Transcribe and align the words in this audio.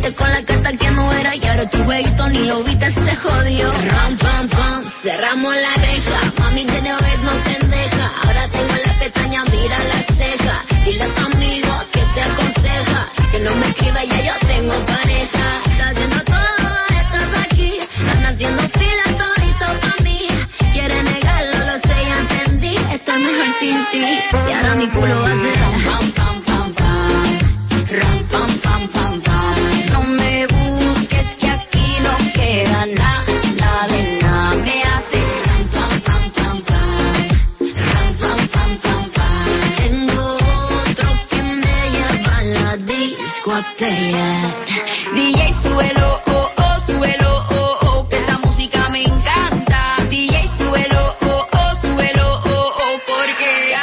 Con 0.00 0.32
la 0.32 0.42
carta 0.44 0.72
que 0.72 0.90
no 0.92 1.12
era 1.12 1.34
y 1.34 1.46
ahora 1.46 1.68
tu 1.68 1.78
jueguito 1.84 2.28
ni 2.30 2.38
lo 2.44 2.62
viste, 2.62 2.90
se 2.90 3.16
jodió. 3.16 3.72
Ram, 3.72 4.16
pam, 4.16 4.48
pam, 4.48 4.88
cerramos 4.88 5.54
la 5.54 5.72
reja. 5.82 6.32
Mami, 6.38 6.64
de 6.64 6.80
vez 6.80 7.20
no 7.22 7.32
te 7.44 7.66
deja. 7.66 8.12
Ahora 8.22 8.48
tengo 8.48 8.74
la 8.86 8.98
pestaña, 9.00 9.44
mira 9.44 9.78
la 9.92 10.14
ceja. 10.14 10.64
Dile 10.84 11.02
a 11.02 11.14
tu 11.14 11.20
amigo 11.20 11.74
que 11.92 12.00
te 12.14 12.20
aconseja. 12.22 13.08
Que 13.32 13.38
no 13.40 13.56
me 13.56 13.66
escriba, 13.66 14.04
ya 14.04 14.22
yo 14.22 14.32
tengo 14.46 14.86
pareja. 14.86 15.46
Estás 15.66 15.90
haciendo 15.92 16.24
todo, 16.24 16.68
estás 17.02 17.44
aquí. 17.44 17.78
Están 17.80 18.26
haciendo 18.26 18.62
fila 18.68 19.04
todo 19.18 19.80
para 19.80 19.96
mí. 20.04 20.28
Quiere 20.72 21.02
negarlo, 21.02 21.58
lo 21.66 21.74
sé, 21.74 21.96
ya 22.08 22.18
entendí. 22.18 22.76
Está 22.92 23.12
mejor 23.18 23.48
sin 23.60 23.86
ti. 23.92 24.04
Y 24.48 24.52
ahora 24.52 24.74
mi 24.76 24.86
culo 24.88 25.20
va 25.22 25.30
a 25.30 25.34
ser 25.34 25.60
ram, 25.60 25.82
pam, 25.82 26.12
pam. 26.12 26.27
DJ, 43.78 45.52
súbelo, 45.62 46.20
oh, 46.26 46.50
oh, 46.56 46.80
súbelo, 46.84 47.46
oh, 47.50 47.78
oh, 47.82 48.08
que 48.08 48.16
esta 48.16 48.36
música 48.38 48.88
me 48.88 49.04
encanta. 49.04 49.98
DJ, 50.10 50.48
súbelo, 50.48 51.16
oh, 51.20 51.46
oh, 51.52 51.74
súbelo, 51.80 52.42
oh, 52.44 52.72
oh, 52.76 52.98
porque 53.06 53.76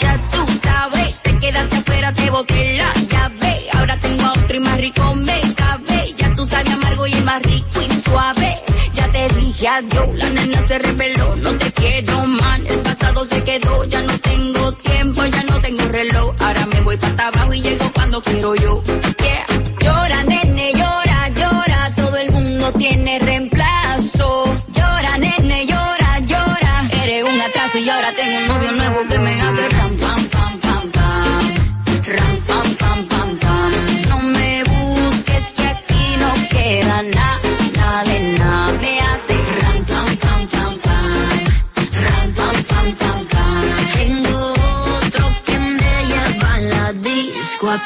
ya 0.00 0.26
tú 0.30 0.46
sabes, 0.64 1.20
te 1.20 1.38
quedaste 1.38 1.76
afuera, 1.76 2.12
te 2.14 2.30
boté 2.30 2.78
la 2.78 2.94
llave. 2.94 3.56
Ahora 3.74 4.00
tengo 4.00 4.22
a 4.24 4.32
otro 4.32 4.56
y 4.56 4.60
más 4.60 4.78
rico 4.78 5.14
me 5.16 5.40
cabe. 5.54 6.14
Ya 6.16 6.34
tú 6.34 6.46
sabes 6.46 6.72
amargo 6.72 7.06
y 7.06 7.12
el 7.12 7.24
más 7.26 7.42
rico 7.42 7.82
y 7.82 7.94
suave. 7.94 8.54
Ya 8.94 9.06
te 9.10 9.28
dije 9.34 9.68
adiós, 9.68 10.08
la 10.14 10.30
nena 10.30 10.66
se 10.66 10.78
reveló, 10.78 11.36
no 11.36 11.52
te 11.58 11.72
quiero 11.72 12.26
más. 12.26 12.60
El 12.60 12.80
pasado 12.80 13.22
se 13.26 13.42
quedó, 13.44 13.84
ya 13.84 14.00
no 14.00 14.18
tengo 14.18 14.72
tiempo, 14.72 15.26
ya 15.26 15.42
no 15.42 15.60
tengo 15.60 15.88
reloj. 15.88 16.34
Ahora 16.40 16.64
me 16.64 16.80
voy 16.80 16.96
para 16.96 17.28
abajo 17.28 17.52
y 17.52 17.60
llego 17.60 17.84
cuando 18.16 18.30
quiero 18.30 18.54
yo. 18.54 18.82
Yeah. 19.18 19.46
Llora, 19.80 20.24
nene, 20.24 20.72
llora, 20.72 21.28
llora, 21.28 21.92
todo 21.94 22.16
el 22.16 22.30
mundo 22.30 22.72
tiene 22.72 23.18
reemplazo. 23.18 24.44
Llora, 24.72 25.18
nene, 25.18 25.66
llora, 25.66 26.20
llora. 26.20 26.88
Eres 27.02 27.24
un 27.24 27.40
atraso 27.40 27.78
y 27.78 27.88
ahora 27.88 28.12
tengo 28.12 28.38
un 28.38 28.48
novio 28.48 28.72
nuevo 28.72 29.08
que 29.08 29.18
me 29.18 29.42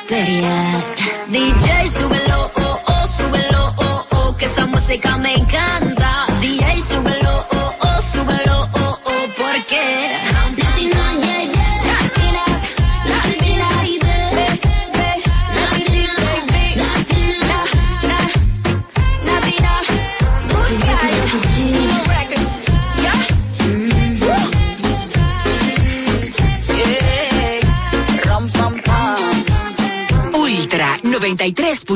DJ, 0.08 1.88
súbelo, 1.88 2.50
oh, 2.56 2.80
oh, 2.86 3.06
súbelo, 3.06 3.74
oh, 3.76 4.06
oh, 4.10 4.36
que 4.36 4.46
esa 4.46 4.66
música 4.66 5.16
me 5.18 5.34
encanta. 5.34 6.29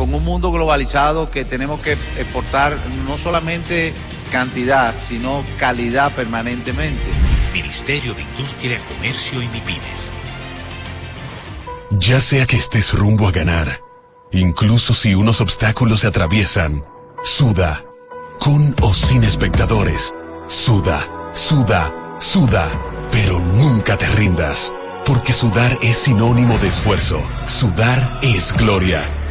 con 0.00 0.14
un 0.14 0.24
mundo 0.24 0.50
globalizado 0.50 1.30
que 1.30 1.44
tenemos 1.44 1.78
que 1.80 1.92
exportar 1.92 2.74
no 3.06 3.18
solamente 3.18 3.92
cantidad, 4.32 4.94
sino 4.96 5.44
calidad 5.58 6.14
permanentemente. 6.14 7.04
Ministerio 7.52 8.14
de 8.14 8.22
Industria, 8.22 8.80
Comercio 8.88 9.42
y 9.42 9.48
MIPIMES. 9.48 10.12
Ya 11.90 12.18
sea 12.22 12.46
que 12.46 12.56
estés 12.56 12.94
rumbo 12.94 13.28
a 13.28 13.30
ganar, 13.30 13.82
incluso 14.32 14.94
si 14.94 15.14
unos 15.14 15.42
obstáculos 15.42 16.00
se 16.00 16.06
atraviesan, 16.06 16.82
suda, 17.22 17.84
con 18.38 18.74
o 18.80 18.94
sin 18.94 19.22
espectadores, 19.22 20.14
suda, 20.46 21.06
suda, 21.34 21.92
suda, 22.18 22.70
pero 23.12 23.38
nunca 23.38 23.98
te 23.98 24.06
rindas, 24.14 24.72
porque 25.04 25.34
sudar 25.34 25.76
es 25.82 25.98
sinónimo 25.98 26.56
de 26.56 26.68
esfuerzo, 26.68 27.22
sudar 27.44 28.18
es 28.22 28.54
gloria. 28.54 29.02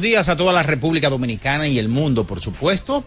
Días 0.00 0.28
a 0.28 0.36
toda 0.36 0.52
la 0.52 0.62
República 0.62 1.10
Dominicana 1.10 1.68
y 1.68 1.78
el 1.78 1.88
mundo, 1.88 2.24
por 2.24 2.40
supuesto. 2.40 3.04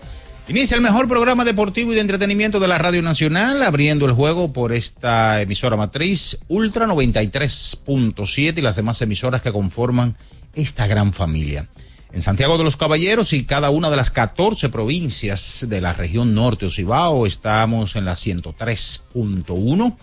Inicia 0.48 0.76
el 0.76 0.82
mejor 0.82 1.08
programa 1.08 1.44
deportivo 1.44 1.92
y 1.92 1.96
de 1.96 2.02
entretenimiento 2.02 2.60
de 2.60 2.68
la 2.68 2.78
Radio 2.78 3.02
Nacional, 3.02 3.64
abriendo 3.64 4.06
el 4.06 4.12
juego 4.12 4.54
por 4.54 4.74
esta 4.74 5.42
emisora 5.42 5.76
matriz 5.76 6.38
Ultra 6.48 6.86
93.7 6.86 8.58
y 8.60 8.62
las 8.62 8.76
demás 8.76 9.02
emisoras 9.02 9.42
que 9.42 9.52
conforman 9.52 10.16
esta 10.54 10.86
gran 10.86 11.14
familia. 11.14 11.68
En 12.14 12.22
Santiago 12.22 12.60
de 12.60 12.64
los 12.64 12.78
Caballeros 12.78 13.34
y 13.34 13.46
cada 13.46 13.72
una 13.72 13.90
de 13.90 13.98
las 13.98 14.12
14 14.12 14.70
provincias 14.70 15.66
de 15.68 15.81
la 15.81 15.94
región 15.94 16.36
norte 16.36 16.68
Ocibao 16.68 17.26
estamos 17.26 17.96
en 17.96 18.06
la 18.06 18.14
103.1. 18.14 19.98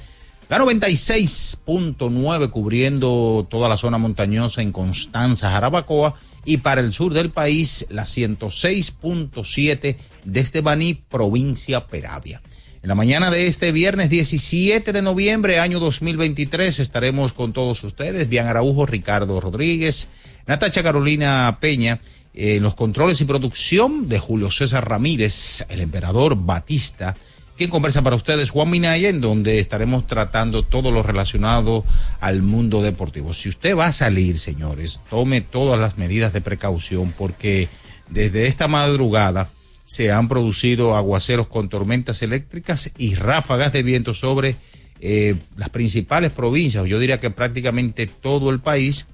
La 0.49 0.59
96.9 0.59 2.51
cubriendo 2.51 3.47
toda 3.49 3.69
la 3.69 3.77
zona 3.77 3.97
montañosa 3.97 4.61
en 4.61 4.73
Constanza, 4.73 5.51
Jarabacoa 5.51 6.17
y 6.45 6.59
para 6.59 6.81
el 6.81 6.93
sur 6.93 7.15
del 7.15 7.31
país 7.31 7.87
la 7.91 8.05
106.7 8.05 9.97
desde 10.25 10.61
Baní, 10.61 10.95
provincia 10.95 11.87
Peravia. 11.87 12.43
En 12.83 12.89
la 12.89 12.95
mañana 12.97 13.31
de 13.31 13.47
este 13.47 13.71
viernes 13.71 14.11
17 14.11 14.93
de 14.93 15.03
noviembre, 15.03 15.61
año 15.61 15.79
2023, 15.79 16.81
estaremos 16.81 17.33
con 17.33 17.53
todos 17.53 17.85
ustedes, 17.85 18.29
Bian 18.29 18.49
Araujo, 18.49 18.87
Ricardo 18.87 19.41
Rodríguez, 19.41 20.09
Natacha 20.49 20.83
Carolina 20.83 21.59
Peña, 21.61 22.01
en 22.35 22.63
los 22.63 22.75
controles 22.75 23.21
y 23.21 23.25
producción 23.25 24.09
de 24.09 24.19
Julio 24.19 24.51
César 24.51 24.89
Ramírez, 24.89 25.65
el 25.69 25.81
emperador 25.81 26.37
Batista, 26.37 27.15
quien 27.63 27.71
conversa 27.71 28.03
para 28.03 28.17
ustedes, 28.17 28.51
Juan 28.51 28.71
Minaya, 28.71 29.09
en 29.09 29.21
donde 29.21 29.61
estaremos 29.61 30.09
tratando 30.09 30.65
todo 30.65 30.91
lo 30.91 31.05
relacionado 31.05 31.85
al 32.19 32.43
mundo 32.43 32.83
deportivo. 32.83 33.35
Si 33.35 33.49
usted 33.49 33.77
va 33.77 33.87
a 33.87 33.93
salir, 33.93 34.41
señores, 34.41 35.01
tome 35.09 35.43
todas 35.43 35.79
las 35.79 35.97
medidas 35.97 36.33
de 36.33 36.41
precaución 36.41 37.15
porque 37.17 37.69
desde 38.09 38.49
esta 38.49 38.67
madrugada 38.67 39.49
se 39.87 40.11
han 40.11 40.27
producido 40.27 40.97
aguaceros 40.97 41.47
con 41.47 41.69
tormentas 41.69 42.21
eléctricas 42.23 42.91
y 42.99 43.15
ráfagas 43.15 43.73
de 43.73 43.85
viento 43.85 44.13
sobre 44.13 44.57
eh, 45.01 45.37
las 45.57 45.69
principales 45.69 46.33
provincias, 46.33 46.85
yo 46.87 46.99
diría 46.99 47.21
que 47.21 47.31
prácticamente 47.31 48.09
todo 48.09 48.51
el 48.51 48.59
país, 48.59 49.07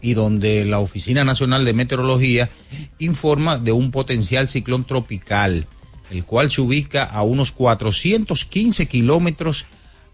y 0.00 0.14
donde 0.14 0.64
la 0.64 0.78
Oficina 0.78 1.22
Nacional 1.22 1.66
de 1.66 1.74
Meteorología 1.74 2.48
informa 2.98 3.58
de 3.58 3.72
un 3.72 3.90
potencial 3.90 4.48
ciclón 4.48 4.84
tropical 4.84 5.66
el 6.10 6.24
cual 6.24 6.50
se 6.50 6.60
ubica 6.60 7.04
a 7.04 7.22
unos 7.22 7.52
415 7.52 8.86
kilómetros 8.86 9.66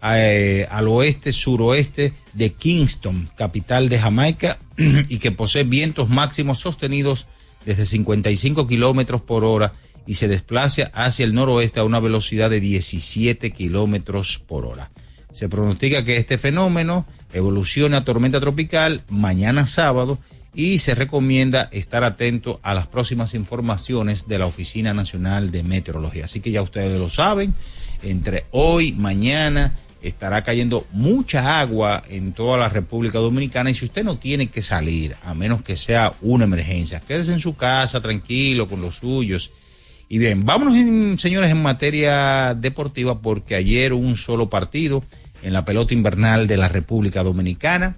eh, 0.03 0.67
al 0.69 0.87
oeste, 0.87 1.33
suroeste 1.33 2.13
de 2.33 2.53
Kingston, 2.53 3.27
capital 3.35 3.89
de 3.89 3.99
Jamaica, 3.99 4.59
y 4.77 5.17
que 5.17 5.31
posee 5.31 5.63
vientos 5.63 6.09
máximos 6.09 6.59
sostenidos 6.59 7.27
desde 7.65 7.85
55 7.85 8.67
kilómetros 8.67 9.21
por 9.21 9.43
hora 9.43 9.73
y 10.05 10.15
se 10.15 10.27
desplaza 10.27 10.91
hacia 10.93 11.25
el 11.25 11.33
noroeste 11.33 11.79
a 11.79 11.83
una 11.83 11.99
velocidad 11.99 12.49
de 12.49 12.59
17 12.59 13.51
kilómetros 13.51 14.39
por 14.45 14.65
hora. 14.65 14.91
Se 15.33 15.49
pronostica 15.49 16.05
que 16.05 16.17
este 16.17 16.37
fenómeno 16.37 17.07
evolucione 17.33 17.97
a 17.97 18.05
tormenta 18.05 18.39
tropical 18.39 19.03
mañana 19.09 19.65
sábado 19.65 20.19
y 20.55 20.77
se 20.77 20.95
recomienda 20.95 21.69
estar 21.71 22.03
atento 22.03 22.59
a 22.63 22.73
las 22.73 22.87
próximas 22.87 23.33
informaciones 23.33 24.27
de 24.27 24.39
la 24.39 24.45
Oficina 24.45 24.93
Nacional 24.93 25.51
de 25.51 25.63
Meteorología. 25.63 26.25
Así 26.25 26.39
que 26.39 26.51
ya 26.51 26.61
ustedes 26.61 26.97
lo 26.97 27.09
saben, 27.09 27.53
entre 28.01 28.45
hoy, 28.51 28.93
mañana, 28.93 29.75
estará 30.01 30.43
cayendo 30.43 30.85
mucha 30.91 31.59
agua 31.59 32.03
en 32.09 32.31
toda 32.31 32.57
la 32.57 32.69
República 32.69 33.19
Dominicana 33.19 33.69
y 33.69 33.73
si 33.73 33.85
usted 33.85 34.05
no 34.05 34.17
tiene 34.17 34.47
que 34.47 34.61
salir, 34.61 35.15
a 35.23 35.33
menos 35.33 35.61
que 35.61 35.75
sea 35.75 36.13
una 36.21 36.45
emergencia, 36.45 37.01
quédese 37.01 37.33
en 37.33 37.39
su 37.39 37.55
casa 37.55 38.01
tranquilo 38.01 38.69
con 38.69 38.81
los 38.81 38.95
suyos. 38.95 39.51
Y 40.07 40.19
bien, 40.19 40.45
vámonos 40.45 41.19
señores 41.19 41.51
en 41.51 41.61
materia 41.61 42.53
deportiva 42.53 43.19
porque 43.19 43.55
ayer 43.55 43.91
un 43.91 44.15
solo 44.15 44.49
partido 44.49 45.03
en 45.41 45.51
la 45.51 45.65
pelota 45.65 45.93
invernal 45.93 46.47
de 46.47 46.57
la 46.57 46.69
República 46.69 47.23
Dominicana 47.23 47.97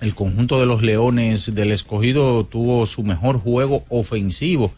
el 0.00 0.14
conjunto 0.14 0.58
de 0.58 0.66
los 0.66 0.82
Leones 0.82 1.54
del 1.54 1.72
Escogido 1.72 2.44
tuvo 2.44 2.86
su 2.86 3.02
mejor 3.02 3.38
juego 3.38 3.84
ofensivo 3.88 4.72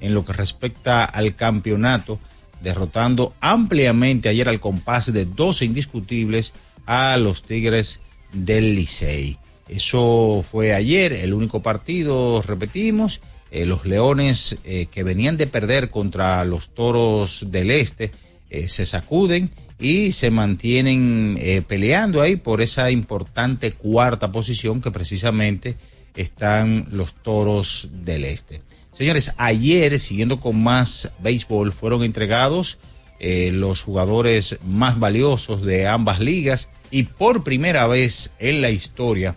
en 0.00 0.14
lo 0.14 0.24
que 0.24 0.32
respecta 0.32 1.04
al 1.04 1.34
campeonato, 1.34 2.20
derrotando 2.62 3.34
ampliamente 3.40 4.28
ayer 4.28 4.48
al 4.48 4.60
compás 4.60 5.12
de 5.12 5.26
12 5.26 5.64
indiscutibles 5.64 6.52
a 6.86 7.16
los 7.16 7.42
Tigres 7.42 8.00
del 8.32 8.74
Licey. 8.74 9.38
Eso 9.68 10.44
fue 10.48 10.72
ayer, 10.72 11.12
el 11.12 11.34
único 11.34 11.60
partido, 11.60 12.40
repetimos, 12.42 13.20
eh, 13.50 13.66
los 13.66 13.84
Leones 13.84 14.58
eh, 14.64 14.86
que 14.90 15.02
venían 15.02 15.36
de 15.36 15.46
perder 15.46 15.90
contra 15.90 16.44
los 16.44 16.70
Toros 16.70 17.46
del 17.50 17.70
Este 17.70 18.10
eh, 18.50 18.68
se 18.68 18.86
sacuden 18.86 19.50
y 19.78 20.12
se 20.12 20.30
mantienen 20.30 21.36
eh, 21.38 21.62
peleando 21.66 22.20
ahí 22.20 22.36
por 22.36 22.62
esa 22.62 22.90
importante 22.90 23.72
cuarta 23.72 24.32
posición 24.32 24.80
que 24.80 24.90
precisamente 24.90 25.76
están 26.16 26.88
los 26.90 27.14
toros 27.14 27.88
del 27.92 28.24
este. 28.24 28.60
Señores, 28.92 29.32
ayer, 29.36 30.00
siguiendo 30.00 30.40
con 30.40 30.60
más 30.60 31.12
béisbol, 31.20 31.72
fueron 31.72 32.02
entregados 32.02 32.78
eh, 33.20 33.52
los 33.52 33.82
jugadores 33.82 34.58
más 34.66 34.98
valiosos 34.98 35.62
de 35.62 35.86
ambas 35.86 36.18
ligas 36.18 36.70
y 36.90 37.04
por 37.04 37.44
primera 37.44 37.86
vez 37.86 38.32
en 38.40 38.60
la 38.60 38.70
historia, 38.70 39.36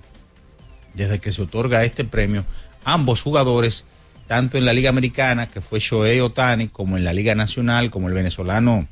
desde 0.95 1.19
que 1.19 1.31
se 1.31 1.43
otorga 1.43 1.83
este 1.83 2.03
premio, 2.03 2.45
ambos 2.83 3.21
jugadores, 3.21 3.85
tanto 4.27 4.57
en 4.57 4.65
la 4.65 4.73
Liga 4.73 4.89
Americana, 4.89 5.47
que 5.47 5.61
fue 5.61 5.79
Shohei 5.79 6.19
Otani, 6.21 6.69
como 6.69 6.97
en 6.97 7.03
la 7.03 7.13
Liga 7.13 7.35
Nacional, 7.35 7.91
como 7.91 8.07
el 8.07 8.13
venezolano 8.13 8.87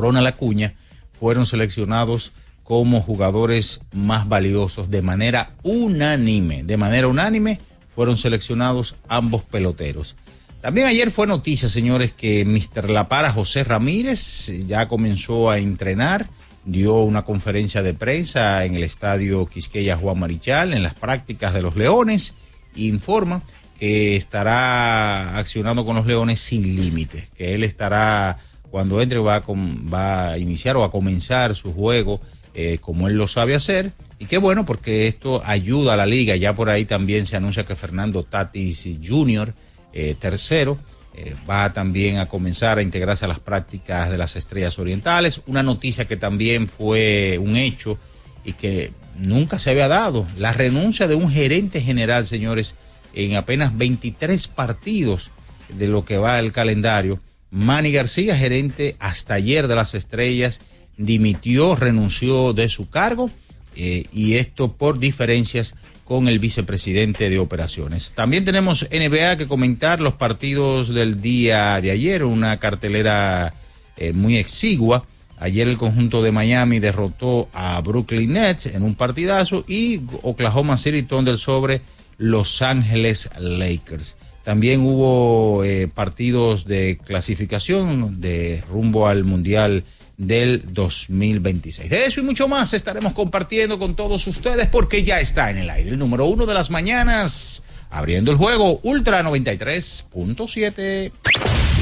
Ronald 0.00 0.26
Acuña, 0.26 0.74
fueron 1.12 1.46
seleccionados 1.46 2.32
como 2.64 3.02
jugadores 3.02 3.82
más 3.92 4.28
valiosos 4.28 4.90
de 4.90 5.02
manera 5.02 5.54
unánime. 5.62 6.62
De 6.64 6.76
manera 6.76 7.08
unánime 7.08 7.60
fueron 7.94 8.16
seleccionados 8.16 8.96
ambos 9.08 9.42
peloteros. 9.42 10.16
También 10.60 10.86
ayer 10.86 11.10
fue 11.10 11.26
noticia, 11.26 11.68
señores, 11.68 12.12
que 12.12 12.44
Mr. 12.44 12.90
La 12.90 13.08
Para 13.08 13.32
José 13.32 13.64
Ramírez 13.64 14.52
ya 14.66 14.88
comenzó 14.88 15.50
a 15.50 15.58
entrenar, 15.58 16.28
dio 16.64 16.96
una 16.96 17.24
conferencia 17.24 17.82
de 17.82 17.94
prensa 17.94 18.64
en 18.66 18.74
el 18.74 18.84
estadio 18.84 19.46
Quisqueya 19.46 19.96
Juan 19.96 20.18
Marichal, 20.18 20.74
en 20.74 20.82
las 20.82 20.94
prácticas 20.94 21.54
de 21.54 21.62
los 21.62 21.76
Leones, 21.76 22.34
e 22.76 22.82
informa 22.82 23.42
que 23.78 24.16
estará 24.16 25.38
accionando 25.38 25.86
con 25.86 25.96
los 25.96 26.04
Leones 26.04 26.38
sin 26.38 26.76
límite, 26.76 27.30
que 27.34 27.54
él 27.54 27.64
estará, 27.64 28.36
cuando 28.70 29.00
entre, 29.00 29.18
va 29.18 29.36
a, 29.36 29.42
va 29.46 30.30
a 30.30 30.38
iniciar 30.38 30.76
o 30.76 30.84
a 30.84 30.90
comenzar 30.90 31.54
su 31.54 31.72
juego 31.72 32.20
eh, 32.52 32.78
como 32.80 33.08
él 33.08 33.14
lo 33.14 33.28
sabe 33.28 33.54
hacer. 33.54 33.92
Y 34.18 34.26
qué 34.26 34.38
bueno, 34.38 34.64
porque 34.64 35.06
esto 35.06 35.42
ayuda 35.44 35.94
a 35.94 35.96
la 35.96 36.06
liga. 36.06 36.36
Ya 36.36 36.54
por 36.54 36.68
ahí 36.68 36.84
también 36.84 37.26
se 37.26 37.36
anuncia 37.36 37.64
que 37.64 37.76
Fernando 37.76 38.24
Tatis 38.24 38.98
Jr., 39.02 39.54
eh, 39.92 40.14
tercero, 40.18 40.78
eh, 41.14 41.34
va 41.48 41.72
también 41.72 42.18
a 42.18 42.26
comenzar 42.26 42.78
a 42.78 42.82
integrarse 42.82 43.24
a 43.24 43.28
las 43.28 43.40
prácticas 43.40 44.10
de 44.10 44.18
las 44.18 44.36
estrellas 44.36 44.78
orientales. 44.78 45.42
Una 45.46 45.62
noticia 45.62 46.06
que 46.06 46.16
también 46.16 46.68
fue 46.68 47.38
un 47.38 47.56
hecho 47.56 47.98
y 48.44 48.52
que 48.54 48.92
nunca 49.16 49.58
se 49.58 49.70
había 49.70 49.88
dado. 49.88 50.26
La 50.36 50.52
renuncia 50.52 51.08
de 51.08 51.14
un 51.14 51.30
gerente 51.30 51.80
general, 51.80 52.26
señores, 52.26 52.74
en 53.14 53.36
apenas 53.36 53.76
23 53.76 54.48
partidos 54.48 55.30
de 55.68 55.88
lo 55.88 56.04
que 56.04 56.18
va 56.18 56.38
el 56.38 56.52
calendario. 56.52 57.20
Manny 57.50 57.92
García, 57.92 58.36
gerente 58.36 58.96
hasta 58.98 59.34
ayer 59.34 59.68
de 59.68 59.74
las 59.74 59.94
estrellas, 59.94 60.60
dimitió, 60.96 61.74
renunció 61.76 62.52
de 62.52 62.68
su 62.68 62.88
cargo 62.90 63.30
eh, 63.76 64.04
y 64.12 64.34
esto 64.34 64.72
por 64.72 64.98
diferencias 64.98 65.74
con 66.04 66.26
el 66.26 66.40
vicepresidente 66.40 67.30
de 67.30 67.38
operaciones. 67.38 68.12
También 68.16 68.44
tenemos 68.44 68.88
NBA 68.90 69.36
que 69.36 69.46
comentar 69.46 70.00
los 70.00 70.14
partidos 70.14 70.88
del 70.88 71.20
día 71.20 71.80
de 71.80 71.92
ayer, 71.92 72.24
una 72.24 72.58
cartelera 72.58 73.54
eh, 73.96 74.12
muy 74.12 74.36
exigua. 74.36 75.04
Ayer 75.38 75.68
el 75.68 75.78
conjunto 75.78 76.20
de 76.20 76.32
Miami 76.32 76.80
derrotó 76.80 77.48
a 77.52 77.80
Brooklyn 77.80 78.32
Nets 78.32 78.66
en 78.66 78.82
un 78.82 78.94
partidazo 78.96 79.64
y 79.68 80.00
Oklahoma 80.22 80.76
City 80.76 81.02
Thunder 81.02 81.38
sobre 81.38 81.80
Los 82.18 82.60
Ángeles 82.60 83.30
Lakers. 83.38 84.16
También 84.44 84.80
hubo 84.80 85.64
eh, 85.64 85.88
partidos 85.92 86.64
de 86.64 86.98
clasificación 87.04 88.20
de 88.20 88.62
rumbo 88.70 89.06
al 89.06 89.24
Mundial 89.24 89.84
del 90.16 90.62
2026. 90.72 91.88
De 91.88 92.04
eso 92.04 92.20
y 92.20 92.22
mucho 92.22 92.46
más 92.46 92.74
estaremos 92.74 93.14
compartiendo 93.14 93.78
con 93.78 93.94
todos 93.96 94.26
ustedes 94.26 94.66
porque 94.66 95.02
ya 95.02 95.18
está 95.20 95.50
en 95.50 95.56
el 95.58 95.70
aire 95.70 95.90
el 95.90 95.98
número 95.98 96.26
uno 96.26 96.44
de 96.44 96.52
las 96.52 96.70
mañanas, 96.70 97.62
abriendo 97.90 98.30
el 98.30 98.36
juego 98.36 98.80
Ultra 98.82 99.22
93.7. 99.22 101.12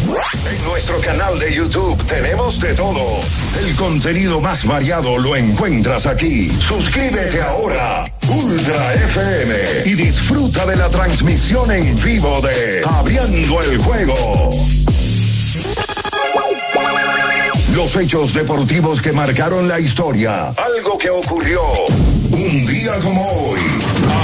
En 0.09 0.65
nuestro 0.65 1.01
canal 1.01 1.39
de 1.39 1.53
YouTube 1.53 2.03
tenemos 2.07 2.61
de 2.61 2.75
todo. 2.75 3.21
El 3.61 3.75
contenido 3.75 4.41
más 4.41 4.65
variado 4.65 5.19
lo 5.19 5.35
encuentras 5.35 6.07
aquí. 6.07 6.49
Suscríbete 6.49 7.43
ahora, 7.43 8.05
Ultra 8.29 8.95
FM, 8.95 9.55
y 9.87 9.95
disfruta 9.95 10.67
de 10.67 10.77
la 10.77 10.89
transmisión 10.89 11.71
en 11.71 12.03
vivo 12.03 12.41
de 12.43 12.83
Abriendo 12.85 13.63
el 13.63 13.79
juego 13.79 14.51
los 17.79 17.97
hechos 17.97 18.35
deportivos 18.35 19.01
que 19.01 19.13
marcaron 19.13 19.69
la 19.69 19.79
historia. 19.79 20.49
Algo 20.49 20.99
que 20.99 21.11
ocurrió 21.11 21.63
un 22.33 22.67
día 22.67 22.99
como 22.99 23.25
hoy. 23.25 23.61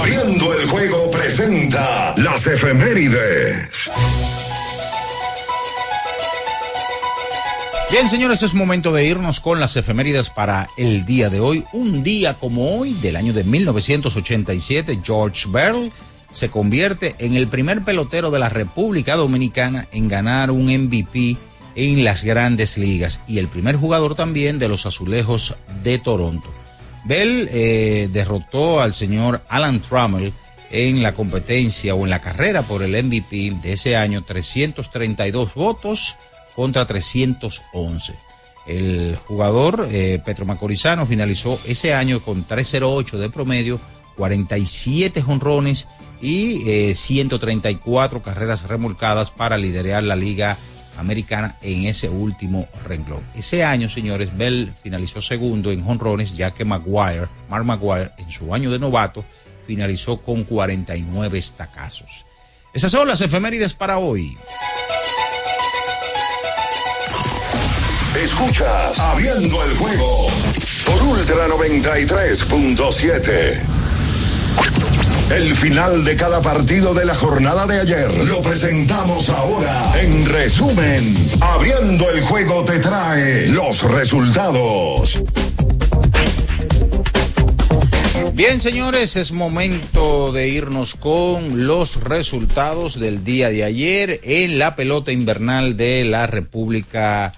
Abriendo 0.01 0.53
el 0.55 0.67
juego 0.67 1.11
presenta 1.13 2.15
las 2.17 2.49
efemérides. 2.49 3.91
Bien, 7.95 8.09
señores, 8.09 8.43
es 8.43 8.55
momento 8.55 8.91
de 8.91 9.07
irnos 9.07 9.39
con 9.39 9.61
las 9.61 9.77
efemérides 9.77 10.29
para 10.29 10.69
el 10.77 11.07
día 11.07 11.31
de 11.31 11.39
hoy. 11.39 11.65
Un 11.73 12.03
día 12.03 12.35
como 12.35 12.77
hoy, 12.77 12.93
del 12.95 13.15
año 13.15 13.33
de 13.33 13.45
1987, 13.45 14.99
George 15.05 15.49
Bell 15.49 15.93
se 16.29 16.49
convierte 16.49 17.15
en 17.21 17.37
el 17.37 17.47
primer 17.47 17.85
pelotero 17.85 18.33
de 18.33 18.41
la 18.41 18.49
República 18.49 19.15
Dominicana 19.15 19.87
en 19.93 20.09
ganar 20.09 20.51
un 20.51 20.65
MVP 20.65 21.37
en 21.77 22.03
las 22.03 22.25
grandes 22.25 22.79
ligas 22.79 23.21
y 23.29 23.39
el 23.39 23.47
primer 23.47 23.77
jugador 23.77 24.17
también 24.17 24.59
de 24.59 24.67
los 24.67 24.87
azulejos 24.87 25.55
de 25.85 26.01
Toronto. 26.01 26.53
Bell 27.05 27.49
eh, 27.53 28.09
derrotó 28.11 28.81
al 28.81 28.93
señor 28.93 29.45
Alan 29.49 29.81
Trammell 29.81 30.33
en 30.73 31.01
la 31.01 31.15
competencia 31.15 31.95
o 31.95 32.03
en 32.03 32.11
la 32.11 32.21
carrera 32.21 32.63
por 32.63 32.83
el 32.83 33.01
MVP 33.05 33.53
de 33.63 33.75
ese 33.75 33.97
año, 33.97 34.25
332 34.25 35.55
votos 35.55 36.17
contra 36.55 36.87
311. 36.87 38.15
El 38.67 39.19
jugador 39.27 39.89
eh, 39.91 40.21
Petro 40.25 40.47
Macorizano 40.47 41.07
finalizó 41.07 41.59
ese 41.67 41.95
año 41.95 42.21
con 42.21 42.45
308 42.45 43.19
de 43.19 43.29
promedio, 43.31 43.81
47 44.17 45.21
jonrones 45.21 45.87
y 46.23 46.95
134 46.95 48.19
eh, 48.19 48.23
carreras 48.23 48.63
remolcadas 48.63 49.31
para 49.31 49.59
liderar 49.59 50.03
la 50.03 50.17
liga 50.17 50.57
americana 50.97 51.57
en 51.61 51.85
ese 51.85 52.09
último 52.09 52.69
renglón. 52.85 53.21
Ese 53.35 53.65
año, 53.65 53.89
señores, 53.89 54.37
Bell 54.37 54.73
finalizó 54.83 55.21
segundo 55.21 55.73
en 55.73 55.87
honrones, 55.87 56.37
ya 56.37 56.53
que 56.53 56.65
Maguire, 56.65 57.29
Mark 57.51 57.65
Maguire, 57.65 58.13
en 58.19 58.31
su 58.31 58.55
año 58.55 58.71
de 58.71 58.79
novato, 58.79 59.25
finalizó 59.67 60.23
con 60.23 60.45
49 60.45 61.39
estacazos. 61.39 62.25
Esas 62.73 62.91
son 62.91 63.09
las 63.09 63.21
efemérides 63.21 63.75
para 63.75 63.99
hoy. 63.99 64.37
Escuchas 68.25 68.99
Abriendo 69.01 69.63
el 69.63 69.77
juego 69.77 70.29
por 70.87 71.03
Ultra 71.03 71.47
93.7. 71.47 73.61
El 75.31 75.55
final 75.55 76.07
de 76.07 76.17
cada 76.17 76.41
partido 76.41 76.95
de 76.95 77.05
la 77.05 77.15
jornada 77.15 77.67
de 77.67 77.81
ayer 77.81 78.25
lo 78.25 78.41
presentamos 78.41 79.29
ahora. 79.29 79.93
En 80.01 80.27
resumen, 80.27 81.15
abriendo 81.39 82.09
el 82.09 82.23
juego 82.23 82.65
te 82.65 82.79
trae 82.79 83.49
los 83.49 83.83
resultados. 83.83 85.23
Bien, 88.33 88.59
señores, 88.59 89.17
es 89.17 89.33
momento 89.33 90.33
de 90.33 90.49
irnos 90.49 90.95
con 90.95 91.67
los 91.67 92.03
resultados 92.03 92.99
del 92.99 93.23
día 93.23 93.51
de 93.51 93.65
ayer 93.65 94.21
en 94.25 94.59
la 94.59 94.77
pelota 94.77 95.13
invernal 95.13 95.77
de 95.77 96.05
la 96.05 96.27
República. 96.27 97.35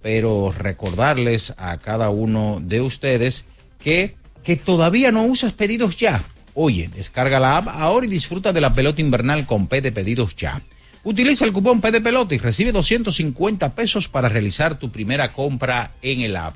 Pero 0.00 0.52
recordarles 0.52 1.54
a 1.58 1.78
cada 1.78 2.10
uno 2.10 2.60
de 2.60 2.80
ustedes 2.80 3.44
que 3.78 4.16
que 4.42 4.56
todavía 4.56 5.12
no 5.12 5.24
usas 5.24 5.52
pedidos 5.52 5.96
ya. 5.96 6.24
Oye, 6.54 6.90
descarga 6.94 7.40
la 7.40 7.56
app 7.58 7.68
ahora 7.68 8.06
y 8.06 8.08
disfruta 8.08 8.52
de 8.52 8.60
la 8.60 8.74
pelota 8.74 9.00
invernal 9.00 9.46
con 9.46 9.66
P 9.66 9.80
de 9.80 9.92
pedidos 9.92 10.36
ya. 10.36 10.60
Utiliza 11.04 11.44
el 11.44 11.52
cupón 11.52 11.80
P 11.80 11.90
de 11.90 12.00
pelota 12.00 12.34
y 12.34 12.38
recibe 12.38 12.72
250 12.72 13.74
pesos 13.74 14.08
para 14.08 14.28
realizar 14.28 14.78
tu 14.78 14.92
primera 14.92 15.32
compra 15.32 15.92
en 16.02 16.20
el 16.20 16.36
app. 16.36 16.54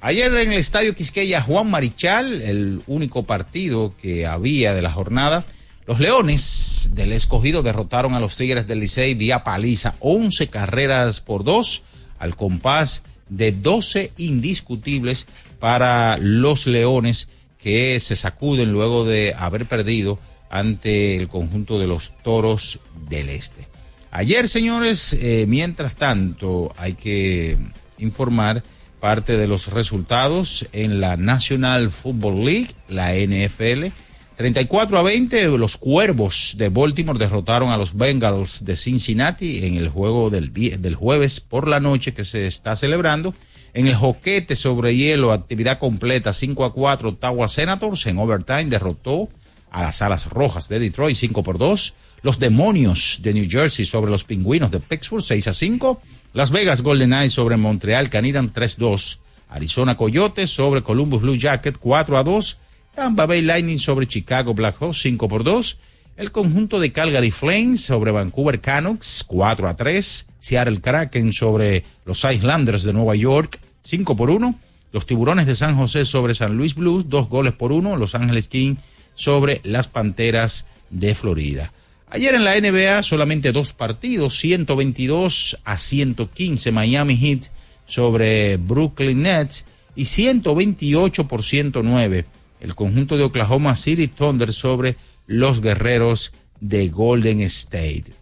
Ayer 0.00 0.32
en 0.34 0.52
el 0.52 0.58
estadio 0.58 0.94
Quisqueya 0.94 1.42
Juan 1.42 1.70
Marichal, 1.70 2.40
el 2.42 2.82
único 2.86 3.24
partido 3.24 3.94
que 4.00 4.26
había 4.26 4.74
de 4.74 4.82
la 4.82 4.92
jornada, 4.92 5.44
los 5.88 6.00
Leones 6.00 6.90
del 6.92 7.14
escogido 7.14 7.62
derrotaron 7.62 8.12
a 8.12 8.20
los 8.20 8.36
Tigres 8.36 8.66
del 8.66 8.80
Licey 8.80 9.14
vía 9.14 9.42
paliza, 9.42 9.94
11 10.00 10.48
carreras 10.48 11.22
por 11.22 11.44
dos, 11.44 11.82
al 12.18 12.36
compás 12.36 13.02
de 13.30 13.52
12 13.52 14.12
indiscutibles 14.18 15.26
para 15.58 16.18
los 16.18 16.66
Leones 16.66 17.30
que 17.58 17.98
se 18.00 18.16
sacuden 18.16 18.70
luego 18.70 19.06
de 19.06 19.32
haber 19.34 19.64
perdido 19.64 20.18
ante 20.50 21.16
el 21.16 21.28
conjunto 21.28 21.78
de 21.78 21.86
los 21.86 22.12
Toros 22.22 22.80
del 23.08 23.30
Este. 23.30 23.66
Ayer, 24.10 24.46
señores, 24.46 25.14
eh, 25.14 25.46
mientras 25.48 25.96
tanto, 25.96 26.70
hay 26.76 26.92
que 26.92 27.56
informar 27.96 28.62
parte 29.00 29.38
de 29.38 29.46
los 29.46 29.68
resultados 29.68 30.68
en 30.72 31.00
la 31.00 31.16
National 31.16 31.90
Football 31.90 32.44
League, 32.44 32.74
la 32.90 33.14
NFL. 33.14 33.86
34 34.38 34.96
a 34.96 35.02
20, 35.02 35.48
los 35.58 35.76
Cuervos 35.76 36.54
de 36.56 36.68
Baltimore 36.68 37.18
derrotaron 37.18 37.70
a 37.70 37.76
los 37.76 37.96
Bengals 37.96 38.64
de 38.64 38.76
Cincinnati 38.76 39.66
en 39.66 39.74
el 39.74 39.88
juego 39.88 40.30
del, 40.30 40.52
del 40.52 40.94
jueves 40.94 41.40
por 41.40 41.66
la 41.66 41.80
noche 41.80 42.14
que 42.14 42.24
se 42.24 42.46
está 42.46 42.76
celebrando. 42.76 43.34
En 43.74 43.88
el 43.88 43.96
joquete 43.96 44.54
sobre 44.54 44.94
hielo, 44.94 45.32
actividad 45.32 45.80
completa 45.80 46.32
5 46.32 46.64
a 46.64 46.72
4, 46.72 47.08
Ottawa 47.08 47.48
Senators 47.48 48.06
en 48.06 48.18
overtime 48.18 48.66
derrotó 48.66 49.28
a 49.72 49.82
las 49.82 50.02
Alas 50.02 50.30
Rojas 50.30 50.68
de 50.68 50.78
Detroit 50.78 51.16
5 51.16 51.42
por 51.42 51.58
2. 51.58 51.94
Los 52.22 52.38
Demonios 52.38 53.18
de 53.20 53.34
New 53.34 53.50
Jersey 53.50 53.86
sobre 53.86 54.12
los 54.12 54.22
Pingüinos 54.22 54.70
de 54.70 54.78
Pittsburgh 54.78 55.24
6 55.24 55.48
a 55.48 55.52
5. 55.52 56.00
Las 56.32 56.52
Vegas 56.52 56.82
Golden 56.82 57.10
Knights 57.10 57.32
sobre 57.32 57.56
Montreal 57.56 58.08
Canadiens 58.08 58.52
3-2. 58.52 59.18
Arizona 59.48 59.96
Coyotes 59.96 60.48
sobre 60.48 60.84
Columbus 60.84 61.22
Blue 61.22 61.36
Jacket 61.36 61.76
4 61.76 62.18
a 62.18 62.22
2. 62.22 62.58
Tampa 62.98 63.26
Bay 63.26 63.42
Lightning 63.42 63.78
sobre 63.78 64.08
Chicago 64.08 64.54
Blackhawks 64.54 65.02
5 65.02 65.28
por 65.28 65.44
2. 65.44 65.78
El 66.16 66.32
conjunto 66.32 66.80
de 66.80 66.90
Calgary 66.90 67.30
Flames 67.30 67.80
sobre 67.80 68.10
Vancouver 68.10 68.60
Canucks 68.60 69.22
4 69.24 69.68
a 69.68 69.76
3. 69.76 70.26
Seattle 70.40 70.80
Kraken 70.80 71.32
sobre 71.32 71.84
los 72.04 72.24
Islanders 72.24 72.82
de 72.82 72.92
Nueva 72.92 73.14
York 73.14 73.60
5 73.82 74.16
por 74.16 74.30
1. 74.30 74.52
Los 74.90 75.06
Tiburones 75.06 75.46
de 75.46 75.54
San 75.54 75.76
José 75.76 76.04
sobre 76.04 76.34
San 76.34 76.56
Luis 76.56 76.74
Blues 76.74 77.08
2 77.08 77.28
goles 77.28 77.52
por 77.52 77.70
1. 77.70 77.96
Los 77.96 78.16
Ángeles 78.16 78.48
King 78.48 78.74
sobre 79.14 79.60
las 79.62 79.86
Panteras 79.86 80.66
de 80.90 81.14
Florida. 81.14 81.72
Ayer 82.10 82.34
en 82.34 82.42
la 82.42 82.60
NBA 82.60 83.04
solamente 83.04 83.52
dos 83.52 83.72
partidos, 83.72 84.36
122 84.40 85.60
a 85.62 85.78
115 85.78 86.72
Miami 86.72 87.16
Heat 87.16 87.52
sobre 87.86 88.56
Brooklyn 88.56 89.22
Nets 89.22 89.66
y 89.94 90.06
128 90.06 91.28
por 91.28 91.44
109 91.44 92.24
el 92.60 92.74
conjunto 92.74 93.16
de 93.16 93.24
Oklahoma 93.24 93.74
City 93.74 94.08
Thunder 94.08 94.52
sobre 94.52 94.96
los 95.26 95.60
guerreros 95.60 96.32
de 96.60 96.88
Golden 96.88 97.40
State. 97.42 98.18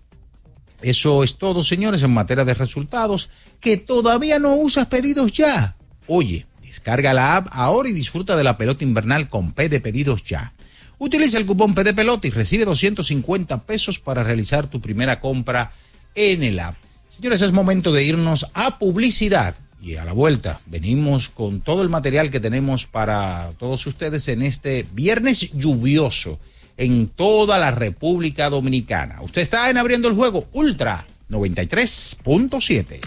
Eso 0.82 1.24
es 1.24 1.36
todo, 1.36 1.62
señores, 1.62 2.02
en 2.02 2.12
materia 2.12 2.44
de 2.44 2.54
resultados. 2.54 3.30
Que 3.60 3.76
todavía 3.76 4.38
no 4.38 4.54
usas 4.54 4.86
pedidos 4.86 5.32
ya. 5.32 5.76
Oye, 6.06 6.46
descarga 6.62 7.14
la 7.14 7.36
app 7.36 7.48
ahora 7.50 7.88
y 7.88 7.92
disfruta 7.92 8.36
de 8.36 8.44
la 8.44 8.58
pelota 8.58 8.84
invernal 8.84 9.28
con 9.28 9.52
P 9.52 9.68
de 9.68 9.80
pedidos 9.80 10.24
ya. 10.24 10.52
Utiliza 10.98 11.38
el 11.38 11.46
cupón 11.46 11.74
P 11.74 11.84
de 11.84 11.94
pelota 11.94 12.26
y 12.26 12.30
recibe 12.30 12.64
250 12.64 13.64
pesos 13.64 13.98
para 13.98 14.22
realizar 14.22 14.66
tu 14.66 14.80
primera 14.80 15.20
compra 15.20 15.72
en 16.14 16.42
el 16.42 16.58
app. 16.58 16.76
Señores, 17.08 17.42
es 17.42 17.52
momento 17.52 17.92
de 17.92 18.04
irnos 18.04 18.46
a 18.54 18.78
publicidad. 18.78 19.56
Y 19.80 19.96
a 19.96 20.04
la 20.04 20.12
vuelta 20.12 20.60
venimos 20.66 21.28
con 21.28 21.60
todo 21.60 21.82
el 21.82 21.88
material 21.88 22.30
que 22.30 22.38
tenemos 22.40 22.86
para 22.86 23.52
todos 23.58 23.86
ustedes 23.86 24.26
en 24.28 24.42
este 24.42 24.86
viernes 24.92 25.52
lluvioso 25.52 26.38
en 26.76 27.08
toda 27.08 27.58
la 27.58 27.70
República 27.70 28.50
Dominicana. 28.50 29.22
Usted 29.22 29.40
está 29.42 29.70
en 29.70 29.78
abriendo 29.78 30.08
el 30.08 30.14
juego 30.14 30.48
Ultra 30.52 31.06
93.7. 31.30 33.00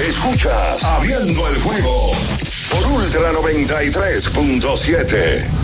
Escuchas 0.00 0.84
abriendo 0.84 1.48
el 1.48 1.56
juego 1.58 2.12
por 2.70 2.86
Ultra 2.86 3.32
93.7. 3.32 5.63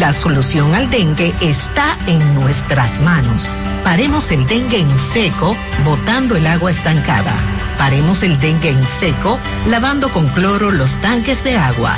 La 0.00 0.12
solución 0.12 0.74
al 0.74 0.90
dengue 0.90 1.32
está 1.40 1.96
en 2.06 2.34
nuestras 2.34 3.00
manos. 3.00 3.54
Paremos 3.82 4.30
el 4.30 4.46
dengue 4.46 4.80
en 4.80 4.98
seco, 5.14 5.56
botando 5.86 6.36
el 6.36 6.46
agua 6.46 6.70
estancada. 6.70 7.34
Paremos 7.78 8.22
el 8.22 8.38
dengue 8.38 8.68
en 8.68 8.86
seco, 8.86 9.38
lavando 9.66 10.12
con 10.12 10.28
cloro 10.28 10.70
los 10.70 11.00
tanques 11.00 11.42
de 11.44 11.56
agua. 11.56 11.96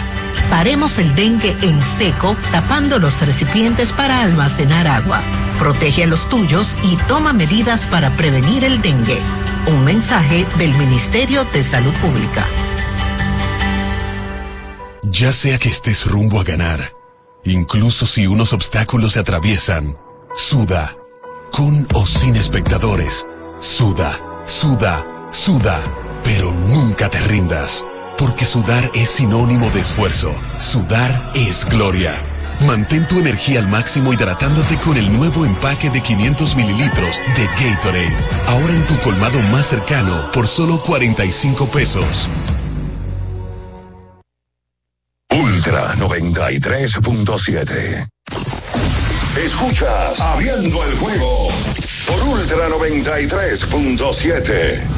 Paremos 0.50 0.98
el 0.98 1.14
dengue 1.14 1.56
en 1.60 1.82
seco, 1.82 2.34
tapando 2.50 2.98
los 2.98 3.20
recipientes 3.20 3.92
para 3.92 4.22
almacenar 4.22 4.86
agua. 4.86 5.22
Protege 5.58 6.04
a 6.04 6.06
los 6.06 6.28
tuyos 6.28 6.76
y 6.82 6.96
toma 7.08 7.32
medidas 7.32 7.86
para 7.86 8.16
prevenir 8.16 8.64
el 8.64 8.80
dengue. 8.80 9.20
Un 9.66 9.84
mensaje 9.84 10.46
del 10.56 10.74
Ministerio 10.76 11.44
de 11.44 11.62
Salud 11.62 11.92
Pública. 12.00 12.46
Ya 15.02 15.32
sea 15.32 15.58
que 15.58 15.68
estés 15.68 16.06
rumbo 16.06 16.40
a 16.40 16.44
ganar, 16.44 16.92
incluso 17.44 18.06
si 18.06 18.26
unos 18.26 18.52
obstáculos 18.52 19.12
se 19.12 19.20
atraviesan, 19.20 19.98
suda, 20.34 20.96
con 21.50 21.86
o 21.94 22.06
sin 22.06 22.36
espectadores, 22.36 23.26
suda, 23.58 24.18
suda, 24.44 25.04
suda, 25.30 25.80
pero 26.24 26.52
nunca 26.52 27.08
te 27.10 27.20
rindas. 27.20 27.84
Porque 28.18 28.44
sudar 28.44 28.90
es 28.94 29.10
sinónimo 29.10 29.70
de 29.70 29.80
esfuerzo. 29.80 30.34
Sudar 30.58 31.30
es 31.34 31.64
gloria. 31.64 32.14
Mantén 32.66 33.06
tu 33.06 33.20
energía 33.20 33.60
al 33.60 33.68
máximo 33.68 34.12
hidratándote 34.12 34.80
con 34.80 34.96
el 34.96 35.16
nuevo 35.16 35.44
empaque 35.44 35.90
de 35.90 36.02
500 36.02 36.56
mililitros 36.56 37.22
de 37.36 37.46
Gatorade. 37.46 38.16
Ahora 38.46 38.74
en 38.74 38.84
tu 38.86 38.98
colmado 39.00 39.38
más 39.42 39.66
cercano 39.66 40.32
por 40.32 40.48
solo 40.48 40.82
45 40.82 41.68
pesos. 41.68 42.28
Ultra 45.30 45.94
93.7. 45.94 48.08
Escuchas 49.44 50.20
Abriendo 50.20 50.84
el 50.84 50.96
juego 50.96 51.52
por 52.06 52.22
Ultra 52.24 52.68
93.7. 52.68 54.97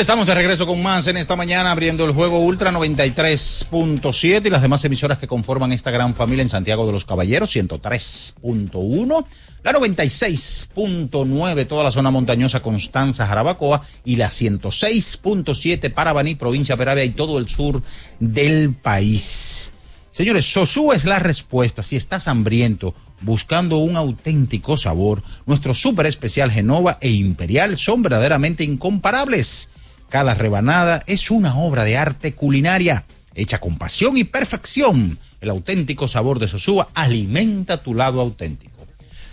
Estamos 0.00 0.26
de 0.26 0.34
regreso 0.34 0.66
con 0.66 0.82
más 0.82 1.06
en 1.08 1.18
esta 1.18 1.36
mañana 1.36 1.72
abriendo 1.72 2.06
el 2.06 2.12
juego 2.12 2.40
Ultra 2.40 2.72
93.7 2.72 4.46
y 4.46 4.50
las 4.50 4.62
demás 4.62 4.82
emisoras 4.82 5.18
que 5.18 5.26
conforman 5.26 5.72
esta 5.72 5.90
gran 5.90 6.14
familia 6.14 6.40
en 6.40 6.48
Santiago 6.48 6.86
de 6.86 6.92
los 6.92 7.04
Caballeros 7.04 7.54
103.1, 7.54 9.26
la 9.62 9.72
96.9 9.72 11.66
toda 11.66 11.84
la 11.84 11.90
zona 11.90 12.10
montañosa 12.10 12.60
Constanza 12.62 13.26
Jarabacoa 13.26 13.82
y 14.02 14.16
la 14.16 14.30
106.7 14.30 15.92
para 15.92 16.14
Baní, 16.14 16.34
provincia 16.34 16.78
Peravia 16.78 17.04
y 17.04 17.10
todo 17.10 17.36
el 17.36 17.46
sur 17.46 17.82
del 18.18 18.72
país. 18.72 19.70
Señores, 20.12 20.50
Sosú 20.50 20.92
es 20.92 21.04
la 21.04 21.18
respuesta 21.18 21.82
si 21.82 21.96
estás 21.96 22.26
hambriento 22.26 22.94
buscando 23.20 23.76
un 23.76 23.98
auténtico 23.98 24.78
sabor. 24.78 25.22
Nuestro 25.44 25.74
súper 25.74 26.06
especial 26.06 26.50
Genova 26.50 26.96
e 27.02 27.10
Imperial 27.10 27.76
son 27.76 28.00
verdaderamente 28.02 28.64
incomparables. 28.64 29.68
Cada 30.10 30.34
rebanada 30.34 31.04
es 31.06 31.30
una 31.30 31.56
obra 31.56 31.84
de 31.84 31.96
arte 31.96 32.34
culinaria, 32.34 33.04
hecha 33.36 33.60
con 33.60 33.78
pasión 33.78 34.16
y 34.16 34.24
perfección. 34.24 35.18
El 35.40 35.50
auténtico 35.50 36.08
sabor 36.08 36.40
de 36.40 36.48
Sosúa 36.48 36.88
alimenta 36.94 37.80
tu 37.80 37.94
lado 37.94 38.20
auténtico. 38.20 38.86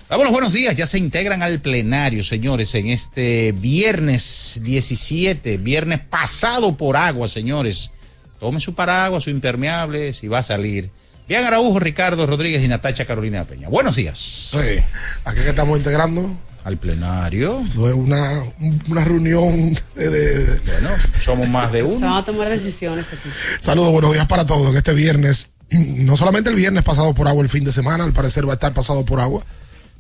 Damos 0.08 0.26
los 0.26 0.32
buenos 0.32 0.54
días, 0.54 0.76
ya 0.76 0.86
se 0.86 1.00
integran 1.00 1.42
al 1.42 1.62
plenario, 1.62 2.24
señores, 2.24 2.76
en 2.76 2.90
este 2.90 3.54
viernes 3.54 4.62
17, 4.64 5.58
viernes 5.58 6.00
pasado 6.00 6.78
por 6.78 6.96
agua, 6.96 7.28
señores. 7.28 7.92
Tome 8.40 8.62
su 8.62 8.76
paraguas, 8.76 9.24
su 9.24 9.32
impermeable, 9.32 10.14
si 10.14 10.28
va 10.28 10.40
a 10.40 10.44
salir. 10.44 10.92
Bien, 11.28 11.44
Araujo, 11.44 11.80
Ricardo 11.80 12.28
Rodríguez 12.28 12.64
y 12.64 12.68
Natacha 12.68 13.06
Carolina 13.06 13.44
Peña. 13.46 13.68
Buenos 13.68 13.96
días. 13.96 14.18
Sí, 14.52 14.80
aquí 15.26 15.42
que 15.42 15.50
estamos 15.50 15.78
integrando 15.78 16.38
al 16.68 16.78
plenario. 16.78 17.64
Fue 17.64 17.94
una, 17.94 18.44
una 18.90 19.06
reunión 19.06 19.74
de, 19.96 20.60
Bueno, 20.66 20.90
somos 21.24 21.48
más 21.48 21.72
de 21.72 21.82
uno. 21.82 22.00
Se 22.00 22.06
van 22.06 22.14
a 22.16 22.26
tomar 22.26 22.50
decisiones 22.50 23.08
aquí. 23.08 23.30
Saludos, 23.62 23.94
buenos 23.94 24.12
días 24.12 24.28
para 24.28 24.46
todos. 24.46 24.76
Este 24.76 24.94
viernes, 24.94 25.50
no 25.70 26.18
solamente 26.18 26.50
el 26.50 26.58
viernes 26.58 26.84
pasado 26.84 27.14
por 27.14 27.30
agua, 27.30 27.42
el 27.42 27.48
fin 27.48 27.64
de 27.64 27.72
semana, 27.72 28.04
al 28.04 28.12
parecer 28.12 28.46
va 28.46 28.52
a 28.52 28.56
estar 28.56 28.74
pasado 28.74 29.06
por 29.06 29.22
agua, 29.22 29.46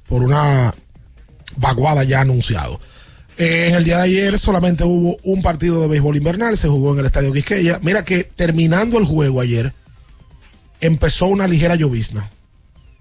por 0.10 0.24
una 0.24 0.74
vaguada 1.56 2.04
ya 2.04 2.20
anunciado. 2.20 2.82
Eh, 3.38 3.68
en 3.70 3.76
el 3.76 3.86
día 3.86 4.00
de 4.00 4.04
ayer 4.04 4.38
solamente 4.38 4.84
hubo 4.84 5.18
un 5.24 5.42
partido 5.42 5.82
de 5.82 5.88
béisbol 5.88 6.18
invernal, 6.18 6.58
se 6.58 6.68
jugó 6.68 6.92
en 6.92 7.00
el 7.00 7.06
Estadio 7.06 7.32
Quisqueya. 7.32 7.80
Mira 7.82 8.04
que 8.04 8.26
terminando 8.26 8.98
el 8.98 9.06
juego 9.06 9.40
ayer, 9.40 9.72
empezó 10.82 11.28
una 11.28 11.48
ligera 11.48 11.76
llovizna, 11.76 12.30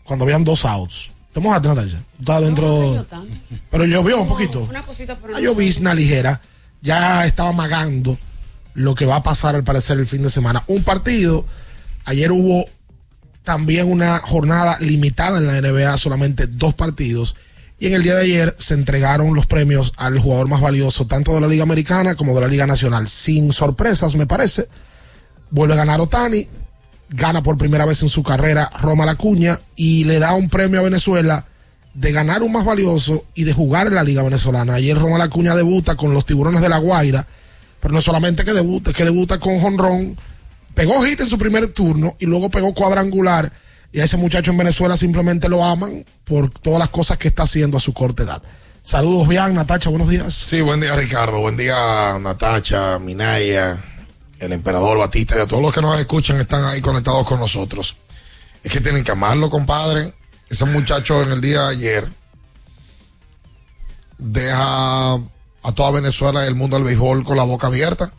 cuando 0.05 0.25
habían 0.25 0.45
dos 0.45 0.65
outs. 0.65 1.16
¿Te 1.37 1.41
mojaste, 1.41 1.69
Natalia? 1.69 2.03
Está 2.19 2.41
dentro. 2.41 3.07
pero 3.71 3.85
llovió 3.85 4.23
un 4.23 4.27
poquito. 4.27 4.63
Una 4.63 4.81
cosita 4.81 5.17
por 5.17 5.29
Una 5.29 5.39
llovizna 5.39 5.93
ligera. 5.93 6.41
Ya 6.81 7.27
estaba 7.27 7.53
magando 7.53 8.17
lo 8.73 8.95
que 8.95 9.05
va 9.05 9.17
a 9.17 9.23
pasar 9.23 9.55
al 9.55 9.63
parecer 9.63 9.99
el 9.99 10.07
fin 10.07 10.23
de 10.23 10.31
semana. 10.31 10.65
Un 10.67 10.83
partido. 10.83 11.45
Ayer 12.07 12.33
hubo 12.33 12.65
también 13.45 13.93
una 13.93 14.19
jornada 14.21 14.79
limitada 14.81 15.37
en 15.37 15.47
la 15.47 15.61
NBA, 15.61 15.99
solamente 15.99 16.47
dos 16.47 16.73
partidos. 16.73 17.37
Y 17.79 17.89
en 17.89 17.93
el 17.93 18.03
día 18.03 18.15
de 18.15 18.23
ayer 18.23 18.57
se 18.57 18.73
entregaron 18.73 19.35
los 19.35 19.45
premios 19.47 19.93
al 19.99 20.19
jugador 20.19 20.49
más 20.49 20.63
valioso, 20.63 21.07
tanto 21.07 21.35
de 21.35 21.43
la 21.43 21.49
Liga 21.49 21.65
Americana 21.65 22.15
como 22.15 22.35
de 22.35 22.41
la 22.41 22.49
Liga 22.49 22.67
Nacional. 22.67 23.09
Sin 23.09 23.53
sorpresas, 23.53 24.17
me 24.17 24.25
parece. 24.25 24.71
Vuelve 25.51 25.75
a 25.75 25.77
ganar 25.77 26.01
Otani, 26.01 26.49
gana 27.09 27.43
por 27.43 27.59
primera 27.59 27.87
vez 27.87 28.03
en 28.03 28.09
su 28.09 28.23
carrera 28.23 28.71
Roma 28.81 29.07
Lacuña 29.07 29.59
y 29.77 30.05
le 30.05 30.19
da 30.19 30.35
un 30.35 30.49
premio 30.49 30.81
a 30.81 30.85
Venezuela 30.85 31.47
de 31.95 32.13
ganar 32.13 32.43
un 32.43 32.53
más 32.53 32.65
valioso 32.65 33.25
y 33.35 33.45
de 33.45 33.53
jugar 33.53 33.87
en 33.87 33.95
la 33.95 34.03
Liga 34.03 34.23
Venezolana. 34.23 34.75
Ayer 34.75 34.99
Roma 34.99 35.19
Lacuña 35.19 35.55
debuta 35.55 35.97
con 35.97 36.13
los 36.13 36.27
Tiburones 36.27 36.61
de 36.61 36.69
la 36.69 36.79
Guaira, 36.79 37.27
pero 37.81 37.95
no 37.95 38.01
solamente 38.01 38.45
que 38.45 38.53
debuta, 38.53 38.93
que 38.93 39.05
debuta 39.05 39.39
con 39.39 39.59
Honrón, 39.65 40.17
pegó 40.75 41.03
hit 41.05 41.21
en 41.21 41.29
su 41.29 41.39
primer 41.39 41.69
turno 41.69 42.17
y 42.19 42.27
luego 42.27 42.51
pegó 42.51 42.75
cuadrangular 42.75 43.51
y 43.93 44.01
a 44.01 44.05
ese 44.05 44.19
muchacho 44.19 44.51
en 44.51 44.59
Venezuela 44.59 44.97
simplemente 44.97 45.49
lo 45.49 45.65
aman 45.65 46.05
por 46.25 46.51
todas 46.51 46.79
las 46.79 46.91
cosas 46.91 47.17
que 47.17 47.29
está 47.29 47.45
haciendo 47.45 47.79
a 47.79 47.81
su 47.81 47.95
corta 47.95 48.25
edad. 48.25 48.43
Saludos, 48.83 49.27
bien, 49.27 49.55
Natacha, 49.55 49.89
buenos 49.89 50.09
días. 50.09 50.35
Sí, 50.35 50.61
buen 50.61 50.81
día, 50.81 50.95
Ricardo. 50.95 51.41
Buen 51.41 51.57
día, 51.57 52.19
Natacha, 52.21 52.99
Minaya, 52.99 53.79
el 54.39 54.53
emperador 54.53 54.99
Batista 54.99 55.37
y 55.37 55.41
a 55.41 55.47
todos 55.47 55.63
los 55.63 55.75
que 55.75 55.81
nos 55.81 55.99
escuchan 55.99 56.39
están 56.41 56.65
ahí 56.65 56.81
conectados 56.81 57.27
con 57.27 57.41
nosotros. 57.41 57.97
Es 58.63 58.73
que 58.73 58.81
tienen 58.81 59.05
que 59.05 59.13
amarlo, 59.13 59.51
compadre. 59.51 60.13
Ese 60.49 60.65
muchacho 60.65 61.23
en 61.23 61.33
el 61.33 61.41
día 61.41 61.63
de 61.63 61.69
ayer 61.69 62.13
deja 64.19 65.15
a 65.15 65.73
toda 65.75 65.91
Venezuela 65.91 66.45
y 66.45 66.49
el 66.49 66.55
mundo 66.55 66.77
del 66.77 66.85
béisbol 66.85 67.25
con 67.25 67.37
la 67.37 67.43
boca 67.45 67.67
abierta. 67.67 68.13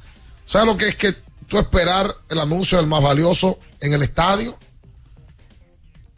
¿Sabes 0.45 0.67
lo 0.67 0.77
que 0.77 0.89
es 0.89 0.95
que 0.95 1.13
tú 1.47 1.57
esperar 1.57 2.13
el 2.29 2.39
anuncio 2.39 2.77
del 2.77 2.87
más 2.87 3.01
valioso 3.01 3.59
en 3.79 3.93
el 3.93 4.03
estadio? 4.03 4.57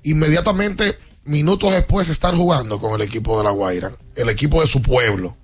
Inmediatamente, 0.03 0.97
minutos 1.25 1.71
después, 1.73 2.09
estar 2.09 2.33
jugando 2.33 2.79
con 2.79 2.93
el 2.93 3.01
equipo 3.01 3.37
de 3.37 3.43
La 3.43 3.51
Guaira, 3.51 3.91
el 4.15 4.29
equipo 4.29 4.61
de 4.61 4.67
su 4.67 4.81
pueblo, 4.81 5.35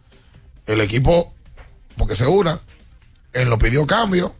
el 0.66 0.82
equipo, 0.82 1.34
porque 1.98 2.16
se 2.16 2.26
una, 2.26 2.60
él 3.34 3.50
lo 3.50 3.60
pidió 3.60 3.86
cambio, 3.86 4.34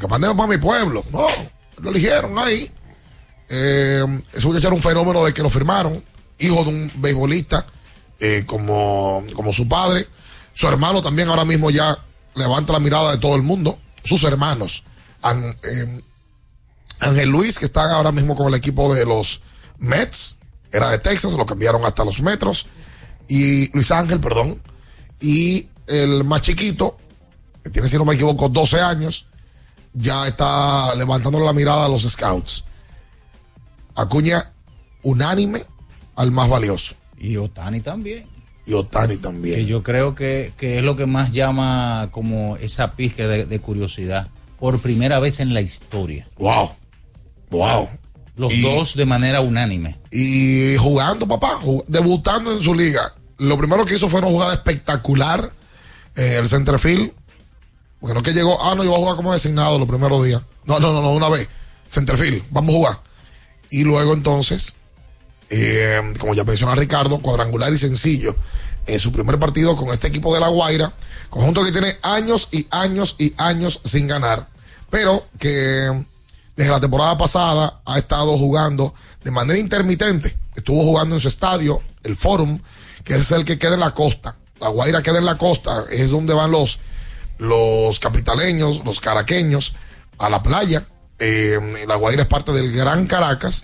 que 0.00 0.06
mandemos 0.08 0.36
para 0.36 0.48
mi 0.48 0.58
pueblo. 0.58 1.04
No, 1.10 1.26
lo 1.78 1.90
eligieron 1.90 2.38
ahí. 2.38 2.70
Eh, 3.48 4.04
ese 4.32 4.46
muchacho 4.46 4.68
era 4.68 4.76
un 4.76 4.82
fenómeno 4.82 5.24
de 5.24 5.34
que 5.34 5.42
lo 5.42 5.50
firmaron, 5.50 6.02
hijo 6.38 6.64
de 6.64 6.70
un 6.70 6.92
beisbolista 6.96 7.66
eh, 8.18 8.44
como, 8.46 9.22
como 9.34 9.52
su 9.52 9.68
padre. 9.68 10.06
Su 10.54 10.66
hermano 10.68 11.02
también 11.02 11.28
ahora 11.28 11.44
mismo 11.44 11.70
ya 11.70 11.98
levanta 12.34 12.72
la 12.72 12.80
mirada 12.80 13.12
de 13.12 13.18
todo 13.18 13.34
el 13.36 13.42
mundo. 13.42 13.78
Sus 14.04 14.24
hermanos. 14.24 14.82
An- 15.22 15.56
eh, 15.62 16.00
Ángel 17.00 17.28
Luis, 17.30 17.58
que 17.58 17.64
está 17.66 17.92
ahora 17.94 18.12
mismo 18.12 18.36
con 18.36 18.46
el 18.48 18.54
equipo 18.54 18.94
de 18.94 19.04
los 19.04 19.40
Mets, 19.78 20.38
era 20.70 20.88
de 20.90 20.98
Texas, 20.98 21.32
lo 21.32 21.44
cambiaron 21.44 21.84
hasta 21.84 22.04
los 22.04 22.20
Metros. 22.22 22.66
Y 23.28 23.70
Luis 23.72 23.90
Ángel, 23.90 24.20
perdón. 24.20 24.62
Y 25.20 25.68
el 25.86 26.24
más 26.24 26.42
chiquito, 26.42 26.96
que 27.62 27.70
tiene, 27.70 27.88
si 27.88 27.96
no 27.96 28.04
me 28.04 28.14
equivoco, 28.14 28.48
12 28.48 28.80
años, 28.80 29.26
ya 29.94 30.26
está 30.28 30.94
levantando 30.94 31.38
la 31.40 31.52
mirada 31.52 31.86
a 31.86 31.88
los 31.88 32.02
scouts. 32.02 32.64
Acuña 33.94 34.52
unánime 35.02 35.62
al 36.16 36.30
más 36.30 36.48
valioso. 36.48 36.94
Y 37.18 37.36
Otani 37.36 37.80
también. 37.80 38.26
Y 38.66 38.72
Otani 38.74 39.16
también. 39.16 39.54
Que 39.56 39.64
yo 39.66 39.82
creo 39.82 40.14
que, 40.14 40.52
que 40.56 40.78
es 40.78 40.84
lo 40.84 40.96
que 40.96 41.06
más 41.06 41.32
llama 41.32 42.08
como 42.12 42.56
esa 42.58 42.92
pizca 42.92 43.26
de, 43.28 43.44
de 43.44 43.58
curiosidad. 43.60 44.28
Por 44.58 44.80
primera 44.80 45.18
vez 45.18 45.40
en 45.40 45.52
la 45.54 45.60
historia. 45.60 46.26
Wow. 46.38 46.70
Wow. 47.50 47.88
Los 48.36 48.52
Y- 48.54 48.62
dos 48.62 48.94
de 48.94 49.04
manera 49.04 49.40
unánime. 49.40 49.98
Y 50.10 50.76
jugando, 50.78 51.26
papá, 51.26 51.58
jug- 51.60 51.84
debutando 51.86 52.52
en 52.52 52.62
su 52.62 52.74
liga. 52.74 53.00
Lo 53.38 53.58
primero 53.58 53.84
que 53.84 53.96
hizo 53.96 54.08
fue 54.08 54.20
una 54.20 54.28
jugada 54.28 54.54
espectacular. 54.54 55.52
eh, 56.14 56.36
el 56.38 56.46
centerfield. 56.46 57.10
Porque 58.02 58.14
no 58.14 58.18
es 58.18 58.24
que 58.24 58.32
llegó, 58.32 58.60
ah, 58.60 58.74
no, 58.74 58.82
yo 58.82 58.90
voy 58.90 58.98
a 58.98 59.02
jugar 59.02 59.16
como 59.16 59.32
designado 59.32 59.78
los 59.78 59.86
primeros 59.86 60.24
días. 60.24 60.42
No, 60.64 60.80
no, 60.80 60.92
no, 60.92 61.00
no, 61.00 61.12
una 61.12 61.28
vez. 61.28 61.48
Centerfield, 61.88 62.42
vamos 62.50 62.74
a 62.74 62.78
jugar. 62.78 63.00
Y 63.70 63.84
luego 63.84 64.12
entonces, 64.12 64.74
eh, 65.48 66.00
como 66.18 66.34
ya 66.34 66.42
menciona 66.42 66.74
Ricardo, 66.74 67.20
cuadrangular 67.20 67.72
y 67.72 67.78
sencillo. 67.78 68.34
En 68.86 68.98
su 68.98 69.12
primer 69.12 69.38
partido 69.38 69.76
con 69.76 69.90
este 69.90 70.08
equipo 70.08 70.34
de 70.34 70.40
La 70.40 70.48
Guaira, 70.48 70.92
conjunto 71.30 71.64
que 71.64 71.70
tiene 71.70 71.96
años 72.02 72.48
y 72.50 72.66
años 72.72 73.14
y 73.20 73.34
años 73.36 73.80
sin 73.84 74.08
ganar, 74.08 74.48
pero 74.90 75.24
que 75.38 76.04
desde 76.56 76.72
la 76.72 76.80
temporada 76.80 77.16
pasada 77.16 77.82
ha 77.84 77.98
estado 77.98 78.36
jugando 78.36 78.94
de 79.22 79.30
manera 79.30 79.60
intermitente. 79.60 80.36
Estuvo 80.56 80.82
jugando 80.82 81.14
en 81.14 81.20
su 81.20 81.28
estadio, 81.28 81.80
el 82.02 82.16
Forum, 82.16 82.58
que 83.04 83.14
es 83.14 83.30
el 83.30 83.44
que 83.44 83.60
queda 83.60 83.74
en 83.74 83.80
la 83.80 83.94
costa. 83.94 84.34
La 84.58 84.70
Guaira 84.70 85.04
queda 85.04 85.18
en 85.18 85.24
la 85.24 85.38
costa, 85.38 85.84
es 85.88 86.10
donde 86.10 86.34
van 86.34 86.50
los, 86.50 86.80
los 87.42 87.98
capitaleños, 87.98 88.84
los 88.84 89.00
caraqueños, 89.00 89.74
a 90.18 90.30
la 90.30 90.42
playa. 90.42 90.86
Eh, 91.18 91.58
la 91.86 91.96
Guaira 91.96 92.22
es 92.22 92.28
parte 92.28 92.52
del 92.52 92.72
Gran 92.72 93.06
Caracas, 93.06 93.62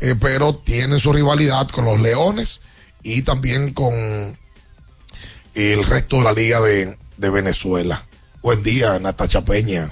eh, 0.00 0.14
pero 0.20 0.54
tiene 0.54 0.98
su 0.98 1.12
rivalidad 1.12 1.68
con 1.68 1.84
los 1.84 2.00
Leones 2.00 2.62
y 3.02 3.22
también 3.22 3.72
con 3.72 3.94
el 5.54 5.84
resto 5.84 6.18
de 6.18 6.24
la 6.24 6.32
Liga 6.32 6.60
de, 6.60 6.96
de 7.16 7.30
Venezuela. 7.30 8.06
Buen 8.42 8.62
día, 8.62 8.98
Natacha 8.98 9.44
Peña. 9.44 9.90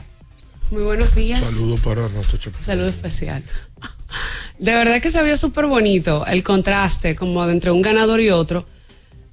Muy 0.71 0.83
buenos 0.83 1.15
días. 1.15 1.45
Saludos 1.45 1.81
para 1.81 2.09
Natacha 2.09 2.51
Peña. 2.51 2.65
Saludo 2.65 2.89
especial. 2.89 3.43
De 4.59 4.73
verdad 4.73 5.03
que 5.03 5.11
se 5.11 5.23
vio 5.25 5.37
súper 5.37 5.67
bonito 5.67 6.25
el 6.27 6.45
contraste 6.45 7.17
como 7.17 7.45
de 7.45 7.53
entre 7.53 7.73
un 7.73 7.83
ganador 7.83 8.21
y 8.21 8.31
otro. 8.31 8.65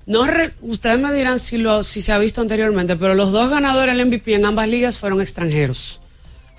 No 0.05 0.25
re- 0.25 0.51
ustedes 0.61 0.99
me 0.99 1.13
dirán 1.13 1.39
si 1.39 1.57
lo 1.57 1.83
si 1.83 2.01
se 2.01 2.11
ha 2.11 2.17
visto 2.17 2.41
anteriormente, 2.41 2.95
pero 2.95 3.13
los 3.13 3.31
dos 3.31 3.49
ganadores 3.49 3.95
del 3.95 4.05
MVP 4.07 4.33
en 4.35 4.45
ambas 4.45 4.67
ligas 4.67 4.97
fueron 4.99 5.21
extranjeros. 5.21 6.01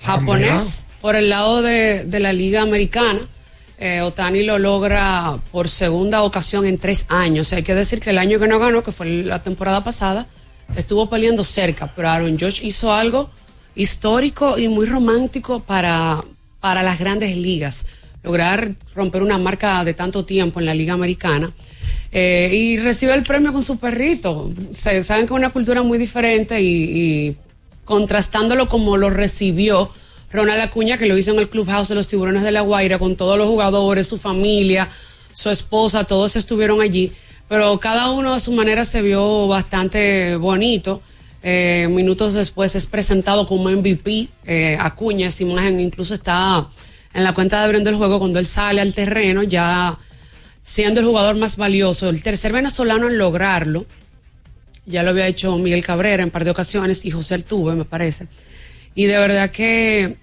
Ah, 0.01 0.17
Japonés 0.17 0.85
por 1.01 1.15
el 1.15 1.29
lado 1.29 1.61
de, 1.61 2.05
de 2.05 2.19
la 2.19 2.31
liga 2.33 2.61
americana. 2.61 3.19
Eh, 3.77 4.01
Otani 4.01 4.43
lo 4.43 4.57
logra 4.59 5.37
por 5.51 5.67
segunda 5.67 6.23
ocasión 6.23 6.65
en 6.65 6.77
tres 6.77 7.05
años. 7.09 7.51
Hay 7.51 7.63
que 7.63 7.75
decir 7.75 7.99
que 7.99 8.11
el 8.11 8.17
año 8.17 8.39
que 8.39 8.47
no 8.47 8.59
ganó, 8.59 8.83
que 8.83 8.91
fue 8.93 9.07
la 9.23 9.43
temporada 9.43 9.83
pasada, 9.83 10.25
estuvo 10.77 11.09
peleando 11.09 11.43
cerca, 11.43 11.91
pero 11.93 12.09
Aaron 12.09 12.37
Josh 12.39 12.61
hizo 12.63 12.93
algo 12.93 13.29
histórico 13.75 14.57
y 14.57 14.67
muy 14.69 14.85
romántico 14.85 15.59
para, 15.59 16.23
para 16.61 16.83
las 16.83 16.99
grandes 16.99 17.35
ligas. 17.35 17.85
Lograr 18.23 18.73
romper 18.95 19.21
una 19.21 19.37
marca 19.37 19.83
de 19.83 19.93
tanto 19.93 20.23
tiempo 20.23 20.59
en 20.61 20.65
la 20.65 20.73
liga 20.73 20.93
americana. 20.93 21.51
Eh, 22.15 22.49
y 22.53 22.77
recibe 22.77 23.13
el 23.15 23.23
premio 23.23 23.51
con 23.51 23.63
su 23.63 23.77
perrito. 23.77 24.51
Se, 24.69 25.03
saben 25.03 25.25
que 25.25 25.33
es 25.33 25.37
una 25.37 25.49
cultura 25.49 25.81
muy 25.81 25.97
diferente 25.97 26.61
y, 26.61 26.67
y 26.67 27.35
contrastándolo 27.85 28.69
como 28.69 28.97
lo 28.97 29.09
recibió 29.09 29.89
Ronald 30.31 30.61
Acuña, 30.61 30.97
que 30.97 31.07
lo 31.07 31.17
hizo 31.17 31.31
en 31.31 31.39
el 31.39 31.49
Clubhouse 31.49 31.89
de 31.89 31.95
los 31.95 32.07
Tiburones 32.07 32.43
de 32.43 32.51
la 32.51 32.61
Guaira, 32.61 32.99
con 32.99 33.15
todos 33.15 33.37
los 33.37 33.47
jugadores, 33.47 34.07
su 34.07 34.17
familia, 34.17 34.89
su 35.31 35.49
esposa, 35.49 36.03
todos 36.03 36.35
estuvieron 36.35 36.81
allí. 36.81 37.11
Pero 37.49 37.79
cada 37.79 38.11
uno 38.11 38.33
a 38.33 38.39
su 38.39 38.51
manera 38.51 38.85
se 38.85 39.01
vio 39.01 39.47
bastante 39.47 40.35
bonito. 40.37 41.01
Eh, 41.43 41.87
minutos 41.91 42.33
después 42.33 42.75
es 42.75 42.87
presentado 42.87 43.45
como 43.45 43.69
MVP. 43.69 44.29
Eh, 44.45 44.77
Acuña, 44.79 45.27
esa 45.27 45.43
imagen 45.43 45.79
incluso 45.79 46.13
está 46.13 46.67
en 47.13 47.23
la 47.23 47.33
cuenta 47.33 47.59
de 47.59 47.65
abriendo 47.65 47.89
el 47.89 47.97
juego 47.97 48.17
cuando 48.17 48.39
él 48.39 48.45
sale 48.45 48.81
al 48.81 48.93
terreno, 48.93 49.43
ya 49.43 49.97
siendo 50.65 51.01
el 51.01 51.05
jugador 51.05 51.35
más 51.35 51.57
valioso, 51.57 52.07
el 52.09 52.23
tercer 52.23 52.53
venezolano 52.53 53.07
en 53.09 53.17
lograrlo. 53.17 53.85
Ya 54.85 55.03
lo 55.03 55.09
había 55.11 55.27
hecho 55.27 55.57
Miguel 55.57 55.83
Cabrera 55.85 56.23
en 56.23 56.31
par 56.31 56.45
de 56.45 56.51
ocasiones 56.51 57.03
y 57.05 57.11
José 57.11 57.35
Altuve, 57.35 57.75
me 57.75 57.83
parece. 57.85 58.27
Y 58.95 59.05
de 59.05 59.17
verdad 59.17 59.51
que 59.51 60.17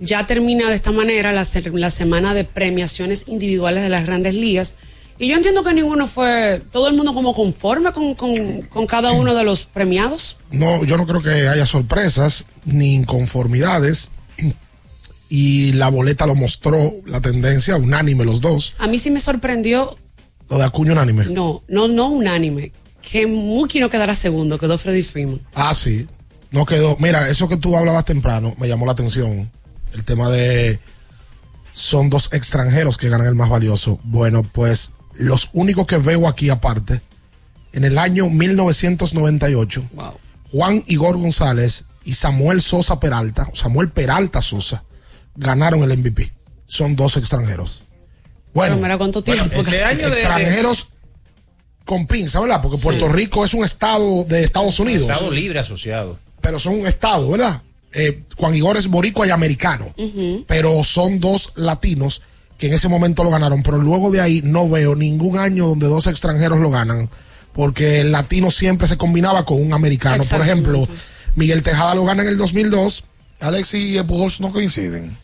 ya 0.00 0.26
termina 0.26 0.68
de 0.68 0.74
esta 0.74 0.92
manera 0.92 1.32
la, 1.32 1.44
se- 1.46 1.70
la 1.70 1.88
semana 1.90 2.34
de 2.34 2.44
premiaciones 2.44 3.24
individuales 3.26 3.82
de 3.82 3.88
las 3.88 4.04
grandes 4.04 4.34
ligas. 4.34 4.76
Y 5.18 5.28
yo 5.28 5.36
entiendo 5.36 5.62
que 5.64 5.72
ninguno 5.72 6.08
fue, 6.08 6.60
todo 6.72 6.88
el 6.88 6.94
mundo 6.94 7.14
como 7.14 7.34
conforme 7.34 7.92
con, 7.92 8.14
con- 8.14 8.62
con 8.62 8.86
cada 8.86 9.12
uno 9.12 9.34
de 9.34 9.44
los 9.44 9.62
premiados. 9.62 10.36
No, 10.50 10.84
yo 10.84 10.96
no 10.98 11.06
creo 11.06 11.22
que 11.22 11.48
haya 11.48 11.64
sorpresas 11.64 12.44
ni 12.66 12.94
inconformidades. 12.94 14.10
Y 15.28 15.72
la 15.72 15.88
boleta 15.88 16.26
lo 16.26 16.34
mostró, 16.34 16.78
la 17.06 17.20
tendencia, 17.20 17.76
unánime 17.76 18.24
los 18.24 18.40
dos. 18.40 18.74
A 18.78 18.86
mí 18.86 18.98
sí 18.98 19.10
me 19.10 19.20
sorprendió, 19.20 19.96
Lo 20.48 20.58
de 20.58 20.64
Acuña 20.64 20.92
unánime. 20.92 21.24
no, 21.26 21.62
no, 21.68 21.88
no 21.88 22.08
unánime, 22.08 22.72
que 23.02 23.26
Mookie 23.26 23.80
no 23.80 23.90
quedara 23.90 24.14
segundo, 24.14 24.58
quedó 24.58 24.78
Freddy 24.78 25.02
Freeman. 25.02 25.40
Ah, 25.54 25.74
sí. 25.74 26.06
No 26.50 26.66
quedó. 26.66 26.96
Mira, 27.00 27.28
eso 27.28 27.48
que 27.48 27.56
tú 27.56 27.76
hablabas 27.76 28.04
temprano 28.04 28.54
me 28.58 28.68
llamó 28.68 28.86
la 28.86 28.92
atención. 28.92 29.50
El 29.92 30.04
tema 30.04 30.30
de. 30.30 30.78
Son 31.72 32.08
dos 32.10 32.32
extranjeros 32.32 32.96
que 32.96 33.08
ganan 33.08 33.26
el 33.26 33.34
más 33.34 33.48
valioso. 33.48 33.98
Bueno, 34.04 34.44
pues 34.44 34.92
los 35.14 35.50
únicos 35.52 35.86
que 35.88 35.96
veo 35.96 36.28
aquí 36.28 36.50
aparte, 36.50 37.00
en 37.72 37.82
el 37.84 37.98
año 37.98 38.28
1998, 38.30 39.84
Juan 40.52 40.84
Igor 40.86 41.16
González 41.18 41.86
y 42.04 42.14
Samuel 42.14 42.62
Sosa 42.62 43.00
Peralta, 43.00 43.48
Samuel 43.54 43.88
Peralta 43.88 44.40
Sosa, 44.40 44.84
ganaron 45.36 45.82
el 45.82 45.96
MVP. 45.98 46.32
Son 46.66 46.96
dos 46.96 47.16
extranjeros. 47.16 47.82
Bueno, 48.52 48.76
Pero 48.76 48.82
mira 48.84 48.98
cuánto 48.98 49.22
tiempo. 49.22 49.60
ese 49.60 49.84
año 49.84 50.08
de- 50.10 50.16
extranjeros 50.20 50.88
con 51.84 52.06
pinza, 52.06 52.40
¿verdad? 52.40 52.62
Porque 52.62 52.78
Sí. 52.78 52.84
Puerto 52.84 53.08
Rico 53.08 53.44
es 53.44 53.52
un 53.54 53.64
estado 53.64 54.24
de 54.24 54.42
Estados 54.44 54.78
Unidos 54.80 55.10
Estado 55.10 55.30
libre 55.30 55.58
asociado. 55.58 56.18
pero 56.40 56.58
son 56.58 56.80
un 56.80 56.86
estado, 56.86 57.30
¿verdad? 57.30 57.62
Eh, 57.92 58.22
Juan 58.36 58.54
Igor 58.54 58.76
es 58.76 58.88
boricua 58.88 59.26
y 59.26 59.30
americano, 59.30 59.94
pero 60.46 60.82
son 60.84 61.20
dos 61.20 61.52
latinos 61.56 62.22
que 62.58 62.68
en 62.68 62.74
ese 62.74 62.88
momento 62.88 63.22
lo 63.24 63.30
ganaron, 63.30 63.62
pero 63.62 63.78
luego 63.78 64.10
de 64.10 64.20
ahí 64.20 64.40
no 64.44 64.68
veo 64.68 64.94
ningún 64.96 65.38
año 65.38 65.66
donde 65.68 65.86
dos 65.86 66.06
extranjeros 66.06 66.58
lo 66.60 66.70
ganan, 66.70 67.10
porque 67.52 68.00
el 68.00 68.12
latino 68.12 68.50
siempre 68.50 68.88
se 68.88 68.96
combinaba 68.96 69.44
con 69.44 69.60
un 69.62 69.72
americano. 69.72 70.24
Por 70.24 70.40
ejemplo, 70.40 70.88
Miguel 71.34 71.62
Tejada 71.62 71.94
lo 71.94 72.04
gana 72.04 72.22
en 72.22 72.28
el 72.28 72.36
2002, 72.38 73.04
Alex 73.40 73.74
y 73.74 74.02
Pujols 74.02 74.40
no 74.40 74.52
coinciden. 74.52 75.16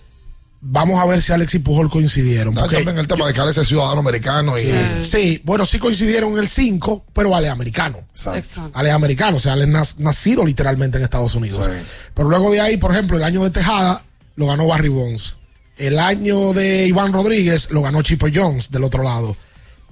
Vamos 0.62 1.00
a 1.00 1.06
ver 1.06 1.22
si 1.22 1.32
Alex 1.32 1.54
y 1.54 1.58
Pujol 1.60 1.88
coincidieron. 1.88 2.54
Porque- 2.54 2.76
también 2.76 2.98
el 2.98 3.06
tema 3.08 3.26
de 3.26 3.32
que 3.32 3.40
Alex 3.40 3.56
es 3.58 3.68
ciudadano 3.68 4.00
americano 4.00 4.58
y 4.58 4.62
Sí, 4.86 5.40
bueno, 5.44 5.64
sí 5.64 5.78
coincidieron 5.78 6.32
en 6.32 6.38
el 6.40 6.48
5, 6.48 7.06
pero 7.14 7.34
Ale 7.34 7.46
es 7.46 7.52
americano. 7.52 7.98
Exacto. 8.10 8.70
Ale 8.74 8.90
es 8.90 8.94
americano, 8.94 9.38
o 9.38 9.40
sea, 9.40 9.54
Ale 9.54 9.64
es 9.64 9.70
nas- 9.70 9.96
nacido 9.98 10.44
literalmente 10.44 10.98
en 10.98 11.04
Estados 11.04 11.34
Unidos. 11.34 11.70
Pero 12.14 12.28
luego 12.28 12.52
de 12.52 12.60
ahí, 12.60 12.76
por 12.76 12.92
ejemplo, 12.92 13.16
el 13.16 13.24
año 13.24 13.42
de 13.42 13.50
Tejada 13.50 14.04
lo 14.36 14.46
ganó 14.48 14.66
Barry 14.66 14.88
Bonds. 14.90 15.38
El 15.78 15.98
año 15.98 16.52
de 16.52 16.86
Iván 16.86 17.14
Rodríguez 17.14 17.70
lo 17.70 17.80
ganó 17.80 18.02
Chipo 18.02 18.26
Jones 18.32 18.70
del 18.70 18.84
otro 18.84 19.02
lado. 19.02 19.34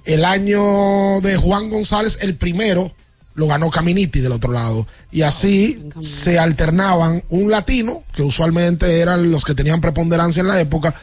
El 0.05 0.23
año 0.23 1.19
de 1.21 1.35
Juan 1.35 1.69
González, 1.71 2.19
el 2.21 2.35
primero, 2.35 2.93
lo 3.35 3.47
ganó 3.47 3.69
Caminiti 3.71 4.19
del 4.19 4.31
otro 4.33 4.51
lado. 4.51 4.85
Y 5.11 5.21
así 5.21 5.83
se 6.01 6.37
alternaban 6.39 7.23
un 7.29 7.49
latino, 7.51 8.03
que 8.13 8.21
usualmente 8.21 8.99
eran 8.99 9.31
los 9.31 9.45
que 9.45 9.55
tenían 9.55 9.81
preponderancia 9.81 10.41
en 10.41 10.47
la 10.47 10.59
época, 10.59 10.93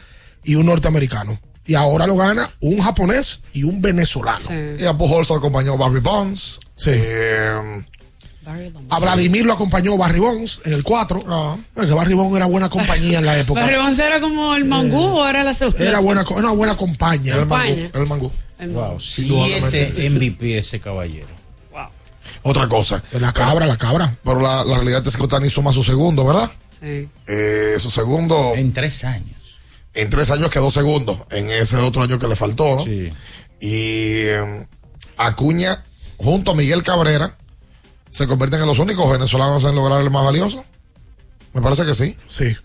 y 0.43 0.55
un 0.55 0.67
norteamericano. 0.67 1.39
Y 1.65 1.75
ahora 1.75 2.07
lo 2.07 2.15
gana 2.15 2.49
un 2.61 2.79
japonés 2.79 3.43
y 3.53 3.63
un 3.63 3.81
venezolano. 3.81 4.39
Y 4.79 4.85
a 4.85 4.97
Pujols 4.97 5.29
lo 5.29 5.35
acompañó 5.35 5.75
Barry 5.77 5.99
Bonds. 5.99 6.59
Sí. 6.77 6.91
Eh, 6.93 7.83
A 8.89 8.99
Vladimir 8.99 9.45
lo 9.45 9.51
acompañó 9.51 9.97
Barry 9.97 10.19
Bonds 10.19 10.61
en 10.63 10.71
el 10.73 10.83
4. 10.83 11.25
Que 11.75 11.85
Barry 11.93 12.13
Bonds 12.13 12.37
era 12.37 12.45
buena 12.45 12.69
compañía 12.69 13.19
en 13.19 13.25
la 13.25 13.37
época. 13.39 13.59
¿Barry 13.59 13.75
Bonds 13.75 13.99
era 13.99 14.21
como 14.21 14.55
el 14.55 14.63
mangú 14.63 14.97
o 15.19 15.27
era 15.27 15.43
la 15.43 15.53
segunda? 15.53 15.83
Era 15.83 15.99
buena, 15.99 16.23
una 16.29 16.51
buena 16.51 16.77
compañía. 16.77 17.33
El 17.35 17.45
mangú, 17.45 17.65
Compañía. 17.65 17.91
el 17.93 18.05
mangú. 18.07 18.31
Wow, 18.59 18.99
siete 19.01 20.09
MVP 20.09 20.57
ese 20.57 20.79
caballero. 20.79 21.27
Otra 22.49 22.67
cosa. 22.67 23.03
La 23.19 23.31
cabra, 23.33 23.65
la 23.65 23.77
cabra. 23.77 24.15
Pero 24.23 24.39
la, 24.39 24.63
la 24.63 24.75
realidad 24.75 25.05
es 25.05 25.15
que 25.17 25.23
Otani 25.23 25.49
suma 25.49 25.71
su 25.73 25.83
segundo, 25.83 26.25
¿verdad? 26.25 26.49
Sí. 26.79 27.09
Eh, 27.27 27.75
su 27.79 27.89
segundo. 27.89 28.53
En 28.55 28.73
tres 28.73 29.03
años. 29.03 29.59
En 29.93 30.09
tres 30.09 30.29
años 30.31 30.49
quedó 30.49 30.69
segundo. 30.71 31.25
En 31.31 31.49
ese 31.49 31.77
otro 31.77 32.03
año 32.03 32.19
que 32.19 32.27
le 32.27 32.35
faltó, 32.35 32.75
¿no? 32.75 32.79
Sí. 32.83 33.11
Y 33.59 34.27
eh, 34.27 34.67
Acuña, 35.17 35.83
junto 36.17 36.51
a 36.51 36.55
Miguel 36.55 36.83
Cabrera, 36.83 37.35
se 38.09 38.27
convierten 38.27 38.61
en 38.61 38.67
los 38.67 38.79
únicos 38.79 39.11
venezolanos 39.11 39.63
en 39.63 39.75
lograr 39.75 40.01
el 40.01 40.11
más 40.11 40.23
valioso. 40.23 40.63
Me 41.53 41.61
parece 41.61 41.85
que 41.85 41.95
sí. 41.95 42.15
Sí. 42.27 42.55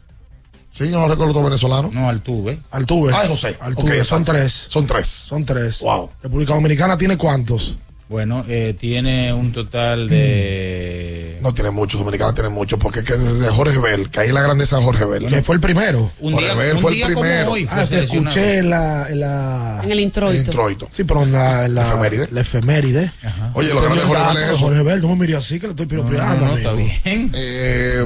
Sí, 0.72 0.90
yo 0.90 1.00
no 1.00 1.08
recuerdo 1.08 1.32
otro 1.32 1.42
venezolano. 1.44 1.90
No, 1.92 2.08
Altuve. 2.08 2.60
Altuve. 2.70 3.12
Ah, 3.14 3.24
José. 3.28 3.56
Altuve, 3.60 4.00
Ok, 4.00 4.04
son 4.06 4.24
tres. 4.24 4.52
Son 4.68 4.86
tres. 4.86 5.06
Son 5.06 5.44
tres. 5.44 5.80
Wow. 5.80 6.10
República 6.22 6.54
Dominicana 6.54 6.96
tiene 6.96 7.16
cuántos? 7.18 7.78
Bueno, 8.08 8.44
eh, 8.46 8.76
tiene 8.78 9.32
un 9.32 9.52
total 9.52 10.06
de... 10.08 11.38
No 11.40 11.54
tiene 11.54 11.70
muchos, 11.70 11.98
Dominicana 11.98 12.34
tiene 12.34 12.50
muchos, 12.50 12.78
porque 12.78 13.00
es 13.00 13.06
que 13.06 13.16
desde 13.16 13.48
Jorge 13.48 13.78
Bell, 13.78 14.10
que 14.10 14.20
ahí 14.20 14.32
la 14.32 14.42
grandeza 14.42 14.76
de 14.76 14.84
Jorge 14.84 15.04
Bell. 15.06 15.26
Que 15.28 15.42
fue 15.42 15.54
el 15.54 15.60
primero. 15.62 16.10
Un 16.20 16.34
Jorge 16.34 16.46
día, 16.48 16.54
Bell 16.54 16.76
un 16.76 16.82
fue 16.82 16.92
día 16.92 17.06
el 17.06 17.14
primero. 17.14 17.40
como 17.44 17.52
hoy 17.54 17.64
fue 17.66 17.80
Ah, 17.80 17.86
te 17.86 18.00
escuché 18.04 18.58
en 18.58 18.68
la, 18.70 19.08
en 19.08 19.20
la, 19.20 19.80
En 19.82 19.92
el 19.92 20.00
introito. 20.00 20.36
Introito. 20.50 20.88
Sí, 20.92 21.04
pero 21.04 21.22
en 21.22 21.32
la, 21.32 21.64
en 21.64 21.74
la, 21.74 21.88
Efeméride. 21.88 22.28
la 22.32 22.40
efeméride. 22.42 23.12
Oye, 23.54 23.72
lo 23.72 23.80
grande 23.80 24.00
de 24.02 24.06
Jorge 24.06 24.24
Bell 24.26 24.36
es 24.42 24.48
eso. 24.50 24.58
Jorge 24.58 24.82
Bell, 24.82 25.00
no 25.00 25.08
me 25.08 25.16
mire 25.16 25.36
así 25.36 25.58
que 25.58 25.66
le 25.68 25.70
estoy 25.72 25.86
piropeando. 25.86 26.44
No, 26.46 26.52
no, 26.52 26.56
está 26.58 26.72
bien. 26.74 27.32
Eh, 27.34 28.04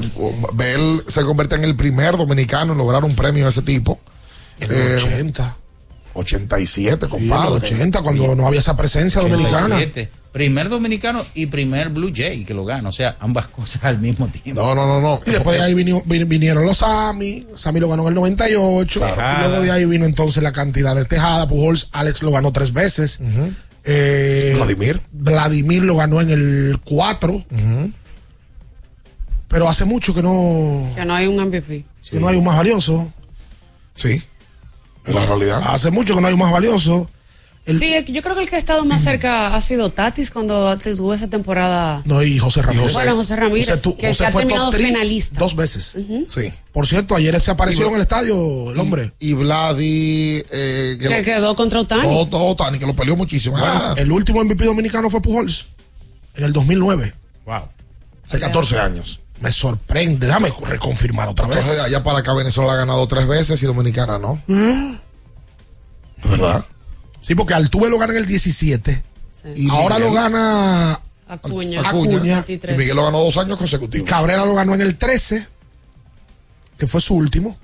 Bell 0.53 1.03
se 1.07 1.23
convierte 1.23 1.55
en 1.55 1.65
el 1.65 1.75
primer 1.75 2.15
dominicano 2.15 2.71
en 2.71 2.77
lograr 2.77 3.03
un 3.03 3.13
premio 3.13 3.43
de 3.43 3.49
ese 3.49 3.61
tipo. 3.61 3.99
En 4.59 4.71
Eh, 4.71 4.75
el 4.97 5.03
80. 5.03 5.57
87, 6.17 6.65
Sí, 6.67 6.87
en 6.87 6.93
el 6.93 7.09
compadre. 7.29 7.55
80, 7.65 8.01
cuando 8.01 8.35
no 8.35 8.47
había 8.47 8.59
esa 8.59 8.75
presencia 8.75 9.21
dominicana. 9.21 9.75
87. 9.77 10.09
Primer 10.31 10.69
dominicano 10.69 11.23
y 11.33 11.47
primer 11.47 11.89
Blue 11.89 12.11
Jay 12.13 12.43
que 12.45 12.53
lo 12.53 12.63
gana. 12.63 12.89
O 12.89 12.91
sea, 12.91 13.15
ambas 13.19 13.47
cosas 13.57 13.83
al 13.83 13.97
mismo 13.99 14.27
tiempo. 14.27 14.61
No, 14.61 14.75
no, 14.75 14.85
no, 14.85 15.01
no. 15.01 15.19
Y 15.25 15.31
después 15.31 15.57
de 15.57 15.63
ahí 15.63 15.73
vino- 15.73 16.03
vinieron 16.05 16.65
los 16.65 16.77
Sami. 16.77 17.47
Sami 17.55 17.79
lo 17.79 17.89
ganó 17.89 18.03
en 18.03 18.09
el 18.09 18.13
98. 18.15 18.99
Tejada. 18.99 19.45
Y 19.45 19.47
luego 19.49 19.63
de 19.63 19.71
ahí 19.71 19.85
vino 19.85 20.05
entonces 20.05 20.43
la 20.43 20.51
cantidad 20.51 20.95
de 20.95 21.05
Tejada. 21.05 21.47
Pujols, 21.47 21.89
Alex 21.91 22.21
lo 22.23 22.31
ganó 22.31 22.51
tres 22.51 22.71
veces. 22.73 23.19
Eh, 23.83 24.53
Vladimir. 24.57 25.01
Vladimir 25.11 25.83
lo 25.83 25.95
ganó 25.95 26.21
en 26.21 26.29
el 26.29 26.77
4. 26.83 27.43
Pero 29.47 29.69
hace 29.69 29.85
mucho 29.85 30.13
que 30.13 30.21
no, 30.21 30.91
Que 30.93 31.05
no 31.05 31.15
hay 31.15 31.25
un 31.27 31.37
MVP. 31.41 31.85
que 32.09 32.19
no 32.19 32.27
hay 32.27 32.35
un 32.37 32.43
más 32.43 32.57
valioso. 32.57 33.11
Sí, 33.93 34.21
es 35.07 35.15
la 35.15 35.25
realidad. 35.25 35.61
Hace 35.67 35.91
mucho 35.91 36.15
que 36.15 36.21
no 36.21 36.27
hay 36.27 36.33
un 36.33 36.39
más 36.39 36.51
valioso. 36.51 37.09
El- 37.65 37.79
Sí, 37.79 37.93
yo 38.07 38.21
creo 38.21 38.33
que 38.33 38.43
el 38.43 38.49
que 38.49 38.55
ha 38.55 38.59
estado 38.59 38.85
más 38.85 39.01
cerca 39.03 39.53
ha 39.53 39.59
sido 39.59 39.89
Tatis 39.89 40.31
cuando 40.31 40.77
tuvo 40.77 41.13
esa 41.13 41.27
temporada. 41.27 42.01
No, 42.05 42.23
y 42.23 42.39
José 42.39 42.61
Ramírez. 42.61 42.93
Bueno, 42.93 43.15
José 43.17 43.35
Ramírez, 43.35 43.67
José, 43.69 43.81
tu- 43.81 43.97
que, 43.97 44.07
José 44.07 44.23
que 44.23 44.27
ha 44.27 44.31
fue 44.31 44.41
terminado 44.43 44.65
top 44.69 44.75
three 44.75 44.85
finalista. 44.87 45.37
dos 45.37 45.53
veces. 45.53 45.97
Sí. 46.27 46.49
Por 46.71 46.87
cierto, 46.87 47.13
ayer 47.13 47.37
se 47.41 47.51
apareció 47.51 47.83
Y- 47.85 47.89
en 47.89 47.95
el 47.95 48.01
estadio 48.01 48.71
el 48.71 48.79
hombre. 48.79 49.11
Y 49.19 49.33
Vladi. 49.33 50.43
Eh, 50.49 50.97
Que 50.97 51.09
lo- 51.09 51.21
quedó 51.23 51.55
contra 51.57 51.81
Otani. 51.81 52.03
Otto- 52.09 52.39
Otani, 52.41 52.79
que 52.79 52.85
lo 52.85 52.95
peleó 52.95 53.17
muchísimo. 53.17 53.57
Ah, 53.57 53.95
El 53.97 54.13
último 54.13 54.39
MVP 54.41 54.63
dominicano 54.63 55.09
fue 55.09 55.21
Pujols 55.21 55.67
en 56.35 56.45
el 56.45 56.53
2009. 56.53 57.13
Wow. 57.45 57.63
hace 58.23 58.39
14 58.39 58.77
años. 58.79 59.19
Me 59.41 59.51
sorprende. 59.51 60.25
Déjame 60.27 60.51
reconfirmar 60.67 61.27
otra 61.29 61.47
vez. 61.47 61.57
Entonces, 61.59 61.83
allá 61.83 62.03
para 62.03 62.19
acá 62.19 62.33
Venezuela 62.33 62.73
ha 62.73 62.77
ganado 62.77 63.07
tres 63.07 63.27
veces 63.27 63.61
y 63.61 63.65
Dominicana 63.65 64.17
no. 64.17 64.41
¿Es 66.23 66.29
verdad? 66.29 66.65
Sí, 67.21 67.35
porque 67.35 67.53
Altuve 67.53 67.89
lo 67.89 67.97
gana 67.99 68.13
en 68.13 68.19
el 68.19 68.25
17. 68.25 69.03
Y 69.55 69.69
Ahora 69.69 69.95
Miguel- 69.95 70.09
lo 70.09 70.13
gana 70.15 70.99
Acuña. 71.27 71.81
Acuña. 71.87 72.39
Acuña. 72.39 72.45
Y 72.47 72.77
Miguel 72.77 72.95
lo 72.95 73.05
ganó 73.05 73.19
dos 73.19 73.37
años 73.37 73.57
consecutivos. 73.57 74.09
Cabrera 74.09 74.45
lo 74.45 74.55
ganó 74.55 74.73
en 74.75 74.81
el 74.81 74.97
13, 74.97 75.45
que 76.77 76.87
fue 76.87 77.01
su 77.01 77.15
último. 77.15 77.57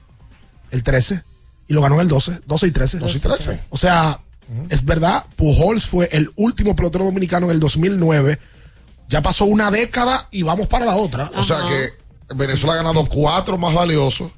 El 0.71 0.83
13. 0.83 1.21
Y 1.67 1.73
lo 1.73 1.81
ganó 1.81 1.95
en 1.95 2.01
el 2.01 2.07
12. 2.07 2.41
12 2.45 2.67
y 2.67 2.71
13. 2.71 2.97
12 2.99 3.17
y 3.17 3.19
13. 3.19 3.59
O 3.69 3.77
sea, 3.77 4.19
es 4.69 4.83
verdad, 4.85 5.25
Pujols 5.35 5.85
fue 5.85 6.09
el 6.11 6.29
último 6.35 6.75
pelotero 6.75 7.05
dominicano 7.05 7.45
en 7.47 7.53
el 7.53 7.59
2009. 7.59 8.39
Ya 9.13 9.21
pasó 9.21 9.45
una 9.45 9.69
década 9.69 10.27
y 10.31 10.41
vamos 10.41 10.65
para 10.65 10.85
la 10.85 10.95
otra. 10.95 11.29
O 11.35 11.43
sea 11.43 11.57
que 11.67 12.33
Venezuela 12.35 12.73
ha 12.73 12.77
ganado 12.77 13.05
cuatro 13.05 13.59
más 13.59 13.71
valiosos 13.71 14.31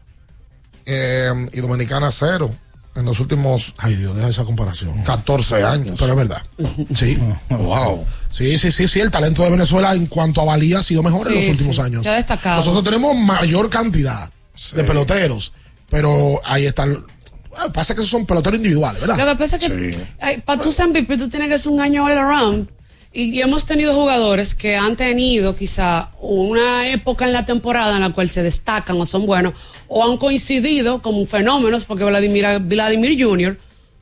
eh, 0.86 1.32
y 1.54 1.62
Dominicana 1.62 2.12
cero 2.12 2.54
en 2.94 3.06
los 3.06 3.22
últimos 3.22 3.74
Ay, 3.78 3.96
Dios, 3.96 4.14
deja 4.14 4.28
esa 4.28 4.44
comparación. 4.44 5.02
14 5.04 5.64
años. 5.64 5.96
Pero 5.98 6.12
es 6.12 6.18
verdad. 6.18 6.44
Sí. 6.94 7.18
Wow. 7.50 8.06
Sí, 8.30 8.58
sí, 8.58 8.70
sí, 8.70 8.90
sí. 8.90 9.00
El 9.00 9.12
talento 9.12 9.44
de 9.44 9.52
Venezuela 9.52 9.94
en 9.94 10.08
cuanto 10.08 10.42
a 10.42 10.44
valía 10.44 10.80
ha 10.80 10.84
sido 10.84 11.02
mejor 11.02 11.26
en 11.32 11.36
los 11.36 11.48
últimos 11.48 11.78
sí, 11.78 11.82
años. 11.82 12.04
se 12.04 12.10
ha 12.10 12.16
destacado. 12.16 12.58
Nosotros 12.58 12.84
tenemos 12.84 13.16
mayor 13.16 13.70
cantidad 13.70 14.30
de 14.76 14.84
peloteros, 14.84 15.54
pero 15.90 16.42
ahí 16.44 16.66
están. 16.66 17.06
Bueno, 17.50 17.72
pasa 17.72 17.96
que 17.96 18.02
esos 18.02 18.12
son 18.12 18.26
peloteros 18.26 18.58
individuales, 18.58 19.00
¿verdad? 19.00 19.18
Lo 19.20 19.26
que 19.26 19.40
pasa 19.40 19.56
es 19.56 19.64
que 19.64 20.42
para 20.42 20.62
tú 20.62 20.74
ser 20.74 20.90
MVP 20.90 21.18
tú 21.18 21.30
tienes 21.30 21.48
que 21.48 21.58
ser 21.58 21.72
un 21.72 21.80
año 21.80 22.04
all 22.04 22.18
around. 22.18 22.76
Y, 23.15 23.32
y 23.36 23.41
hemos 23.41 23.65
tenido 23.65 23.93
jugadores 23.95 24.54
que 24.56 24.75
han 24.75 24.95
tenido 24.97 25.56
quizá 25.56 26.10
una 26.19 26.89
época 26.89 27.25
en 27.25 27.32
la 27.34 27.45
temporada 27.45 27.95
en 27.95 28.01
la 28.01 28.10
cual 28.12 28.30
se 28.30 28.43
destacan 28.43 28.99
o 28.99 29.06
son 29.06 29.25
buenos, 29.25 29.54
o 29.88 30.04
han 30.04 30.17
coincidido 30.17 31.01
como 31.01 31.25
fenómenos, 31.25 31.86
porque 31.86 32.04
Vladimir, 32.04 32.45
Vladimir 32.60 33.23
Jr. 33.23 33.58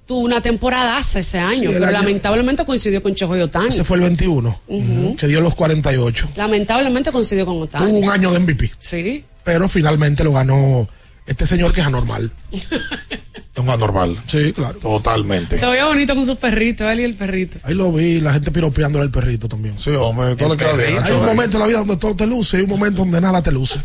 tuvo 0.08 0.20
una 0.22 0.42
temporada 0.42 0.98
hace 0.98 1.20
ese 1.20 1.38
año, 1.38 1.62
Sí, 1.62 1.68
pero 1.74 1.86
año- 1.86 1.92
lamentablemente 1.94 2.66
coincidió 2.66 3.04
con 3.04 3.14
Chojo 3.14 3.34
Otani. 3.34 3.68
Ese 3.70 3.84
fue 3.84 3.98
el 3.98 4.02
21, 4.04 4.60
Ujú. 4.68 5.16
que 5.16 5.28
dio 5.28 5.42
los 5.42 5.54
48. 5.54 6.30
Lamentablemente 6.36 7.12
coincidió 7.12 7.46
con 7.46 7.62
Otani. 7.62 7.86
Tuvo 7.86 8.00
un 8.00 8.10
año 8.10 8.32
de 8.32 8.40
MVP, 8.40 8.72
Sí. 8.80 9.24
pero 9.44 9.70
finalmente 9.70 10.24
lo 10.24 10.32
ganó 10.34 10.88
este 11.26 11.46
señor 11.48 11.74
que 11.74 11.82
es 11.82 11.88
anormal. 11.88 12.32
Es 12.52 13.60
un 13.62 13.70
anormal. 13.70 14.18
Sí, 14.28 14.52
claro. 14.54 14.78
Totalmente. 14.80 15.58
Se 15.58 15.66
veía 15.68 15.86
bonito 15.86 16.16
con 16.16 16.26
su 16.26 16.36
perrito, 16.38 16.90
él 16.90 17.02
y 17.02 17.04
el 17.04 17.14
perrito. 17.16 17.60
Ahí 17.64 17.76
lo 17.76 17.92
vi, 17.92 18.20
la 18.20 18.34
gente 18.34 18.50
piropeándole 18.52 19.04
al 19.04 19.12
perrito 19.12 19.48
también. 19.48 19.78
Sí, 19.78 19.92
hombre, 19.92 20.36
todo 20.36 20.50
le 20.50 20.58
queda 20.58 20.74
bien. 20.74 20.90
Hay 20.90 20.96
Nacho, 20.96 21.20
un 21.20 21.30
ahí. 21.30 21.36
momento 21.36 21.58
en 21.58 21.62
la 21.62 21.68
vida 21.68 21.78
donde 21.80 21.98
todo 21.98 22.16
te 22.16 22.26
luce 22.26 22.58
y 22.60 22.62
un 22.62 22.70
momento 22.70 23.00
donde 23.00 23.22
nada 23.22 23.42
te 23.44 23.52
luce. 23.52 23.80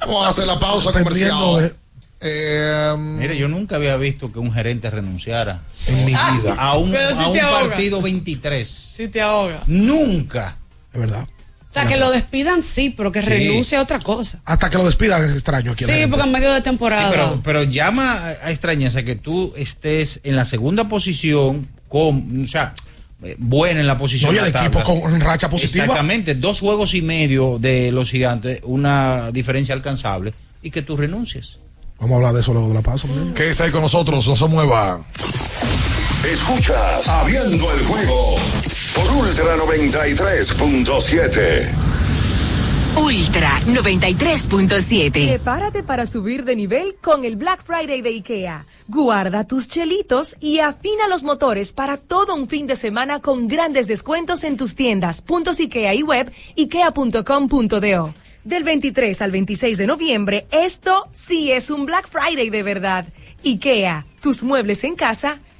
Vamos 0.00 0.26
a 0.26 0.28
hacer 0.28 0.46
la 0.46 0.58
pausa 0.58 0.92
comercial. 0.92 1.60
de- 1.62 1.74
Eh, 2.20 2.94
Mire, 2.98 3.36
yo 3.36 3.46
nunca 3.48 3.76
había 3.76 3.96
visto 3.96 4.32
que 4.32 4.38
un 4.38 4.50
gerente 4.52 4.88
renunciara 4.90 5.62
en 5.86 5.98
mi 6.06 6.12
vida. 6.12 6.54
a 6.58 6.76
un, 6.78 6.90
si 6.90 6.96
a 6.96 7.28
un 7.28 7.38
partido 7.68 8.00
23. 8.02 8.66
Sí 8.68 9.08
te 9.08 9.20
ahoga. 9.20 9.60
Nunca. 9.66 10.56
Es 10.92 11.00
verdad. 11.00 11.28
Sea, 11.82 11.88
que 11.88 11.96
lo 11.98 12.10
despidan 12.10 12.62
sí, 12.62 12.90
pero 12.96 13.12
que 13.12 13.22
Sí. 13.22 13.28
renuncie 13.30 13.76
a 13.78 13.82
otra 13.82 13.98
cosa. 13.98 14.40
Hasta 14.44 14.70
que 14.70 14.76
lo 14.78 14.84
despidan 14.84 15.24
es 15.24 15.32
extraño 15.32 15.72
aquí. 15.72 15.84
Sí, 15.84 15.92
porque 16.08 16.24
en 16.24 16.32
medio 16.32 16.50
de 16.52 16.58
Sí, 16.58 16.64
temporada. 16.64 17.10
pero, 17.10 17.40
pero 17.44 17.62
llama 17.64 18.14
a, 18.42 18.50
extrañeza 18.50 19.02
que 19.02 19.16
tú 19.16 19.52
estés 19.56 20.20
en 20.24 20.36
la 20.36 20.44
segunda 20.44 20.88
posición 20.88 21.68
con, 21.88 22.44
o 22.44 22.48
sea, 22.48 22.74
eh, 23.22 23.34
buena 23.38 23.80
en 23.80 23.86
la 23.86 23.96
posición. 23.98 24.34
No, 24.34 24.40
y 24.40 24.42
de 24.44 24.50
el 24.50 24.56
equipo 24.56 24.82
con 24.82 25.20
racha 25.20 25.48
positiva. 25.48 25.84
Exactamente, 25.84 26.34
dos 26.34 26.60
juegos 26.60 26.94
y 26.94 27.02
medio 27.02 27.58
de 27.58 27.92
los 27.92 28.10
gigantes, 28.10 28.60
una 28.64 29.30
diferencia 29.32 29.74
alcanzable 29.74 30.34
y 30.62 30.70
que 30.70 30.82
tú 30.82 30.96
renuncies. 30.96 31.58
Vamos 31.98 32.12
a 32.12 32.16
hablar 32.16 32.34
de 32.34 32.40
eso 32.40 32.52
luego 32.52 32.68
de 32.68 32.74
la 32.74 32.82
pausa. 32.82 33.06
hombre. 33.08 33.32
Quédese 33.34 33.62
ahí 33.62 33.70
con 33.70 33.80
nosotros, 33.82 34.26
no 34.26 34.36
se 34.36 34.46
mueva. 34.46 35.00
Escuchas 36.26 37.08
Abriendo 37.08 37.72
el 37.72 37.84
juego 37.84 38.36
por 38.96 39.08
Ultra 39.12 39.56
93.7. 39.58 41.70
Ultra 42.96 43.60
93.7. 43.66 45.12
Prepárate 45.12 45.84
para 45.84 46.04
subir 46.04 46.42
de 46.44 46.56
nivel 46.56 46.96
con 47.00 47.24
el 47.24 47.36
Black 47.36 47.62
Friday 47.64 48.02
de 48.02 48.08
IKEA. 48.08 48.66
Guarda 48.88 49.46
tus 49.46 49.68
chelitos 49.68 50.34
y 50.40 50.58
afina 50.58 51.06
los 51.06 51.22
motores 51.22 51.72
para 51.72 51.96
todo 51.96 52.34
un 52.34 52.48
fin 52.48 52.66
de 52.66 52.74
semana 52.74 53.20
con 53.20 53.46
grandes 53.46 53.86
descuentos 53.86 54.42
en 54.42 54.56
tus 54.56 54.74
tiendas, 54.74 55.22
puntos 55.22 55.60
IKEA 55.60 55.94
y 55.94 56.02
web, 56.02 56.32
ikea.com.do. 56.58 58.14
Del 58.42 58.64
23 58.64 59.22
al 59.22 59.30
26 59.30 59.78
de 59.78 59.86
noviembre, 59.86 60.48
esto 60.50 61.06
sí 61.12 61.52
es 61.52 61.70
un 61.70 61.86
Black 61.86 62.08
Friday 62.08 62.50
de 62.50 62.64
verdad. 62.64 63.06
IKEA, 63.44 64.04
tus 64.20 64.42
muebles 64.42 64.82
en 64.82 64.96
casa 64.96 65.38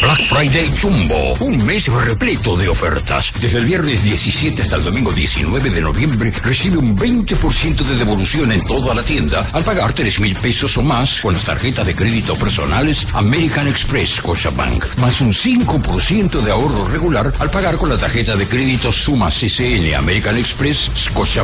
Black 0.00 0.22
Friday 0.24 0.70
Jumbo, 0.80 1.34
un 1.40 1.64
mes 1.64 1.88
repleto 1.88 2.56
de 2.56 2.68
ofertas. 2.68 3.32
Desde 3.40 3.58
el 3.58 3.64
viernes 3.64 4.02
17 4.04 4.62
hasta 4.62 4.76
el 4.76 4.84
domingo 4.84 5.12
19 5.12 5.70
de 5.70 5.80
noviembre 5.80 6.32
recibe 6.42 6.76
un 6.76 6.96
20% 6.96 7.76
de 7.76 7.96
devolución 7.96 8.52
en 8.52 8.64
toda 8.64 8.94
la 8.94 9.02
tienda 9.02 9.46
al 9.52 9.64
pagar 9.64 9.92
3 9.92 10.20
mil 10.20 10.36
pesos 10.36 10.76
o 10.78 10.82
más 10.82 11.20
con 11.20 11.34
las 11.34 11.44
tarjetas 11.44 11.86
de 11.86 11.94
crédito 11.94 12.36
personales 12.36 13.06
American 13.14 13.66
Express 13.66 14.22
Bank, 14.56 14.84
más 14.98 15.20
un 15.20 15.32
5% 15.32 16.40
de 16.42 16.50
ahorro 16.50 16.84
regular 16.86 17.32
al 17.38 17.50
pagar 17.50 17.76
con 17.76 17.88
la 17.88 17.98
tarjeta 17.98 18.36
de 18.36 18.46
crédito 18.46 18.92
Suma 18.92 19.30
CCN 19.30 19.94
American 19.94 20.36
Express 20.36 20.90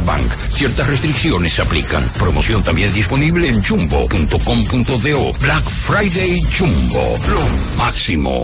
Bank. 0.04 0.32
Ciertas 0.52 0.86
restricciones 0.86 1.54
se 1.54 1.62
aplican. 1.62 2.08
Promoción 2.10 2.62
también 2.62 2.92
disponible 2.92 3.48
en 3.48 3.62
jumbo.com.do. 3.62 5.32
Black 5.40 5.64
Friday 5.64 6.44
Jumbo, 6.56 7.18
lo 7.28 7.76
máximo. 7.76 8.43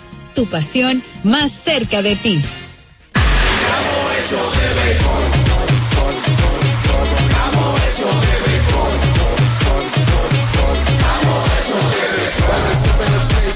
Tu 0.33 0.45
pasión 0.45 1.01
más 1.23 1.51
cerca 1.51 2.01
de 2.01 2.15
ti. 2.15 2.41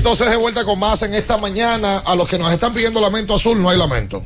Entonces, 0.00 0.30
de 0.30 0.36
vuelta 0.36 0.64
con 0.64 0.78
más 0.78 1.02
en 1.02 1.12
esta 1.12 1.36
mañana. 1.36 1.98
A 1.98 2.16
los 2.16 2.26
que 2.26 2.38
nos 2.38 2.50
están 2.50 2.72
pidiendo 2.72 3.02
lamento 3.02 3.34
azul, 3.34 3.60
no 3.60 3.68
hay 3.68 3.76
lamento. 3.76 4.24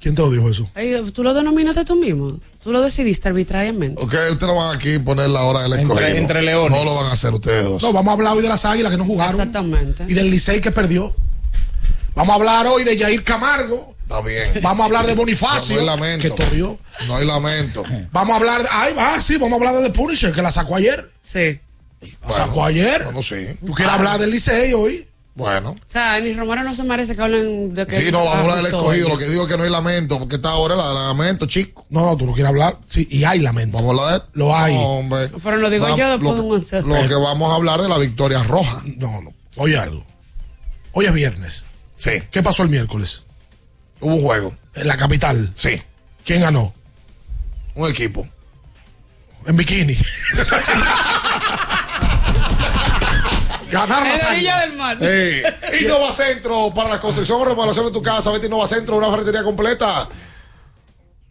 ¿Quién 0.00 0.14
te 0.14 0.22
lo 0.22 0.30
dijo 0.30 0.48
eso? 0.48 0.70
Ay, 0.74 0.94
tú 1.12 1.22
lo 1.22 1.34
denominaste 1.34 1.84
tú 1.84 1.96
mismo. 1.96 2.40
Tú 2.62 2.72
lo 2.72 2.80
decidiste 2.80 3.28
arbitrariamente. 3.28 4.02
Ok, 4.02 4.14
ustedes 4.14 4.40
no 4.40 4.54
van 4.56 4.74
aquí 4.74 4.94
a 4.94 5.04
poner 5.04 5.28
la 5.28 5.42
hora 5.42 5.62
del 5.64 5.74
escogido. 5.74 6.06
entre 6.06 6.40
leones. 6.40 6.78
No 6.78 6.82
lo 6.82 6.94
van 6.96 7.06
a 7.08 7.12
hacer 7.12 7.34
ustedes 7.34 7.64
dos. 7.66 7.82
No, 7.82 7.92
vamos 7.92 8.08
a 8.10 8.14
hablar 8.14 8.32
hoy 8.34 8.42
de 8.42 8.48
las 8.48 8.64
águilas 8.64 8.90
que 8.90 8.96
no 8.96 9.04
jugaron. 9.04 9.34
Exactamente. 9.34 10.04
Y 10.08 10.14
del 10.14 10.30
Licey 10.30 10.62
que 10.62 10.70
perdió. 10.70 11.14
Vamos 12.14 12.32
a 12.32 12.36
hablar 12.36 12.66
hoy 12.66 12.82
de 12.84 12.98
Jair 12.98 13.22
Camargo. 13.22 13.94
Está 14.04 14.22
bien. 14.22 14.44
Vamos 14.62 14.80
a 14.80 14.86
hablar 14.86 15.06
de 15.06 15.14
Bonifacio. 15.14 15.76
No, 15.76 15.82
no 15.82 15.90
hay 15.92 15.96
lamento. 15.98 16.22
Que 16.22 16.42
torrió. 16.42 16.78
No 17.06 17.16
hay 17.16 17.26
lamento. 17.26 17.84
Vamos 18.12 18.32
a 18.32 18.36
hablar 18.36 18.62
de. 18.62 18.68
Ay, 18.72 18.94
va, 18.94 19.20
sí, 19.20 19.36
vamos 19.36 19.52
a 19.52 19.56
hablar 19.56 19.82
de 19.82 19.90
The 19.90 19.90
Punisher, 19.90 20.32
que 20.32 20.40
la 20.40 20.50
sacó 20.50 20.76
ayer. 20.76 21.10
Sí. 21.30 21.60
La 22.26 22.32
sacó 22.32 22.64
ayer. 22.64 23.04
Bueno, 23.04 23.22
sí. 23.22 23.46
¿Tú 23.64 23.72
quieres 23.74 23.94
hablar 23.94 24.18
del 24.18 24.30
Licey 24.30 24.72
hoy? 24.72 25.06
Bueno. 25.34 25.70
O 25.70 25.78
sea, 25.88 26.18
ni 26.20 26.32
Romero 26.34 26.64
no 26.64 26.74
se 26.74 26.82
merece 26.82 27.14
que 27.14 27.22
hablen 27.22 27.72
de 27.74 27.86
que. 27.86 28.02
Sí, 28.02 28.10
no, 28.10 28.18
vamos 28.24 28.34
a 28.34 28.40
hablar 28.40 28.56
del 28.58 28.66
escogido. 28.66 29.08
Lo 29.08 29.16
que 29.18 29.28
digo 29.28 29.42
es 29.44 29.48
que 29.48 29.56
no 29.56 29.62
hay 29.64 29.70
lamento, 29.70 30.18
porque 30.18 30.36
esta 30.36 30.54
hora 30.54 30.74
es 30.74 30.78
la 30.80 30.88
de 30.88 30.94
lamento, 30.94 31.46
chico. 31.46 31.86
No, 31.88 32.04
no, 32.04 32.16
tú 32.16 32.26
no 32.26 32.32
quieres 32.32 32.48
hablar. 32.48 32.78
Sí, 32.86 33.06
y 33.10 33.24
hay 33.24 33.38
lamento. 33.38 33.76
Vamos 33.78 33.98
a 33.98 34.02
hablar 34.04 34.22
de. 34.22 34.28
Lo 34.38 34.54
hay. 34.56 34.74
No, 34.74 34.80
hombre. 34.98 35.30
Pero 35.42 35.56
lo 35.58 35.70
digo 35.70 35.86
Va- 35.88 35.96
yo 35.96 36.10
después 36.10 36.34
de 36.34 36.40
un 36.40 36.52
once. 36.52 36.82
lo 36.82 37.08
que 37.08 37.14
vamos 37.14 37.52
a 37.52 37.54
hablar 37.56 37.80
de 37.80 37.88
la 37.88 37.98
victoria 37.98 38.42
roja. 38.42 38.82
No, 38.96 39.20
no. 39.22 39.32
Oye 39.56 39.78
algo. 39.78 40.04
Hoy 40.92 41.06
es 41.06 41.12
viernes. 41.14 41.64
Sí. 41.96 42.10
¿Qué 42.30 42.42
pasó 42.42 42.62
el 42.64 42.68
miércoles? 42.70 43.24
Hubo 44.00 44.14
un 44.16 44.22
juego. 44.22 44.56
En 44.74 44.88
la 44.88 44.96
capital. 44.96 45.52
Sí. 45.54 45.80
¿Quién 46.24 46.40
ganó? 46.40 46.74
Un 47.74 47.88
equipo. 47.88 48.26
En 49.46 49.56
bikini. 49.56 49.96
En 53.70 53.88
la 53.88 53.96
águilas. 53.98 54.30
orilla 54.30 54.60
del 54.60 54.72
mar. 54.76 54.96
Eh, 55.00 55.42
Innova 55.80 56.12
Centro 56.12 56.72
para 56.74 56.88
la 56.90 57.00
construcción 57.00 57.40
o 57.40 57.44
remodelación 57.44 57.86
de 57.86 57.92
tu 57.92 58.02
casa. 58.02 58.30
Vete 58.30 58.46
a 58.46 58.48
Innova 58.48 58.66
Centro, 58.66 58.96
una 58.96 59.10
ferretería 59.10 59.42
completa. 59.42 60.08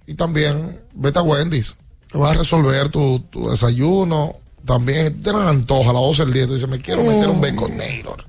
Y 0.07 0.15
también 0.15 0.81
vete 0.93 1.19
a 1.19 1.21
Wendy's. 1.21 1.77
Te 2.11 2.17
vas 2.17 2.31
a 2.31 2.39
resolver 2.39 2.89
tu, 2.89 3.19
tu 3.29 3.49
desayuno. 3.49 4.33
También 4.65 5.21
tienes 5.21 5.41
antojo 5.41 5.89
a 5.89 5.93
las 5.93 6.01
12 6.01 6.25
del 6.25 6.33
día. 6.33 6.47
Tú 6.47 6.53
dices, 6.53 6.69
me 6.69 6.79
quiero 6.79 7.03
meter 7.03 7.29
un 7.29 7.41
Baconator. 7.41 8.25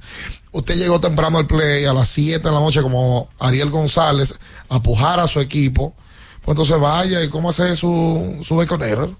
Usted 0.53 0.75
llegó 0.77 1.01
temprano 1.01 1.39
al 1.39 1.47
play 1.47 1.85
a 1.85 1.93
las 1.93 2.09
7 2.09 2.41
de 2.47 2.55
la 2.55 2.61
noche 2.61 2.83
como 2.83 3.29
Ariel 3.39 3.71
González 3.71 4.35
a 4.69 4.83
pujar 4.83 5.21
a 5.21 5.29
su 5.29 5.41
equipo. 5.41 5.95
Pues 6.43 6.55
entonces 6.55 6.79
vaya 6.81 7.23
y 7.23 7.29
cómo 7.29 7.51
hace 7.51 7.77
su, 7.77 8.41
su 8.43 8.57
Baconator. 8.57 9.11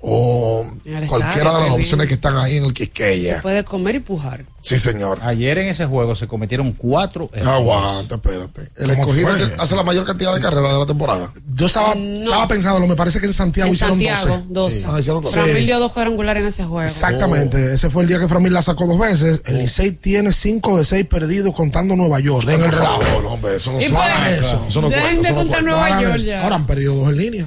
O 0.00 0.64
cualquiera 1.08 1.54
de 1.54 1.60
las 1.60 1.70
opciones 1.70 2.06
que 2.06 2.14
están 2.14 2.36
ahí 2.36 2.58
en 2.58 2.64
el 2.64 2.74
Quisqueya. 2.74 3.42
Puede 3.42 3.64
comer 3.64 3.96
y 3.96 4.00
pujar. 4.00 4.44
Sí, 4.60 4.78
señor. 4.78 5.20
Ayer 5.22 5.58
en 5.58 5.68
ese 5.68 5.86
juego 5.86 6.14
se 6.14 6.26
cometieron 6.26 6.72
cuatro 6.72 7.30
errores. 7.32 7.48
Aguanta, 7.48 8.16
espérate. 8.16 8.62
El 8.76 8.90
¿Cómo 8.90 9.02
escogido 9.02 9.28
fue? 9.28 9.54
hace 9.58 9.76
la 9.76 9.84
mayor 9.84 10.04
cantidad 10.04 10.34
de 10.34 10.40
carreras 10.40 10.72
de 10.72 10.78
la 10.80 10.86
temporada. 10.86 11.32
Yo 11.54 11.66
estaba, 11.66 11.92
estaba 11.94 12.48
pensando, 12.48 12.84
me 12.86 12.96
parece 12.96 13.20
que 13.20 13.26
en 13.26 13.32
Santiago 13.32 13.68
En 13.68 13.74
hicieron 13.74 13.98
Santiago, 13.98 14.42
12. 14.48 14.84
12. 14.84 14.86
Ah, 14.88 15.00
hicieron 15.00 15.22
dos. 15.22 15.32
Framil 15.32 15.66
dio 15.66 15.78
dos 15.78 15.92
cuadrangulares 15.92 16.40
en 16.42 16.48
ese 16.48 16.64
juego. 16.64 16.82
Exactamente, 16.82 17.74
ese 17.74 17.90
fue 17.90 18.02
el 18.02 18.08
día 18.08 18.18
que 18.18 18.28
Framil 18.28 18.52
la 18.52 18.62
sacó 18.62 18.86
dos 18.86 18.98
veces. 18.98 19.42
El 19.46 19.58
Licey 19.58 19.92
tiene 19.92 20.32
5 20.32 20.78
de 20.78 20.84
6 20.84 21.06
perdidos 21.06 21.54
contando 21.54 21.94
Nueva 21.96 22.20
York. 22.20 22.44
Den 22.44 22.62
el 22.62 22.70
relajo. 22.70 23.02
No, 23.02 23.22
no, 23.22 23.28
hombre, 23.34 23.56
eso 23.56 23.72
no 23.72 23.80
se 23.80 23.90
pues, 23.90 24.38
eso. 24.40 24.66
Eso 24.68 24.82
no 24.82 24.88
Dejen 24.88 25.04
cuenta, 25.04 25.22
de 25.22 25.28
eso 25.28 25.34
no 25.34 25.42
contar. 25.42 25.62
Nueva 25.62 26.02
York 26.02 26.18
ya. 26.18 26.42
ahora 26.42 26.56
han 26.56 26.66
perdido 26.66 26.94
dos 26.96 27.08
en 27.08 27.16
línea. 27.16 27.46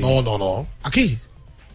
No, 0.00 0.22
no, 0.22 0.38
no. 0.38 0.66
Aquí, 0.82 1.18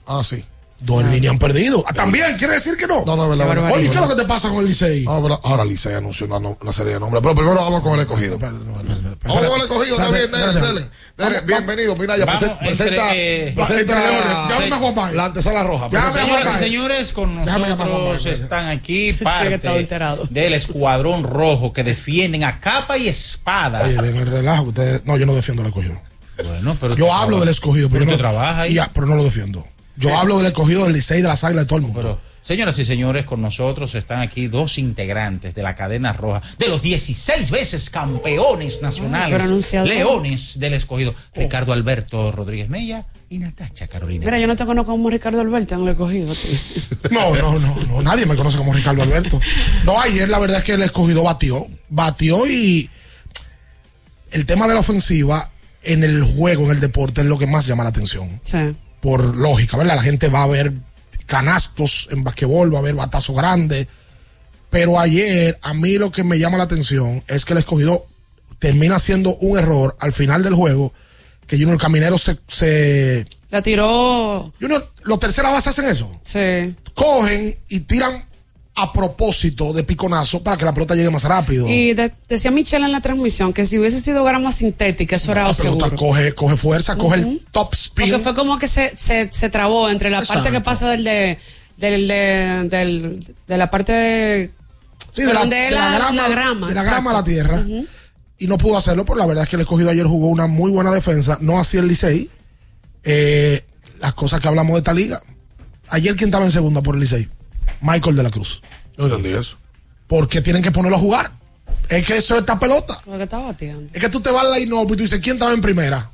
Ah, 0.08 0.22
sí. 0.24 0.44
dos 0.80 1.02
en 1.04 1.12
línea 1.12 1.32
han 1.32 1.40
perdido. 1.40 1.84
Ah, 1.88 1.94
También, 1.94 2.38
¿quiere 2.38 2.56
decir 2.56 2.76
que 2.78 2.86
no? 2.86 3.04
No, 3.06 3.16
no, 3.16 3.32
es 3.32 3.38
verdad. 3.40 3.72
Oye, 3.74 3.90
¿qué 3.90 3.96
es 3.96 4.02
lo 4.02 4.10
que 4.10 4.16
te 4.16 4.26
pasa 4.26 4.50
con 4.50 4.60
el 4.60 4.66
Licey? 4.68 5.06
Ah, 5.08 5.20
verdad. 5.20 5.40
Ahora 5.44 5.64
Licey 5.66 5.94
anunció 5.96 6.26
una, 6.28 6.40
no- 6.40 6.58
una 6.62 6.74
serie 6.74 6.94
de 6.94 7.00
nombres. 7.00 7.22
Pero 7.24 7.34
primero 7.36 7.56
vamos 7.56 7.82
con 7.82 7.94
el 7.94 8.02
escogido. 8.02 8.38
Vamos 8.38 8.62
con 9.48 9.56
el 9.56 9.62
escogido, 9.62 9.96
está 10.00 10.12
bien, 10.12 10.30
dele, 10.32 10.54
dele. 10.62 10.86
Dele, 11.18 11.42
bienvenido, 11.48 11.96
mira, 11.96 12.18
ya 12.18 12.26
Vamos, 12.26 12.42
presenta, 12.42 12.60
presenta, 12.60 12.94
entre, 13.08 13.48
eh, 13.48 13.54
presenta 13.56 14.00
leones. 14.00 14.24
Llámame 14.70 14.76
a 14.90 14.92
Juan 14.94 15.16
la 15.18 15.26
antesala 15.26 15.64
roja. 15.64 15.90
Llámame 15.90 16.08
a 16.08 16.12
Presenta- 16.12 16.28
Juan 16.28 16.44
Señoras 16.44 16.56
y 16.62 16.64
señores, 16.66 17.14
con 17.14 17.46
Déjame 17.46 17.70
llamar 17.70 17.88
a 17.88 17.92
Juan 17.92 18.04
nosotros 18.12 18.40
están 18.42 18.68
aquí 18.68 19.14
que 19.18 19.24
parte 19.24 19.88
del 20.30 20.54
escuadrón 20.54 21.24
rojo 21.24 21.72
que 21.72 21.84
defienden 21.86 22.44
a 22.44 22.60
capa 22.60 22.98
y 22.98 23.08
espada. 23.08 23.82
Oye, 23.86 23.94
den 23.96 24.18
el 24.18 24.28
relajo. 24.28 24.64
Ustedes, 24.66 25.06
no, 25.06 25.18
yo 25.18 25.26
no 25.26 25.34
defiendo 25.34 25.62
al 25.64 25.70
escogido. 25.70 25.96
Bueno, 26.44 26.76
pero 26.82 26.96
Yo 26.98 27.14
hablo 27.14 27.40
del 27.40 27.48
escogido, 27.50 27.88
pero, 27.90 28.02
pero 28.02 28.12
yo 28.12 28.18
tú 28.18 28.24
no, 28.24 28.30
trabajas 28.30 28.58
ahí. 28.64 28.74
Ya, 28.74 28.92
pero 28.94 29.08
no 29.08 29.16
lo 29.16 29.24
defiendo. 29.24 29.66
Yo 29.98 30.18
hablo 30.18 30.38
del 30.38 30.48
escogido 30.48 30.84
del 30.84 30.94
Licey, 30.94 31.22
de 31.22 31.28
las 31.28 31.44
águilas, 31.44 31.66
de 31.66 31.68
todo 31.68 31.78
el 31.78 31.84
mundo. 31.84 32.00
Pero, 32.02 32.22
señoras 32.42 32.78
y 32.80 32.86
señores, 32.86 33.26
con 33.26 33.42
nosotros 33.42 33.96
están 33.96 34.20
aquí 34.22 34.48
dos 34.48 34.78
integrantes 34.78 35.56
de 35.56 35.64
la 35.64 35.76
cadena 35.76 36.14
roja, 36.14 36.42
de 36.60 36.68
los 36.68 36.82
16 36.82 37.52
veces 37.52 37.90
campeones 37.90 38.82
nacionales, 38.82 39.72
leones 39.74 40.60
del 40.60 40.74
escogido, 40.74 41.16
Ricardo 41.34 41.74
Alberto 41.74 42.32
Rodríguez 42.32 42.70
Mella 42.70 43.06
y 43.30 43.40
Natacha 43.40 43.88
Carolina. 43.88 44.26
Mira, 44.26 44.40
yo 44.40 44.48
no 44.48 44.56
te 44.56 44.66
conozco 44.66 44.92
como 44.92 45.10
Ricardo 45.10 45.42
Alberto 45.42 45.76
en 45.76 45.82
el 45.84 45.90
escogido. 45.90 46.34
tío. 46.34 46.52
No, 47.12 47.36
no, 47.36 47.60
no, 47.60 47.76
no, 47.88 48.02
nadie 48.02 48.26
me 48.26 48.36
conoce 48.36 48.58
como 48.58 48.74
Ricardo 48.74 49.04
Alberto. 49.04 49.40
No, 49.84 50.02
ayer 50.02 50.28
la 50.28 50.40
verdad 50.40 50.58
es 50.58 50.64
que 50.64 50.74
el 50.74 50.82
escogido 50.82 51.22
batió, 51.24 51.68
batió 51.88 52.48
y 52.48 52.90
el 54.32 54.46
tema 54.46 54.68
de 54.68 54.74
la 54.74 54.80
ofensiva 54.80 55.52
en 55.84 56.04
el 56.04 56.24
juego, 56.24 56.66
en 56.66 56.72
el 56.72 56.80
deporte, 56.80 57.22
es 57.22 57.28
lo 57.28 57.38
que 57.38 57.46
más 57.48 57.68
llama 57.68 57.84
la 57.84 57.90
atención. 57.90 58.40
Sí. 58.44 58.76
Por 59.06 59.38
lógica, 59.38 59.78
¿verdad? 59.78 59.98
La 59.98 60.02
gente 60.02 60.30
va 60.30 60.42
a 60.42 60.48
ver 60.48 60.74
canastos 61.28 62.08
en 62.12 62.24
basquetbol, 62.24 62.74
va 62.74 62.80
a 62.80 62.82
ver 62.82 62.96
batazos 62.96 63.36
grandes. 63.36 63.86
Pero 64.72 65.00
ayer, 65.00 65.60
a 65.62 65.76
mí 65.76 66.00
lo 66.00 66.12
que 66.12 66.24
me 66.24 66.40
llama 66.40 66.58
la 66.58 66.64
atención 66.64 67.24
es 67.28 67.46
que 67.46 67.54
el 67.54 67.60
escogido 67.60 68.08
termina 68.58 68.96
haciendo 68.96 69.36
un 69.36 69.60
error 69.60 69.96
al 70.00 70.12
final 70.12 70.42
del 70.42 70.56
juego, 70.56 70.92
que 71.46 71.58
Junior 71.58 71.78
Caminero 71.78 72.18
se... 72.18 72.40
se 72.48 73.28
La 73.52 73.62
tiró. 73.62 74.52
Junior, 74.60 74.92
los 75.04 75.20
terceras 75.20 75.52
bases 75.52 75.68
hacen 75.78 75.86
eso 75.92 76.20
Sí. 76.24 76.76
cogen 76.96 77.60
y 77.70 77.82
tiran 77.82 78.26
a 78.78 78.92
propósito 78.92 79.72
de 79.72 79.84
piconazo 79.84 80.44
para 80.44 80.58
que 80.58 80.66
la 80.66 80.74
pelota 80.74 80.96
llegue 80.96 81.10
más 81.10 81.24
rápido. 81.24 81.68
Y 81.70 81.94
de- 81.94 82.12
decía 82.28 82.52
Michelle 82.52 82.86
en 82.86 82.92
la 82.92 83.00
transmisión 83.00 83.54
que 83.54 83.66
si 83.66 83.80
hubiese 83.80 84.02
sido 84.02 84.24
grama 84.26 84.52
sintética, 84.52 85.16
eso 85.16 85.32
era 85.32 85.48
la 85.48 85.54
pelota 85.54 85.86
seguro. 85.86 85.96
coge, 85.98 86.34
coge 86.34 86.58
fuerza, 86.58 86.98
coge 86.98 87.16
el 87.20 87.42
top 87.52 87.74
spin. 87.74 88.10
Porque 88.10 88.24
fue 88.24 88.36
como 88.36 88.60
que 88.60 88.68
se, 88.68 88.94
se, 88.98 89.32
se 89.32 89.50
trabó 89.50 89.90
entre 89.90 90.10
la 90.10 90.22
parte 90.22 90.52
que 90.52 90.60
pasa 90.60 90.90
del 90.90 91.06
de, 91.06 91.38
del, 91.78 92.08
de, 92.08 92.68
del- 92.70 93.36
de 93.48 93.58
la 93.58 93.72
parte 93.72 93.92
de. 93.94 94.52
Sí, 95.14 95.22
de 95.24 95.34
la, 95.34 95.46
de 95.46 95.70
grama, 95.72 96.12
la 96.12 96.28
grama, 96.28 96.68
de 96.68 96.76
la 96.76 96.84
grama 96.84 97.12
a 97.12 97.14
la 97.14 97.24
tierra. 97.24 97.64
Y 98.38 98.48
no 98.48 98.58
pudo 98.58 98.78
hacerlo, 98.78 99.06
pero 99.06 99.18
la 99.18 99.26
verdad 99.26 99.46
es 99.46 99.50
que 99.50 99.56
el 99.56 99.62
escogido 99.62 99.90
ayer 99.90 100.06
jugó 100.06 100.28
una 100.28 100.48
muy 100.48 100.70
buena 100.70 100.92
defensa. 100.92 101.38
No 101.40 101.58
así 101.58 101.78
el 101.78 101.88
Licey. 101.88 102.30
Eh, 103.06 103.64
las 104.02 104.14
cosas 104.14 104.42
que 104.42 104.50
hablamos 104.50 104.74
de 104.74 104.80
esta 104.80 104.94
liga. 104.94 105.22
Ayer, 105.88 106.16
¿quién 106.18 106.28
estaba 106.28 106.44
en 106.44 106.52
segunda 106.52 106.82
por 106.82 106.96
el 106.96 107.02
Licey? 107.02 107.30
Michael 107.82 108.16
de 108.16 108.24
la 108.24 108.30
Cruz. 108.30 108.62
No 108.98 109.06
entendí 109.06 109.30
eso. 109.30 109.58
Porque 110.08 110.42
tienen 110.42 110.62
que 110.62 110.72
ponerlo 110.72 110.98
a 110.98 111.00
jugar. 111.00 111.32
Es 111.90 112.06
que 112.06 112.18
eso 112.18 112.36
es 112.36 112.42
esta 112.42 112.58
pelota. 112.60 113.00
Lo 113.06 113.18
que 113.18 113.24
estaba 113.24 113.48
bateando. 113.48 113.92
Es 113.94 114.02
que 114.02 114.10
tú 114.10 114.20
te 114.22 114.32
vas 114.32 114.46
al 114.46 114.54
line-up 114.60 114.86
y 114.86 114.98
tú 114.98 115.04
dices, 115.04 115.20
¿quién 115.20 115.36
estaba 115.36 115.54
en 115.54 115.62
primera? 115.62 116.10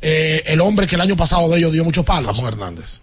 Eh, 0.00 0.42
el 0.46 0.60
hombre 0.60 0.86
que 0.86 0.94
el 0.94 1.00
año 1.00 1.16
pasado 1.16 1.48
de 1.48 1.58
ellos 1.58 1.72
dio 1.72 1.84
muchos 1.84 2.04
palos. 2.04 2.36
Ramón 2.36 2.52
Hernández. 2.52 3.00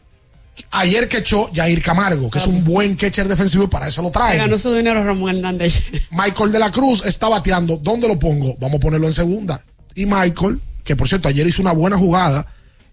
Ayer 0.71 1.07
que 1.07 1.17
echó 1.17 1.49
Jair 1.53 1.81
Camargo, 1.81 2.29
que 2.29 2.37
es 2.37 2.45
un 2.45 2.63
buen 2.63 2.95
catcher 2.95 3.27
defensivo 3.27 3.63
y 3.63 3.67
para 3.67 3.87
eso 3.87 4.03
lo 4.03 4.09
Se 4.09 4.13
trae. 4.13 4.37
ganó 4.37 4.57
su 4.59 4.71
dinero 4.71 5.03
Ramón 5.03 5.35
Hernández. 5.35 5.83
Michael 6.11 6.51
de 6.51 6.59
la 6.59 6.71
Cruz 6.71 7.03
está 7.05 7.27
bateando. 7.27 7.77
¿Dónde 7.77 8.07
lo 8.07 8.19
pongo? 8.19 8.55
Vamos 8.59 8.77
a 8.77 8.79
ponerlo 8.79 9.07
en 9.07 9.13
segunda. 9.13 9.63
Y 9.95 10.05
Michael, 10.05 10.59
que 10.83 10.95
por 10.95 11.07
cierto 11.07 11.27
ayer 11.27 11.47
hizo 11.47 11.61
una 11.61 11.71
buena 11.71 11.97
jugada 11.97 12.45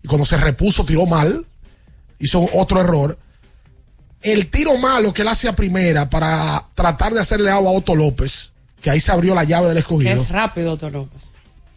y 0.02 0.08
cuando 0.08 0.24
se 0.24 0.38
repuso 0.38 0.84
tiró 0.86 1.04
mal, 1.04 1.46
hizo 2.18 2.48
otro 2.54 2.80
error. 2.80 3.18
El 4.22 4.48
tiro 4.50 4.76
malo 4.76 5.12
que 5.14 5.22
él 5.22 5.28
hace 5.28 5.48
a 5.48 5.56
primera 5.56 6.08
para 6.10 6.66
tratar 6.74 7.14
de 7.14 7.20
hacerle 7.20 7.50
agua 7.50 7.70
a 7.70 7.74
Otto 7.74 7.94
López, 7.94 8.52
que 8.82 8.90
ahí 8.90 9.00
se 9.00 9.12
abrió 9.12 9.34
la 9.34 9.44
llave 9.44 9.68
del 9.68 9.76
que 9.76 9.80
escogido. 9.80 10.12
es 10.12 10.28
rápido, 10.28 10.72
Otto 10.72 10.90
López. 10.90 11.22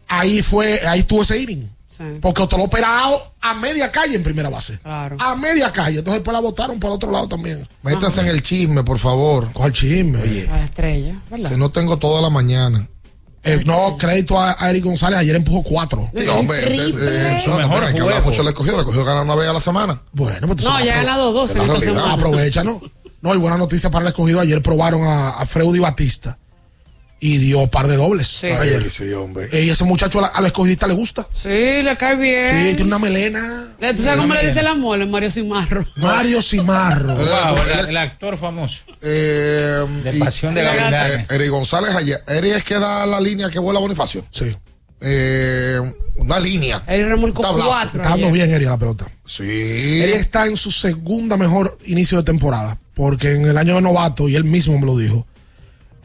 Ahí 0.08 0.41
fue, 0.41 0.82
ahí 0.88 1.00
estuvo 1.00 1.24
ese 1.24 1.39
inning. 1.39 1.70
Sí. 1.88 2.04
Porque 2.22 2.41
Otto 2.41 2.58
López 2.58 2.80
era 2.80 3.02
a 3.41 3.54
media 3.54 3.91
calle 3.91 4.16
en 4.16 4.24
primera 4.24 4.50
base. 4.50 4.80
Claro. 4.80 5.16
A 5.20 5.36
media 5.36 5.72
calle. 5.72 6.00
Entonces 6.00 6.22
después 6.22 6.34
la 6.34 6.41
votaron 6.41 6.80
por 6.80 6.91
otro 6.91 7.12
lado 7.12 7.28
también. 7.28 7.68
Métase 7.84 8.22
en 8.22 8.28
el 8.28 8.41
chisme, 8.41 8.84
por 8.84 8.98
favor. 8.98 9.50
¿Cuál 9.54 9.72
chisme? 9.72 10.20
A 10.50 10.58
la 10.58 10.66
estrella, 10.66 11.22
¿verdad? 11.30 11.50
Que 11.52 11.58
no 11.58 11.70
tengo 11.70 11.98
toda 11.98 12.22
la 12.22 12.30
mañana. 12.30 12.88
Eh, 13.46 13.62
no, 13.66 13.98
crédito 13.98 14.39
a, 14.39 14.56
a 14.58 14.70
Eric 14.70 14.86
González. 14.86 15.20
Ayer 15.20 15.36
empujó 15.36 15.64
cuatro. 15.64 16.10
Sí, 16.16 16.28
hombre, 16.30 16.58
eh, 16.60 16.94
eh, 16.98 17.38
no, 17.48 17.58
mejor 17.58 17.84
hay 17.84 17.94
que 17.94 18.00
hablar 18.02 18.24
mucho 18.24 18.38
del 18.38 18.48
escogido. 18.48 18.76
El 18.76 18.82
escogido 18.82 19.04
gana 19.04 19.22
una 19.22 19.36
vez 19.36 19.50
a 19.50 19.54
la 19.54 19.60
semana. 19.60 20.02
Bueno, 20.14 20.48
pues 20.48 20.60
tú 20.60 20.70
No, 20.70 20.84
ya 20.84 20.94
ha 20.94 21.04
ganado 21.04 21.34
dos 21.34 21.54
en 21.56 21.62
esta 21.64 21.80
semana. 21.82 22.14
Aprovecha, 22.14 22.64
¿no? 22.64 22.82
No, 23.22 23.34
y 23.34 23.38
buena 23.38 23.58
noticia 23.58 23.89
para 23.91 24.04
el 24.04 24.10
escogido. 24.10 24.39
Ayer 24.39 24.62
probaron 24.62 25.04
a, 25.06 25.30
a 25.32 25.46
Freudy 25.46 25.80
Batista. 25.80 26.38
Y 27.20 27.38
dio 27.38 27.68
par 27.68 27.88
de 27.88 27.95
dobles. 27.95 28.43
ayer. 28.43 28.82
Ay, 28.84 28.89
sí, 28.89 29.11
hombre. 29.14 29.47
Y 29.53 29.70
ese 29.70 29.84
muchacho 29.86 30.20
a 30.20 30.24
la, 30.24 30.28
a 30.28 30.41
la 30.41 30.47
escogidista 30.47 30.88
le 30.88 30.93
gusta. 30.93 31.26
Sí, 31.34 31.47
le 31.49 31.95
cae 31.97 32.16
bien. 32.18 32.57
Sí, 32.70 32.76
tiene 32.76 32.84
una 32.89 32.99
melena. 32.99 33.68
¿Tú 33.95 34.03
sabes 34.03 34.18
cómo 34.20 34.34
le 34.34 34.45
dice 34.45 34.61
la 34.61 34.74
mole? 34.74 35.05
Mario 35.05 35.30
Cimarro. 35.30 35.86
Mario 35.95 36.41
Cimarro. 36.41 37.16
Wow, 37.24 37.57
el, 37.80 37.89
el 37.89 37.97
actor 37.97 38.38
famoso. 38.38 38.82
Eh, 39.01 39.86
De 40.03 40.16
y- 40.16 40.20
Pasión 40.20 40.53
de 40.53 40.61
eh, 40.61 40.66
Gavilanes. 40.66 41.11
eh, 41.20 41.28
Eri 41.30 41.47
González 41.47 41.95
ayer. 41.95 42.22
Eri 42.28 42.51
es 42.51 42.64
que 42.64 42.76
da 42.76 43.05
la 43.05 43.22
línea 43.22 43.49
que 43.49 43.59
vuela 43.59 43.80
Bonifacio. 43.80 44.26
Sí. 44.32 44.55
Eh, 45.05 45.80
una 46.16 46.39
línea. 46.39 46.84
Eri 46.88 47.03
remolcó 47.03 47.41
cuatro 47.41 47.99
Está 47.99 48.09
dando 48.09 48.28
ayer. 48.28 48.32
bien 48.32 48.51
Eri 48.53 48.66
a 48.66 48.70
la 48.72 48.78
pelota. 48.78 49.07
Sí. 49.26 49.43
Eri 49.43 50.14
está 50.14 50.45
en 50.45 50.55
su 50.57 50.72
segunda 50.72 51.38
mejor 51.38 51.78
inicio 51.86 52.18
de 52.18 52.24
temporada. 52.24 52.78
Porque 52.93 53.32
en 53.32 53.45
el 53.45 53.57
año 53.57 53.76
de 53.76 53.82
novato, 53.82 54.30
y 54.30 54.36
él 54.36 54.43
mismo 54.43 54.78
me 54.80 54.86
lo 54.86 54.95
dijo, 54.97 55.26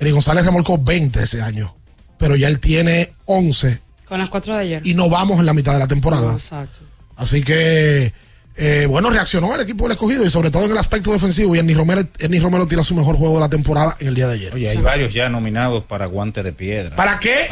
Eri 0.00 0.10
González 0.10 0.44
remolcó 0.44 0.78
20 0.78 1.22
ese 1.22 1.42
año. 1.42 1.74
Pero 2.18 2.34
ya 2.36 2.48
él 2.48 2.58
tiene 2.60 3.12
11 3.26 3.80
Con 4.06 4.18
las 4.18 4.28
cuatro 4.28 4.54
de 4.54 4.60
ayer. 4.62 4.82
y 4.86 4.94
no 4.94 5.08
vamos 5.08 5.38
en 5.38 5.46
la 5.46 5.52
mitad 5.54 5.72
de 5.74 5.78
la 5.78 5.86
temporada. 5.88 6.32
Exacto. 6.32 6.80
Así 7.16 7.42
que, 7.42 8.12
eh, 8.56 8.86
bueno, 8.88 9.10
reaccionó 9.10 9.54
el 9.54 9.60
equipo 9.60 9.84
del 9.84 9.92
escogido 9.92 10.24
y 10.24 10.30
sobre 10.30 10.50
todo 10.50 10.64
en 10.64 10.72
el 10.72 10.78
aspecto 10.78 11.12
defensivo. 11.12 11.54
Y 11.54 11.58
Ernie 11.60 11.74
Romero, 11.76 12.02
Ernie 12.18 12.40
Romero 12.40 12.66
tira 12.66 12.82
su 12.82 12.94
mejor 12.96 13.16
juego 13.16 13.34
de 13.34 13.40
la 13.40 13.48
temporada 13.48 13.96
en 14.00 14.08
el 14.08 14.14
día 14.16 14.26
de 14.28 14.34
ayer. 14.34 14.54
Oye, 14.54 14.68
hay 14.68 14.76
varios 14.78 15.12
ya 15.14 15.28
nominados 15.28 15.84
para 15.84 16.06
guante 16.06 16.42
de 16.42 16.52
piedra. 16.52 16.94
¿Para 16.96 17.18
qué? 17.20 17.46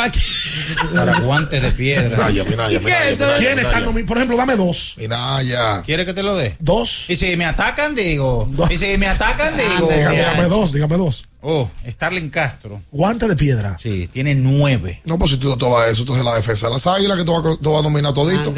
Para 0.94 1.18
guante 1.20 1.60
de 1.60 1.70
piedra. 1.70 2.08
Minaya, 2.28 2.44
Minaya, 2.44 2.78
Minaya, 2.80 3.10
Minaya, 3.12 3.36
¿Quién 3.38 3.58
está 3.58 3.80
Minaya. 3.80 3.86
nomi- 3.86 4.06
Por 4.06 4.16
ejemplo, 4.16 4.36
dame 4.36 4.56
dos. 4.56 4.94
Minaya. 4.98 5.82
¿Quiere 5.82 6.04
que 6.06 6.12
te 6.14 6.22
lo 6.22 6.34
dé? 6.36 6.56
Dos. 6.58 7.06
Y 7.08 7.16
si 7.16 7.36
me 7.36 7.44
atacan, 7.46 7.94
digo. 7.94 8.48
Y 8.70 8.76
si 8.76 8.98
me 8.98 9.06
atacan, 9.06 9.56
digo. 9.56 9.88
Dígame, 9.92 10.16
dígame 10.16 10.44
dos, 10.48 10.72
dígame 10.72 10.96
dos. 10.96 11.28
Oh, 11.42 11.70
Starling 11.86 12.28
Castro. 12.30 12.82
Guante 12.90 13.28
de 13.28 13.36
piedra. 13.36 13.76
Sí, 13.78 14.08
tiene 14.12 14.34
nueve. 14.34 15.00
No, 15.04 15.18
pues 15.18 15.30
si 15.30 15.36
tú 15.36 15.48
no 15.48 15.56
tomas 15.56 15.88
eso, 15.88 16.02
entonces 16.02 16.24
la 16.24 16.34
defensa 16.34 16.66
de 16.66 16.72
las 16.74 16.86
águilas 16.86 17.16
que 17.18 17.24
tú 17.24 17.32
vas, 17.32 17.40
a- 17.46 17.56
tú 17.62 17.70
vas 17.72 17.80
a 17.80 17.82
dominar 17.82 18.12
todito. 18.14 18.52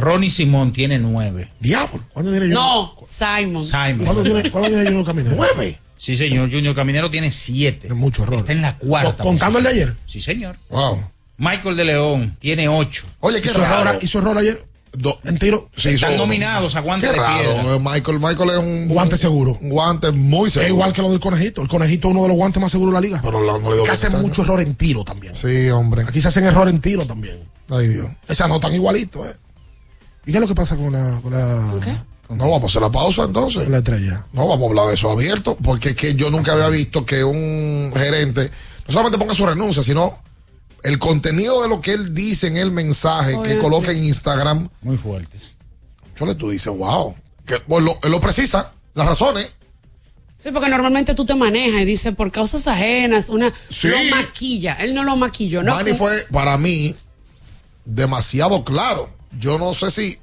Ronnie 0.00 0.30
Simón 0.30 0.72
tiene 0.72 0.98
nueve. 0.98 1.48
Diablo. 1.60 2.02
¿Cuándo 2.12 2.32
tiene 2.32 2.48
yo? 2.48 2.54
No, 2.54 2.96
Simon. 3.06 3.64
Simon. 3.64 4.04
¿Cuándo 4.04 4.22
tiene, 4.22 4.50
¿cuándo 4.50 4.68
tiene 4.70 4.84
Junior 4.84 5.04
Caminero? 5.06 5.36
Nueve. 5.36 5.78
Sí, 5.96 6.16
señor. 6.16 6.50
Junior 6.50 6.74
Caminero 6.74 7.10
tiene 7.10 7.30
siete. 7.30 7.86
Es 7.86 7.94
mucho 7.94 8.24
error. 8.24 8.38
Está 8.38 8.52
en 8.52 8.62
la 8.62 8.76
cuarta. 8.76 9.22
¿Contando 9.22 9.58
el 9.58 9.64
de 9.64 9.70
ayer? 9.70 9.96
Sí, 10.06 10.20
señor. 10.20 10.56
Wow. 10.68 10.98
Michael 11.36 11.76
de 11.76 11.84
León 11.84 12.36
tiene 12.40 12.68
ocho. 12.68 13.06
Oye, 13.20 13.40
qué 13.40 13.48
¿Hizo 13.50 13.62
error, 13.64 13.98
hizo 14.02 14.18
error 14.18 14.36
ayer? 14.38 14.64
Do- 14.94 15.18
En 15.24 15.38
tiro. 15.38 15.70
Sí, 15.74 15.90
Están 15.90 16.12
hizo- 16.12 16.22
nominados 16.22 16.76
a 16.76 16.80
guante 16.80 17.06
Qué 17.06 17.12
de 17.14 17.18
raro. 17.18 17.38
piedra. 17.54 17.74
eh, 17.74 17.78
Michael, 17.80 18.18
Michael 18.20 18.50
es 18.50 18.56
un 18.58 18.88
Guante 18.88 19.16
seguro. 19.16 19.58
Un 19.62 19.70
guante 19.70 20.10
muy 20.12 20.48
Es 20.48 20.52
seguro. 20.52 20.68
igual 20.74 20.92
que 20.92 21.00
lo 21.02 21.10
del 21.10 21.20
conejito. 21.20 21.62
El 21.62 21.68
conejito 21.68 22.08
es 22.08 22.12
uno 22.12 22.22
de 22.24 22.28
los 22.28 22.36
guantes 22.36 22.60
más 22.60 22.70
seguros 22.70 22.92
de 22.92 23.00
la 23.00 23.06
liga. 23.06 23.20
Pero 23.22 23.42
la- 23.42 23.58
no 23.58 23.70
le 23.70 23.76
doy 23.78 23.84
que 23.86 23.90
hace 23.90 24.08
año. 24.08 24.18
mucho 24.18 24.42
error 24.42 24.60
en 24.60 24.74
tiro 24.74 25.02
también. 25.04 25.34
Sí, 25.34 25.70
hombre. 25.70 26.04
Aquí 26.06 26.20
se 26.20 26.28
hacen 26.28 26.44
error 26.44 26.68
en 26.68 26.80
tiro 26.80 27.06
también. 27.06 27.36
Ay, 27.70 27.88
Dios. 27.88 28.10
Se 28.28 28.42
anotan 28.42 28.74
igualito, 28.74 29.24
¿eh? 29.26 29.34
¿Y 30.26 30.30
qué 30.32 30.36
es 30.38 30.40
lo 30.42 30.46
que 30.48 30.54
pasa 30.54 30.76
con 30.76 30.92
la, 30.92 31.20
con 31.22 31.32
la, 31.32 32.04
No, 32.28 32.50
vamos 32.50 32.62
a 32.64 32.66
hacer 32.66 32.82
la 32.82 32.90
pausa 32.90 33.24
entonces. 33.24 33.68
la 33.68 33.78
estrella? 33.78 34.26
No, 34.32 34.46
vamos 34.46 34.66
a 34.66 34.68
hablar 34.70 34.86
de 34.88 34.94
eso 34.94 35.10
abierto, 35.10 35.56
porque 35.62 35.90
es 35.90 35.96
que 35.96 36.14
yo 36.14 36.30
nunca 36.30 36.52
había 36.52 36.68
visto 36.68 37.04
que 37.06 37.24
un 37.24 37.92
gerente 37.96 38.50
no 38.86 38.92
solamente 38.92 39.18
ponga 39.18 39.34
su 39.34 39.46
renuncia, 39.46 39.82
sino 39.82 40.18
el 40.82 40.98
contenido 40.98 41.62
de 41.62 41.68
lo 41.68 41.80
que 41.80 41.92
él 41.92 42.12
dice 42.14 42.46
en 42.48 42.56
el 42.56 42.70
mensaje 42.70 43.40
que 43.42 43.58
coloca 43.58 43.90
en 43.92 44.04
Instagram. 44.04 44.68
Muy 44.82 44.96
fuerte. 44.96 45.38
Chole, 46.16 46.34
tú 46.34 46.50
dices, 46.50 46.76
wow. 46.76 47.14
Que, 47.46 47.58
pues, 47.60 47.84
lo, 47.84 47.98
él 48.02 48.10
lo 48.10 48.20
precisa, 48.20 48.72
las 48.94 49.06
razones. 49.06 49.52
Sí, 50.42 50.50
porque 50.52 50.68
normalmente 50.68 51.14
tú 51.14 51.24
te 51.24 51.34
manejas 51.36 51.82
y 51.82 51.84
dices 51.84 52.14
por 52.16 52.32
causas 52.32 52.66
ajenas, 52.66 53.28
una 53.28 53.52
Sí. 53.68 53.88
lo 53.88 54.16
maquilla. 54.16 54.74
Él 54.74 54.92
no 54.94 55.04
lo 55.04 55.14
maquilló, 55.16 55.62
¿no? 55.62 55.72
Manny 55.74 55.94
fue, 55.94 56.26
para 56.32 56.58
mí, 56.58 56.96
demasiado 57.84 58.64
claro. 58.64 59.08
Yo 59.38 59.58
no 59.58 59.72
sé 59.72 59.90
si, 59.90 60.18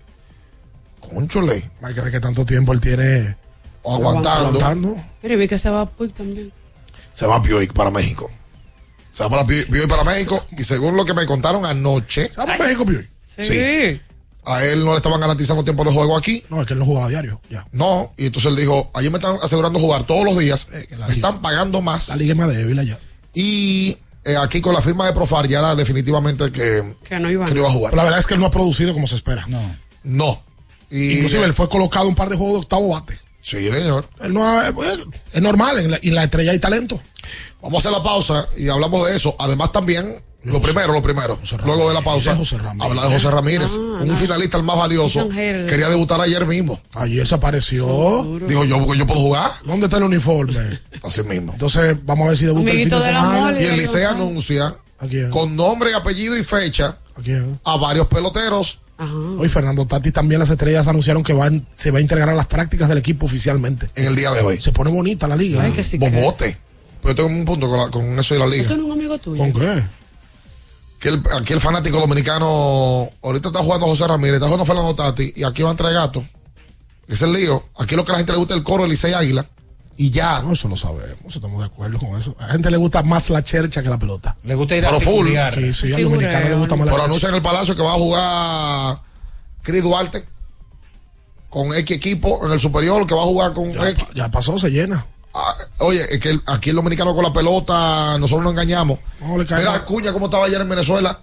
conchole, 1.00 1.70
Hay 1.82 1.94
que 1.94 2.02
ver 2.02 2.12
que 2.12 2.20
tanto 2.20 2.46
tiempo 2.46 2.74
él 2.74 2.82
tiene 2.82 3.38
aguantando, 3.86 4.60
aguantando. 4.60 4.96
Pero 5.22 5.38
vi 5.38 5.48
que 5.48 5.58
se 5.58 5.70
va 5.70 5.82
a 5.82 5.90
Puig 5.90 6.14
también. 6.14 6.52
se 7.14 7.26
va 7.26 7.42
Pioic 7.42 7.74
para 7.74 7.90
México. 7.90 8.30
Se 9.12 9.24
va 9.24 9.30
para 9.30 9.46
Pioic 9.46 9.88
para 9.88 10.04
México 10.04 10.46
y 10.58 10.64
según 10.64 10.96
lo 10.96 11.04
que 11.06 11.14
me 11.14 11.26
contaron 11.26 11.66
anoche, 11.66 12.30
¿Sabe 12.30 12.58
México, 12.58 12.86
Piuy? 12.86 13.08
Sí. 13.26 13.44
Sí. 13.44 14.02
a 14.46 14.66
él 14.66 14.84
no 14.86 14.92
le 14.92 14.98
estaban 14.98 15.20
garantizando 15.20 15.64
tiempo 15.64 15.84
de 15.84 15.92
juego 15.92 16.16
aquí. 16.18 16.44
No, 16.50 16.62
es 16.62 16.68
que 16.68 16.74
él 16.74 16.80
no 16.80 16.86
jugaba 16.86 17.06
a 17.08 17.10
diario. 17.10 17.42
Ya. 17.50 17.66
No, 17.72 18.14
y 18.18 18.28
entonces 18.28 18.50
él 18.52 18.58
dijo, 18.58 18.90
ayer 18.94 19.12
me 19.12 19.18
están 19.18 19.38
asegurando 19.42 19.80
jugar 19.80 20.04
todos 20.04 20.24
los 20.26 20.38
días, 20.38 20.68
Eh, 20.74 20.88
me 20.98 21.12
están 21.12 21.42
pagando 21.42 21.82
más. 21.82 22.10
La 22.10 22.16
liga 22.18 22.34
es 22.34 22.38
más 22.38 22.54
débil 22.56 22.78
allá. 22.80 23.00
Y 23.34 23.98
eh, 24.26 24.36
aquí 24.38 24.60
con 24.62 24.74
la 24.74 24.82
firma 24.82 25.06
de 25.06 25.14
Profar 25.14 25.48
ya 25.48 25.60
era 25.60 25.76
definitivamente 25.76 26.52
que, 26.52 26.96
Que 27.04 27.20
no 27.20 27.30
iba. 27.32 27.46
que 27.46 27.54
no 27.54 27.60
iba 27.62 27.70
a 27.70 27.74
jugar. 27.74 27.92
Pero 27.92 27.98
la 27.98 28.04
verdad 28.04 28.20
es 28.20 28.28
que 28.28 28.34
él 28.36 28.40
no 28.40 28.46
ha 28.48 28.52
producido 28.52 28.94
como 28.94 29.08
se 29.08 29.16
espera. 29.16 29.46
No. 29.48 29.62
No. 30.04 30.44
Y, 30.90 31.14
Inclusive 31.14 31.44
él 31.46 31.54
fue 31.54 31.70
colocado 31.70 32.08
un 32.08 32.16
par 32.16 32.30
de 32.30 32.36
juegos 32.36 32.54
de 32.56 32.60
octavo 32.62 32.90
bate. 32.90 33.20
Sí, 33.50 33.72
señor. 33.72 34.08
Él 34.22 34.34
no 34.34 34.46
ha- 34.48 34.68
él- 34.68 35.06
es 35.34 35.42
normal, 35.42 35.80
en 35.80 35.92
la, 35.92 36.00
y 36.02 36.10
en 36.10 36.16
la 36.16 36.24
estrella 36.26 36.52
hay 36.52 36.60
talento. 36.60 37.02
Vamos 37.62 37.78
a 37.86 37.90
hacer 37.90 37.98
la 37.98 38.04
pausa 38.04 38.48
y 38.58 38.70
hablamos 38.70 39.08
de 39.08 39.16
eso. 39.16 39.36
Además 39.40 39.72
también, 39.72 40.16
lo 40.44 40.62
primero, 40.62 40.94
lo 40.94 41.02
primero, 41.02 41.38
luego 41.66 41.90
de 41.90 41.94
la 41.94 42.02
pausa, 42.02 42.32
hablar 42.32 43.08
de 43.10 43.14
José 43.16 43.30
Ramírez, 43.32 43.72
Ah, 43.74 44.00
un 44.02 44.08
no. 44.08 44.16
finalista 44.16 44.56
el 44.58 44.64
más 44.64 44.78
valioso. 44.78 45.28
Quería 45.30 45.90
debutar 45.90 46.22
ayer 46.22 46.46
mismo. 46.46 46.80
Ayer 46.94 47.28
se 47.28 47.36
apareció. 47.36 48.40
Dijo 48.48 48.64
yo, 48.66 48.80
porque 48.86 49.00
yo 49.00 49.06
puedo 49.08 49.20
jugar. 49.20 49.52
¿Dónde 49.66 49.88
está 49.88 49.98
el 49.98 50.04
uniforme? 50.04 50.80
Así 51.04 51.24
mismo. 51.24 51.52
Entonces, 51.54 51.98
vamos 52.06 52.26
a 52.26 52.30
ver 52.30 52.38
si 52.38 52.46
debuta 52.46 52.72
el 52.72 52.78
fin 52.78 52.90
de 52.90 53.02
semana. 53.02 53.62
Y 53.62 53.66
el 53.66 53.72
Licey 53.74 53.86
González. 54.04 54.08
anuncia 54.12 54.76
¿A 55.00 55.08
quién? 55.08 55.30
con 55.32 55.56
nombre, 55.56 55.94
apellido 55.94 56.38
y 56.38 56.44
fecha 56.44 56.98
¿A 57.18 57.22
quién? 57.22 57.60
a 57.66 57.76
varios 57.78 58.08
peloteros. 58.08 58.80
Ajá. 59.00 59.16
Hoy 59.16 59.48
Fernando 59.48 59.86
Tati 59.88 60.12
también 60.12 60.40
las 60.40 60.50
estrellas 60.50 60.88
anunciaron 60.88 61.24
que 61.24 61.32
van, 61.34 61.66
se 61.74 61.90
va 61.90 62.00
a 62.00 62.02
integrar 62.02 62.30
a 62.30 62.34
las 62.36 62.48
prácticas 62.48 62.90
del 62.90 62.98
equipo 62.98 63.26
oficialmente. 63.26 63.90
en 63.96 64.06
el 64.08 64.16
día 64.16 64.32
de 64.32 64.42
hoy. 64.42 64.62
Se 64.62 64.72
pone 64.74 64.92
bonita 64.92 65.28
la 65.28 65.36
liga. 65.38 65.64
Ay, 65.64 65.72
que 65.72 65.84
sí 65.84 65.98
que- 65.98 66.10
Bobote. 66.10 66.58
Pero 67.02 67.14
yo 67.14 67.16
tengo 67.24 67.30
un 67.40 67.46
punto 67.46 67.70
con, 67.70 67.78
la- 67.80 67.88
con 67.90 68.20
eso 68.20 68.34
de 68.34 68.40
la 68.42 68.48
liga. 68.48 68.62
Eso 68.62 68.76
no 68.76 68.82
es 68.84 68.86
un 68.88 68.92
amigo 68.92 69.18
tuyo. 69.18 69.42
¿Con 69.42 69.54
qué? 69.54 69.82
Que 71.00 71.10
el- 71.10 71.24
aquí 71.34 71.54
el 71.54 71.62
fanático 71.62 71.98
dominicano, 71.98 73.10
ahorita 73.22 73.48
está 73.50 73.64
jugando 73.64 73.86
José 73.88 74.06
Ramírez, 74.06 74.34
está 74.36 74.48
jugando 74.48 74.66
Fernando 74.66 74.94
Tati, 74.96 75.32
y 75.34 75.44
aquí 75.44 75.64
van 75.64 75.78
tres 75.78 75.94
gatos. 75.94 76.26
Ese 77.08 77.14
es 77.14 77.22
el 77.22 77.34
lío. 77.34 77.64
Aquí 77.78 77.96
lo 77.96 78.04
que 78.04 78.12
a 78.12 78.14
la 78.14 78.18
gente 78.18 78.34
le 78.34 78.38
gusta 78.38 78.54
es 78.54 78.58
el 78.58 78.64
coro 78.66 78.84
de 78.84 78.90
Licey 78.90 79.14
Águila. 79.14 79.46
Y 80.02 80.12
ya. 80.12 80.42
No, 80.42 80.54
eso 80.54 80.70
lo 80.70 80.78
sabemos, 80.78 81.36
estamos 81.36 81.60
de 81.60 81.66
acuerdo 81.66 82.00
con 82.00 82.18
eso. 82.18 82.34
A 82.40 82.48
la 82.48 82.54
gente 82.54 82.72
le 82.72 82.78
gusta 82.78 83.04
más 83.04 83.30
la 83.30 83.44
chercha 83.44 83.84
que 83.84 83.90
la 83.90 84.00
pelota. 84.00 84.38
Le 84.46 84.56
gusta 84.56 84.78
ir 84.78 84.86
a 84.86 84.90
Pero 84.92 85.02
full. 85.02 85.28
Sí, 85.56 85.74
sí, 85.74 85.94
al 85.94 86.04
dominicano 86.04 86.48
le 86.48 86.56
gusta 86.56 86.76
más 86.78 86.86
la 86.86 86.92
Pero 86.94 87.04
anuncia 87.04 87.28
en 87.28 87.36
el 87.36 87.42
Palacio 87.42 87.76
que 87.76 87.82
va 87.82 87.92
a 87.92 87.96
jugar 87.96 89.00
Chris 89.62 89.84
Duarte 89.84 90.24
con 91.50 91.74
X 91.76 91.98
equipo 91.98 92.46
en 92.46 92.52
el 92.54 92.60
superior, 92.62 93.06
que 93.06 93.14
va 93.14 93.22
a 93.24 93.26
jugar 93.26 93.52
con 93.54 93.74
Ya, 93.74 93.90
X. 93.90 94.06
ya 94.16 94.30
pasó, 94.32 94.58
se 94.58 94.70
llena. 94.70 95.06
Ah, 95.34 95.54
oye, 95.80 96.02
es 96.14 96.20
que 96.20 96.30
el- 96.30 96.42
aquí 96.48 96.70
el 96.70 96.78
dominicano 96.78 97.14
con 97.14 97.24
la 97.26 97.34
pelota, 97.34 98.18
nosotros 98.20 98.44
nos 98.44 98.54
engañamos. 98.54 99.00
No, 99.20 99.38
le 99.38 99.44
Mira. 99.44 99.76
Acuña 99.76 100.14
cómo 100.14 100.28
estaba 100.28 100.46
ayer 100.46 100.62
en 100.62 100.70
Venezuela. 100.70 101.20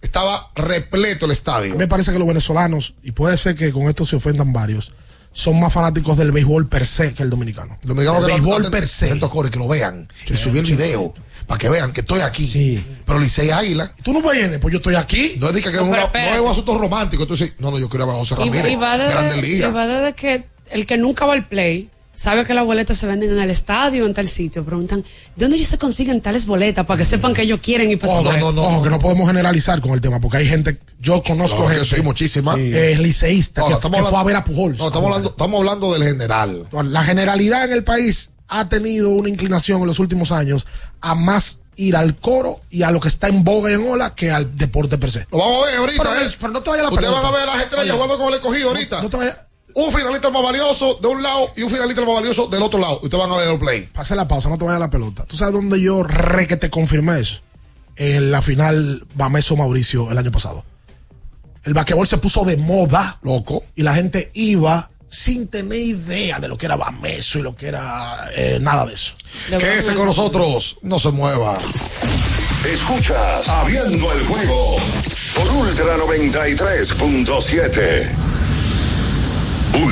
Estaba 0.00 0.50
repleto 0.54 1.24
el 1.26 1.32
A 1.32 1.34
estadio. 1.34 1.72
mí 1.72 1.78
me 1.78 1.88
parece 1.88 2.12
que 2.12 2.18
los 2.18 2.28
venezolanos, 2.28 2.94
y 3.02 3.12
puede 3.12 3.36
ser 3.36 3.54
que 3.56 3.72
con 3.72 3.88
esto 3.88 4.04
se 4.06 4.16
ofendan 4.16 4.52
varios, 4.52 4.92
son 5.32 5.58
más 5.60 5.72
fanáticos 5.72 6.16
del 6.16 6.30
béisbol 6.32 6.68
per 6.68 6.86
se 6.86 7.14
que 7.14 7.22
el 7.22 7.30
dominicano. 7.30 7.78
El 7.82 7.88
dominicano 7.88 8.18
el 8.18 8.26
que 8.26 8.32
béisbol 8.32 8.70
per 8.70 8.86
se. 8.88 9.18
Corey, 9.20 9.50
que 9.50 9.58
lo 9.58 9.68
vean. 9.68 10.08
y 10.28 10.34
subí 10.34 10.58
el 10.58 10.64
video 10.66 11.14
para 11.46 11.58
que 11.58 11.68
vean 11.68 11.92
que 11.92 12.02
estoy 12.02 12.20
aquí. 12.20 12.46
Sí. 12.46 12.84
Pero 13.04 13.18
Licey 13.18 13.50
Águila. 13.50 13.92
Tú 14.02 14.12
no 14.12 14.20
vienes, 14.30 14.58
pues 14.60 14.72
yo 14.72 14.78
estoy 14.78 14.94
aquí. 14.94 15.36
No 15.38 15.48
es, 15.48 15.54
de 15.54 15.62
que, 15.62 15.70
que 15.70 15.76
No, 15.78 15.84
una- 15.84 16.06
no 16.06 16.18
es 16.34 16.40
un 16.40 16.48
asunto 16.50 16.78
romántico. 16.78 17.26
No, 17.58 17.70
no, 17.70 17.78
yo 17.78 17.88
quiero 17.88 18.10
a 18.10 18.14
José 18.14 18.34
Y, 18.34 18.38
Ramírez. 18.38 18.72
y 18.72 18.76
va 18.76 18.96
Grande 18.96 19.34
desde, 19.36 19.38
y 19.48 19.52
Liga. 19.54 19.70
va 19.72 19.86
desde 19.86 20.14
que 20.14 20.44
el 20.70 20.86
que 20.86 20.96
nunca 20.98 21.26
va 21.26 21.32
al 21.34 21.46
play 21.48 21.90
sabe 22.14 22.44
que 22.44 22.54
las 22.54 22.64
boletas 22.64 22.98
se 22.98 23.06
venden 23.06 23.30
en 23.30 23.38
el 23.40 23.50
estadio, 23.50 24.06
en 24.06 24.14
tal 24.14 24.28
sitio. 24.28 24.64
Preguntan, 24.64 25.04
¿dónde 25.36 25.56
ellos 25.56 25.68
se 25.68 25.78
consiguen 25.78 26.20
tales 26.20 26.46
boletas? 26.46 26.84
Para 26.86 26.98
que 26.98 27.04
sepan 27.04 27.34
que 27.34 27.42
ellos 27.42 27.60
quieren 27.62 27.90
y 27.90 27.96
pues 27.96 28.10
Ojo, 28.12 28.22
no, 28.22 28.32
no, 28.38 28.52
no. 28.52 28.62
ojo, 28.62 28.82
que 28.82 28.90
no 28.90 28.98
podemos 28.98 29.26
generalizar 29.26 29.80
con 29.80 29.92
el 29.92 30.00
tema, 30.00 30.20
porque 30.20 30.38
hay 30.38 30.46
gente, 30.48 30.78
yo 31.00 31.22
conozco 31.22 31.56
Claro 31.58 31.70
que 31.72 31.80
gente, 31.80 31.96
sí, 31.96 32.02
muchísima. 32.02 32.54
eh, 32.58 32.96
liceísta, 33.00 33.60
No, 33.62 33.66
que, 33.66 33.70
no, 33.72 33.76
estamos 33.78 33.96
que 33.98 34.02
fue 34.06 34.16
a 34.16 34.20
hablando- 34.20 34.26
ver 34.26 34.36
a 34.36 34.44
Pujols. 34.44 34.78
No, 34.78 34.86
estamos 34.88 35.06
hablando, 35.08 35.30
estamos 35.30 35.58
hablando 35.60 35.92
del 35.92 36.02
general. 36.04 36.68
La 36.84 37.02
generalidad 37.02 37.64
en 37.64 37.72
el 37.72 37.84
país 37.84 38.30
ha 38.48 38.68
tenido 38.68 39.10
una 39.10 39.28
inclinación 39.28 39.80
en 39.80 39.86
los 39.86 39.98
últimos 39.98 40.30
años 40.32 40.66
a 41.00 41.14
más 41.14 41.58
ir 41.76 41.96
al 41.96 42.16
coro 42.16 42.60
y 42.70 42.82
a 42.82 42.90
lo 42.90 43.00
que 43.00 43.08
está 43.08 43.28
en 43.28 43.44
boga 43.44 43.70
y 43.70 43.74
en 43.74 43.88
ola 43.90 44.14
que 44.14 44.30
al 44.30 44.54
deporte 44.58 44.98
per 44.98 45.10
se. 45.10 45.26
Lo 45.32 45.38
vamos 45.38 45.62
a 45.62 45.66
ver 45.70 45.76
ahorita. 45.78 46.02
Pero, 46.02 46.14
¿eh? 46.26 46.30
pero 46.38 46.52
no 46.52 46.60
te 46.62 46.68
vayas 46.70 46.84
a 46.86 46.88
la 46.90 46.94
Ustedes 46.94 47.10
van 47.12 47.24
a 47.24 47.30
ver 47.30 47.42
a 47.42 47.46
las 47.46 47.60
estrellas 47.62 47.84
Oye, 47.84 47.92
jugando 47.94 48.18
con 48.18 48.28
el 48.28 48.34
escogido 48.34 48.68
ahorita. 48.68 49.02
No 49.02 49.08
te 49.08 49.16
vayas. 49.16 49.38
Un 49.74 49.92
finalista 49.92 50.30
más 50.30 50.42
valioso 50.42 50.98
de 51.00 51.08
un 51.08 51.22
lado 51.22 51.50
y 51.56 51.62
un 51.62 51.70
finalista 51.70 52.04
más 52.04 52.14
valioso 52.14 52.46
del 52.48 52.62
otro 52.62 52.78
lado. 52.78 53.00
Ustedes 53.02 53.22
van 53.22 53.32
a 53.32 53.36
ver 53.36 53.50
el 53.50 53.58
play. 53.58 53.88
Pase 53.92 54.14
la 54.14 54.28
pausa, 54.28 54.48
no 54.48 54.58
te 54.58 54.64
vayas 54.64 54.76
a 54.76 54.80
la 54.80 54.90
pelota. 54.90 55.24
¿Tú 55.24 55.36
sabes 55.36 55.54
dónde 55.54 55.80
yo 55.80 56.02
re 56.02 56.46
que 56.46 56.56
te 56.56 56.70
confirmé 56.70 57.20
eso? 57.20 57.40
En 57.96 58.30
la 58.30 58.42
final 58.42 59.06
Bameso 59.14 59.56
Mauricio 59.56 60.10
el 60.10 60.18
año 60.18 60.30
pasado. 60.30 60.64
El 61.64 61.74
basquetbol 61.74 62.06
se 62.06 62.18
puso 62.18 62.44
de 62.44 62.56
moda. 62.56 63.18
Loco. 63.22 63.62
Y 63.76 63.82
la 63.82 63.94
gente 63.94 64.30
iba 64.34 64.90
sin 65.08 65.48
tener 65.48 65.78
idea 65.78 66.38
de 66.38 66.48
lo 66.48 66.56
que 66.56 66.66
era 66.66 66.76
Bameso 66.76 67.38
y 67.38 67.42
lo 67.42 67.54
que 67.54 67.68
era 67.68 68.30
eh, 68.34 68.58
nada 68.60 68.86
de 68.86 68.94
eso. 68.94 69.14
Quédese 69.48 69.94
con 69.94 70.06
nosotros. 70.06 70.78
No 70.82 70.98
se 70.98 71.10
mueva. 71.10 71.58
Escuchas 72.64 73.48
Abriendo 73.48 74.12
el 74.12 74.26
juego 74.26 74.76
por 75.34 75.50
Ultra 75.50 75.96
93.7. 75.98 78.31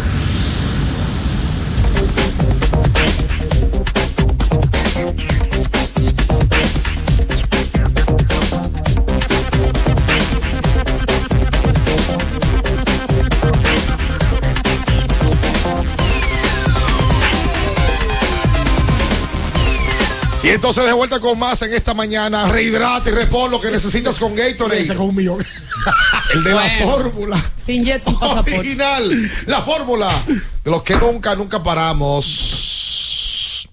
entonces 20.61 20.85
de 20.85 20.93
vuelta 20.93 21.19
con 21.19 21.39
más 21.39 21.59
en 21.63 21.73
esta 21.73 21.95
mañana. 21.95 22.47
Rehidrate 22.47 23.09
y 23.09 23.13
repon 23.13 23.49
lo 23.49 23.59
que 23.59 23.71
necesitas 23.71 24.19
con 24.19 24.35
Gatorade. 24.35 24.81
Ese 24.81 24.93
con 24.93 25.09
un 25.09 25.15
millón. 25.15 25.43
El 26.35 26.43
de 26.43 26.53
la 26.53 26.69
fórmula. 26.85 27.51
Sin 27.57 27.83
jet 27.83 28.03
y 28.05 28.13
pasaporte. 28.13 28.59
Original. 28.59 29.31
La 29.47 29.63
fórmula 29.63 30.23
de 30.27 30.69
los 30.69 30.83
que 30.83 30.95
nunca, 30.97 31.35
nunca 31.35 31.63
paramos. 31.63 33.67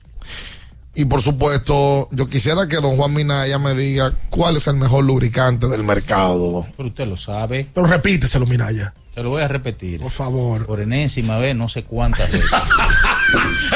Y 0.95 1.05
por 1.05 1.21
supuesto, 1.21 2.09
yo 2.11 2.27
quisiera 2.31 2.67
que 2.67 2.77
don 2.77 2.97
Juan 2.97 3.13
Minaya 3.13 3.59
me 3.59 3.75
diga 3.75 4.15
cuál 4.31 4.57
es 4.57 4.67
el 4.67 4.77
mejor 4.77 5.05
lubricante 5.05 5.67
del 5.67 5.85
mercado. 5.85 6.67
Pero 6.75 6.89
usted 6.89 7.07
lo 7.07 7.19
sabe. 7.19 7.67
Pero 7.75 7.87
repíteselo, 7.87 8.47
Minaya. 8.47 8.95
Se 9.15 9.23
lo 9.23 9.29
voy 9.29 9.43
a 9.43 9.49
repetir. 9.49 10.01
Por 10.01 10.11
favor. 10.11 10.65
Por 10.65 10.81
enésima 10.81 11.37
vez, 11.37 11.55
no 11.55 11.69
sé 11.69 11.85
cuántas 11.85 12.33
veces. 12.33 12.51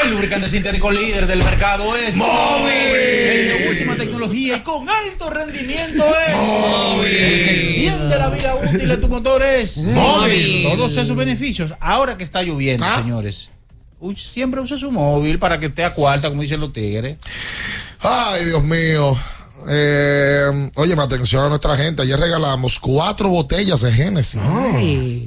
El 0.03 0.11
lubricante 0.11 0.49
sintético 0.49 0.91
líder 0.91 1.27
del 1.27 1.39
mercado 1.43 1.95
es 1.95 2.15
Móvil. 2.15 2.71
El 2.73 3.47
de 3.47 3.69
última 3.69 3.95
tecnología 3.95 4.57
y 4.57 4.59
con 4.61 4.87
alto 4.89 5.29
rendimiento 5.29 6.03
es 6.27 6.35
Móvil. 6.35 7.07
El 7.07 7.43
que 7.45 7.55
extiende 7.55 8.17
la 8.17 8.29
vida 8.29 8.55
útil 8.55 8.87
de 8.87 8.97
tu 8.97 9.07
motor 9.07 9.41
es 9.43 9.77
Móvil. 9.87 10.63
Todos 10.69 10.97
esos 10.97 11.15
beneficios. 11.15 11.73
Ahora 11.79 12.17
que 12.17 12.23
está 12.23 12.41
lloviendo, 12.43 12.85
Ah. 12.85 12.99
señores. 13.01 13.49
Siempre 14.17 14.59
use 14.59 14.77
su 14.77 14.91
móvil 14.91 15.39
para 15.39 15.57
que 15.59 15.67
esté 15.67 15.85
a 15.85 15.93
cuarta, 15.93 16.27
como 16.27 16.41
dicen 16.41 16.59
los 16.59 16.73
tigres. 16.73 17.15
Ay, 18.01 18.43
Dios 18.45 18.61
mío. 18.61 19.17
Eh, 19.69 20.69
oye, 20.75 20.93
atención 20.99 21.45
a 21.45 21.47
nuestra 21.49 21.77
gente. 21.77 22.01
Ayer 22.01 22.19
regalamos 22.19 22.77
cuatro 22.79 23.29
botellas 23.29 23.79
de 23.79 23.93
Génesis. 23.93 24.41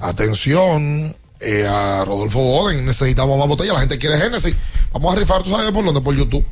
Atención 0.00 1.16
eh, 1.40 1.66
a 1.68 2.04
Rodolfo 2.04 2.38
Boden. 2.40 2.84
Necesitamos 2.86 3.38
más 3.38 3.48
botellas. 3.48 3.74
La 3.74 3.80
gente 3.80 3.98
quiere 3.98 4.18
Génesis. 4.18 4.54
Vamos 4.92 5.14
a 5.14 5.18
rifar, 5.18 5.42
¿tú 5.42 5.50
sabes 5.50 5.70
por 5.72 5.84
dónde? 5.84 6.00
Por 6.00 6.14
YouTube. 6.16 6.44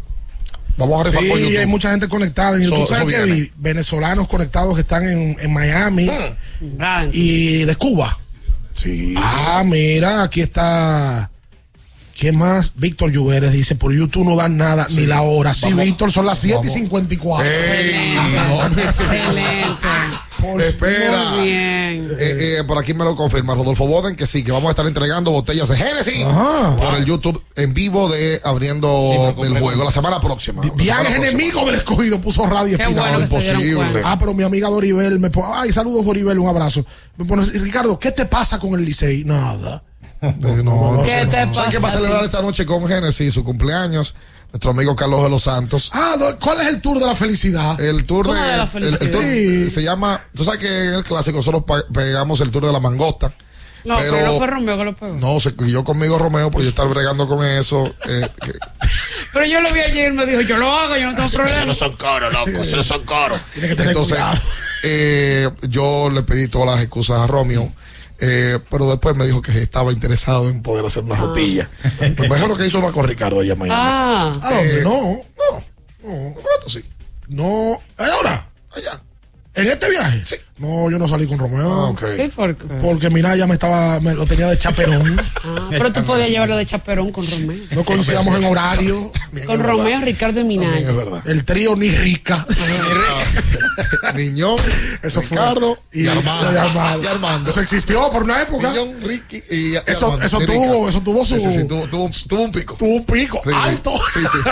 Vamos 0.77 1.01
a 1.01 1.05
rifar 1.05 1.23
Sí, 1.23 1.29
por 1.29 1.39
YouTube. 1.39 1.59
hay 1.59 1.67
mucha 1.67 1.91
gente 1.91 2.09
conectada. 2.09 2.59
Y 2.59 2.65
Eso- 2.65 2.75
tú 2.75 2.87
sabes 2.87 3.15
que 3.15 3.23
vi 3.25 3.53
venezolanos 3.57 4.27
conectados 4.29 4.75
que 4.75 4.81
están 4.81 5.09
en, 5.09 5.37
en 5.41 5.53
Miami 5.53 6.09
Mm. 6.61 7.09
y 7.13 7.65
de 7.65 7.77
Cuba. 7.77 8.19
Sí. 8.73 9.15
Ah, 9.17 9.63
mira, 9.65 10.23
aquí 10.25 10.41
está. 10.41 11.31
¿Quién 12.19 12.39
más? 12.39 12.73
Víctor 12.77 13.11
Lluveres 13.11 13.53
dice, 13.53 13.75
por 13.75 13.93
YouTube 13.93 14.25
no 14.25 14.37
dan 14.37 14.57
nada, 14.57 14.87
ni 14.91 15.07
la 15.07 15.23
hora. 15.23 15.53
Sí, 15.53 15.67
Vamos. 15.71 15.85
Víctor, 15.85 16.13
son 16.13 16.27
las 16.27 16.39
7 16.39 16.55
y 16.55 16.69
Vamos. 16.69 16.73
54. 16.73 17.51
Ey, 17.51 18.17
Excelente. 18.79 19.45
Espera. 20.59 21.31
Muy 21.31 21.45
bien. 21.49 22.11
Eh, 22.19 22.59
eh, 22.59 22.65
por 22.67 22.79
aquí 22.79 22.93
me 22.93 23.03
lo 23.05 23.17
confirma 23.17 23.55
Rodolfo 23.55 23.87
Boden 23.87 24.15
que 24.15 24.27
sí, 24.27 24.45
que 24.45 24.53
vamos 24.53 24.69
a 24.69 24.71
estar 24.71 24.87
entregando 24.87 25.31
botellas 25.31 25.69
de 25.71 25.77
Génesis 25.77 26.23
Ajá. 26.25 26.77
por 26.77 26.95
el 26.97 27.05
YouTube 27.07 27.43
en 27.57 27.73
vivo 27.73 28.11
de 28.11 28.41
abriendo 28.45 29.35
el 29.43 29.59
juego 29.59 29.85
la 29.85 29.91
semana 29.91 30.21
próxima. 30.21 30.63
Viajes 30.77 31.17
enemigo 31.17 31.65
del 31.65 31.77
escogido 31.77 32.21
puso 32.21 32.47
radio 32.47 32.77
Qué 32.77 32.83
Espinal. 32.83 33.11
bueno 33.11 33.21
imposible. 33.25 34.03
Ah, 34.05 34.19
pero 34.19 34.35
mi 34.35 34.43
amiga 34.45 34.69
Doribel 34.69 35.19
me 35.19 35.31
pone, 35.31 35.49
ay, 35.55 35.73
saludos 35.73 36.05
Doribel, 36.05 36.39
un 36.39 36.49
abrazo. 36.49 36.85
Me 37.17 37.25
pone, 37.25 37.45
Ricardo, 37.45 37.99
¿qué 37.99 38.13
te 38.13 38.27
pasa 38.27 38.59
con 38.59 38.75
el 38.79 38.85
Licey? 38.85 39.25
Nada. 39.25 39.83
No, 40.41 41.03
¿Qué 41.05 41.25
no, 41.25 41.31
te 41.31 41.47
no. 41.47 41.55
¿Saben 41.55 41.71
qué 41.71 41.79
va 41.79 41.89
a 41.89 41.91
pasa 41.91 41.97
celebrar 41.97 42.25
esta 42.25 42.43
noche 42.43 42.65
con 42.67 42.87
Génesis, 42.87 43.33
su 43.35 43.45
cumpleaños? 43.45 44.15
Nuestro 44.53 44.71
amigo 44.71 44.95
Carlos 44.95 45.23
de 45.25 45.29
los 45.31 45.43
Santos. 45.43 45.91
Ah, 45.93 46.15
¿cuál 46.41 46.61
es 46.61 46.69
el 46.69 46.81
tour 46.81 47.01
de 47.01 47.07
la 47.07 47.15
felicidad? 47.17 47.81
El 47.81 48.05
tour 48.05 48.27
¿Cómo 48.27 48.39
de, 48.41 48.41
de 48.51 48.57
la 48.57 48.63
el- 48.63 48.63
el 48.63 48.69
felicidad? 48.69 49.11
tour 49.11 49.23
Sí. 49.25 49.71
se 49.71 49.83
llama, 49.83 50.21
tú 50.33 50.45
sabes 50.45 50.61
que 50.61 50.83
en 50.85 50.95
el 50.95 51.03
clásico 51.03 51.39
nosotros 51.39 51.65
pegamos 51.93 52.39
el 52.41 52.51
tour 52.53 52.65
de 52.67 52.73
la 52.73 52.79
mangosta. 52.79 53.35
No, 53.85 53.97
pero, 53.99 54.19
no 54.25 54.39
fue 54.39 54.47
Romeo 54.47 54.79
que 54.79 54.85
lo 54.85 54.95
pegó. 54.95 55.15
No, 55.17 55.41
se 55.41 55.53
yo 55.67 55.83
conmigo 55.85 56.19
Romeo, 56.19 56.51
por 56.53 56.63
yo 56.63 56.69
estar 56.69 56.89
bregando 56.89 57.27
con 57.29 57.45
eso. 57.45 57.85
eh, 58.09 58.29
que- 58.43 58.53
Pero 59.33 59.45
yo 59.45 59.61
lo 59.61 59.73
vi 59.73 59.81
ayer 59.81 60.13
y 60.13 60.17
me 60.17 60.25
dijo, 60.25 60.41
yo 60.43 60.57
lo 60.57 60.73
hago, 60.73 60.97
yo 60.97 61.11
no 61.11 61.17
tengo 61.17 61.29
problema. 61.31 61.75
son 61.75 61.97
caros, 61.97 62.33
loco, 62.33 62.63
eso 62.63 62.77
no 62.77 62.83
son 62.85 63.05
caros. 63.05 63.41
Tiene 63.53 63.69
que 63.71 63.75
tener 63.75 63.91
Entonces, 63.91 64.15
cuidado. 64.17 64.39
eh, 64.85 65.51
yo 65.69 66.09
le 66.11 66.23
pedí 66.23 66.47
todas 66.47 66.69
las 66.77 66.81
excusas 66.81 67.21
a 67.21 67.27
Romeo. 67.27 67.71
Eh, 68.21 68.59
pero 68.71 68.89
después 68.91 69.17
me 69.17 69.27
dijo 69.27 69.43
que 69.43 69.53
estaba 69.53 69.93
interesado 69.93 70.49
en 70.49 70.63
poder 70.63 70.85
hacer 70.87 71.03
una 71.05 71.17
rotilla. 71.17 71.69
Pues 72.17 72.31
mejor 72.31 72.49
lo 72.49 72.57
que 72.57 72.67
hizo 72.67 72.81
no 72.81 72.93
con 72.93 73.07
Ricardo 73.07 73.41
allá 73.41 73.53
en 73.55 73.59
Miami. 73.59 73.79
Ah, 73.81 74.33
¿A 74.43 74.55
dónde? 74.55 74.79
Eh, 74.79 74.83
no, 74.83 75.01
No, 75.01 75.63
no, 76.03 76.15
un 76.15 76.35
rato 76.35 76.69
sí. 76.69 76.85
no. 77.29 77.81
¿Ahora? 77.97 78.49
Allá. 78.75 79.01
¿En 79.57 79.69
este 79.69 79.89
viaje? 79.89 80.25
Sí. 80.25 80.35
No, 80.59 80.91
yo 80.91 80.99
no 80.99 81.07
salí 81.09 81.27
con 81.27 81.39
Romeo. 81.39 81.73
Ah, 81.73 81.85
ok. 81.91 82.01
¿qué 82.17 82.29
por 82.35 82.57
qué? 82.57 82.65
Porque 82.83 83.09
mira, 83.11 83.37
ya 83.37 83.47
me 83.47 83.55
estaba, 83.55 84.01
me 84.01 84.15
lo 84.15 84.27
tenía 84.27 84.47
de 84.49 84.59
chaperón. 84.59 85.21
Ah, 85.47 85.67
pero 85.71 85.93
tú 85.93 86.03
podías 86.05 86.29
llevarlo 86.31 86.57
de 86.57 86.65
chaperón 86.65 87.13
con 87.13 87.29
Romeo. 87.31 87.57
No 87.73 87.85
coincidamos 87.85 88.35
en 88.37 88.45
horario. 88.45 89.13
Con. 89.47 89.63
Romeo, 89.63 90.01
Ricardo 90.01 90.41
y 90.41 90.43
También 90.43 90.63
es 90.63 90.69
Minaya. 90.71 90.93
verdad. 90.93 91.23
El 91.29 91.45
trío 91.45 91.77
ni 91.77 91.91
rica. 91.91 92.47
Ah, 94.03 94.13
Niñón, 94.15 94.57
Eso 95.03 95.21
fue. 95.21 95.37
Ricardo 95.37 95.79
y, 95.93 96.07
Armando. 96.07 96.53
y 96.53 96.57
Armando. 96.57 97.03
Y 97.03 97.07
Armando. 97.07 97.51
Eso 97.51 97.61
existió 97.61 98.11
por 98.11 98.23
una 98.23 98.43
época. 98.43 98.71
Niñón, 98.71 99.01
Ricky 99.03 99.43
y, 99.51 99.55
y 99.55 99.77
Eso- 99.87 100.07
Armando. 100.15 100.27
eso 100.27 100.43
Y 100.43 100.47
tuvo- 100.47 100.89
eso 100.89 101.01
tuvo 101.03 101.25
su- 101.25 101.35
Sí, 101.37 101.41
sí, 101.41 101.59
sí, 101.61 101.69
tuvo, 101.69 101.87
tuvo, 101.89 102.11
tuvo 102.29 102.43
un 102.43 102.53
pico. 102.53 102.75
Tuvo 102.75 102.95
un 102.97 103.05
pico 103.05 103.41
Sí, 103.45 103.51
alto. 103.55 103.93
Sí, 104.15 104.21
sí. 104.21 104.39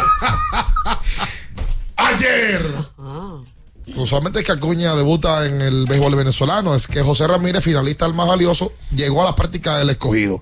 Ayer. 1.97 2.63
Ah. 2.99 3.39
No 3.87 4.07
solamente 4.07 4.39
es 4.41 4.45
que 4.47 4.53
Acuña 4.53 4.95
debuta 4.95 5.45
en 5.47 5.61
el 5.61 5.87
béisbol 5.87 6.15
venezolano, 6.15 6.75
es 6.75 6.87
que 6.87 7.03
José 7.03 7.27
Ramírez, 7.27 7.63
finalista 7.65 8.05
del 8.07 8.15
más 8.15 8.29
valioso, 8.29 8.73
llegó 8.95 9.23
a 9.23 9.27
la 9.27 9.37
práctica 9.37 9.79
del 9.79 9.91
escogido. 9.91 10.41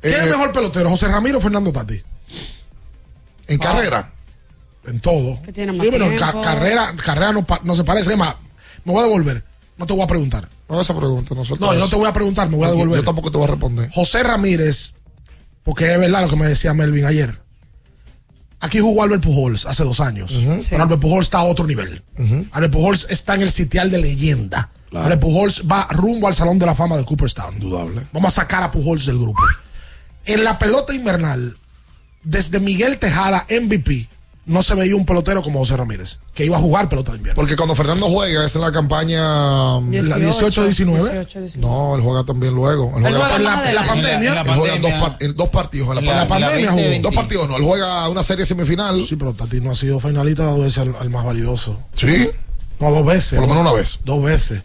¿Quién 0.00 0.14
Eh, 0.14 0.18
es 0.24 0.30
mejor 0.30 0.52
pelotero? 0.52 0.90
¿José 0.90 1.08
Ramiro 1.08 1.38
o 1.38 1.40
Fernando 1.40 1.72
Tati? 1.72 2.02
En 3.46 3.58
carrera. 3.58 4.12
En 4.86 5.00
todo. 5.00 5.40
Que 5.42 5.52
tiene 5.52 5.72
más 5.72 5.86
Sí, 5.86 5.90
pero 5.92 6.04
en 6.04 6.16
tiempo. 6.18 6.40
ca- 6.40 6.40
carrera, 6.42 6.92
carrera 7.02 7.32
no, 7.32 7.46
pa- 7.46 7.60
no 7.64 7.74
se 7.74 7.84
parece. 7.84 8.12
Es 8.12 8.18
más, 8.18 8.34
me 8.84 8.92
voy 8.92 9.00
a 9.00 9.04
devolver. 9.04 9.42
No 9.78 9.86
te 9.86 9.94
voy 9.94 10.02
a 10.02 10.06
preguntar. 10.06 10.48
No 10.68 10.80
esa 10.80 10.94
pregunta, 10.96 11.34
no 11.34 11.42
No, 11.42 11.72
yo 11.74 11.78
no 11.78 11.88
te 11.88 11.96
voy 11.96 12.06
a 12.06 12.12
preguntar, 12.12 12.48
me 12.48 12.56
voy 12.56 12.66
a 12.66 12.68
Yo- 12.68 12.74
devolver. 12.76 12.98
Yo 13.00 13.04
tampoco 13.04 13.30
te 13.30 13.38
voy 13.38 13.46
a 13.46 13.50
responder. 13.50 13.90
José 13.94 14.22
Ramírez, 14.22 14.92
porque 15.62 15.90
es 15.92 15.98
verdad 15.98 16.22
lo 16.22 16.28
que 16.28 16.36
me 16.36 16.46
decía 16.46 16.74
Melvin 16.74 17.06
ayer. 17.06 17.38
Aquí 18.64 18.80
jugó 18.80 19.02
Albert 19.02 19.22
Pujols 19.22 19.66
hace 19.66 19.84
dos 19.84 20.00
años. 20.00 20.32
Pero 20.70 20.82
Albert 20.82 21.02
Pujols 21.02 21.26
está 21.26 21.38
a 21.38 21.44
otro 21.44 21.66
nivel. 21.66 22.02
Albert 22.50 22.72
Pujols 22.72 23.06
está 23.10 23.34
en 23.34 23.42
el 23.42 23.50
sitial 23.50 23.90
de 23.90 23.98
leyenda. 23.98 24.70
Albert 24.90 25.20
Pujols 25.20 25.64
va 25.70 25.86
rumbo 25.90 26.28
al 26.28 26.34
Salón 26.34 26.58
de 26.58 26.64
la 26.64 26.74
Fama 26.74 26.96
de 26.96 27.04
Cooperstown. 27.04 27.56
Indudable. 27.56 28.00
Vamos 28.12 28.38
a 28.38 28.40
sacar 28.40 28.62
a 28.62 28.70
Pujols 28.70 29.04
del 29.04 29.18
grupo. 29.18 29.42
En 30.24 30.44
la 30.44 30.58
pelota 30.58 30.94
invernal, 30.94 31.58
desde 32.22 32.58
Miguel 32.58 32.96
Tejada, 32.96 33.46
MVP, 33.50 34.08
no 34.46 34.62
se 34.62 34.74
veía 34.74 34.94
un 34.94 35.06
pelotero 35.06 35.42
como 35.42 35.60
José 35.60 35.76
Ramírez, 35.76 36.20
que 36.34 36.44
iba 36.44 36.56
a 36.58 36.60
jugar 36.60 36.88
pelota 36.88 37.12
de 37.12 37.18
invierno. 37.18 37.40
Porque 37.40 37.56
cuando 37.56 37.74
Fernando 37.74 38.06
juega 38.08 38.44
es 38.44 38.54
en 38.54 38.60
la 38.62 38.70
campaña. 38.72 39.18
La 39.20 39.80
18-19. 39.80 40.24
18, 40.28 41.40
19. 41.40 41.46
No, 41.58 41.96
él 41.96 42.02
juega 42.02 42.24
también 42.24 42.54
luego. 42.54 42.92
Él 42.96 43.02
juega 43.02 43.36
en 43.36 43.44
la 43.74 43.82
pandemia. 43.82 44.28
En 44.28 44.34
la 44.34 44.40
Él 44.42 44.58
juega 44.58 44.78
dos, 44.78 44.90
pa- 44.92 45.16
en 45.20 45.34
dos 45.36 45.48
partidos 45.48 45.88
en 45.90 45.94
la, 45.94 46.00
En 46.12 46.16
la- 46.18 46.28
pandemia. 46.28 46.70
jugó. 46.70 46.82
2020. 46.82 47.02
Dos 47.02 47.14
partidos, 47.14 47.48
no. 47.48 47.56
Él 47.56 47.62
juega 47.64 48.08
una 48.08 48.22
serie 48.22 48.44
semifinal. 48.46 49.00
Sí, 49.06 49.16
pero 49.16 49.32
Tati 49.34 49.60
no 49.60 49.70
ha 49.70 49.74
sido 49.74 49.98
finalista 50.00 50.44
dos 50.44 50.60
veces 50.60 50.78
al, 50.78 50.94
al 51.00 51.10
más 51.10 51.24
valioso. 51.24 51.78
Sí. 51.94 52.28
No, 52.80 52.90
dos 52.90 53.06
veces. 53.06 53.38
Por 53.38 53.48
lo 53.48 53.54
menos 53.54 53.62
una 53.62 53.72
vez. 53.72 54.00
Dos 54.04 54.22
veces. 54.22 54.62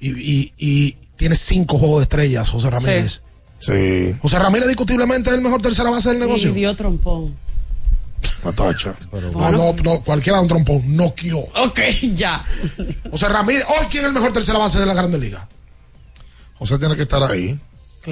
Y, 0.00 0.10
y, 0.10 0.52
y 0.58 0.96
tiene 1.16 1.36
cinco 1.36 1.78
juegos 1.78 1.98
de 1.98 2.02
estrellas, 2.04 2.48
José 2.48 2.70
Ramírez. 2.70 3.22
Sí. 3.58 4.14
José 4.22 4.38
Ramírez 4.38 4.66
discutiblemente 4.66 5.28
es 5.30 5.36
el 5.36 5.42
mejor 5.42 5.60
tercera 5.60 5.90
base 5.90 6.08
del 6.08 6.18
negocio. 6.18 6.50
Y 6.50 6.54
dio 6.54 6.74
trompón. 6.74 7.36
Patacha. 8.42 8.94
No, 9.12 9.50
no, 9.52 9.72
no, 9.82 10.00
cualquiera 10.02 10.38
de 10.38 10.42
un 10.42 10.48
trompón, 10.48 10.96
no 10.96 11.14
quió. 11.14 11.38
Ok, 11.38 11.80
ya. 12.14 12.44
José 13.10 13.28
Ramírez, 13.28 13.64
hoy 13.68 13.86
quién 13.90 14.02
es 14.04 14.08
el 14.08 14.14
mejor 14.14 14.32
tercera 14.32 14.58
base 14.58 14.78
de 14.78 14.86
la 14.86 14.94
Grande 14.94 15.18
Liga. 15.18 15.46
José 16.58 16.78
tiene 16.78 16.96
que 16.96 17.02
estar 17.02 17.22
ahí. 17.22 17.58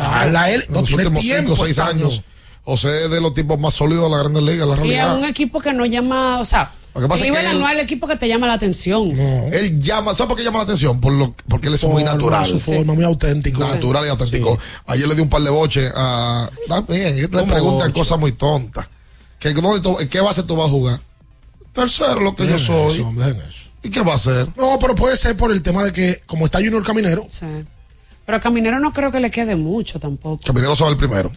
Ah, 0.00 0.26
la 0.30 0.50
él, 0.50 0.64
En 0.68 0.74
no 0.74 0.80
los 0.80 0.88
tiene 0.88 1.04
últimos 1.04 1.22
tiempo 1.22 1.50
5 1.54 1.62
o 1.62 1.66
6 1.66 1.70
estando. 1.78 2.04
años. 2.06 2.22
José 2.64 3.04
es 3.04 3.10
de 3.10 3.20
los 3.20 3.32
tipos 3.32 3.58
más 3.58 3.72
sólidos 3.74 4.04
de 4.04 4.10
la 4.10 4.18
Grande 4.22 4.42
Liga, 4.42 4.66
la 4.66 4.72
Y 4.72 4.74
es 4.74 4.78
realidad. 4.80 5.16
un 5.16 5.24
equipo 5.24 5.60
que 5.60 5.72
no 5.72 5.86
llama, 5.86 6.38
o 6.40 6.44
sea, 6.44 6.70
Lo 6.94 7.00
que 7.00 7.08
pasa 7.08 7.20
es 7.20 7.24
que 7.26 7.30
Cleveland 7.30 7.54
él- 7.56 7.60
no 7.62 7.66
es 7.68 7.74
el 7.74 7.80
equipo 7.80 8.06
que 8.06 8.16
te 8.16 8.28
llama 8.28 8.46
la 8.46 8.52
atención. 8.54 9.10
Él 9.52 9.80
llama, 9.80 10.12
¿sabes 10.14 10.28
por 10.28 10.36
qué 10.36 10.44
llama 10.44 10.58
la 10.58 10.64
atención? 10.64 11.00
Por 11.00 11.12
lo, 11.14 11.34
porque 11.48 11.68
él 11.68 11.74
es 11.74 11.84
muy 11.84 12.04
natural. 12.04 12.46
Su 12.46 12.60
forma, 12.60 12.92
muy 12.92 13.04
auténtico. 13.04 13.60
Natural 13.60 14.04
y 14.04 14.08
auténtico. 14.10 14.58
Ayer 14.86 15.08
le 15.08 15.14
di 15.14 15.22
un 15.22 15.30
par 15.30 15.40
de 15.42 15.48
boches 15.50 15.90
a. 15.96 16.50
También, 16.68 17.16
le 17.16 17.28
¿Cómo 17.30 17.46
preguntan 17.46 17.88
boche? 17.88 17.92
cosas 18.00 18.18
muy 18.18 18.32
tontas. 18.32 18.86
Que, 19.38 19.52
¿dónde 19.54 19.80
tú- 19.80 19.98
¿En 20.00 20.08
qué 20.08 20.20
base 20.20 20.42
tú 20.42 20.56
vas 20.56 20.66
a 20.66 20.70
jugar? 20.70 21.00
Tercero, 21.72 22.20
lo 22.20 22.34
que 22.34 22.46
yo 22.46 22.58
soy. 22.58 22.94
eso, 22.96 23.12
dejen 23.16 23.40
eso. 23.42 23.68
¿Y 23.82 23.90
qué 23.90 24.00
va 24.02 24.12
a 24.12 24.16
hacer? 24.16 24.48
No, 24.56 24.78
pero 24.80 24.94
puede 24.94 25.16
ser 25.16 25.36
por 25.36 25.52
el 25.52 25.62
tema 25.62 25.84
de 25.84 25.92
que, 25.92 26.22
como 26.26 26.46
está 26.46 26.58
Junior 26.58 26.82
Caminero, 26.84 27.26
Sí. 27.30 27.46
Pero 28.26 28.36
a 28.36 28.40
Caminero 28.40 28.78
no 28.78 28.92
creo 28.92 29.10
que 29.10 29.20
le 29.20 29.30
quede 29.30 29.56
mucho 29.56 29.98
tampoco. 29.98 30.42
Caminero 30.44 30.76
se 30.76 30.84
va 30.84 30.90
el 30.90 30.96
primero. 30.98 31.32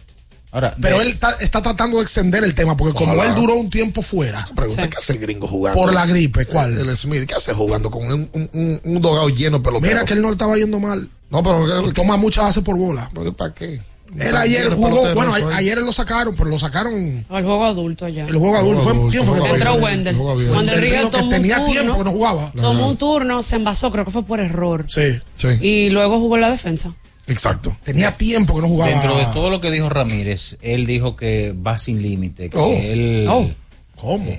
Ahora, 0.50 0.74
pero 0.82 0.98
de- 0.98 1.04
él 1.04 1.08
está, 1.12 1.30
está 1.40 1.62
tratando 1.62 1.96
de 1.96 2.02
extender 2.02 2.44
el 2.44 2.54
tema, 2.54 2.76
porque 2.76 2.92
como 2.92 3.14
Ojalá. 3.14 3.30
él 3.30 3.34
duró 3.34 3.54
un 3.54 3.70
tiempo 3.70 4.02
fuera 4.02 4.46
Pregunta, 4.54 4.82
Sí. 4.82 4.88
¿qué 4.90 4.96
hace 4.98 5.12
el 5.14 5.18
gringo 5.20 5.46
jugando? 5.48 5.80
por 5.80 5.90
la 5.94 6.04
gripe, 6.04 6.44
¿cuál? 6.44 6.76
El, 6.76 6.90
el 6.90 6.96
Smith, 6.96 7.24
¿qué 7.26 7.34
hace 7.34 7.54
jugando 7.54 7.90
con 7.90 8.04
un, 8.04 8.28
un, 8.34 8.50
un, 8.52 8.80
un 8.84 9.00
dogado 9.00 9.30
lleno 9.30 9.58
de 9.58 9.64
peloteros? 9.64 9.94
Mira 9.94 10.04
que 10.04 10.12
él 10.12 10.20
no 10.20 10.28
le 10.28 10.32
estaba 10.32 10.56
yendo 10.58 10.78
mal. 10.78 11.08
No, 11.30 11.42
pero 11.42 11.88
Y 11.88 11.92
toma 11.92 12.18
mucha 12.18 12.42
base 12.42 12.60
por 12.60 12.76
bola. 12.76 13.08
¿pero 13.14 13.32
¿para 13.32 13.54
qué? 13.54 13.80
Él 14.18 14.36
ayer 14.36 14.68
jugó, 14.74 15.14
bueno, 15.14 15.34
a- 15.34 15.56
ayer 15.56 15.78
lo 15.78 15.92
sacaron, 15.92 16.34
pero 16.36 16.50
lo 16.50 16.58
sacaron 16.58 16.92
el 16.94 17.24
el 17.38 17.44
juego 17.44 17.64
adulto 17.64 18.08
ya. 18.08 18.26
juego 18.40 18.56
adulto. 18.56 18.82
Fue, 18.82 18.92
adulto, 18.92 19.10
¿Quién 19.10 19.24
fue 19.24 19.34
que 19.36 19.40
bien. 20.36 20.48
Cuando 20.52 20.72
el 20.72 20.84
El 20.84 20.90
que 20.90 21.10
tomó 21.10 21.28
tenía 21.30 21.58
un 21.58 21.64
turno, 21.64 21.72
tiempo 21.80 21.98
que 21.98 22.04
no 22.04 22.10
jugaba. 22.10 22.52
Tomó 22.52 22.88
un 22.88 22.96
turno, 22.96 23.42
se 23.42 23.56
envasó, 23.56 23.90
creo 23.90 24.04
que 24.04 24.10
fue 24.10 24.24
por 24.24 24.40
error. 24.40 24.86
Sí, 24.88 25.18
Sí, 25.36 25.48
Y 25.60 25.90
luego 25.90 26.18
jugó 26.18 26.34
en 26.36 26.42
la 26.42 26.50
defensa. 26.50 26.92
exacto. 27.26 27.74
tenía 27.84 28.16
tiempo 28.16 28.54
que 28.56 28.60
no 28.62 28.68
jugaba. 28.68 28.90
dentro 28.90 29.16
de 29.16 29.24
todo 29.32 29.48
lo 29.50 29.60
que 29.60 29.70
dijo 29.70 29.88
Ramírez, 29.88 30.58
él 30.60 30.84
dijo 30.86 31.16
que 31.16 31.52
va 31.54 31.78
sin 31.78 32.02
límite, 32.02 32.50
que 32.50 32.58
Oh. 32.58 32.70
él, 32.72 33.26
Oh, 33.30 33.46
¿Cómo? 33.96 34.36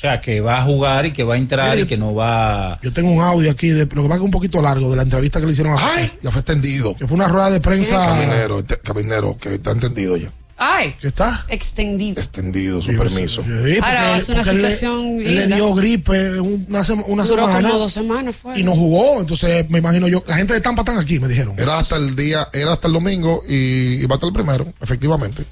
O 0.00 0.02
sea, 0.02 0.18
que 0.18 0.40
va 0.40 0.56
a 0.60 0.64
jugar 0.64 1.04
y 1.04 1.12
que 1.12 1.24
va 1.24 1.34
a 1.34 1.36
entrar 1.36 1.72
Mira, 1.72 1.82
y 1.82 1.86
que 1.86 1.98
no 1.98 2.14
va. 2.14 2.78
Yo 2.82 2.90
tengo 2.90 3.10
un 3.10 3.20
audio 3.20 3.50
aquí, 3.50 3.68
de, 3.68 3.84
lo 3.84 4.02
que 4.02 4.08
es 4.08 4.14
es 4.14 4.20
un 4.22 4.30
poquito 4.30 4.62
largo, 4.62 4.88
de 4.88 4.96
la 4.96 5.02
entrevista 5.02 5.40
que 5.40 5.44
le 5.44 5.52
hicieron 5.52 5.74
a 5.74 5.92
¡Ay! 5.94 6.10
Ya 6.22 6.30
fue 6.30 6.40
extendido. 6.40 6.94
Que 6.96 7.06
fue 7.06 7.16
una 7.16 7.28
rueda 7.28 7.50
de 7.50 7.60
prensa. 7.60 7.96
Caminero, 8.06 8.60
este- 8.60 8.78
caminero, 8.78 9.36
que 9.38 9.56
está 9.56 9.72
entendido 9.72 10.16
ya. 10.16 10.30
Ay, 10.56 10.94
¿Qué 11.00 11.08
está? 11.08 11.44
extendido. 11.48 12.18
Extendido 12.18 12.80
su 12.80 12.96
permiso. 12.96 13.42
Sí, 13.42 13.78
Ahora 13.82 14.08
va 14.08 14.14
a 14.16 14.20
ser 14.20 14.36
una 14.38 14.44
le- 14.52 14.52
situación 14.58 15.18
Le 15.18 15.40
linda. 15.40 15.56
dio 15.56 15.74
gripe 15.74 16.40
una, 16.40 16.82
sema- 16.82 17.04
una 17.06 17.24
Duró 17.24 17.46
semana 17.46 17.68
como 17.68 17.80
dos 17.80 17.92
semanas, 17.92 18.36
fue. 18.36 18.58
y 18.58 18.62
no 18.62 18.72
jugó. 18.72 19.20
Entonces, 19.20 19.68
me 19.68 19.78
imagino 19.80 20.08
yo, 20.08 20.24
la 20.26 20.36
gente 20.36 20.54
de 20.54 20.60
Tampa 20.62 20.80
están 20.80 20.98
aquí, 20.98 21.20
me 21.20 21.28
dijeron. 21.28 21.54
Era 21.58 21.78
hasta 21.78 21.96
el 21.96 22.16
día, 22.16 22.48
era 22.54 22.72
hasta 22.72 22.88
el 22.88 22.94
domingo 22.94 23.42
y, 23.46 24.02
y 24.02 24.06
va 24.06 24.14
hasta 24.14 24.26
el 24.26 24.32
primero, 24.32 24.66
efectivamente. 24.80 25.44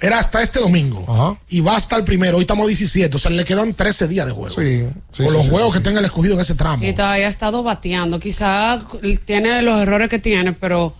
Era 0.00 0.18
hasta 0.18 0.42
este 0.42 0.60
domingo. 0.60 1.38
Y 1.48 1.60
va 1.60 1.76
hasta 1.76 1.96
el 1.96 2.04
primero. 2.04 2.36
Hoy 2.36 2.42
estamos 2.42 2.66
17. 2.66 3.16
O 3.16 3.18
sea, 3.18 3.30
le 3.30 3.44
quedan 3.44 3.72
13 3.74 4.08
días 4.08 4.26
de 4.26 4.32
juego. 4.32 4.50
Sí. 4.54 4.86
sí, 4.86 4.86
sí, 5.12 5.22
los 5.32 5.44
sí, 5.46 5.50
juegos 5.50 5.72
sí, 5.72 5.78
que 5.78 5.84
tenga 5.84 6.00
el 6.00 6.04
escogido 6.04 6.34
en 6.34 6.40
ese 6.40 6.54
tramo. 6.54 6.84
Y 6.84 6.92
todavía 6.92 7.26
ha 7.26 7.28
estado 7.30 7.62
bateando. 7.62 8.18
Quizá 8.20 8.84
tiene 9.24 9.62
los 9.62 9.80
errores 9.80 10.10
que 10.10 10.18
tiene, 10.18 10.52
pero 10.52 10.94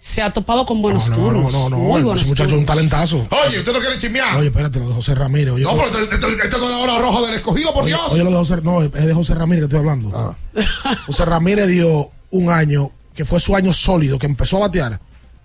se 0.00 0.22
ha 0.22 0.32
topado 0.32 0.64
con 0.64 0.80
buenos 0.80 1.10
No, 1.10 1.16
turnos. 1.16 1.52
no, 1.52 1.68
no, 1.68 1.76
Muy 1.78 2.00
no. 2.02 2.14
Ese 2.14 2.26
muchacho 2.26 2.54
es 2.54 2.60
un 2.60 2.66
talentazo. 2.66 3.26
Oye, 3.46 3.58
¿usted 3.58 3.72
no 3.72 3.80
quiere 3.80 3.98
chismear? 3.98 4.36
Oye, 4.36 4.46
espérate, 4.46 4.78
lo 4.78 4.88
de 4.88 4.94
José 4.94 5.16
Ramírez. 5.16 5.54
Oye, 5.54 5.64
no, 5.64 5.74
pero 5.74 5.86
este, 6.04 6.14
este 6.14 6.58
no 6.58 6.64
es 6.64 6.70
la 6.70 6.78
hora 6.78 6.98
roja 7.00 7.26
del 7.26 7.34
escogido, 7.34 7.74
por 7.74 7.84
Dios. 7.86 8.00
oye, 8.10 8.22
lo 8.22 8.30
de 8.30 8.36
José, 8.36 8.58
no, 8.62 8.82
es 8.84 8.92
de 8.92 9.14
José 9.14 9.34
Ramírez 9.34 9.62
que 9.62 9.64
estoy 9.64 9.80
hablando. 9.80 10.12
Ah. 10.14 10.96
José 11.06 11.24
Ramírez 11.24 11.66
dio 11.66 12.12
un 12.30 12.50
año 12.50 12.92
que 13.16 13.24
fue 13.24 13.40
su 13.40 13.56
año 13.56 13.72
sólido, 13.72 14.16
que 14.16 14.26
empezó 14.26 14.58
a 14.58 14.60
batear 14.60 15.00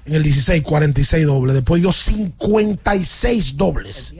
en 0.05 0.13
el 0.13 0.23
16, 0.23 0.61
46 0.63 1.25
dobles. 1.25 1.55
Después 1.55 1.81
dio 1.81 1.91
56 1.91 3.57
dobles. 3.57 4.13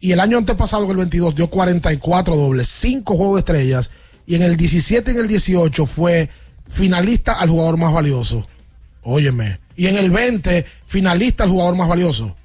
Y 0.00 0.12
el 0.12 0.20
año 0.20 0.38
antepasado, 0.38 0.84
en 0.84 0.90
el 0.90 0.96
22, 0.96 1.34
dio 1.34 1.48
44 1.48 2.36
dobles, 2.36 2.68
5 2.68 3.16
juegos 3.16 3.36
de 3.36 3.40
estrellas. 3.40 3.90
Y 4.26 4.34
en 4.34 4.42
el 4.42 4.56
17 4.56 5.10
y 5.10 5.14
en 5.14 5.20
el 5.20 5.28
18 5.28 5.86
fue 5.86 6.28
finalista 6.68 7.32
al 7.34 7.50
jugador 7.50 7.76
más 7.78 7.92
valioso. 7.92 8.46
Óyeme. 9.02 9.60
Y 9.76 9.86
en 9.86 9.96
el 9.96 10.10
20, 10.10 10.64
finalista 10.86 11.44
al 11.44 11.50
jugador 11.50 11.76
más 11.76 11.88
valioso. 11.88 12.36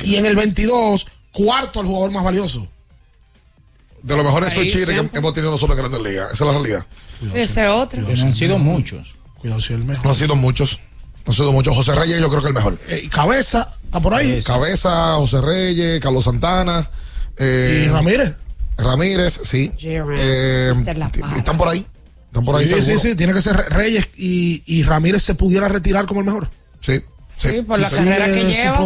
Y 0.00 0.16
en 0.16 0.26
el 0.26 0.34
22, 0.34 1.06
cuarto 1.32 1.80
al 1.80 1.86
jugador 1.86 2.10
más 2.10 2.24
valioso. 2.24 2.68
De 4.02 4.16
los 4.16 4.24
mejores 4.24 4.50
Ahí 4.52 4.70
switchers 4.70 5.10
que 5.10 5.18
hemos 5.18 5.34
tenido 5.34 5.50
nosotros 5.50 5.76
en 5.76 5.84
Grandes 5.84 6.12
Ligas. 6.12 6.32
Esa 6.32 6.44
es 6.44 6.46
la 6.48 6.52
realidad. 6.52 6.86
Ese 7.34 7.68
otro. 7.68 8.02
No 8.02 8.08
han 8.08 8.32
sido 8.32 8.58
muchos. 8.58 9.16
Cuidado 9.38 9.60
si 9.60 9.72
es 9.72 9.80
el 9.80 9.84
mejor. 9.84 10.04
No 10.04 10.10
han 10.10 10.16
sido 10.16 10.36
muchos. 10.36 10.80
No 11.28 11.32
han 11.32 11.36
sido 11.36 11.52
muchos. 11.52 11.76
José 11.76 11.94
Reyes, 11.94 12.20
yo 12.22 12.30
creo 12.30 12.40
que 12.40 12.48
el 12.48 12.54
mejor. 12.54 12.78
Eh, 12.88 13.06
cabeza, 13.12 13.74
está 13.84 14.00
por 14.00 14.14
ahí. 14.14 14.40
Cabeza, 14.42 15.16
José 15.16 15.42
Reyes, 15.42 16.00
Carlos 16.00 16.24
Santana. 16.24 16.88
eh, 17.36 17.84
Y 17.84 17.88
Ramírez. 17.90 18.34
Ramírez, 18.78 19.40
sí. 19.44 19.70
Eh, 19.78 20.72
están 21.36 21.58
por 21.58 21.68
ahí. 21.68 21.84
Están 22.28 22.44
por 22.46 22.56
ahí 22.56 22.66
sí, 22.66 22.74
sí, 22.76 22.82
seguro. 22.82 23.00
sí, 23.00 23.14
tiene 23.14 23.34
que 23.34 23.42
ser 23.42 23.56
Re- 23.56 23.68
Reyes 23.68 24.08
y, 24.16 24.62
y 24.66 24.82
Ramírez 24.84 25.22
se 25.22 25.34
pudiera 25.34 25.68
retirar 25.68 26.06
como 26.06 26.20
el 26.20 26.26
mejor. 26.26 26.48
Sí, 26.80 27.00
Sí, 27.34 27.60
por 27.62 27.78
la 27.78 27.88
Sí, 27.90 27.96
carrera 27.96 28.24
que 28.24 28.44
lleva. 28.44 28.78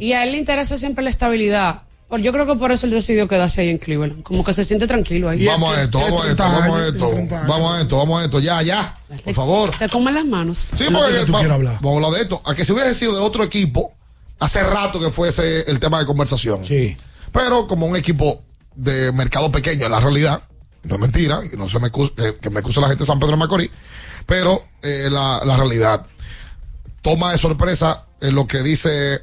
Y 0.00 0.12
a 0.14 0.24
él 0.24 0.32
le 0.32 0.38
interesa 0.38 0.76
siempre 0.78 1.04
la 1.04 1.10
estabilidad. 1.10 1.82
Por- 2.10 2.20
Yo 2.20 2.32
creo 2.32 2.44
que 2.46 2.56
por 2.56 2.72
eso 2.72 2.84
él 2.86 2.92
decidió 2.92 3.26
quedarse 3.28 3.62
ahí 3.62 3.70
en 3.70 3.78
Cleveland. 3.78 4.22
Como 4.22 4.44
que 4.44 4.52
se 4.52 4.64
siente 4.64 4.86
tranquilo 4.86 5.28
ahí. 5.30 5.46
Vamos 5.46 5.74
a 5.76 5.82
esto, 5.82 5.98
vamos 5.98 6.24
a 6.26 6.30
esto, 6.30 6.42
vamos 6.42 6.76
a 6.78 6.86
esto. 6.88 7.10
Vamos 7.46 7.74
a 7.74 7.80
esto, 7.80 7.96
vamos 7.96 8.20
a 8.20 8.24
esto. 8.26 8.40
Ya, 8.40 8.60
ya. 8.62 8.98
Por 9.24 9.34
favor. 9.34 9.70
Te 9.78 9.88
comen 9.88 10.14
las 10.14 10.24
manos. 10.26 10.58
Sí, 10.76 10.84
porque 10.90 11.30
va- 11.32 11.40
vamos 11.80 11.92
a 11.92 11.96
hablar 11.96 12.10
de 12.12 12.20
esto. 12.22 12.42
A 12.44 12.54
que 12.54 12.64
si 12.64 12.72
hubiese 12.72 12.94
sido 12.94 13.14
de 13.14 13.20
otro 13.20 13.42
equipo, 13.44 13.92
hace 14.40 14.62
rato 14.62 14.98
que 15.00 15.10
fuese 15.10 15.70
el 15.70 15.80
tema 15.80 15.98
de 16.00 16.06
conversación. 16.06 16.64
Sí. 16.64 16.96
Pero 17.32 17.66
como 17.68 17.86
un 17.86 17.96
equipo 17.96 18.42
de 18.74 19.12
mercado 19.12 19.52
pequeño, 19.52 19.86
en 19.86 19.92
la 19.92 20.00
realidad, 20.00 20.42
no 20.82 20.96
es 20.96 21.00
mentira, 21.00 21.40
y 21.52 21.56
no 21.56 21.68
se 21.68 21.78
me 21.78 21.88
excuse, 21.88 22.12
que, 22.16 22.36
que 22.38 22.50
me 22.50 22.60
excuse 22.60 22.80
la 22.80 22.88
gente 22.88 23.02
de 23.04 23.06
San 23.06 23.20
Pedro 23.20 23.32
de 23.32 23.38
Macorís, 23.38 23.70
pero 24.26 24.64
eh, 24.82 25.08
la, 25.10 25.42
la 25.44 25.56
realidad 25.56 26.06
toma 27.02 27.32
de 27.32 27.38
sorpresa 27.38 28.06
eh, 28.20 28.30
lo 28.32 28.46
que 28.46 28.62
dice 28.62 29.20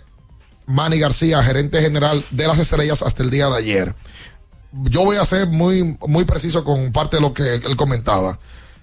Manny 0.67 0.99
García, 0.99 1.41
gerente 1.41 1.81
general 1.81 2.23
de 2.29 2.47
las 2.47 2.59
estrellas 2.59 3.01
hasta 3.01 3.23
el 3.23 3.29
día 3.29 3.49
de 3.49 3.57
ayer. 3.57 3.95
Yo 4.83 5.03
voy 5.03 5.17
a 5.17 5.25
ser 5.25 5.47
muy, 5.47 5.97
muy 6.07 6.25
preciso 6.25 6.63
con 6.63 6.91
parte 6.91 7.17
de 7.17 7.21
lo 7.21 7.33
que 7.33 7.55
él 7.55 7.75
comentaba. 7.75 8.37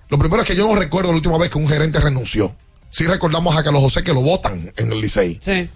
Lo 0.09 0.19
primero 0.19 0.43
es 0.43 0.49
que 0.49 0.57
yo 0.57 0.67
no 0.67 0.75
recuerdo 0.75 1.11
la 1.11 1.17
última 1.17 1.39
vez 1.39 1.51
que 1.51 1.59
un 1.59 1.69
gerente 1.69 2.01
renunció. 2.01 2.57
Sí 2.91 3.05
recordamos 3.05 3.57
a 3.57 3.63
Carlos 3.63 3.83
José 3.83 4.03
que 4.03 4.15
lo 4.15 4.23
votan 4.23 4.73
en 4.77 4.93
el 4.93 5.01
Licey. 5.01 5.39
Sí. 5.41 5.69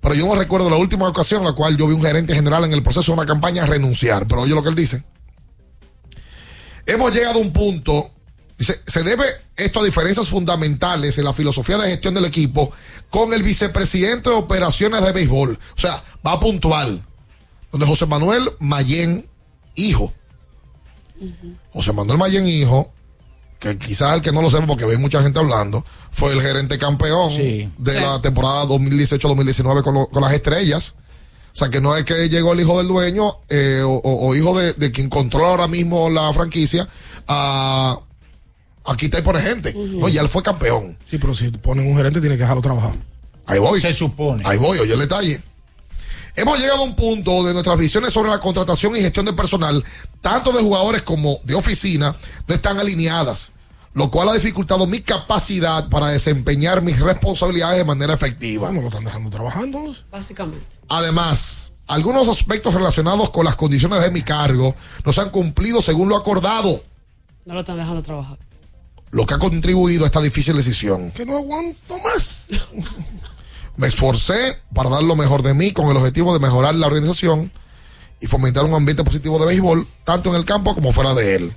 Pero 0.00 0.14
yo 0.14 0.26
no 0.26 0.34
recuerdo 0.34 0.68
la 0.68 0.76
última 0.76 1.08
ocasión 1.08 1.40
en 1.40 1.46
la 1.46 1.54
cual 1.54 1.76
yo 1.76 1.86
vi 1.86 1.94
un 1.94 2.02
gerente 2.02 2.34
general 2.34 2.64
en 2.64 2.72
el 2.72 2.82
proceso 2.82 3.12
de 3.12 3.18
una 3.18 3.26
campaña 3.26 3.66
renunciar. 3.66 4.26
Pero 4.28 4.42
oye 4.42 4.54
lo 4.54 4.62
que 4.62 4.68
él 4.68 4.74
dice. 4.74 5.02
Hemos 6.86 7.14
llegado 7.14 7.38
a 7.38 7.42
un 7.42 7.52
punto, 7.52 8.10
dice, 8.58 8.80
se 8.86 9.02
debe 9.02 9.24
esto 9.56 9.80
a 9.80 9.84
diferencias 9.84 10.28
fundamentales 10.28 11.16
en 11.18 11.24
la 11.24 11.32
filosofía 11.32 11.78
de 11.78 11.88
gestión 11.90 12.14
del 12.14 12.24
equipo 12.24 12.70
con 13.10 13.32
el 13.32 13.42
vicepresidente 13.42 14.30
de 14.30 14.36
operaciones 14.36 15.02
de 15.04 15.12
béisbol. 15.12 15.58
O 15.76 15.80
sea, 15.80 16.02
va 16.26 16.38
puntual. 16.40 17.04
Donde 17.70 17.86
José 17.86 18.06
Manuel 18.06 18.50
Mayén, 18.60 19.28
hijo. 19.74 20.12
José 21.72 21.92
Manuel 21.92 22.18
Mayén, 22.18 22.46
hijo, 22.46 22.92
que 23.58 23.76
quizás 23.76 24.14
el 24.14 24.22
que 24.22 24.32
no 24.32 24.40
lo 24.42 24.50
sepa 24.50 24.66
porque 24.66 24.84
ve 24.84 24.98
mucha 24.98 25.22
gente 25.22 25.38
hablando, 25.38 25.84
fue 26.12 26.32
el 26.32 26.40
gerente 26.40 26.78
campeón 26.78 27.28
de 27.36 27.92
Sí. 27.92 28.00
la 28.00 28.20
temporada 28.22 28.64
2018-2019 28.66 29.82
con, 29.82 29.94
lo- 29.94 30.06
con 30.08 30.22
las 30.22 30.32
estrellas. 30.32 30.94
O 31.52 31.56
sea, 31.58 31.70
que 31.70 31.80
no 31.80 31.96
es 31.96 32.04
que 32.04 32.28
llegó 32.28 32.52
el 32.52 32.60
hijo 32.60 32.78
del 32.78 32.86
dueño 32.88 33.38
eh, 33.48 33.80
o, 33.84 33.90
o- 33.94 34.28
o 34.28 34.34
hijo 34.36 34.56
de, 34.56 34.74
de 34.74 34.92
quien 34.92 35.08
controla 35.08 35.48
ahora 35.48 35.66
mismo 35.68 36.08
la 36.08 36.32
franquicia 36.32 36.88
a, 37.26 37.98
a 38.88 38.96
quitar 38.96 39.20
y 39.20 39.22
poner 39.22 39.42
gente. 39.42 39.74
No, 39.74 40.08
ya 40.08 40.22
él 40.22 40.28
fue 40.28 40.42
campeón. 40.42 40.96
Sí, 41.04 41.18
pero 41.18 41.34
si 41.34 41.50
ponen 41.50 41.86
un 41.86 41.96
gerente, 41.96 42.20
tiene 42.20 42.36
que 42.36 42.42
dejarlo 42.42 42.62
trabajar. 42.62 42.94
Ahí 43.44 43.58
voy. 43.58 43.80
Se 43.80 43.92
supone. 43.92 44.42
Ahí 44.46 44.56
voy, 44.56 44.78
oye 44.78 44.92
el 44.92 44.98
detalle. 44.98 45.42
Hemos 46.34 46.58
llegado 46.58 46.80
a 46.80 46.84
un 46.84 46.94
punto 46.96 47.44
de 47.44 47.52
nuestras 47.52 47.76
visiones 47.78 48.12
sobre 48.12 48.30
la 48.30 48.38
contratación 48.38 48.96
y 48.96 49.00
gestión 49.00 49.26
de 49.26 49.32
personal, 49.32 49.84
tanto 50.20 50.52
de 50.52 50.62
jugadores 50.62 51.02
como 51.02 51.38
de 51.44 51.54
oficina, 51.54 52.16
no 52.46 52.54
están 52.54 52.78
alineadas, 52.78 53.50
lo 53.92 54.10
cual 54.10 54.28
ha 54.28 54.34
dificultado 54.34 54.86
mi 54.86 55.00
capacidad 55.00 55.88
para 55.88 56.06
desempeñar 56.08 56.80
mis 56.80 57.00
responsabilidades 57.00 57.78
de 57.78 57.84
manera 57.84 58.14
efectiva. 58.14 58.70
No 58.70 58.82
lo 58.82 58.88
están 58.88 59.04
dejando 59.04 59.30
trabajando. 59.30 59.94
Básicamente. 60.12 60.64
Además, 60.88 61.72
algunos 61.88 62.28
aspectos 62.28 62.72
relacionados 62.72 63.30
con 63.30 63.44
las 63.44 63.56
condiciones 63.56 64.00
de 64.00 64.10
mi 64.10 64.22
cargo 64.22 64.74
no 65.04 65.12
se 65.12 65.20
han 65.20 65.30
cumplido 65.30 65.82
según 65.82 66.08
lo 66.08 66.16
acordado, 66.16 66.82
No 67.44 67.54
lo 67.54 67.60
están 67.60 67.78
dejando 67.78 68.02
trabajar. 68.02 68.38
Lo 69.10 69.26
que 69.26 69.34
ha 69.34 69.38
contribuido 69.38 70.04
a 70.04 70.06
esta 70.06 70.20
difícil 70.20 70.56
decisión. 70.56 71.10
Que 71.12 71.24
no 71.24 71.36
aguanto 71.36 71.98
más. 71.98 72.48
Me 73.76 73.86
esforcé 73.86 74.58
para 74.74 74.90
dar 74.90 75.02
lo 75.02 75.14
mejor 75.14 75.42
de 75.42 75.54
mí 75.54 75.72
con 75.72 75.88
el 75.88 75.96
objetivo 75.96 76.32
de 76.34 76.40
mejorar 76.40 76.74
la 76.74 76.88
organización 76.88 77.52
y 78.20 78.26
fomentar 78.26 78.64
un 78.64 78.74
ambiente 78.74 79.04
positivo 79.04 79.38
de 79.38 79.46
béisbol, 79.46 79.86
tanto 80.04 80.30
en 80.30 80.34
el 80.34 80.44
campo 80.44 80.74
como 80.74 80.92
fuera 80.92 81.14
de 81.14 81.36
él. 81.36 81.52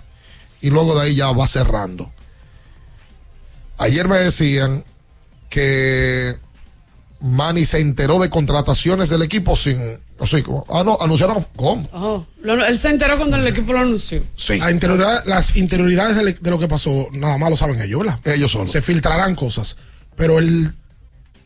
Y 0.61 0.69
luego 0.69 0.93
de 0.95 1.01
ahí 1.01 1.15
ya 1.15 1.31
va 1.31 1.47
cerrando. 1.47 2.11
Ayer 3.79 4.07
me 4.07 4.17
decían 4.17 4.85
que 5.49 6.37
Manny 7.19 7.65
se 7.65 7.79
enteró 7.79 8.19
de 8.19 8.29
contrataciones 8.29 9.09
del 9.09 9.23
equipo 9.23 9.55
sin. 9.55 9.79
O 10.23 10.27
sea, 10.27 10.43
como, 10.43 10.63
ah, 10.69 10.83
no, 10.85 10.97
anunciaron. 11.01 11.43
¿Cómo? 11.55 11.89
Oh, 11.93 12.25
lo- 12.43 12.63
él 12.65 12.77
se 12.77 12.89
enteró 12.89 13.17
cuando 13.17 13.37
el 13.37 13.47
equipo 13.47 13.73
lo 13.73 13.79
anunció. 13.79 14.21
Sí. 14.35 14.59
La 14.59 14.69
interioridad- 14.69 15.25
las 15.25 15.55
interioridades 15.55 16.15
de, 16.15 16.33
de 16.33 16.49
lo 16.51 16.59
que 16.59 16.67
pasó, 16.67 17.07
nada 17.13 17.37
más 17.39 17.49
lo 17.49 17.55
saben 17.57 17.81
ellos, 17.81 18.01
¿verdad? 18.01 18.19
Ellos 18.25 18.51
solos. 18.51 18.69
Se 18.71 18.81
filtrarán 18.83 19.33
cosas. 19.35 19.77
Pero 20.15 20.37
el 20.37 20.75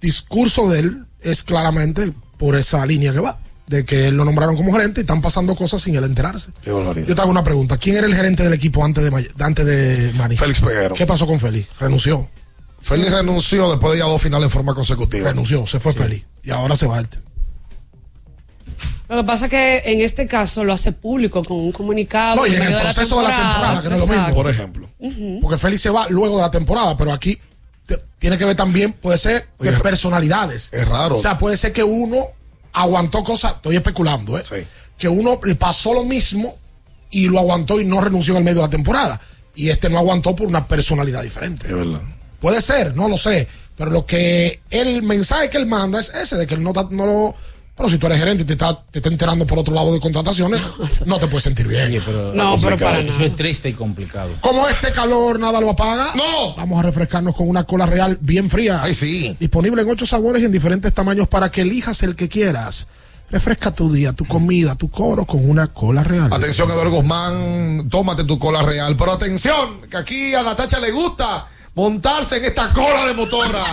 discurso 0.01 0.69
de 0.69 0.79
él 0.79 1.05
es 1.21 1.43
claramente 1.43 2.11
por 2.37 2.55
esa 2.55 2.85
línea 2.85 3.13
que 3.13 3.19
va. 3.19 3.39
De 3.67 3.83
que 3.83 4.07
él 4.09 4.15
lo 4.17 4.25
nombraron 4.25 4.55
como 4.55 4.71
gerente 4.73 4.99
y 4.99 5.03
están 5.03 5.21
pasando 5.23 5.55
cosas 5.55 5.81
sin 5.81 5.95
él 5.95 6.03
enterarse. 6.03 6.51
Qué 6.63 6.69
barbaridad. 6.71 7.07
Yo 7.07 7.15
te 7.15 7.21
hago 7.21 7.31
una 7.31 7.43
pregunta. 7.43 7.77
¿Quién 7.77 7.97
era 7.97 8.05
el 8.05 8.13
gerente 8.13 8.43
del 8.43 8.53
equipo 8.53 8.85
antes 8.85 9.03
de, 9.03 9.09
May- 9.09 9.27
antes 9.39 9.65
de 9.65 10.11
Manny? 10.17 10.37
Félix 10.37 10.59
Peguero. 10.59 10.93
¿Qué 10.93 11.07
pasó 11.07 11.25
con 11.25 11.39
Félix? 11.39 11.67
Renunció. 11.79 12.29
Félix 12.81 13.11
renunció 13.11 13.71
después 13.71 13.93
de 13.93 13.99
ya 13.99 14.05
dos 14.05 14.21
finales 14.21 14.45
en 14.45 14.51
forma 14.51 14.75
consecutiva. 14.75 15.29
Renunció, 15.29 15.65
se 15.65 15.79
fue 15.79 15.93
Félix. 15.93 16.25
Y 16.43 16.51
ahora 16.51 16.75
se 16.75 16.85
va 16.85 16.99
él. 16.99 17.07
Lo 19.07 19.17
que 19.17 19.23
pasa 19.23 19.45
es 19.45 19.51
que 19.51 19.81
en 19.85 20.01
este 20.01 20.27
caso 20.27 20.63
lo 20.63 20.73
hace 20.73 20.91
público 20.91 21.43
con 21.43 21.57
un 21.57 21.71
comunicado. 21.71 22.37
No, 22.37 22.47
y 22.47 22.55
en 22.55 22.63
el 22.63 22.79
proceso 22.79 23.17
de 23.21 23.27
la 23.27 23.35
temporada, 23.35 23.81
que 23.81 23.89
no 23.89 23.95
es 23.95 24.01
lo 24.01 24.07
mismo. 24.07 24.33
Por 24.33 24.49
ejemplo. 24.49 24.89
Porque 25.41 25.57
Félix 25.57 25.81
se 25.81 25.89
va 25.89 26.07
luego 26.09 26.37
de 26.37 26.41
la 26.41 26.51
temporada, 26.51 26.97
pero 26.97 27.11
aquí 27.11 27.39
tiene 28.17 28.37
que 28.37 28.45
ver 28.45 28.55
también, 28.55 28.93
puede 28.93 29.17
ser 29.17 29.47
de 29.59 29.71
personalidades. 29.73 30.71
es 30.73 30.87
raro. 30.87 31.17
O 31.17 31.19
sea, 31.19 31.37
puede 31.37 31.57
ser 31.57 31.71
que 31.71 31.83
uno 31.83 32.17
aguantó 32.73 33.23
cosas, 33.23 33.53
estoy 33.55 33.75
especulando, 33.75 34.37
¿eh? 34.37 34.43
Que 34.97 35.07
uno 35.07 35.39
le 35.43 35.55
pasó 35.55 35.93
lo 35.93 36.03
mismo 36.03 36.55
y 37.11 37.27
lo 37.27 37.39
aguantó 37.39 37.79
y 37.79 37.85
no 37.85 38.01
renunció 38.01 38.33
en 38.33 38.39
el 38.39 38.43
medio 38.43 38.57
de 38.57 38.67
la 38.67 38.71
temporada. 38.71 39.21
Y 39.55 39.69
este 39.69 39.89
no 39.89 39.99
aguantó 39.99 40.35
por 40.35 40.47
una 40.47 40.67
personalidad 40.67 41.21
diferente. 41.21 41.67
Es 41.67 41.73
verdad. 41.73 42.01
Puede 42.39 42.61
ser, 42.61 42.95
no 42.95 43.07
lo 43.07 43.17
sé. 43.17 43.47
Pero 43.77 43.91
lo 43.91 44.05
que 44.05 44.61
el 44.69 45.03
mensaje 45.03 45.49
que 45.49 45.57
él 45.57 45.65
manda 45.65 45.99
es 45.99 46.09
ese, 46.09 46.35
de 46.37 46.47
que 46.47 46.55
él 46.55 46.63
no, 46.63 46.73
no 46.91 47.05
lo 47.05 47.35
Pero 47.77 47.89
si 47.89 47.97
tú 47.97 48.05
eres 48.05 48.19
gerente 48.19 48.43
y 48.43 48.45
te 48.45 48.53
está, 48.53 48.79
te 48.89 48.99
está 48.99 49.09
enterando 49.09 49.45
por 49.45 49.59
otro 49.59 49.73
lado 49.73 49.93
de 49.93 49.99
contrataciones, 49.99 50.61
no 51.05 51.19
te 51.19 51.27
puedes 51.27 51.43
sentir 51.43 51.67
bien. 51.67 52.01
no, 52.33 52.57
pero 52.61 52.77
para 52.77 52.99
Eso 52.99 53.23
es 53.23 53.35
triste 53.35 53.69
y 53.69 53.73
complicado. 53.73 54.29
Como 54.39 54.67
este 54.69 54.91
calor 54.93 55.39
nada 55.39 55.59
lo 55.59 55.71
apaga, 55.71 56.13
no. 56.15 56.55
Vamos 56.55 56.79
a 56.79 56.83
refrescarnos 56.83 57.35
con 57.35 57.49
una 57.49 57.65
cola 57.65 57.85
real 57.85 58.17
bien 58.21 58.49
fría. 58.49 58.81
Ay, 58.81 58.93
sí. 58.93 59.35
Disponible 59.39 59.81
en 59.81 59.89
ocho 59.89 60.05
sabores 60.05 60.41
y 60.41 60.45
en 60.45 60.53
diferentes 60.53 60.93
tamaños 60.93 61.27
para 61.27 61.51
que 61.51 61.61
elijas 61.61 62.01
el 62.03 62.15
que 62.15 62.29
quieras. 62.29 62.87
Refresca 63.29 63.71
tu 63.71 63.91
día, 63.91 64.13
tu 64.13 64.23
comida, 64.23 64.75
tu 64.75 64.89
coro 64.89 65.25
con 65.25 65.49
una 65.49 65.67
cola 65.67 66.03
real. 66.03 66.31
Atención, 66.31 66.69
Eduardo 66.69 66.91
Guzmán, 66.91 67.89
tómate 67.89 68.23
tu 68.23 68.39
cola 68.39 68.61
real. 68.61 68.95
Pero 68.95 69.11
atención, 69.11 69.81
que 69.89 69.97
aquí 69.97 70.33
a 70.33 70.43
Natacha 70.43 70.79
le 70.79 70.91
gusta 70.91 71.47
montarse 71.73 72.37
en 72.37 72.45
esta 72.45 72.71
cola 72.71 73.05
de 73.07 73.13
motora. 73.15 73.63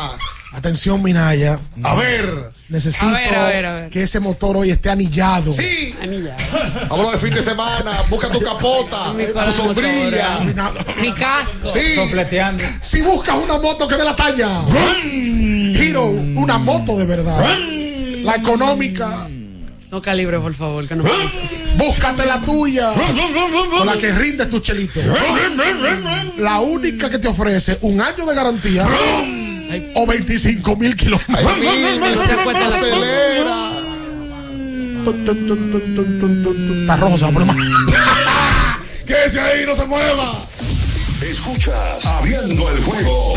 Atención, 0.52 1.02
Minaya. 1.02 1.60
A 1.84 1.94
ver. 1.94 2.52
Necesito 2.72 3.04
A 3.04 3.12
ver, 3.12 3.34
a 3.34 3.46
ver, 3.46 3.66
a 3.66 3.74
ver. 3.74 3.90
que 3.90 4.02
ese 4.02 4.18
motor 4.18 4.56
hoy 4.56 4.70
esté 4.70 4.88
anillado. 4.88 5.52
Sí. 5.52 5.94
Anilla. 6.02 6.34
Vámonos 6.88 7.12
de 7.12 7.18
fin 7.18 7.34
de 7.34 7.42
semana, 7.42 7.90
busca 8.08 8.30
tu 8.30 8.40
capota, 8.40 9.12
tu 9.44 9.52
sombrilla. 9.52 10.40
Mi 10.98 11.12
casco. 11.12 11.68
Sí. 11.68 11.94
Sopleteando. 11.94 12.64
Si 12.80 13.02
buscas 13.02 13.36
una 13.36 13.58
moto 13.58 13.86
que 13.86 13.96
dé 13.96 14.04
la 14.04 14.16
talla, 14.16 14.62
Hero, 15.04 16.06
una 16.06 16.56
moto 16.58 16.96
de 16.98 17.04
verdad. 17.04 17.58
La 18.22 18.36
económica, 18.36 19.28
No 19.90 20.00
calibre, 20.00 20.38
por 20.38 20.54
favor, 20.54 20.88
que 20.88 20.94
no. 20.96 21.04
búscate 21.76 22.24
la 22.24 22.40
tuya. 22.40 22.92
Con 23.76 23.86
la 23.86 23.98
que 23.98 24.12
rindes 24.12 24.48
tu 24.48 24.60
chelito. 24.60 24.98
La 26.38 26.60
única 26.60 27.10
que 27.10 27.18
te 27.18 27.28
ofrece 27.28 27.76
un 27.82 28.00
año 28.00 28.24
de 28.24 28.34
garantía 28.34 28.86
o 29.94 30.06
25 30.06 30.76
mil 30.76 30.96
kilómetros. 30.96 31.38
acelera. 32.66 33.72
Está 36.82 36.96
rojo, 36.96 37.18
se 37.18 37.24
va 37.24 37.30
a 37.30 37.32
poner 37.32 37.46
más. 37.46 37.56
Quédese 39.06 39.40
ahí, 39.40 39.64
no 39.66 39.74
se 39.74 39.84
mueva. 39.86 40.40
Escuchas 41.28 42.04
Abriendo 42.04 42.70
el 42.70 42.80
juego 42.82 43.34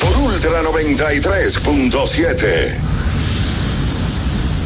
por 0.00 0.16
Ultra 0.18 0.62
93.7. 0.62 2.89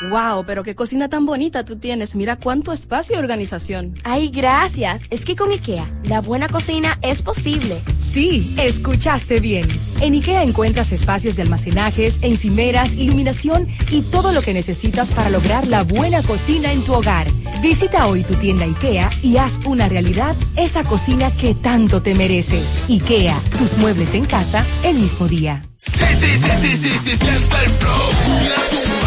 Wow, 0.00 0.44
pero 0.46 0.62
qué 0.62 0.76
cocina 0.76 1.08
tan 1.08 1.26
bonita 1.26 1.64
tú 1.64 1.76
tienes. 1.76 2.14
Mira 2.14 2.36
cuánto 2.36 2.72
espacio 2.72 3.16
y 3.16 3.18
organización. 3.18 3.94
Ay, 4.04 4.28
gracias. 4.28 5.02
Es 5.10 5.24
que 5.24 5.34
con 5.34 5.50
IKEA, 5.50 5.90
la 6.04 6.20
buena 6.20 6.48
cocina 6.48 6.98
es 7.02 7.20
posible. 7.20 7.82
Sí, 8.12 8.54
escuchaste 8.60 9.40
bien. 9.40 9.66
En 10.00 10.12
IKEA 10.14 10.44
encuentras 10.44 10.92
espacios 10.92 11.34
de 11.34 11.42
almacenajes, 11.42 12.18
encimeras, 12.22 12.92
iluminación 12.92 13.66
y 13.90 14.02
todo 14.02 14.32
lo 14.32 14.40
que 14.40 14.54
necesitas 14.54 15.08
para 15.08 15.30
lograr 15.30 15.66
la 15.66 15.82
buena 15.82 16.22
cocina 16.22 16.72
en 16.72 16.84
tu 16.84 16.94
hogar. 16.94 17.26
Visita 17.60 18.06
hoy 18.06 18.22
tu 18.22 18.34
tienda 18.34 18.66
IKEA 18.66 19.10
y 19.22 19.36
haz 19.38 19.54
una 19.64 19.88
realidad 19.88 20.36
esa 20.56 20.84
cocina 20.84 21.32
que 21.32 21.56
tanto 21.56 22.00
te 22.00 22.14
mereces. 22.14 22.84
IKEA, 22.88 23.36
tus 23.58 23.76
muebles 23.78 24.14
en 24.14 24.26
casa 24.26 24.64
el 24.84 24.96
mismo 24.96 25.26
día. 25.26 25.60
Sí, 25.76 25.90
sí, 25.90 26.38
sí, 26.38 26.50
sí, 26.60 26.76
sí, 26.76 26.88
sí, 27.04 27.16
siente 27.16 27.56
el 27.64 27.70
flow. 27.70 28.97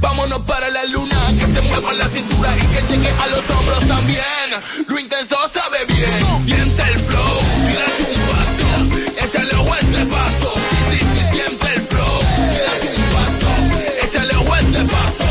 Vámonos 0.00 0.38
para 0.40 0.70
la 0.70 0.84
luna. 0.86 1.16
Que 1.38 1.54
se 1.54 1.62
mueva 1.62 1.92
la 1.94 2.08
cintura 2.08 2.56
y 2.56 2.60
que 2.60 2.92
llegue 2.92 3.10
a 3.10 3.26
los 3.28 3.50
hombros 3.50 3.88
también. 3.88 4.86
Lo 4.86 4.98
intenso 4.98 5.36
sabe 5.52 5.78
bien. 5.86 6.46
Siente 6.46 6.82
el 6.82 6.98
flow. 7.00 7.38
Tírate 7.66 8.02
un 8.14 8.20
paso. 8.28 9.24
Échale 9.24 9.54
ojo 9.56 9.74
este 9.80 10.06
paso. 10.06 10.52
Sí, 10.54 10.98
sí, 10.98 10.98
sí, 10.98 11.20
siente 11.32 11.74
el 11.74 11.80
flow. 11.82 12.18
Tírate 12.52 12.88
un 12.96 13.12
paso. 13.12 14.06
Échale 14.06 14.34
ojo 14.36 14.56
este 14.56 14.84
paso. 14.84 15.24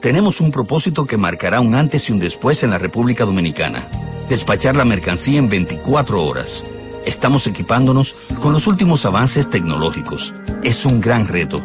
Tenemos 0.00 0.40
un 0.40 0.50
propósito 0.50 1.06
que 1.06 1.16
marcará 1.16 1.60
un 1.60 1.74
antes 1.74 2.08
y 2.08 2.12
un 2.12 2.20
después 2.20 2.62
en 2.62 2.70
la 2.70 2.78
República 2.78 3.24
Dominicana. 3.24 3.88
Despachar 4.28 4.76
la 4.76 4.84
mercancía 4.84 5.38
en 5.38 5.48
24 5.48 6.24
horas. 6.24 6.64
Estamos 7.06 7.46
equipándonos 7.46 8.16
con 8.40 8.52
los 8.52 8.66
últimos 8.66 9.06
avances 9.06 9.48
tecnológicos. 9.48 10.34
Es 10.64 10.84
un 10.84 11.00
gran 11.00 11.28
reto, 11.28 11.64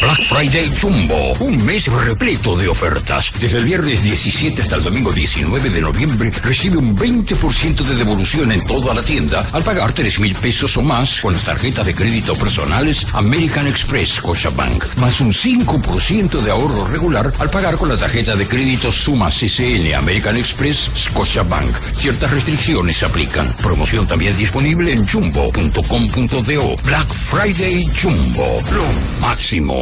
Black 0.00 0.22
Friday 0.22 0.72
Jumbo, 0.80 1.34
un 1.40 1.64
mes 1.64 1.86
repleto 1.86 2.56
de 2.56 2.68
ofertas. 2.68 3.32
Desde 3.38 3.58
el 3.58 3.64
viernes 3.64 4.02
17 4.02 4.62
hasta 4.62 4.76
el 4.76 4.82
domingo 4.82 5.12
19 5.12 5.68
de 5.68 5.80
noviembre 5.82 6.30
recibe 6.42 6.78
un 6.78 6.96
20% 6.96 7.76
de 7.76 7.96
devolución 7.96 8.52
en 8.52 8.66
toda 8.66 8.94
la 8.94 9.02
tienda 9.02 9.46
al 9.52 9.62
pagar 9.62 9.92
3 9.92 10.20
mil 10.20 10.34
pesos 10.36 10.76
o 10.78 10.82
más 10.82 11.20
con 11.20 11.34
las 11.34 11.44
tarjetas 11.44 11.84
de 11.84 11.94
crédito 11.94 12.36
personales 12.38 13.06
American 13.12 13.66
Express 13.66 14.14
Scotiabank, 14.14 14.96
más 14.96 15.20
un 15.20 15.32
5% 15.32 16.40
de 16.40 16.50
ahorro 16.50 16.86
regular 16.86 17.32
al 17.38 17.50
pagar 17.50 17.76
con 17.76 17.88
la 17.88 17.98
tarjeta 17.98 18.34
de 18.34 18.46
crédito 18.46 18.90
Suma 18.90 19.28
CCN 19.28 19.94
American 19.94 20.36
Express 20.36 20.90
Scotiabank. 20.94 21.76
Ciertas 21.96 22.30
restricciones 22.30 23.02
aplican. 23.02 23.54
Promoción 23.56 24.06
también 24.06 24.36
disponible 24.36 24.92
en 24.92 25.06
jumbo.com.do. 25.06 26.76
Black 26.82 27.08
Friday 27.08 27.90
Jumbo, 28.00 28.62
lo 28.72 29.20
máximo. 29.20 29.81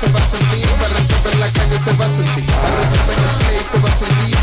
Se 0.00 0.08
va 0.12 0.18
a 0.18 0.24
sentir, 0.24 0.66
reserva 0.96 1.30
en 1.30 1.40
la 1.40 1.48
calle 1.52 1.78
se 1.78 1.92
va 1.92 2.06
a 2.06 2.08
sentir, 2.08 2.46
reserva 2.46 3.12
en 3.12 3.20
el 3.20 3.36
play 3.36 3.58
se 3.70 3.78
va 3.80 3.88
a 3.88 3.92
sentir. 3.92 4.36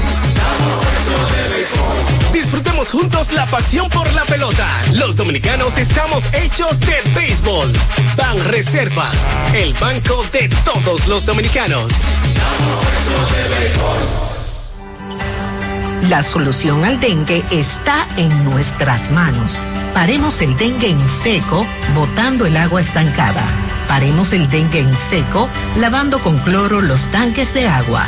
Disfrutemos 2.32 2.90
juntos 2.90 3.34
la 3.34 3.48
pasión 3.48 3.90
por 3.90 4.12
la 4.14 4.24
pelota. 4.26 4.68
Los 4.94 5.16
dominicanos 5.16 5.80
estamos 5.80 6.24
hechos 6.34 6.80
de 6.82 7.02
béisbol. 7.16 7.74
Ban 8.16 8.40
Reservas, 8.46 9.16
el 9.56 9.74
banco 9.74 10.24
de 10.32 10.48
todos 10.64 11.08
los 11.08 11.26
dominicanos. 11.26 11.92
La 16.10 16.24
solución 16.24 16.86
al 16.86 17.02
dengue 17.02 17.44
está 17.52 18.08
en 18.16 18.46
nuestras 18.46 19.12
manos. 19.12 19.62
Paremos 19.94 20.42
el 20.42 20.56
dengue 20.56 20.90
en 20.90 21.00
seco, 21.22 21.68
botando 21.94 22.46
el 22.46 22.56
agua 22.56 22.80
estancada. 22.80 23.44
Paremos 23.90 24.32
el 24.32 24.50
dengue 24.50 24.80
en 24.80 24.96
seco, 24.96 25.50
lavando 25.76 26.20
con 26.20 26.38
cloro 26.40 26.82
los 26.82 27.02
tanques 27.12 27.54
de 27.54 27.68
agua. 27.68 28.08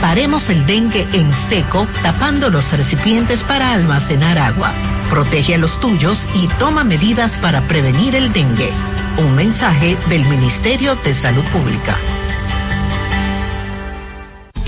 Paremos 0.00 0.48
el 0.48 0.64
dengue 0.64 1.08
en 1.12 1.34
seco 1.34 1.88
tapando 2.04 2.50
los 2.50 2.70
recipientes 2.70 3.42
para 3.42 3.72
almacenar 3.72 4.38
agua. 4.38 4.72
Protege 5.08 5.56
a 5.56 5.58
los 5.58 5.80
tuyos 5.80 6.28
y 6.34 6.46
toma 6.60 6.84
medidas 6.84 7.36
para 7.38 7.62
prevenir 7.62 8.14
el 8.14 8.32
dengue. 8.32 8.72
Un 9.18 9.34
mensaje 9.34 9.98
del 10.08 10.24
Ministerio 10.28 10.94
de 10.94 11.14
Salud 11.14 11.44
Pública. 11.46 11.96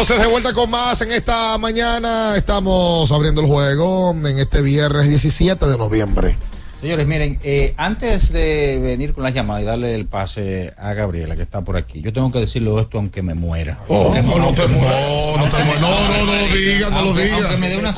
Entonces 0.00 0.18
de 0.24 0.30
vuelta 0.32 0.54
con 0.54 0.70
más 0.70 0.98
en 1.02 1.12
esta 1.12 1.58
mañana. 1.58 2.34
Estamos 2.34 3.12
abriendo 3.12 3.42
el 3.42 3.46
juego 3.48 4.12
en 4.12 4.38
este 4.38 4.62
viernes 4.62 5.10
17 5.10 5.66
de 5.66 5.76
noviembre. 5.76 6.36
Señores, 6.80 7.06
miren, 7.06 7.38
eh, 7.42 7.74
antes 7.76 8.32
de 8.32 8.80
venir 8.82 9.12
con 9.12 9.24
la 9.24 9.28
llamada 9.28 9.60
y 9.60 9.64
darle 9.66 9.94
el 9.94 10.06
pase 10.06 10.72
a 10.78 10.94
Gabriela, 10.94 11.36
que 11.36 11.42
está 11.42 11.60
por 11.60 11.76
aquí, 11.76 12.00
yo 12.00 12.14
tengo 12.14 12.32
que 12.32 12.38
decirle 12.38 12.70
esto 12.80 12.96
aunque 12.96 13.20
me 13.20 13.34
muera. 13.34 13.78
Oh, 13.88 14.04
Aunque 14.04 14.22
me- 14.22 14.28
no, 14.30 14.38
no 14.38 14.54
te 14.54 14.62
aunque- 14.62 14.76
mueras, 14.78 15.36
no 15.36 15.48
te 15.50 15.64
mueras. 15.64 15.80
No, 15.82 15.90
no, 15.90 16.24
no 16.24 16.32
lo 16.32 16.54
digas, 16.56 16.90
no 16.92 17.02
lo 17.04 17.12
digas. 17.12 17.40
Aunque 17.42 17.56
me 17.58 17.68
dé 17.68 17.76
una 17.76 17.92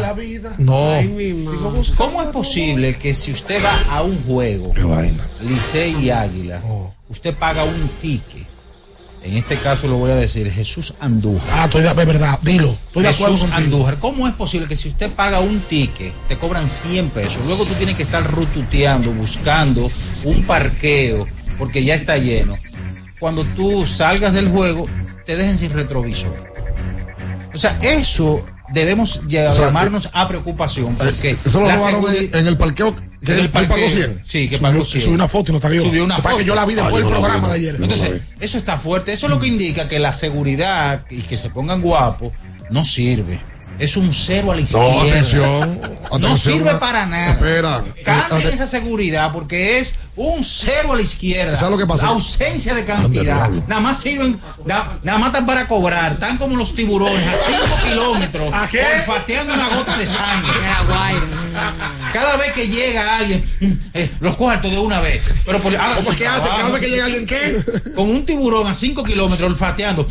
la 0.00 0.12
vida. 0.14 0.54
No. 0.56 0.90
Ay, 0.94 1.46
¿Cómo 1.98 2.22
es 2.22 2.28
posible 2.28 2.94
que 2.94 3.14
si 3.14 3.30
usted 3.30 3.62
va 3.62 3.78
a 3.94 4.02
un 4.02 4.24
juego, 4.24 4.72
Licey 5.42 5.96
y 6.02 6.08
Águila, 6.08 6.62
Oh. 6.66 6.94
usted 7.10 7.34
paga 7.34 7.64
un 7.64 7.90
ticket? 8.00 8.51
En 9.24 9.36
este 9.36 9.56
caso 9.56 9.86
lo 9.86 9.96
voy 9.96 10.10
a 10.10 10.16
decir, 10.16 10.50
Jesús 10.50 10.94
Andújar. 10.98 11.48
Ah, 11.52 11.64
estoy 11.66 11.82
de, 11.82 11.88
es 11.88 11.94
verdad, 11.94 12.38
dilo. 12.42 12.76
Estoy 12.88 13.04
de 13.04 13.08
acuerdo 13.08 13.36
Jesús 13.36 13.50
contigo. 13.50 13.76
Andújar, 13.76 13.98
¿cómo 13.98 14.26
es 14.26 14.34
posible 14.34 14.66
que 14.66 14.76
si 14.76 14.88
usted 14.88 15.10
paga 15.10 15.40
un 15.40 15.60
ticket, 15.60 16.12
te 16.26 16.36
cobran 16.36 16.68
100 16.68 17.10
pesos, 17.10 17.40
luego 17.46 17.64
tú 17.64 17.74
tienes 17.74 17.96
que 17.96 18.02
estar 18.02 18.28
rututeando, 18.28 19.12
buscando 19.12 19.90
un 20.24 20.42
parqueo, 20.44 21.24
porque 21.56 21.84
ya 21.84 21.94
está 21.94 22.18
lleno? 22.18 22.56
Cuando 23.20 23.44
tú 23.44 23.86
salgas 23.86 24.32
del 24.32 24.48
juego, 24.48 24.86
te 25.24 25.36
dejen 25.36 25.56
sin 25.56 25.70
retrovisor. 25.70 26.50
O 27.54 27.58
sea, 27.58 27.78
eso 27.80 28.44
debemos 28.72 29.20
ya- 29.26 29.50
O 29.50 29.54
sea, 29.54 29.66
llamarnos 29.66 30.08
a 30.12 30.28
preocupación, 30.28 30.96
porque 30.96 31.36
Eso 31.44 31.60
lo 31.60 31.66
la 31.66 31.76
robaron 31.76 32.04
en, 32.32 32.46
el 32.46 32.56
parqueo. 32.56 32.94
Que 33.24 33.38
el 33.38 33.50
pagó 33.50 33.68
parqueo. 33.68 33.88
100. 33.90 34.20
Sí, 34.24 34.48
que 34.48 34.56
Subió- 34.56 34.62
pagó 34.72 34.84
100. 34.84 35.02
subió 35.04 35.14
una 35.14 35.28
foto 35.28 35.50
y 35.50 35.52
no 35.52 35.58
está 35.58 35.70
yo. 35.72 35.82
Subió 35.82 36.04
una 36.04 36.18
foto. 36.20 36.36
que 36.38 36.44
yo 36.44 36.54
la 36.56 36.64
vi 36.66 36.74
después 36.74 36.92
Ah, 36.94 36.96
del 36.96 37.04
no 37.04 37.10
la 37.10 37.16
vi, 37.16 37.22
programa 37.22 37.48
de 37.48 37.54
ayer. 37.54 37.76
Entonces, 37.80 38.20
eso 38.40 38.58
está 38.58 38.78
fuerte. 38.78 39.12
Eso 39.12 39.26
es 39.26 39.30
lo 39.30 39.38
que 39.38 39.46
indica 39.46 39.88
que 39.88 39.98
la 40.00 40.12
seguridad 40.12 41.04
y 41.08 41.20
que 41.22 41.36
se 41.36 41.48
pongan 41.50 41.80
guapos 41.82 42.32
no 42.70 42.84
sirve. 42.84 43.38
Es 43.82 43.96
un 43.96 44.12
cero 44.14 44.52
a 44.52 44.54
la 44.54 44.60
izquierda. 44.60 44.92
No, 44.92 45.00
atención. 45.02 45.80
No 46.20 46.36
sirve 46.36 46.74
para 46.74 47.04
nada. 47.06 47.32
Espera. 47.32 47.82
Cambien 48.04 48.50
Eh, 48.50 48.54
esa 48.54 48.66
seguridad 48.68 49.32
porque 49.32 49.80
es 49.80 49.94
un 50.14 50.44
cero 50.44 50.92
a 50.92 50.96
la 50.96 51.02
izquierda. 51.02 51.56
¿Sabes 51.56 51.72
lo 51.72 51.78
que 51.78 51.86
pasa? 51.86 52.06
Ausencia 52.06 52.74
de 52.74 52.84
cantidad. 52.84 53.48
Nada 53.50 53.80
más 53.80 53.98
sirven, 54.00 54.40
da- 54.64 54.98
nada 55.02 55.18
más 55.18 55.28
están 55.30 55.46
para 55.46 55.66
cobrar. 55.66 56.12
Están 56.12 56.38
como 56.38 56.56
los 56.56 56.76
tiburones 56.76 57.26
a 57.26 57.32
5 57.44 57.78
kilómetros. 57.88 58.52
¿A 58.52 58.68
qué? 58.68 58.84
Olfateando 59.00 59.52
una 59.54 59.68
gota 59.70 59.96
de 59.96 60.06
sangre. 60.06 60.52
Cada 62.12 62.36
vez 62.36 62.52
que 62.52 62.68
llega 62.68 63.16
alguien, 63.18 63.44
mm, 63.60 63.72
eh, 63.94 64.10
los 64.20 64.36
cuartos 64.36 64.70
de 64.70 64.78
una 64.78 65.00
vez. 65.00 65.22
Pero 65.44 65.60
por, 65.60 65.74
haga 65.74 65.88
¿Cómo 65.96 66.04
su 66.04 66.12
es 66.12 66.18
que 66.18 66.26
hace? 66.28 66.48
Cada 66.48 66.68
vez 66.68 66.80
que 66.80 66.88
llega 66.90 67.04
alguien, 67.06 67.26
¿qué? 67.26 67.64
Con 67.96 68.08
un 68.10 68.24
tiburón 68.24 68.66
a 68.68 68.74
5 68.74 69.02
kilómetros 69.02 69.50
olfateando 69.50 70.06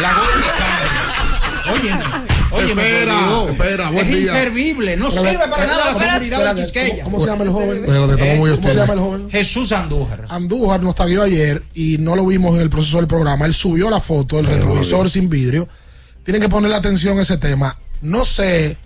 la 0.00 0.14
gota 0.14 0.36
de 0.36 0.42
sangre. 0.42 1.29
Oye, 1.72 1.90
oye, 2.52 2.70
Espera, 2.72 3.20
espera, 3.50 3.90
buen 3.90 4.06
es 4.06 4.16
día. 4.16 4.20
inservible, 4.32 4.96
no 4.96 5.10
sirve 5.10 5.38
para 5.48 5.66
nada 5.66 5.92
la 5.92 5.98
seguridad 5.98 6.54
de 6.54 6.62
Quisqueya. 6.62 7.04
¿Cómo, 7.04 7.16
cómo 7.18 7.20
se 7.24 7.30
llama 7.30 7.44
el 7.44 7.50
joven? 7.50 7.84
Espérate, 7.84 8.12
estamos 8.12 8.36
muy 8.38 8.50
¿Cómo 8.50 8.68
se 8.70 8.74
llama 8.76 8.92
el 8.94 8.98
joven? 9.00 9.30
Jesús 9.30 9.72
Andújar. 9.72 10.24
Andújar 10.28 10.82
nos 10.82 10.94
tagueó 10.94 11.22
ayer 11.22 11.62
y 11.74 11.98
no 11.98 12.16
lo 12.16 12.26
vimos 12.26 12.54
en 12.56 12.62
el 12.62 12.70
proceso 12.70 12.96
del 12.96 13.06
programa. 13.06 13.46
Él 13.46 13.54
subió 13.54 13.90
la 13.90 14.00
foto 14.00 14.36
del 14.36 14.46
retrovisor 14.46 15.08
sin 15.10 15.28
vidrio. 15.28 15.68
Tienen 16.24 16.42
que 16.42 16.48
ponerle 16.48 16.76
atención 16.76 17.18
a 17.18 17.22
ese 17.22 17.36
tema. 17.38 17.76
No 18.02 18.24
sé, 18.24 18.76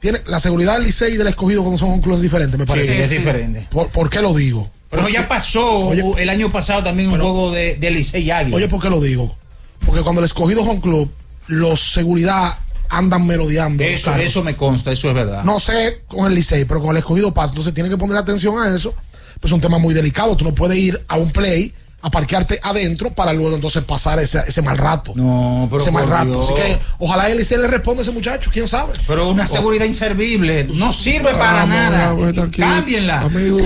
tiene 0.00 0.22
la 0.26 0.40
seguridad 0.40 0.74
del 0.74 0.84
Licey 0.84 1.14
y 1.14 1.16
del 1.16 1.26
escogido 1.28 1.62
cuando 1.62 1.78
son 1.78 2.00
clubes 2.00 2.22
diferentes, 2.22 2.58
me 2.58 2.66
parece. 2.66 2.94
Sí, 2.94 3.00
es 3.02 3.10
diferente. 3.10 3.66
¿Por, 3.70 3.88
por 3.88 4.08
qué 4.10 4.20
lo 4.22 4.34
digo? 4.34 4.70
Pero 4.90 5.02
Porque- 5.02 5.14
ya 5.18 5.28
pasó 5.28 5.88
Oye, 5.88 6.02
el 6.18 6.30
año 6.30 6.50
pasado 6.50 6.82
también 6.84 7.10
un 7.10 7.20
juego 7.20 7.50
de, 7.52 7.76
de 7.76 7.90
Licey 7.90 8.22
y 8.24 8.30
Águila. 8.30 8.56
Oye, 8.56 8.68
¿por 8.68 8.80
qué 8.80 8.88
lo 8.88 9.00
digo? 9.00 9.36
Porque 9.84 10.02
cuando 10.02 10.20
el 10.20 10.24
escogido 10.26 10.62
es 10.62 10.66
un 10.68 10.80
club, 10.80 11.10
los 11.48 11.92
seguridad 11.92 12.58
andan 12.88 13.26
merodeando. 13.26 13.82
eso, 13.82 14.14
eso 14.14 14.42
me 14.44 14.56
consta, 14.56 14.92
eso 14.92 15.08
es 15.08 15.14
verdad. 15.14 15.42
No 15.44 15.58
sé 15.58 16.02
con 16.06 16.26
el 16.26 16.34
Licey, 16.34 16.64
pero 16.64 16.80
con 16.80 16.90
el 16.90 16.98
escogido 16.98 17.34
pasa. 17.34 17.48
Entonces 17.50 17.74
tiene 17.74 17.88
que 17.90 17.96
poner 17.96 18.16
atención 18.16 18.58
a 18.60 18.74
eso. 18.74 18.94
Pues 19.40 19.50
es 19.50 19.52
un 19.52 19.60
tema 19.60 19.78
muy 19.78 19.92
delicado. 19.94 20.36
Tú 20.36 20.44
no 20.44 20.54
puedes 20.54 20.78
ir 20.78 21.04
a 21.08 21.16
un 21.16 21.30
play 21.30 21.74
a 22.02 22.10
parquearte 22.10 22.60
adentro 22.62 23.10
para 23.10 23.32
luego 23.32 23.56
entonces 23.56 23.82
pasar 23.82 24.20
ese, 24.20 24.38
ese 24.46 24.62
mal 24.62 24.78
rato. 24.78 25.12
No, 25.16 25.66
pero 25.68 25.82
ese 25.82 25.90
mal 25.90 26.08
rato. 26.08 26.26
Dios. 26.30 26.44
Así 26.50 26.54
que 26.54 26.78
ojalá 27.00 27.28
y 27.30 27.44
se 27.44 27.58
le 27.58 27.66
responda 27.66 28.00
a 28.00 28.04
ese 28.04 28.12
muchacho, 28.12 28.50
quién 28.52 28.68
sabe. 28.68 28.92
Pero 29.08 29.28
una 29.30 29.46
seguridad 29.48 29.84
inservible, 29.84 30.68
no 30.72 30.92
sirve 30.92 31.32
para 31.32 31.64
Vamos, 31.64 31.68
nada. 31.68 32.28
está 32.28 32.42
aquí. 32.44 32.60
Cámbienla. 32.60 33.22
Amigo. 33.22 33.58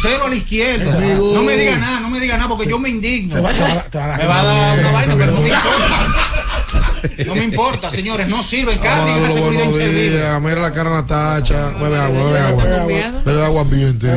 Cero 0.00 0.24
a 0.26 0.28
la 0.28 0.36
izquierda. 0.36 0.96
Amigo. 0.96 1.32
No 1.34 1.42
me 1.42 1.56
diga 1.56 1.76
nada, 1.78 1.98
no 2.00 2.10
me 2.10 2.20
diga 2.20 2.36
nada 2.36 2.48
porque 2.48 2.70
yo 2.70 2.78
me 2.78 2.88
indigno. 2.90 3.34
Te 3.34 3.40
va, 3.40 3.52
te 3.52 3.60
va- 3.62 3.82
te 3.90 3.98
va 3.98 4.04
a 4.04 4.08
dar 4.08 4.18
Me 4.20 4.26
va 4.26 4.40
a 4.40 4.44
dar 4.44 4.78
una 4.78 4.92
vaina, 4.92 5.16
pero 5.18 5.32
no 5.32 5.40
me. 5.40 5.50
No 7.26 7.34
me 7.34 7.44
importa, 7.44 7.90
señores, 7.90 8.28
no 8.28 8.42
sirve. 8.42 8.78
Cambien 8.78 9.22
la 9.22 9.30
seguridad 9.30 9.64
buenos 9.64 9.76
inservible. 9.76 10.10
días. 10.18 10.40
Mira 10.40 10.60
la 10.60 10.72
cara 10.72 10.90
Natacha. 10.90 11.70
Bebe 11.70 11.98
agua, 11.98 12.24
bebe 12.24 12.38
agua. 12.38 12.64
Bebe 12.64 13.02
agua. 13.04 13.22
Bebe 13.24 13.44
agua 13.44 13.60
ambiente. 13.62 14.08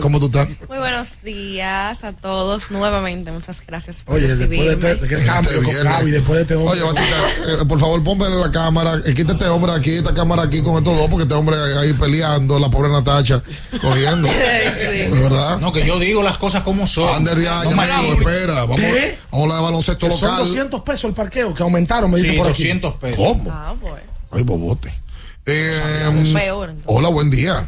¿Cómo 0.00 0.20
tú 0.20 0.26
estás? 0.26 0.48
Muy 0.68 0.78
buenos 0.78 1.08
días 1.22 2.04
a 2.04 2.12
todos 2.12 2.70
nuevamente. 2.70 3.30
Muchas 3.32 3.62
gracias 3.66 4.02
por 4.04 4.16
Oye, 4.16 4.28
después 4.28 4.50
de 4.50 4.74
recibirme. 4.74 5.16
este, 5.16 5.26
cambio 5.26 5.62
con 5.62 6.10
después 6.10 6.36
de 6.36 6.42
este 6.42 6.54
hombre. 6.54 6.72
Oye, 6.72 6.82
Batita, 6.82 7.62
eh, 7.62 7.64
por 7.68 7.80
favor, 7.80 8.02
ponme 8.04 8.28
la 8.28 8.50
cámara, 8.50 9.00
eh, 9.04 9.14
quita 9.14 9.32
este 9.32 9.46
hombre 9.46 9.72
aquí, 9.72 9.90
esta 9.96 10.14
cámara 10.14 10.42
aquí 10.42 10.62
con 10.62 10.76
estos 10.76 10.96
dos, 10.96 11.08
porque 11.08 11.24
este 11.24 11.34
hombre 11.34 11.56
ahí 11.78 11.92
peleando, 11.92 12.58
la 12.58 12.70
pobre 12.70 12.90
Natacha, 12.90 13.42
cogiendo. 13.80 14.28
¿De 14.28 15.08
verdad? 15.10 15.58
No, 15.58 15.72
que 15.72 15.86
yo 15.86 15.98
digo 15.98 16.22
las 16.22 16.38
cosas 16.38 16.62
como 16.62 16.86
son. 16.86 17.14
Ander 17.14 17.38
ya, 17.40 17.64
ya, 17.64 17.74
no, 17.74 17.82
espera, 18.14 18.64
vamos, 18.64 18.80
a 18.80 19.36
hablar 19.36 19.56
de 19.58 19.62
baloncesto 19.62 20.08
local. 20.08 20.38
200 20.38 20.82
pesos 20.82 20.95
el 21.04 21.12
parqueo, 21.14 21.54
que 21.54 21.62
aumentaron, 21.62 22.10
me 22.10 22.18
dice 22.18 22.32
Sí, 22.32 22.36
por 22.36 22.46
aquí. 22.48 22.62
200 22.62 22.94
pesos. 22.96 23.16
¿Cómo? 23.16 23.50
Ah, 23.52 23.74
pues. 23.80 24.02
Ay, 24.30 24.42
bobote. 24.42 24.88
Eh, 25.46 25.70
Peor. 26.34 26.70
entonces. 26.70 26.84
hola, 26.86 27.08
buen 27.08 27.30
día. 27.30 27.66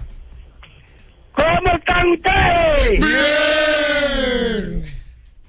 ¿Cómo 1.32 1.76
están 1.76 2.08
ustedes? 2.10 3.00
Bien. 3.00 4.84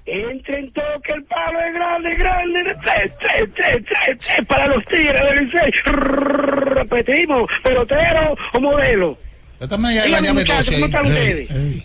Entren 0.06 0.72
todo 0.72 0.84
que 1.04 1.12
el 1.12 1.24
palo 1.24 1.58
es 1.60 1.74
grande, 1.74 2.14
grande, 2.16 2.60
tres, 2.82 3.12
tres, 3.20 3.48
tres, 3.54 3.84
tres, 3.86 4.18
tres, 4.18 4.46
para 4.46 4.66
los 4.66 4.84
tigres 4.86 5.20
del 5.22 5.44
Licey. 5.44 5.70
Repetimos, 5.84 7.48
pelotero 7.62 8.34
o 8.52 8.60
modelo. 8.60 9.18
Esta 9.60 9.76
me 9.76 9.94
la 9.94 10.04
Díganme, 10.04 10.32
muchachos, 10.32 10.66
12 10.66 10.80
¿cómo 10.80 10.86
están 10.86 11.06
ustedes? 11.06 11.84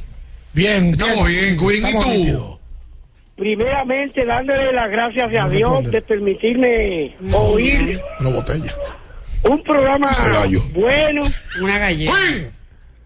Bien, 0.53 0.85
Estamos 0.89 1.27
bien, 1.27 1.57
Queen, 1.59 1.85
¿y 1.87 2.31
tú? 2.31 2.54
Primeramente, 3.35 4.25
dándole 4.25 4.71
las 4.71 4.89
gracias 4.89 5.33
a 5.35 5.49
Dios 5.49 5.91
de 5.91 6.01
permitirme 6.01 7.15
oír 7.33 7.99
Una 8.21 8.29
botella. 8.29 8.71
un 9.43 9.61
programa 9.63 10.09
Ese 10.11 10.29
gallo. 10.29 10.63
bueno. 10.73 11.21
Una 11.61 11.77
galleta. 11.77 12.13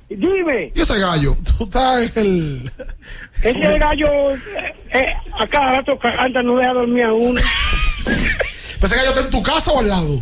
Dime, 0.09 0.71
¿y 0.75 0.81
ese 0.81 0.99
gallo? 0.99 1.35
Tú 1.57 1.63
estás 1.65 2.15
en 2.17 2.25
el. 2.25 2.71
ese 3.43 3.77
gallo 3.79 4.07
eh, 4.91 5.13
a 5.39 5.47
cada 5.47 5.71
rato 5.77 5.97
canta, 5.99 6.41
no 6.43 6.57
deja 6.57 6.73
dormir 6.73 7.03
a 7.03 7.13
uno. 7.13 7.39
¿Ese 8.81 8.95
gallo 8.95 9.09
está 9.09 9.21
en 9.21 9.29
tu 9.29 9.43
casa 9.43 9.71
o 9.71 9.79
al 9.79 9.87
lado? 9.89 10.21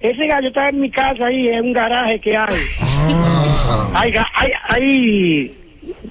Ese 0.00 0.26
gallo 0.26 0.48
está 0.48 0.68
en 0.68 0.80
mi 0.80 0.90
casa 0.90 1.26
ahí, 1.26 1.48
en 1.48 1.66
un 1.66 1.72
garaje 1.72 2.20
que 2.20 2.36
hay. 2.36 2.56
Ah, 2.80 3.90
Hay, 3.94 4.14
hay, 4.34 4.50
hay 4.68 5.54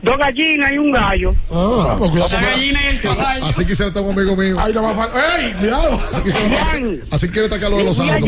dos 0.02 0.18
gallinas 0.18 0.72
y 0.72 0.78
un 0.78 0.92
gallo. 0.92 1.36
ah, 1.52 1.96
pues 1.98 2.12
cuidado. 2.12 2.30
La 2.34 2.42
gallina 2.42 2.80
y 2.84 2.88
el 2.88 3.02
caballo. 3.02 3.46
Así 3.46 3.66
quisiera 3.66 3.88
estar 3.88 4.04
un 4.04 4.12
amigo 4.12 4.36
mío. 4.36 4.58
Ay, 4.60 4.74
no 4.74 4.84
va 4.84 4.92
a 4.92 4.96
faltar. 4.96 5.22
¡Ey! 5.40 5.54
Cuidado. 5.54 6.02
Así 6.12 6.22
quisiera 6.22 6.48
estar, 6.48 6.82
así 7.12 7.30
quiere 7.30 7.46
estar 7.46 7.60
Carlos 7.60 7.80
de 7.80 7.86
los 7.86 7.98
Santos. 7.98 8.24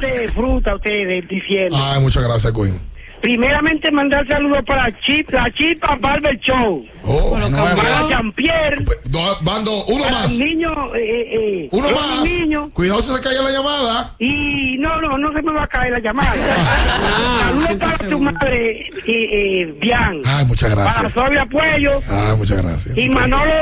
de 0.00 0.28
fruta 0.34 0.74
ustedes 0.76 1.28
diciendo. 1.28 1.76
Ay, 1.78 2.00
muchas 2.00 2.22
gracias, 2.22 2.52
Queen. 2.52 2.93
Primeramente 3.24 3.90
mandar 3.90 4.28
saludos 4.28 4.62
para 4.66 4.92
Chip, 5.00 5.30
la 5.32 5.50
Chipa 5.54 5.96
Barber 5.98 6.38
Show. 6.40 6.84
Oh, 7.04 7.38
Para 7.74 8.06
Jean-Pierre. 8.06 8.84
do- 9.04 9.38
Bando, 9.40 9.72
uno 9.86 10.04
Para 10.04 10.14
más. 10.16 10.22
los 10.24 10.38
niños. 10.40 10.76
Eh, 10.94 11.30
eh, 11.32 11.68
Uno 11.72 11.90
los 11.90 12.00
más. 12.00 12.24
niños. 12.24 12.68
Cuidado 12.74 13.00
si 13.00 13.14
se 13.14 13.22
cae 13.22 13.42
la 13.42 13.50
llamada. 13.50 14.14
Y 14.18 14.76
no, 14.78 15.00
no, 15.00 15.16
no 15.16 15.32
se 15.32 15.40
me 15.40 15.52
va 15.52 15.62
a 15.62 15.66
caer 15.68 15.92
la 15.92 16.00
llamada. 16.00 16.34
Saludos 17.40 17.70
para 17.80 17.96
tu 18.10 18.18
madre, 18.20 18.80
eh, 18.88 18.92
eh, 19.06 19.74
Bian. 19.80 20.20
Ay, 20.26 20.44
muchas 20.44 20.74
Para 20.74 20.84
gracias. 20.84 21.12
Sonia 21.14 21.46
Puello 21.46 22.02
Ay, 22.06 22.36
muchas 22.36 22.62
gracias. 22.62 22.94
y 22.98 23.08
Manolo 23.08 23.52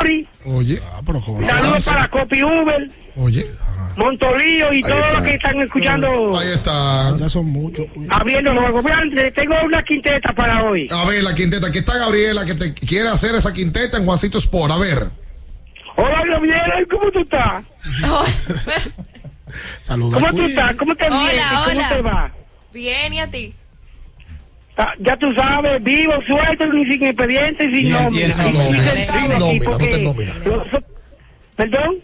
Ari. 0.00 0.28
Oye, 0.44 0.80
Ah, 0.92 1.00
pero 1.04 1.20
como. 1.20 1.40
Saludos 1.44 1.84
para 1.84 2.08
Copy 2.08 2.44
Uber, 2.44 2.88
oye. 3.16 3.44
Montolío 3.96 4.72
y 4.72 4.82
todos 4.82 5.12
los 5.14 5.22
que 5.22 5.34
están 5.34 5.60
escuchando, 5.60 6.38
Ahí 6.38 6.48
está. 6.54 7.08
pues. 7.10 7.20
Ya 7.22 7.28
son 7.28 7.46
muchos. 7.46 7.86
cuidado. 7.94 8.20
abriendo 8.20 8.52
los 8.54 8.62
tengo 9.34 9.54
una 9.64 9.82
quinteta 9.82 10.32
para 10.32 10.62
hoy. 10.64 10.86
A 10.90 11.04
ver, 11.06 11.22
la 11.22 11.34
quinteta. 11.34 11.66
Aquí 11.68 11.78
está 11.78 11.98
Gabriela 11.98 12.44
que 12.46 12.54
te 12.54 12.72
quiere 12.74 13.08
hacer 13.08 13.34
esa 13.34 13.52
quinteta 13.52 13.98
en 13.98 14.04
Juancito 14.06 14.38
Sport. 14.38 14.72
A 14.72 14.78
ver. 14.78 15.06
Hola, 15.96 16.22
Gabriela, 16.30 16.74
¿cómo 16.90 17.10
tú 17.10 17.20
estás? 17.20 17.64
Saluda. 19.80 20.18
¿Cómo 20.20 20.32
tú 20.32 20.42
estás? 20.46 20.76
¿Cómo 20.76 20.94
te 20.94 21.06
Hola, 21.06 21.18
sientes? 21.18 21.46
¿Cómo 21.50 21.70
hola. 21.70 21.88
te 21.88 22.00
va? 22.02 22.32
Bien, 22.72 23.12
¿y 23.12 23.20
a 23.20 23.30
ti? 23.30 23.54
Ah, 24.76 24.92
Ya 25.00 25.16
tú 25.16 25.26
sabes, 25.34 25.82
vivo, 25.82 26.12
suelto, 26.26 26.66
ni 26.68 26.84
sin 26.86 27.04
expediente 27.04 27.64
y 27.64 27.74
sin 27.74 27.82
Bien, 27.82 27.92
nómina. 28.04 28.10
bien, 28.16 28.32
sin 28.32 28.46
Aquí 28.46 28.58
nómina. 28.58 29.02
Sin 29.02 29.38
nómina, 29.38 29.70
no 29.70 29.76
te 29.78 29.98
nómina. 29.98 30.34
¿Perdón? 31.56 31.96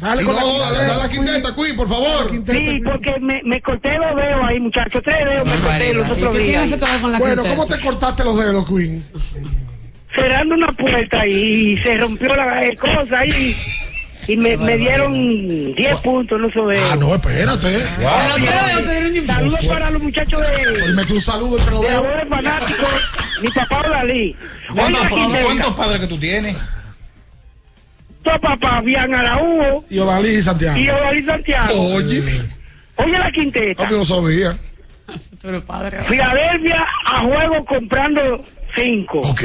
Dale 0.00 0.20
Si 0.20 0.24
con 0.26 0.34
no, 0.34 0.40
la 0.40 0.46
no, 0.46 0.58
dale, 0.58 0.68
quinteta, 0.70 0.86
dale 0.88 1.02
la 1.02 1.08
quinteta, 1.10 1.54
Queen, 1.54 1.76
por 1.76 1.88
favor. 1.88 2.30
Sí, 2.30 2.80
porque 2.84 3.20
me, 3.20 3.40
me 3.44 3.60
corté 3.60 3.98
los 3.98 4.16
dedos 4.16 4.40
ahí, 4.48 4.60
muchachos. 4.60 5.02
Tres 5.04 5.16
dedos 5.28 5.48
me 5.48 5.56
corté 5.56 5.94
los 5.94 6.10
otros 6.10 6.32
¿Qué 6.32 6.38
tiene 6.44 6.66
días. 6.66 6.80
la 6.80 7.18
Bueno, 7.18 7.42
quinteta? 7.42 7.48
¿cómo 7.50 7.66
te 7.66 7.80
cortaste 7.80 8.24
los 8.24 8.38
dedos, 8.38 8.66
Queen? 8.68 9.04
Cerrando 10.14 10.54
una 10.54 10.72
puerta 10.72 11.26
y 11.26 11.76
se 11.78 11.96
rompió 11.98 12.34
la 12.34 12.62
cosa 12.80 13.18
ahí. 13.20 13.54
Y 14.26 14.36
me, 14.36 14.56
me 14.58 14.76
dieron 14.76 15.12
10 15.74 15.96
puntos 15.98 16.38
en 16.38 16.44
esos 16.50 16.68
dedos. 16.68 16.88
Ah, 16.92 16.96
no, 16.96 17.14
espérate. 17.14 17.76
Un 19.18 19.26
Saludos 19.26 19.66
para 19.66 19.90
los 19.90 20.02
muchachos 20.02 20.40
de, 20.40 20.92
mete 20.94 21.12
un 21.12 21.20
saludo 21.20 21.58
entre 21.58 21.72
los 21.72 21.80
de 21.82 21.88
dedos. 21.88 22.04
Amores 22.06 22.28
Fanáticos. 22.28 23.10
Mi 23.42 23.48
papá 23.48 23.88
Dalí. 23.88 24.36
¿Cuántos, 24.74 25.08
Quinteta, 25.08 25.44
¿Cuántos 25.44 25.74
padres 25.74 26.00
que 26.00 26.06
tú 26.06 26.18
tienes? 26.18 26.56
Tu 28.22 28.40
papá, 28.40 28.80
Bian 28.82 29.14
Araújo 29.14 29.84
Y 29.88 29.98
Odalí 29.98 30.28
y 30.28 30.42
Santiago. 30.42 30.78
y 30.78 30.88
Odalí 30.90 31.22
Santiago. 31.24 31.72
Oye. 31.94 32.22
Oye 32.96 33.18
la 33.18 33.30
quinteta. 33.32 33.82
Papi 33.82 33.94
no 33.94 34.04
sabía. 34.04 34.56
Pero 35.42 35.62
padre. 35.64 36.02
Filadelfia 36.02 36.86
a 37.06 37.20
juego 37.20 37.64
comprando 37.64 38.44
5. 38.76 39.18
Ok. 39.20 39.42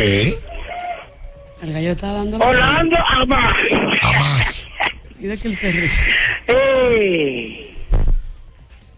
El 1.63 1.73
gallo 1.73 1.91
está 1.91 2.11
dando 2.11 2.37
la 2.37 2.45
Orlando 2.45 2.97
a 2.97 3.25
más. 3.25 3.55
A 4.01 4.11
más. 4.19 4.67
De 5.19 5.37
que 5.37 5.47
él 5.47 5.55
se 5.55 5.71
ríe. 5.71 5.89
Eh, 6.47 7.75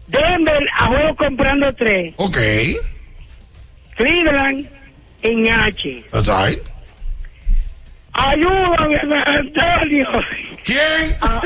Denver 0.08 0.68
a 0.78 0.86
juego 0.88 1.16
comprando 1.16 1.72
3. 1.74 2.14
Ok. 2.16 2.36
Cleveland 3.96 4.68
en 5.22 5.48
H. 5.48 6.04
That's 6.10 6.28
right. 6.28 6.58
Ayúdame, 8.18 9.22
Antonio. 9.26 10.08
¿Quién? 10.64 11.16
Ah, 11.22 11.40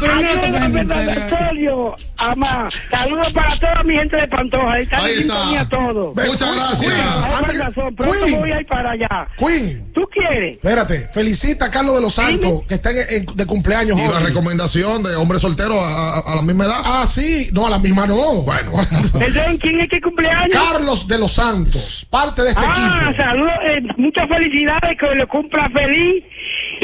pero 0.00 0.14
no 0.14 0.20
toques 0.20 0.44
en 0.44 0.54
Ayúdame, 0.56 0.84
serio. 0.86 1.22
Antonio. 1.22 1.94
Amá. 2.18 2.68
Saludos 2.90 3.32
para 3.32 3.54
toda 3.56 3.82
mi 3.84 3.94
gente 3.94 4.16
de 4.16 4.26
Pantoja. 4.28 4.72
Ahí 4.72 4.82
está. 4.84 4.98
sintonía 5.00 5.64
todos. 5.68 6.14
Muchas 6.14 6.56
gracias. 6.56 6.94
Hay 6.94 7.32
Antes 7.38 7.52
que- 7.52 7.58
razón, 7.62 7.94
pronto 7.94 8.24
Queen. 8.24 8.40
voy 8.40 8.50
a 8.52 8.60
ir 8.60 8.66
para 8.66 8.90
allá. 8.92 9.28
Queen. 9.38 9.92
¿Tú 9.92 10.02
quieres? 10.12 10.56
Espérate, 10.56 11.08
felicita 11.12 11.66
a 11.66 11.70
Carlos 11.70 11.94
de 11.96 12.00
los 12.00 12.14
Santos, 12.14 12.62
que 12.66 12.74
está 12.74 12.90
en- 12.90 12.96
en- 13.28 13.36
de 13.36 13.46
cumpleaños 13.46 13.98
Y 14.00 14.02
la 14.08 14.18
hoy. 14.18 14.24
recomendación 14.24 15.02
de 15.02 15.14
hombre 15.16 15.38
soltero 15.38 15.78
a, 15.80 16.18
a- 16.18 16.32
a 16.32 16.36
la 16.36 16.42
misma 16.42 16.64
edad. 16.64 16.80
Ah, 16.84 17.04
sí, 17.06 17.50
no, 17.52 17.66
a 17.66 17.70
la 17.70 17.78
misma 17.78 18.06
no. 18.06 18.42
Bueno. 18.42 18.72
Perdón, 19.18 19.58
¿quién 19.58 19.80
es 19.80 19.88
que 19.88 20.00
cumpleaños? 20.00 20.52
Carlos 20.52 21.06
de 21.06 21.18
los 21.18 21.32
Santos, 21.32 22.06
parte 22.10 22.42
de 22.42 22.50
este 22.50 22.62
Ah, 22.66 22.98
equipo. 23.08 23.22
saludos, 23.22 23.52
eh, 23.66 23.80
muchas 23.98 24.26
felicidades, 24.28 24.98
que 24.98 25.14
lo 25.14 25.28
cumpla 25.28 25.68
feliz 25.70 26.24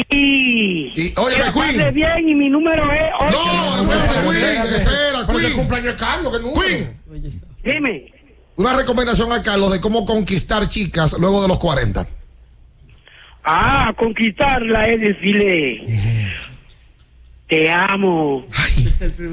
y, 0.09 0.91
Y, 0.95 1.13
la 1.15 1.51
Queen. 1.51 1.93
bien 1.93 2.29
y 2.29 2.35
mi 2.35 2.49
número 2.49 2.91
es 2.91 3.01
No, 3.19 3.27
8. 3.27 3.37
espérate, 3.81 4.21
Queen. 4.23 4.35
Espera, 4.35 5.19
Pero 5.25 5.27
que 5.27 5.33
el 5.33 5.41
Queen. 5.41 5.53
cumpleaños 5.57 5.93
es 5.95 5.99
Carlos, 5.99 6.33
que. 6.37 6.61
Queen. 6.61 6.97
Dime, 7.63 8.13
Una 8.55 8.73
recomendación 8.75 9.31
a 9.31 9.41
Carlos 9.43 9.71
de 9.71 9.79
cómo 9.81 10.05
conquistar 10.05 10.67
chicas 10.69 11.15
luego 11.19 11.41
de 11.41 11.47
los 11.47 11.57
40. 11.59 12.05
ah, 13.43 13.93
conquistarla 13.97 14.87
es 14.89 15.01
decirle, 15.01 15.83
te 17.47 17.69
amo, 17.71 18.45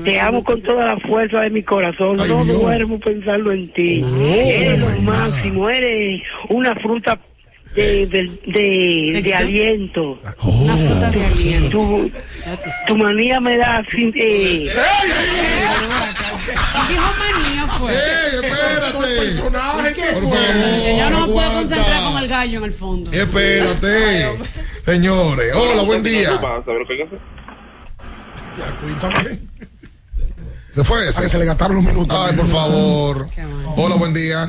te 0.05 0.21
amo 0.21 0.43
con 0.45 0.61
toda 0.63 0.85
la 0.95 1.01
fuerza 1.01 1.41
de 1.41 1.51
mi 1.51 1.63
corazón, 1.63 2.19
Ay, 2.21 2.29
no 2.29 2.45
Dios. 2.45 2.61
duermo 2.61 2.99
pensando 3.01 3.53
en 3.53 3.69
ti, 3.73 4.05
eres 4.25 4.81
lo 4.81 4.91
máximo, 5.03 5.69
eres 5.71 6.21
una 6.49 6.75
fruta 6.77 7.19
de, 7.75 8.07
de, 8.07 8.41
de, 8.47 9.23
de 9.23 9.35
aliento. 9.35 10.19
Una 10.43 10.77
fruta 10.77 11.11
de 11.11 11.25
aliento. 11.27 11.71
Tu, 11.79 12.11
tu 12.87 12.97
manía 12.97 13.41
me 13.41 13.57
da 13.57 13.85
sin- 13.91 14.13
eh, 14.17 14.71
Dijo 16.89 17.13
manía 17.19 17.67
fue. 17.79 17.93
¡Ey, 17.93 18.41
espérate! 18.43 19.17
personaje 19.21 19.93
que 19.95 20.03
favor, 20.03 20.99
yo 20.99 21.11
no 21.11 21.27
me 21.27 21.33
puedo 21.33 21.53
concentrar 21.53 22.03
con 22.05 22.19
el 22.23 22.29
gallo 22.29 22.59
en 22.59 22.65
el 22.65 22.73
fondo. 22.73 23.11
Espérate. 23.13 24.39
Señores, 24.85 25.55
hola, 25.55 25.83
buen 25.83 26.03
día. 26.03 26.31
Ya, 28.59 28.77
cuéntame. 28.81 29.39
Se 30.75 30.85
fue 30.85 31.09
ese. 31.09 31.19
A 31.19 31.23
que 31.23 31.29
se 31.29 31.39
le 31.39 31.45
gastaron 31.45 31.77
los 31.77 31.85
minutos. 31.85 32.17
Ay, 32.19 32.37
por 32.37 32.47
favor. 32.49 33.29
Hola, 33.77 33.97
buen 33.97 34.15
día. 34.15 34.49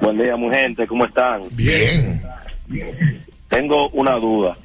Buen 0.00 0.18
día, 0.18 0.36
mi 0.36 0.50
gente, 0.54 0.86
¿cómo 0.86 1.04
están? 1.04 1.42
Bien. 1.52 2.20
Tengo 3.48 3.88
una 3.90 4.16
duda. 4.16 4.56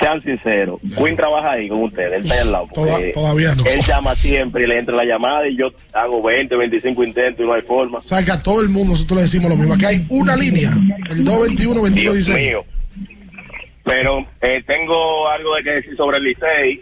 Sean 0.00 0.22
sinceros, 0.22 0.80
Quinn 0.80 1.14
trabaja 1.14 1.52
ahí 1.52 1.68
con 1.68 1.82
ustedes, 1.84 2.12
él 2.14 2.22
está 2.22 2.34
ahí 2.34 2.40
al 2.40 2.52
lado. 2.52 2.68
Toda- 2.72 2.98
todavía 3.12 3.54
no. 3.54 3.64
Él 3.66 3.80
llama 3.82 4.14
siempre 4.14 4.64
y 4.64 4.66
le 4.66 4.78
entra 4.78 4.96
la 4.96 5.04
llamada 5.04 5.46
y 5.46 5.56
yo 5.56 5.66
hago 5.92 6.22
20, 6.22 6.56
25 6.56 7.04
intentos 7.04 7.44
y 7.44 7.46
no 7.48 7.52
hay 7.54 7.62
forma. 7.62 7.98
O 7.98 8.00
sea, 8.00 8.24
que 8.24 8.30
a 8.32 8.42
todo 8.42 8.62
el 8.62 8.70
mundo 8.70 8.92
nosotros 8.92 9.16
le 9.18 9.22
decimos 9.24 9.50
lo 9.50 9.56
mismo. 9.56 9.74
Aquí 9.74 9.84
hay 9.84 10.06
una 10.08 10.36
línea, 10.36 10.70
el 11.10 11.22
221 11.24 11.74
Dios 11.90 12.14
2116 12.14 12.38
mío. 12.46 12.64
Pero 13.84 14.24
eh, 14.40 14.62
tengo 14.66 15.28
algo 15.28 15.54
de 15.56 15.62
que 15.62 15.70
decir 15.70 15.96
sobre 15.96 16.16
el 16.18 16.24
Licey. 16.24 16.80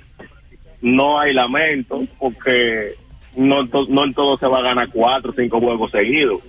No 0.83 1.19
hay 1.21 1.35
lamento 1.35 2.05
porque 2.19 2.95
no, 3.37 3.65
no 3.89 4.05
en 4.05 4.15
todo 4.15 4.39
se 4.39 4.47
va 4.47 4.59
a 4.59 4.63
ganar 4.63 4.89
cuatro 4.91 5.31
o 5.31 5.35
cinco 5.35 5.61
juegos 5.61 5.91
seguidos. 5.91 6.41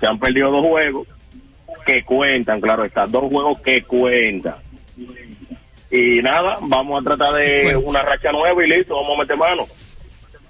Se 0.00 0.06
han 0.06 0.18
perdido 0.18 0.50
dos 0.50 0.64
juegos 0.66 1.08
que 1.86 2.04
cuentan, 2.04 2.60
claro 2.60 2.84
está, 2.84 3.06
dos 3.06 3.24
juegos 3.30 3.60
que 3.60 3.82
cuentan. 3.84 4.56
Y 5.90 6.20
nada, 6.22 6.58
vamos 6.62 7.00
a 7.00 7.04
tratar 7.04 7.34
de 7.34 7.76
una 7.76 8.02
racha 8.02 8.32
nueva 8.32 8.64
y 8.64 8.68
listo, 8.68 8.96
vamos 8.96 9.16
a 9.16 9.22
meter 9.22 9.36
mano. 9.36 9.64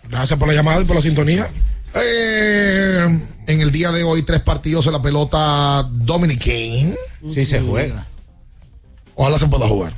Gracias 0.09 0.39
por 0.39 0.49
la 0.49 0.55
llamada 0.55 0.81
y 0.81 0.85
por 0.85 0.97
la 0.97 1.03
sintonía. 1.03 1.49
Eh, 1.95 3.07
en 3.47 3.61
el 3.61 3.71
día 3.71 3.93
de 3.93 4.05
hoy, 4.05 4.23
tres 4.23 4.41
partidos 4.41 4.87
en 4.87 4.93
la 4.93 5.03
pelota 5.03 5.83
Dominican. 5.91 6.95
Sí 7.29 7.45
se 7.45 7.61
juega. 7.61 8.07
Ojalá 9.15 9.39
se 9.39 9.47
pueda 9.47 9.67
jugar. 9.69 9.93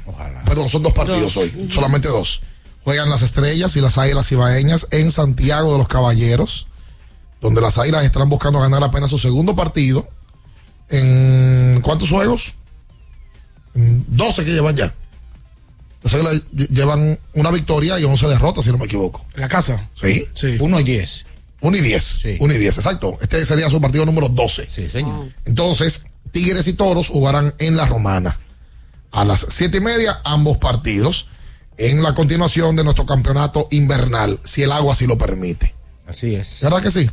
Perdón, 0.44 0.68
son 0.68 0.82
dos 0.82 0.92
partidos 0.92 1.34
Dos. 1.34 1.36
hoy, 1.36 1.68
solamente 1.70 2.08
dos. 2.08 2.42
Juegan 2.86 3.10
las 3.10 3.22
estrellas 3.22 3.74
y 3.74 3.80
las 3.80 3.98
águilas 3.98 4.30
ibaeñas 4.30 4.86
en 4.92 5.10
Santiago 5.10 5.72
de 5.72 5.78
los 5.78 5.88
Caballeros, 5.88 6.68
donde 7.40 7.60
las 7.60 7.78
águilas 7.78 8.04
estarán 8.04 8.28
buscando 8.28 8.60
ganar 8.60 8.80
apenas 8.84 9.10
su 9.10 9.18
segundo 9.18 9.56
partido. 9.56 10.08
¿En 10.88 11.80
cuántos 11.82 12.10
juegos? 12.10 12.54
En 13.74 14.04
12 14.08 14.44
que 14.44 14.52
llevan 14.52 14.76
ya. 14.76 14.94
Las 16.04 16.14
águilas 16.14 16.34
lle- 16.54 16.68
llevan 16.68 17.18
una 17.34 17.50
victoria 17.50 17.98
y 17.98 18.04
11 18.04 18.28
derrotas, 18.28 18.64
si 18.64 18.70
no 18.70 18.78
me 18.78 18.84
equivoco. 18.84 19.26
¿En 19.34 19.40
la 19.40 19.48
casa? 19.48 19.90
Sí. 20.00 20.24
Sí. 20.32 20.56
Uno 20.60 20.78
y 20.78 20.84
diez. 20.84 21.26
1 21.62 21.76
y 21.76 21.80
10. 21.80 22.20
1 22.38 22.54
y 22.54 22.58
10, 22.58 22.76
exacto. 22.78 23.18
Este 23.20 23.44
sería 23.44 23.68
su 23.68 23.80
partido 23.80 24.06
número 24.06 24.28
12. 24.28 24.68
Sí, 24.68 24.88
señor. 24.88 25.26
Entonces, 25.44 26.04
Tigres 26.30 26.68
y 26.68 26.74
Toros 26.74 27.08
jugarán 27.08 27.52
en 27.58 27.76
la 27.76 27.86
Romana. 27.86 28.38
A 29.10 29.24
las 29.24 29.44
siete 29.50 29.78
y 29.78 29.80
media, 29.80 30.20
ambos 30.22 30.58
partidos. 30.58 31.26
En 31.78 32.02
la 32.02 32.14
continuación 32.14 32.74
de 32.74 32.84
nuestro 32.84 33.04
campeonato 33.04 33.68
invernal, 33.70 34.40
si 34.44 34.62
el 34.62 34.72
agua 34.72 34.94
así 34.94 35.06
lo 35.06 35.18
permite. 35.18 35.74
Así 36.06 36.34
es. 36.34 36.60
¿Verdad 36.62 36.82
que 36.82 36.90
sí? 36.90 37.10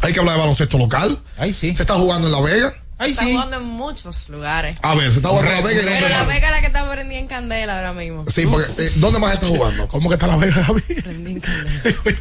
Hay 0.00 0.12
que 0.12 0.18
hablar 0.18 0.34
de 0.34 0.40
baloncesto 0.40 0.78
local. 0.78 1.20
Ahí 1.36 1.52
sí. 1.52 1.74
Se 1.76 1.82
está 1.82 1.94
jugando 1.94 2.26
en 2.26 2.32
La 2.32 2.40
Vega. 2.40 2.74
Ahí 2.98 3.10
está 3.12 3.24
jugando 3.24 3.56
en 3.56 3.64
muchos 3.64 4.28
lugares. 4.28 4.78
A 4.82 4.94
ver, 4.94 5.10
se 5.10 5.18
está 5.18 5.28
jugando 5.28 5.50
en 5.50 5.56
La 5.56 5.62
Vega 5.62 5.82
y 5.82 5.84
Pero 5.84 6.08
la 6.08 6.18
más. 6.20 6.28
Vega 6.28 6.46
es 6.48 6.52
la 6.52 6.60
que 6.60 6.66
está 6.66 6.90
prendida 6.90 7.18
en 7.18 7.26
candela 7.26 7.76
ahora 7.76 7.92
mismo. 7.92 8.24
Sí, 8.28 8.46
porque 8.46 8.66
eh, 8.82 8.92
¿dónde 8.96 9.18
más 9.18 9.34
está 9.34 9.46
jugando? 9.46 9.86
¿Cómo 9.88 10.08
que 10.08 10.14
está 10.14 10.26
La 10.26 10.36
Vega, 10.36 10.64
Javi? 10.64 10.82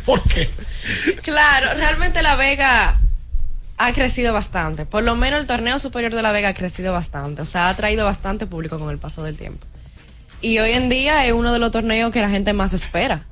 ¿Por 0.06 0.22
qué? 0.24 0.50
Claro, 1.24 1.74
realmente 1.76 2.22
La 2.22 2.36
Vega 2.36 3.00
ha 3.78 3.94
crecido 3.94 4.32
bastante. 4.34 4.86
Por 4.86 5.04
lo 5.04 5.16
menos 5.16 5.42
el 5.42 5.48
torneo 5.48 5.80
superior 5.80 6.14
de 6.14 6.22
La 6.22 6.32
Vega 6.32 6.50
ha 6.50 6.54
crecido 6.54 6.94
bastante. 6.94 7.42
O 7.42 7.46
sea, 7.46 7.70
ha 7.70 7.76
traído 7.76 8.06
bastante 8.06 8.46
público 8.46 8.78
con 8.80 8.90
el 8.92 8.98
paso 8.98 9.24
del 9.24 9.38
tiempo. 9.38 9.66
Y 10.44 10.60
hoy 10.60 10.74
en 10.74 10.90
día 10.90 11.26
es 11.26 11.34
uno 11.34 11.52
de 11.52 11.58
los 11.58 11.72
torneos 11.72 12.12
que 12.12 12.22
la 12.22 12.30
gente 12.30 12.54
más 12.54 12.74
espera. 12.74 13.24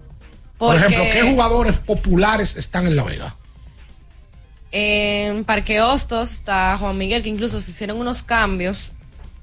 Por 0.57 0.75
ejemplo, 0.75 1.03
¿qué 1.11 1.21
jugadores 1.21 1.77
populares 1.77 2.57
están 2.57 2.87
en 2.87 2.95
La 2.95 3.03
Vega? 3.03 3.35
en 4.71 5.43
Parque 5.43 5.81
Hostos 5.81 6.31
está 6.31 6.77
Juan 6.77 6.97
Miguel, 6.97 7.23
que 7.23 7.29
incluso 7.29 7.59
se 7.59 7.71
hicieron 7.71 7.97
unos 7.97 8.23
cambios 8.23 8.93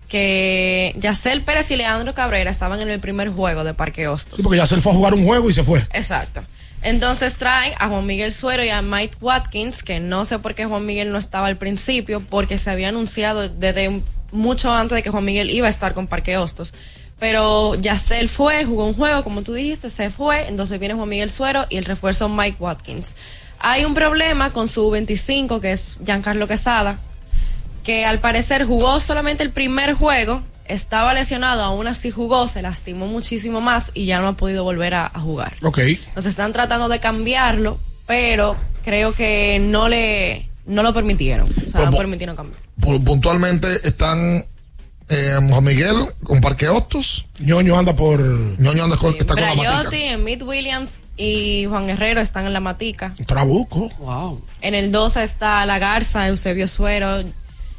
que 0.08 0.94
Yacel 0.98 1.42
Pérez 1.42 1.70
y 1.70 1.76
Leandro 1.76 2.14
Cabrera 2.14 2.50
estaban 2.50 2.80
en 2.80 2.88
el 2.88 2.98
primer 2.98 3.28
juego 3.28 3.62
de 3.62 3.74
Parque 3.74 4.08
Hostos. 4.08 4.36
Sí, 4.36 4.42
porque 4.42 4.56
ya 4.56 4.66
se 4.66 4.80
fue 4.80 4.92
a 4.92 4.94
jugar 4.94 5.12
un 5.12 5.24
juego 5.24 5.50
y 5.50 5.52
se 5.52 5.62
fue. 5.62 5.80
Exacto. 5.92 6.42
Entonces 6.80 7.36
traen 7.36 7.74
a 7.78 7.88
Juan 7.88 8.06
Miguel 8.06 8.32
Suero 8.32 8.64
y 8.64 8.70
a 8.70 8.80
Mike 8.80 9.18
Watkins, 9.20 9.82
que 9.82 10.00
no 10.00 10.24
sé 10.24 10.38
por 10.38 10.54
qué 10.54 10.64
Juan 10.64 10.86
Miguel 10.86 11.12
no 11.12 11.18
estaba 11.18 11.48
al 11.48 11.56
principio, 11.56 12.20
porque 12.20 12.56
se 12.56 12.70
había 12.70 12.88
anunciado 12.88 13.48
desde 13.48 14.00
mucho 14.32 14.72
antes 14.72 14.96
de 14.96 15.02
que 15.02 15.10
Juan 15.10 15.24
Miguel 15.24 15.50
iba 15.50 15.66
a 15.66 15.70
estar 15.70 15.92
con 15.92 16.06
Parque 16.06 16.38
Hostos. 16.38 16.72
Pero 17.18 17.74
Yacel 17.74 18.28
fue, 18.28 18.64
jugó 18.64 18.84
un 18.84 18.94
juego, 18.94 19.24
como 19.24 19.42
tú 19.42 19.52
dijiste, 19.54 19.90
se 19.90 20.10
fue, 20.10 20.46
entonces 20.48 20.78
viene 20.78 20.94
Juan 20.94 21.08
Miguel 21.08 21.30
Suero 21.30 21.66
y 21.68 21.76
el 21.76 21.84
refuerzo 21.84 22.28
Mike 22.28 22.56
Watkins. 22.60 23.16
Hay 23.58 23.84
un 23.84 23.94
problema 23.94 24.52
con 24.52 24.68
su 24.68 24.88
25, 24.88 25.60
que 25.60 25.72
es 25.72 25.98
Giancarlo 26.04 26.46
Quesada, 26.46 26.98
que 27.82 28.04
al 28.04 28.20
parecer 28.20 28.64
jugó 28.66 29.00
solamente 29.00 29.42
el 29.42 29.50
primer 29.50 29.94
juego, 29.94 30.42
estaba 30.66 31.12
lesionado, 31.14 31.62
aún 31.62 31.86
así 31.88 32.10
jugó, 32.10 32.46
se 32.46 32.62
lastimó 32.62 33.06
muchísimo 33.06 33.60
más 33.60 33.90
y 33.94 34.04
ya 34.06 34.20
no 34.20 34.28
ha 34.28 34.32
podido 34.34 34.62
volver 34.62 34.94
a, 34.94 35.06
a 35.12 35.18
jugar. 35.18 35.54
Ok. 35.62 35.78
Entonces 35.78 36.26
están 36.30 36.52
tratando 36.52 36.88
de 36.88 37.00
cambiarlo, 37.00 37.78
pero 38.06 38.54
creo 38.84 39.12
que 39.12 39.58
no 39.60 39.88
le 39.88 40.48
no 40.66 40.82
lo 40.82 40.92
permitieron. 40.92 41.48
O 41.66 41.70
sea, 41.70 41.86
no 41.90 41.96
permitieron 41.96 42.36
cambiar. 42.36 42.60
Pu- 42.78 43.02
Puntualmente 43.02 43.88
están 43.88 44.44
eh, 45.08 45.34
Juan 45.48 45.64
Miguel 45.64 45.96
con 46.22 46.40
Parque 46.40 46.68
Hostos. 46.68 47.26
Ñoño 47.38 47.78
anda 47.78 47.94
por. 47.96 48.20
Ñoño 48.20 48.84
anda 48.84 48.96
con, 48.96 49.14
está 49.14 49.34
con 49.34 49.42
la 49.42 49.54
matica. 49.54 49.72
Brayotti, 49.74 50.02
Emmitt 50.04 50.42
Williams 50.42 51.00
y 51.16 51.66
Juan 51.68 51.86
Guerrero 51.86 52.20
están 52.20 52.46
en 52.46 52.52
la 52.52 52.60
matica. 52.60 53.14
Trabuco. 53.26 53.88
Wow. 53.98 54.42
En 54.60 54.74
el 54.74 54.92
12 54.92 55.22
está 55.24 55.64
La 55.66 55.78
Garza, 55.78 56.26
Eusebio 56.28 56.68
Suero. 56.68 57.22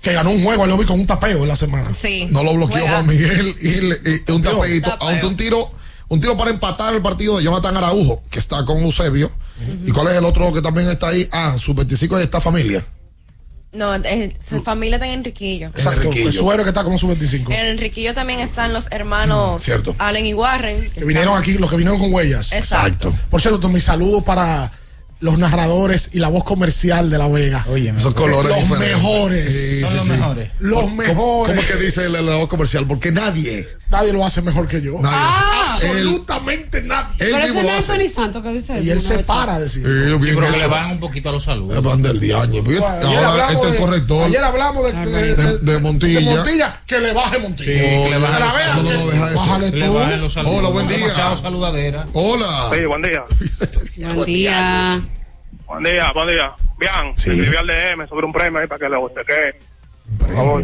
Que 0.01 0.14
ganó 0.14 0.31
un 0.31 0.41
juego, 0.43 0.65
lo 0.65 0.77
vi 0.77 0.85
con 0.85 0.99
un 0.99 1.06
tapeo 1.07 1.41
en 1.43 1.47
la 1.47 1.56
semana. 1.57 1.93
Sí. 1.93 2.27
No 2.31 2.41
lo 2.43 2.53
bloqueó 2.53 2.77
Juega. 2.80 2.89
Juan 3.03 3.07
Miguel 3.07 3.56
y, 3.61 3.72
le- 3.81 3.99
y 4.27 4.31
un 4.31 4.41
tapeito, 4.41 4.95
aunque 5.01 5.26
un 5.26 5.35
tiro, 5.35 5.72
un 6.07 6.22
tiro 6.22 6.38
para 6.38 6.51
empatar 6.51 6.95
el 6.95 7.01
partido 7.01 7.38
de 7.38 7.43
Jonathan 7.43 7.76
Araujo, 7.76 8.23
que 8.30 8.39
está 8.39 8.64
con 8.65 8.77
Eusebio. 8.81 9.30
¿Y 9.85 9.91
cuál 9.91 10.07
es 10.07 10.14
el 10.14 10.23
otro 10.23 10.53
que 10.53 10.61
también 10.61 10.88
está 10.88 11.10
ahí? 11.10 11.27
Ah, 11.34 11.56
su 11.60 11.73
25 11.73 12.15
de 12.18 12.23
esta 12.23 12.39
familia. 12.39 12.81
No, 13.71 13.93
eh, 13.95 14.35
su 14.43 14.63
familia 14.63 14.95
está 14.95 15.05
en 15.07 15.19
Enriquillo. 15.19 15.67
Exacto. 15.67 16.01
Enriquillo. 16.01 16.27
El 16.29 16.33
suero 16.33 16.63
que 16.63 16.69
está 16.69 16.83
como 16.83 16.97
su 16.97 17.07
25. 17.07 17.51
En 17.51 17.65
Enriquillo 17.67 18.13
también 18.15 18.39
están 18.39 18.73
los 18.73 18.87
hermanos 18.91 19.61
Cierto. 19.63 19.95
Allen 19.99 20.25
y 20.25 20.33
Warren. 20.33 20.81
que 20.81 20.89
Que 20.89 21.05
vinieron 21.05 21.35
están- 21.35 21.43
aquí, 21.43 21.53
los 21.59 21.69
que 21.69 21.75
vinieron 21.75 21.99
con 21.99 22.11
huellas. 22.11 22.51
Exacto. 22.51 23.13
Por 23.29 23.41
cierto, 23.41 23.69
mis 23.69 23.83
saludos 23.83 24.23
para 24.23 24.71
los 25.19 25.37
narradores 25.37 26.09
y 26.13 26.19
la 26.19 26.29
voz 26.29 26.43
comercial 26.45 27.09
de 27.11 27.17
La 27.19 27.27
Vega. 27.27 27.63
Oye, 27.69 27.89
Esos 27.95 28.13
colores 28.15 28.49
Los 28.51 28.61
diferentes. 28.61 28.97
mejores. 28.97 29.53
Sí, 29.53 29.81
Son 29.81 29.89
sí, 29.91 29.95
los 29.97 30.05
sí. 30.05 30.11
mejores. 30.13 30.49
Los 30.59 30.81
¿Cómo- 30.81 30.95
mejores. 30.95 31.15
¿Cómo 31.55 31.61
es 31.61 31.65
que 31.65 31.75
dice 31.85 32.05
el 32.07 32.15
elevador 32.15 32.47
comercial? 32.47 32.87
Porque 32.87 33.11
nadie, 33.11 33.67
Nadie 33.89 34.13
lo 34.13 34.23
hace 34.23 34.41
mejor 34.43 34.67
que 34.67 34.81
yo. 34.81 34.99
nadie 35.01 35.17
Ah, 35.19 35.73
hace- 35.75 35.85
él, 35.89 35.97
Absolutamente 35.97 36.81
nadie. 36.83 37.15
él 37.25 37.31
Pero 37.31 37.37
ese 37.45 37.63
no 37.63 37.69
es. 37.69 37.87
Tony 37.87 38.07
Santo 38.07 38.43
que 38.43 38.49
dice 38.49 38.73
eso. 38.77 38.83
Y 38.85 38.89
él 38.91 39.01
se 39.01 39.19
para 39.19 39.55
a 39.55 39.59
decir. 39.59 39.83
Sí, 39.83 39.89
Sí, 39.91 40.25
bien 40.25 40.35
pero 40.39 40.51
que 40.53 40.57
le 40.59 40.67
van 40.67 40.91
un 40.91 40.99
poquito 40.99 41.29
a 41.29 41.31
los 41.31 41.43
saludos. 41.43 41.75
Es 41.75 41.81
pan 41.81 42.03
del 42.03 42.19
diaño. 42.19 42.61
Ayer 42.61 42.83
ahora 42.83 43.51
este 43.51 43.65
es 43.65 43.71
de, 43.71 43.77
el 43.77 43.83
corrector 43.83 44.25
ayer 44.27 44.43
hablamos 44.43 44.85
de, 44.85 44.93
de, 45.11 45.35
de, 45.35 45.57
de 45.57 45.79
Montilla. 45.79 46.19
de 46.19 46.25
Montilla, 46.35 46.81
que 46.85 46.99
le 46.99 47.13
baje 47.13 47.39
Montilla. 47.39 47.71
Sí, 47.73 47.79
que 47.79 48.09
le 48.11 48.17
bajen 48.19 48.39
la 48.39 48.45
los 48.45 48.55
vea, 48.55 48.73
No, 48.75 48.83
no, 48.83 48.91
no, 48.93 49.07
deja 49.07 49.27
eso. 49.29 49.39
Bájale 49.39 49.71
Le 49.71 49.89
bajen 49.89 50.21
los 50.21 50.33
saludos. 50.33 50.57
Hola, 50.59 50.69
buen 50.69 50.87
día. 50.87 50.97
Demasiado 50.97 51.37
saludadera. 51.37 52.07
Hola. 52.13 52.69
Sí, 52.73 52.85
buen 52.85 53.01
día. 53.01 53.23
Buen 54.13 54.25
día. 54.25 55.01
Buen 55.65 55.83
día, 55.83 56.11
buen 56.13 56.27
día. 56.27 56.51
Bien, 56.79 56.91
Sí. 57.17 57.31
escribí 57.31 57.55
al 57.57 57.67
DM 57.67 58.07
sobre 58.07 58.25
un 58.25 58.31
premio 58.33 58.59
ahí 58.59 58.67
para 58.67 58.79
que 58.79 58.89
le. 58.89 58.97
Por 58.97 59.11
favor. 59.11 59.68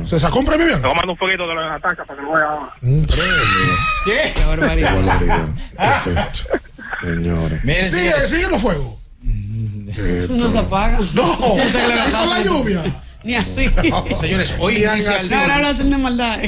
¿Se 0.06 0.20
sacó 0.20 0.40
un 0.40 0.46
premio 0.46 0.66
bien? 0.66 0.82
Te 0.82 0.88
voy 0.88 0.92
a 0.92 0.96
mandar 0.96 1.10
un 1.10 1.18
poquito 1.18 1.48
de 1.48 1.56
los 1.56 1.68
atacas 1.68 2.06
para 2.08 2.20
que 2.20 2.26
lo 2.26 2.34
vea 2.34 2.46
ahora. 2.46 2.74
Un 2.82 3.06
premio. 3.06 3.76
¿Qué? 4.06 4.34
Qué 4.36 4.46
barbaridad. 4.46 4.90
Qué 4.90 5.08
barbaridad. 5.08 5.48
¿Qué 5.78 6.12
es 6.12 6.18
esto? 6.18 6.60
Señores. 7.02 7.64
Miren, 7.64 7.90
Sigue, 7.90 8.22
sigue 8.22 8.48
los 8.48 8.62
fuegos. 8.62 8.96
No 10.30 10.52
se 10.52 10.58
apaga. 10.58 11.00
No, 11.14 11.38
con 11.40 12.30
la 12.30 12.42
lluvia. 12.44 12.84
Ni 13.26 13.36
así. 13.36 13.66
señores, 14.20 14.54
hoy 14.60 14.76
inicia, 14.86 15.18
el, 15.20 15.34
Ahora 15.34 15.60
lo 15.60 15.68
hacen 15.70 15.90
de 15.90 15.98
maldad. 15.98 16.40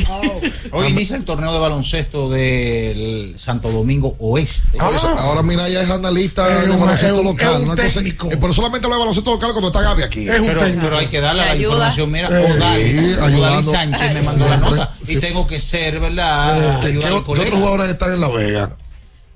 hoy 0.71 0.87
inicia 0.87 1.15
el 1.15 1.25
torneo 1.25 1.51
de 1.51 1.59
baloncesto 1.59 2.29
del 2.29 3.33
Santo 3.37 3.71
Domingo 3.71 4.15
Oeste. 4.19 4.77
Pues, 4.77 5.03
ahora 5.03 5.41
mira, 5.41 5.67
ella 5.67 5.81
es 5.81 5.89
analista 5.89 6.47
Es 6.61 6.65
de 6.67 6.71
un- 6.71 6.79
baloncesto 6.79 7.13
es 7.15 7.19
un- 7.19 7.25
local. 7.25 7.47
es 7.53 7.55
un 7.57 7.63
una 7.65 7.75
cosa- 7.75 7.99
eh, 8.31 8.37
pero 8.39 8.53
solamente 8.53 8.85
habla 8.85 8.95
de 8.97 8.99
baloncesto 8.99 9.31
local 9.31 9.51
cuando 9.53 9.67
está 9.69 9.81
Gaby 9.81 10.03
aquí. 10.03 10.29
Es 10.29 10.39
un 10.39 10.45
Pero, 10.47 10.59
técnico. 10.61 10.81
pero 10.83 10.97
hay 10.99 11.07
que 11.07 11.19
darle 11.19 11.45
la 11.45 11.51
Ayuda. 11.51 11.67
información. 11.89 12.11
Mira, 12.11 12.29
Eh, 12.31 13.17
Odalis. 13.21 13.65
Sánchez 13.65 14.13
me 14.13 14.21
mandó 14.21 14.47
la 14.47 14.57
nota. 14.57 14.93
sí. 15.01 15.13
Y 15.13 15.19
tengo 15.19 15.47
que 15.47 15.59
ser, 15.59 15.99
¿verdad? 15.99 16.79
¿Qué, 16.81 16.87
Ayudar 16.87 17.09
qué- 17.13 17.23
qué 17.25 17.31
otros 17.41 17.49
jugadores 17.59 17.89
están 17.89 18.13
en 18.13 18.21
La 18.21 18.29
Vega? 18.29 18.75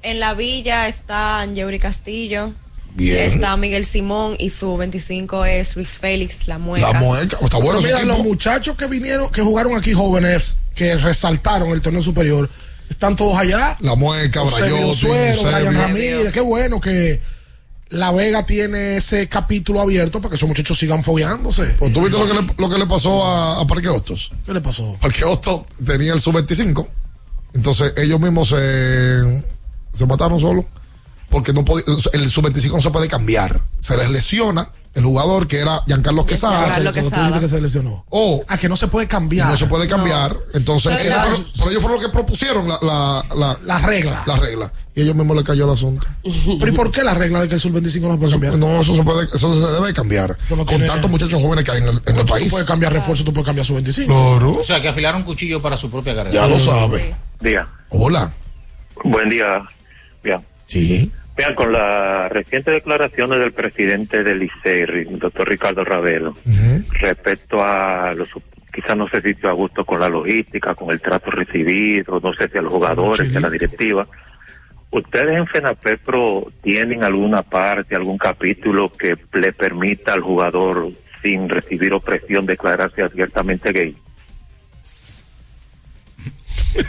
En 0.03 0.19
la 0.19 0.33
villa 0.35 0.87
está 0.87 1.39
Angeuri 1.41 1.79
Castillo. 1.79 2.51
Bien. 2.95 3.17
Está 3.17 3.55
Miguel 3.57 3.85
Simón 3.85 4.35
y 4.37 4.49
su 4.49 4.75
25 4.75 5.45
es 5.45 5.75
Luis 5.75 5.91
Félix, 5.91 6.47
la 6.47 6.57
mueca. 6.57 6.91
La 6.91 6.99
mueca, 6.99 7.37
está 7.41 7.57
bueno 7.57 7.79
Pero 7.79 7.81
mira, 7.81 7.99
equipo. 7.99 8.17
los 8.17 8.23
muchachos 8.25 8.75
que 8.77 8.87
vinieron, 8.87 9.31
que 9.31 9.41
jugaron 9.41 9.75
aquí 9.77 9.93
jóvenes, 9.93 10.59
que 10.75 10.95
resaltaron 10.97 11.69
el 11.69 11.81
torneo 11.81 12.01
superior, 12.03 12.49
están 12.89 13.15
todos 13.15 13.37
allá. 13.37 13.77
La 13.79 13.95
mueca, 13.95 14.43
Brayotti, 14.43 14.95
Suero, 14.97 15.43
Brian. 15.43 15.73
Ramírez, 15.75 16.33
qué 16.33 16.41
bueno 16.41 16.81
que 16.81 17.21
La 17.89 18.11
Vega 18.11 18.45
tiene 18.45 18.97
ese 18.97 19.27
capítulo 19.29 19.79
abierto 19.79 20.19
para 20.19 20.31
que 20.31 20.35
esos 20.35 20.49
muchachos 20.49 20.77
sigan 20.77 21.01
fogueándose. 21.03 21.63
Pues 21.79 21.93
tú 21.93 22.01
viste 22.01 22.19
lo 22.19 22.27
que 22.27 22.33
le, 22.33 22.47
lo 22.57 22.69
que 22.69 22.77
le 22.77 22.87
pasó 22.87 23.23
a, 23.25 23.61
a 23.61 23.67
Parque 23.67 23.87
Hostos. 23.87 24.31
¿Qué 24.45 24.53
le 24.53 24.59
pasó? 24.61 24.97
Parque 24.99 25.23
Hostos 25.23 25.61
tenía 25.85 26.13
el 26.13 26.19
sub-25. 26.19 26.85
Entonces 27.53 27.93
ellos 27.97 28.19
mismos 28.19 28.49
se, 28.49 29.43
se 29.93 30.05
mataron 30.05 30.39
solos. 30.41 30.65
Porque 31.31 31.53
no 31.53 31.65
podía- 31.65 31.85
el 32.13 32.29
sub-25 32.29 32.75
no 32.75 32.81
se 32.81 32.91
puede 32.91 33.07
cambiar. 33.07 33.61
Se 33.77 33.95
les 33.97 34.09
lesiona 34.11 34.69
el 34.93 35.05
jugador 35.05 35.47
que 35.47 35.59
era 35.59 35.81
Giancarlo 35.87 36.25
Quesada. 36.25 36.65
Giancarlo 36.65 36.91
Quesada. 36.93 37.39
que 37.39 37.47
se 37.47 37.61
lesionó. 37.61 38.05
Oh, 38.09 38.43
Ah, 38.49 38.57
que 38.57 38.67
no 38.67 38.75
se 38.75 38.87
puede 38.89 39.07
cambiar. 39.07 39.47
no 39.47 39.57
se 39.57 39.65
puede 39.67 39.87
cambiar. 39.87 40.35
Entonces, 40.53 40.91
Pero 40.91 41.03
ellos 41.09 41.23
fueron- 41.23 41.45
pero 41.55 41.69
ellos 41.69 41.81
fueron 41.81 41.97
los 42.01 42.05
que 42.05 42.11
propusieron 42.11 42.67
la, 42.67 42.77
la, 42.81 43.25
la, 43.35 43.57
La 43.63 43.79
regla. 43.79 44.23
la 44.27 44.35
regla. 44.35 44.73
Y 44.93 45.03
ellos 45.03 45.15
mismos 45.15 45.37
le 45.37 45.43
cayó 45.45 45.63
el 45.63 45.71
asunto. 45.71 46.05
Pero 46.59 46.67
¿y 46.67 46.75
por 46.75 46.91
qué 46.91 47.01
la 47.01 47.13
regla 47.13 47.39
de 47.39 47.47
que 47.47 47.53
el 47.53 47.61
sub-25 47.61 48.01
no 48.09 48.11
se 48.15 48.19
puede 48.19 48.31
cambiar? 48.33 48.57
No, 48.57 48.81
eso 48.81 48.93
se, 48.93 49.03
puede, 49.03 49.25
eso 49.33 49.67
se 49.67 49.71
debe 49.81 49.93
cambiar. 49.93 50.37
Con 50.49 50.85
tantos 50.85 51.09
muchachos 51.09 51.41
jóvenes 51.41 51.63
que 51.63 51.71
hay 51.71 51.77
en 51.77 51.85
el, 51.87 52.01
en 52.05 52.15
el 52.17 52.25
Tú 52.25 52.33
país. 52.33 52.49
puedes 52.51 52.67
cambiar 52.67 52.91
refuerzo, 52.91 53.23
tú 53.23 53.31
puedes 53.31 53.45
cambiar 53.45 53.65
sub-25. 53.65 54.07
Claro. 54.07 54.57
O 54.59 54.63
sea, 54.65 54.81
que 54.81 54.89
afilaron 54.89 55.23
cuchillo 55.23 55.61
para 55.61 55.77
su 55.77 55.89
propia 55.89 56.13
carrera. 56.13 56.33
Ya 56.35 56.45
lo 56.47 56.59
sabe. 56.59 57.15
Día. 57.39 57.69
Hola. 57.89 58.33
Buen 59.05 59.29
día. 59.29 59.63
Bien. 60.21 60.45
Sí. 60.67 61.09
Vean, 61.41 61.55
con 61.55 61.71
las 61.71 62.31
recientes 62.31 62.71
declaraciones 62.71 63.39
del 63.39 63.51
presidente 63.51 64.23
del 64.23 64.43
ICER, 64.43 64.91
el 64.91 65.17
doctor 65.17 65.49
Ricardo 65.49 65.83
Ravelo, 65.83 66.37
respecto 66.99 67.63
a 67.63 68.13
los 68.13 68.29
quizás 68.71 68.95
no 68.95 69.07
se 69.09 69.21
sintió 69.21 69.49
a 69.49 69.53
gusto 69.53 69.83
con 69.83 69.99
la 69.99 70.07
logística, 70.07 70.75
con 70.75 70.91
el 70.91 71.01
trato 71.01 71.31
recibido, 71.31 72.19
no 72.21 72.31
sé 72.33 72.47
si 72.47 72.57
a 72.57 72.61
los 72.61 72.71
jugadores, 72.71 73.35
a 73.35 73.39
la 73.39 73.49
directiva. 73.49 74.07
¿Ustedes 74.91 75.37
en 75.37 75.47
FENAPEPRO 75.47 76.51
tienen 76.61 77.03
alguna 77.03 77.41
parte, 77.41 77.95
algún 77.95 78.19
capítulo 78.19 78.91
que 78.91 79.17
le 79.33 79.51
permita 79.51 80.13
al 80.13 80.21
jugador, 80.21 80.91
sin 81.23 81.49
recibir 81.49 81.93
opresión, 81.93 82.45
declararse 82.45 83.01
abiertamente 83.01 83.71
gay? 83.71 83.95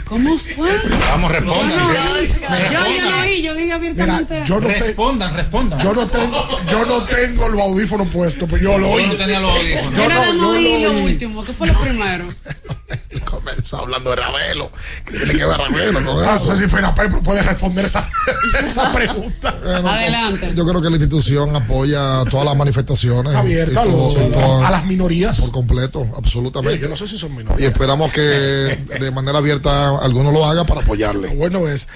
¿Cómo 0.05 0.37
fue? 0.37 0.69
Vamos, 1.09 1.31
respondan. 1.31 1.69
Yo, 1.69 2.71
yo 2.71 3.01
no 3.01 3.21
oí, 3.21 3.41
yo 3.41 3.53
dije 3.55 3.71
abiertamente. 3.73 4.33
Mira, 4.35 4.45
yo 4.45 4.59
no 4.59 4.67
te- 4.67 4.73
respondan, 4.79 5.33
respondan. 5.35 5.79
Yo 5.79 5.93
no 5.93 6.07
tengo, 6.07 6.47
yo 6.71 6.85
no 6.85 7.03
tengo 7.03 7.49
los 7.49 7.61
audífonos 7.61 8.07
puestos, 8.09 8.47
pero 8.49 8.63
yo 8.63 8.77
lo 8.77 8.87
Yo 8.87 8.93
oí. 8.93 9.07
no 9.07 9.13
tenía 9.15 9.39
los 9.39 9.51
audífonos. 9.57 9.91
Yo 9.91 9.97
Yo 10.03 10.09
no, 10.09 10.15
más 10.19 10.35
yo 10.35 10.49
oí 10.49 10.83
lo 10.83 10.93
lo 10.93 10.99
último, 11.03 11.43
¿qué 11.43 11.53
fue 11.53 11.67
lo 11.67 11.73
primero? 11.79 12.25
Comenzó 13.25 13.79
hablando 13.79 14.09
de 14.11 14.15
Ravelo. 14.17 14.71
¿Qué 15.05 15.17
tiene 15.17 15.33
que 15.35 15.45
ver 15.45 15.57
Ravelo 15.57 16.03
con 16.03 16.23
Ah, 16.23 16.33
no 16.33 16.39
sé 16.39 16.55
si 16.63 16.69
FENAPEPRO 16.69 17.21
puede 17.21 17.41
responder 17.43 17.85
esa, 17.85 18.09
esa 18.65 18.91
pregunta. 18.93 19.55
Bueno, 19.63 19.89
Adelante. 19.89 20.51
Yo 20.55 20.65
creo 20.65 20.81
que 20.81 20.89
la 20.89 20.95
institución 20.97 21.55
apoya 21.55 22.23
todas 22.29 22.45
las 22.45 22.55
manifestaciones. 22.55 23.33
Abierta 23.35 23.71
y 23.71 23.73
todo- 23.89 24.09
a 24.15 24.19
los- 24.19 24.31
todo- 24.31 24.65
a 24.65 24.71
las 24.71 24.85
minorías. 24.85 25.41
Por 25.41 25.51
completo, 25.51 26.07
absolutamente. 26.17 26.79
Yo 26.79 26.89
no 26.89 26.95
sé 26.95 27.07
si 27.07 27.17
son 27.17 27.33
Y 27.33 27.37
minorías. 27.37 27.71
esperamos 27.71 28.11
que 28.11 28.21
de 28.99 29.11
manera 29.11 29.39
abierta 29.39 29.72
alguno 30.01 30.31
lo 30.31 30.45
haga 30.45 30.63
para 30.65 30.81
apoyarle. 30.81 31.29
Lo 31.29 31.35
bueno 31.35 31.67
es 31.67 31.87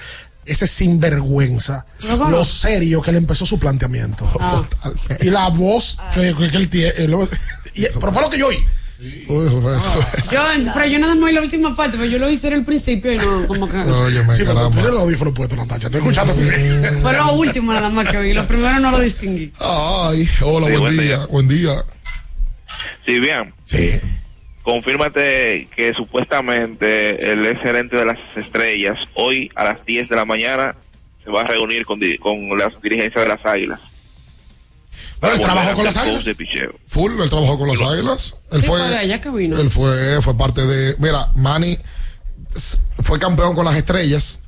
ese 0.44 0.66
sinvergüenza, 0.66 1.84
lo 2.30 2.44
serio 2.44 3.02
que 3.02 3.12
le 3.12 3.18
empezó 3.18 3.44
su 3.44 3.58
planteamiento. 3.58 4.26
Ah. 4.40 4.62
Y 5.20 5.26
la 5.30 5.48
voz 5.50 5.98
que, 6.14 6.34
que- 6.34 6.50
que 6.50 6.56
él 6.56 6.68
tiene. 6.70 6.92
eh, 6.96 7.08
lo- 7.08 7.24
y- 7.74 7.86
pero 8.00 8.12
fue 8.12 8.22
lo 8.22 8.30
que 8.30 8.38
yo 8.38 8.48
oí. 8.48 8.56
Todo 9.28 9.46
eso, 9.46 9.76
eso- 9.76 10.32
Yo, 10.32 10.72
pero 10.74 10.86
yo 10.86 10.98
nada 10.98 11.14
más 11.14 11.24
oí 11.24 11.32
la 11.32 11.40
última 11.42 11.76
parte, 11.76 11.96
pero 11.98 12.10
yo 12.10 12.18
lo 12.18 12.28
hice 12.28 12.48
en 12.48 12.54
el 12.54 12.64
principio 12.64 13.12
y 13.12 13.18
no, 13.18 13.46
como 13.46 13.68
que. 13.68 13.76
Óyeme, 13.76 14.34
Sí, 14.34 14.40
pero 14.40 14.52
tú 14.52 14.56
caramba. 14.56 14.70
tienes 14.70 14.90
los 14.90 15.00
audífonos 15.02 15.34
puestos, 15.34 15.56
Natacha. 15.58 15.86
Estoy 15.86 16.00
escuchando. 16.00 16.34
Fue 17.02 17.12
lo 17.12 17.32
último 17.34 17.72
nada 17.72 17.90
más 17.90 18.08
que 18.10 18.16
oí, 18.16 18.32
lo 18.34 18.44
primero 18.48 18.80
no 18.80 18.90
lo 18.90 18.98
distinguí. 19.00 19.52
Ay, 19.60 20.28
hola, 20.42 20.66
Sí, 20.66 20.72
buen, 20.72 20.80
buen 20.80 20.92
día. 20.96 21.02
día. 21.18 21.26
Buen 21.26 21.48
día. 21.48 21.84
Sí, 23.06 23.18
bien. 23.20 23.54
Sí. 23.66 24.00
Confírmate 24.72 25.66
que 25.74 25.94
supuestamente 25.96 27.32
el 27.32 27.46
ex 27.46 27.62
gerente 27.62 27.96
de 27.96 28.04
las 28.04 28.18
estrellas 28.36 28.98
hoy 29.14 29.50
a 29.54 29.64
las 29.64 29.82
10 29.86 30.10
de 30.10 30.14
la 30.14 30.26
mañana 30.26 30.76
se 31.24 31.30
va 31.30 31.40
a 31.40 31.44
reunir 31.44 31.86
con, 31.86 31.98
di- 31.98 32.18
con 32.18 32.36
las 32.58 32.78
dirigencias 32.82 33.22
de 33.24 33.28
las 33.30 33.46
águilas. 33.46 33.80
Pero 35.20 35.32
él 35.32 35.40
trabajó 35.40 35.72
con 35.74 35.84
las 35.86 35.96
águilas. 35.96 36.22
de 36.26 36.34
picheo. 36.34 36.74
Full, 36.86 37.18
él 37.18 37.30
trabajó 37.30 37.58
con 37.58 37.66
las 37.68 37.80
águilas. 37.80 38.36
Él 38.52 38.60
Sí, 38.60 38.66
fue, 38.66 38.78
fue 38.78 38.88
de 38.90 38.96
allá 38.98 39.20
que 39.22 39.30
vino. 39.30 39.58
Él 39.58 39.70
fue, 39.70 40.20
fue 40.20 40.36
parte 40.36 40.60
de. 40.66 40.96
Mira, 40.98 41.32
Manny 41.34 41.78
fue 43.02 43.18
campeón 43.18 43.54
con 43.54 43.64
las 43.64 43.74
estrellas. 43.74 44.40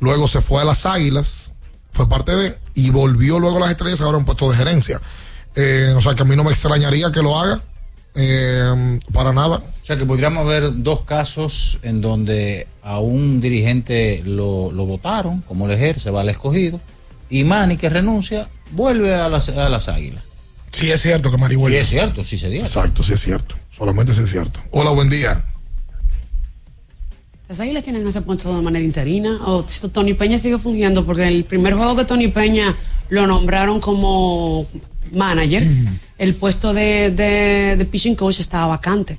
Luego 0.00 0.26
se 0.26 0.40
fue 0.40 0.62
a 0.62 0.64
las 0.64 0.86
águilas. 0.86 1.52
Fue 1.92 2.08
parte 2.08 2.34
de. 2.34 2.58
Y 2.72 2.88
volvió 2.88 3.38
luego 3.38 3.58
a 3.58 3.60
las 3.60 3.70
estrellas 3.72 4.00
ahora 4.00 4.16
en 4.16 4.24
puesto 4.24 4.50
de 4.50 4.56
gerencia. 4.56 5.02
Eh, 5.54 5.92
o 5.94 6.00
sea 6.00 6.14
que 6.14 6.22
a 6.22 6.24
mí 6.24 6.34
no 6.34 6.44
me 6.44 6.50
extrañaría 6.50 7.12
que 7.12 7.20
lo 7.20 7.38
haga. 7.38 7.60
Eh, 8.14 9.00
para 9.12 9.32
nada. 9.32 9.56
O 9.82 9.86
sea 9.86 9.96
que 9.96 10.06
podríamos 10.06 10.46
ver 10.46 10.82
dos 10.82 11.00
casos 11.02 11.78
en 11.82 12.00
donde 12.00 12.66
a 12.82 12.98
un 13.00 13.40
dirigente 13.40 14.22
lo, 14.24 14.72
lo 14.72 14.86
votaron, 14.86 15.42
como 15.42 15.66
Lejer, 15.68 16.00
se 16.00 16.10
va 16.10 16.22
al 16.22 16.28
escogido, 16.28 16.80
y 17.30 17.44
Manny, 17.44 17.76
que 17.76 17.88
renuncia, 17.88 18.48
vuelve 18.70 19.14
a 19.14 19.28
las, 19.28 19.48
a 19.50 19.68
las 19.68 19.88
águilas. 19.88 20.22
Sí, 20.70 20.90
es 20.90 21.02
cierto 21.02 21.30
que 21.30 21.36
Mari 21.36 21.54
Sí, 21.54 21.60
vuelve. 21.60 21.80
es 21.80 21.88
cierto, 21.88 22.24
sí 22.24 22.36
se 22.38 22.48
dio. 22.50 22.60
Exacto, 22.62 23.02
sí 23.02 23.12
es 23.12 23.20
cierto. 23.20 23.54
Solamente 23.70 24.12
sí 24.14 24.22
es 24.22 24.30
cierto. 24.30 24.60
Hola, 24.70 24.90
buen 24.90 25.08
día. 25.10 25.44
¿Las 27.48 27.60
águilas 27.60 27.84
tienen 27.84 28.06
ese 28.06 28.22
puesto 28.22 28.54
de 28.56 28.62
manera 28.62 28.84
interina? 28.84 29.38
¿O 29.46 29.64
Tony 29.92 30.14
Peña 30.14 30.38
sigue 30.38 30.58
fungiendo? 30.58 31.04
Porque 31.04 31.28
el 31.28 31.44
primer 31.44 31.74
juego 31.74 31.94
que 31.94 32.04
Tony 32.04 32.28
Peña 32.28 32.74
lo 33.10 33.26
nombraron 33.26 33.80
como 33.80 34.66
manager, 35.12 35.66
el 36.18 36.34
puesto 36.34 36.72
de, 36.72 37.10
de, 37.10 37.76
de 37.76 37.84
pitching 37.84 38.14
coach 38.16 38.40
estaba 38.40 38.66
vacante. 38.68 39.18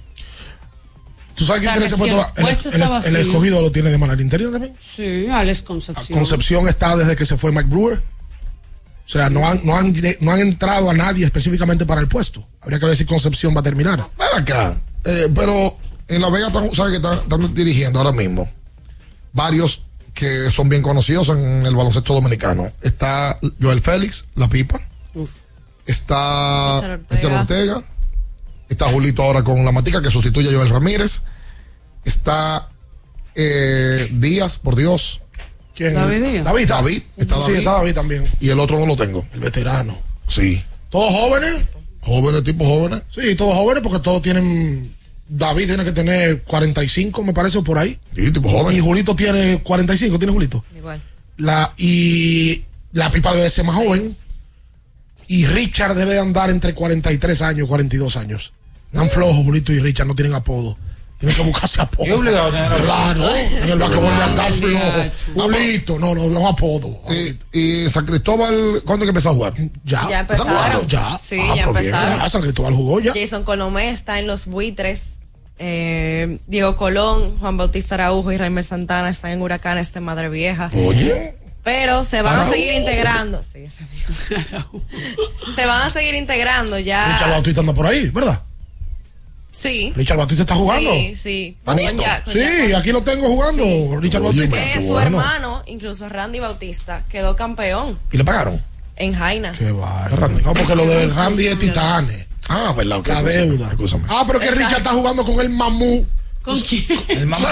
¿Tú 1.36 1.44
sabes 1.46 1.62
O 1.62 1.64
sea, 1.66 1.74
quién 1.74 1.84
tiene 1.84 1.86
ese 1.88 1.98
puesto? 1.98 2.32
el 2.38 2.44
puesto 2.44 2.70
el, 2.70 2.76
está 2.76 2.86
el 2.86 2.92
vacío. 2.92 3.18
escogido 3.20 3.62
lo 3.62 3.72
tiene 3.72 3.90
de 3.90 3.98
manera 3.98 4.22
interina 4.22 4.52
también. 4.52 4.74
Sí, 4.96 5.28
Alex 5.28 5.62
Concepción. 5.64 6.18
Concepción 6.18 6.68
está 6.70 6.96
desde 6.96 7.16
que 7.16 7.26
se 7.26 7.38
fue 7.38 7.52
Mike 7.52 7.68
Brewer. 7.70 7.98
O 7.98 9.10
sea, 9.10 9.30
no 9.30 9.46
han, 9.48 9.60
no 9.66 9.76
han, 9.76 9.94
no 10.22 10.32
han 10.32 10.40
entrado 10.40 10.90
a 10.90 10.94
nadie 10.94 11.26
específicamente 11.26 11.86
para 11.86 12.00
el 12.02 12.08
puesto. 12.08 12.48
Habría 12.62 12.80
que 12.80 12.86
ver 12.86 12.96
si 12.98 13.06
Concepción 13.06 13.54
va 13.56 13.60
a 13.60 13.64
terminar. 13.64 13.98
Ven 14.18 14.42
acá. 14.42 14.78
Eh, 15.04 15.28
pero 15.36 15.78
en 16.08 16.22
La 16.22 16.30
Vega, 16.30 16.48
están- 16.48 16.74
¿sabes 16.74 16.92
que 16.92 16.96
están, 16.98 17.18
están 17.20 17.54
dirigiendo 17.54 18.00
ahora 18.00 18.14
mismo? 18.14 18.50
Varios 19.34 19.86
que 20.14 20.50
son 20.50 20.70
bien 20.70 20.82
conocidos 20.82 21.28
en 21.30 21.66
el 21.66 21.76
baloncesto 21.76 22.14
dominicano. 22.14 22.72
Está 22.82 23.38
Joel 23.62 23.82
Félix, 23.82 24.26
La 24.36 24.48
Pipa. 24.48 24.80
Está 25.86 26.82
Richard 26.82 26.92
Ortega. 27.02 27.16
Richard 27.16 27.40
Ortega. 27.42 27.84
Está 28.70 28.86
Julito 28.92 29.22
ahora 29.24 29.44
con 29.44 29.64
La 29.64 29.72
Matica, 29.72 30.02
que 30.02 30.10
sustituye 30.10 30.50
a 30.50 30.54
Joel 30.54 30.70
Ramírez. 30.70 31.24
Está 32.04 32.70
eh, 33.36 34.08
Díaz, 34.12 34.58
por 34.58 34.76
Dios. 34.76 35.22
¿Quién? 35.76 35.94
David 35.94 36.24
Díaz. 36.24 36.46
David. 36.46 36.68
David. 36.68 37.02
Está 37.18 37.36
Sí, 37.36 37.42
David. 37.42 37.58
está 37.58 37.72
David 37.74 37.94
también. 37.94 38.24
Y 38.40 38.50
el 38.50 38.60
otro 38.60 38.80
no 38.80 38.86
lo 38.86 38.96
tengo. 38.96 39.26
El 39.34 39.42
veterano. 39.42 39.98
Sí. 40.28 40.62
¿Todos 40.90 41.12
jóvenes? 41.12 41.62
Jóvenes, 42.02 42.44
tipo 42.44 42.66
jóvenes. 42.66 43.02
Sí, 43.10 43.36
todos 43.36 43.56
jóvenes 43.56 43.84
porque 43.84 44.00
todos 44.00 44.22
tienen... 44.22 44.94
David 45.28 45.66
tiene 45.66 45.84
que 45.84 45.92
tener 45.92 46.44
45, 46.44 47.24
me 47.24 47.34
parece, 47.34 47.58
o 47.58 47.64
por 47.64 47.80
ahí. 47.80 48.00
Sí, 48.16 48.32
tipo 48.32 48.48
jóvenes. 48.50 48.78
Y 48.78 48.80
Julito 48.82 49.16
tiene 49.16 49.60
45, 49.62 50.20
¿tiene 50.20 50.32
Julito? 50.32 50.64
Igual. 50.78 51.02
La, 51.38 51.74
y 51.78 52.64
la 52.94 53.12
pipa 53.12 53.34
debe 53.36 53.50
ser 53.50 53.66
más 53.66 53.76
joven. 53.76 54.16
Y 55.28 55.46
Richard 55.48 55.96
debe 55.96 56.14
de 56.14 56.20
andar 56.20 56.50
entre 56.50 56.74
43 56.74 57.42
años 57.42 57.66
y 57.66 57.68
42 57.68 58.16
años. 58.18 58.54
Están 58.92 59.10
flojos, 59.10 59.44
Julito 59.44 59.74
y 59.74 59.80
Richard, 59.80 60.08
no 60.08 60.16
tienen 60.16 60.34
apodo. 60.36 60.78
Tienen 61.20 61.36
que 61.38 61.44
buscarse 61.44 61.82
apodo. 61.82 62.08
Y 62.08 62.12
obligado 62.12 62.52
tener. 62.52 62.72
Claro, 62.84 63.36
en 63.36 63.70
el 63.70 63.80
basquetbol 63.80 64.14
está 64.30 64.46
Ay, 64.46 64.54
flojo. 64.54 65.42
Julito, 65.42 66.00
no, 66.00 66.14
no, 66.16 66.24
no 66.30 66.48
apodo. 66.48 67.02
Y, 67.54 67.58
y 67.60 67.90
San 67.90 68.06
Cristóbal, 68.06 68.82
¿cuándo 68.86 69.04
es 69.04 69.08
que 69.08 69.10
empezó 69.10 69.30
a 69.30 69.34
jugar? 69.34 69.54
Ya, 69.84 70.08
Ya 70.10 70.20
empezaron. 70.20 70.88
ya. 70.88 71.20
Sí, 71.22 71.38
Ah, 71.42 71.48
ya 71.48 71.54
bien. 71.54 71.68
empezaron. 71.78 72.20
Ya, 72.20 72.30
San 72.30 72.42
Cristóbal 72.42 72.74
jugó 72.74 73.00
ya. 73.00 73.14
Jason 73.16 73.44
Colomé 73.44 73.90
está 73.90 74.20
en 74.20 74.28
los 74.28 74.46
buitres. 74.46 75.02
Eh, 75.58 76.40
Diego 76.48 76.76
Colón, 76.76 77.38
Juan 77.40 77.56
Bautista 77.58 77.96
Araujo 77.96 78.32
y 78.34 78.38
Raimer 78.38 78.66
Santana 78.66 79.10
están 79.10 79.32
en 79.32 79.42
Huracán, 79.42 79.78
este 79.78 80.02
Madre 80.02 80.28
Vieja. 80.30 80.70
Oye. 80.86 81.38
Pero 81.66 82.06
se 82.06 82.22
van 82.22 82.40
a 82.40 82.50
seguir 82.50 82.74
integrando. 82.76 83.44
Sí, 83.52 83.66
se 85.56 85.66
van 85.66 85.82
a 85.82 85.90
seguir 85.90 86.16
integrando 86.16 86.80
ya. 86.80 87.12
Richard 87.14 87.30
Bautista 87.32 87.60
anda 87.62 87.74
por 87.74 87.88
ahí, 87.88 88.08
¿verdad? 88.10 88.42
Sí. 89.50 89.92
Richard 89.96 90.18
Bautista 90.18 90.44
está 90.44 90.56
jugando. 90.56 90.92
Sí, 90.94 91.16
sí. 91.16 91.58
Con 91.66 91.78
ya- 91.78 92.22
con 92.24 92.34
Sí, 92.34 92.40
ya- 92.70 92.78
aquí 92.78 92.92
lo 92.92 93.02
tengo 93.02 93.28
jugando, 93.28 94.00
Richard 94.00 94.22
Oye, 94.24 94.42
Bautista. 94.48 94.74
que 94.74 94.82
su 94.82 94.88
bueno. 94.94 95.18
hermano, 95.20 95.64
incluso 95.66 96.08
Randy 96.08 96.40
Bautista, 96.40 97.04
quedó 97.10 97.36
campeón. 97.36 97.98
¿Y 98.12 98.18
le 98.18 98.24
pagaron? 98.24 98.62
en 98.98 99.14
Jaina. 99.14 99.52
Qué 99.58 99.72
va. 99.74 100.08
No, 100.42 100.54
porque 100.54 100.74
lo 100.76 100.86
del 100.88 101.14
Randy 101.14 101.48
es 101.48 101.60
Titanes. 101.60 102.28
Ah, 102.48 102.74
verdad. 102.78 103.02
La 103.06 103.22
deuda. 103.24 103.72
Ah, 104.08 104.24
pero 104.26 104.40
que 104.40 104.52
Richard 104.52 104.78
está 104.78 104.92
jugando 104.92 105.26
con 105.26 105.38
el 105.42 105.50
mamú. 105.50 106.06
¿Con 106.46 106.60
quién? 106.62 106.86
El 107.10 107.26
mamú. 107.28 107.46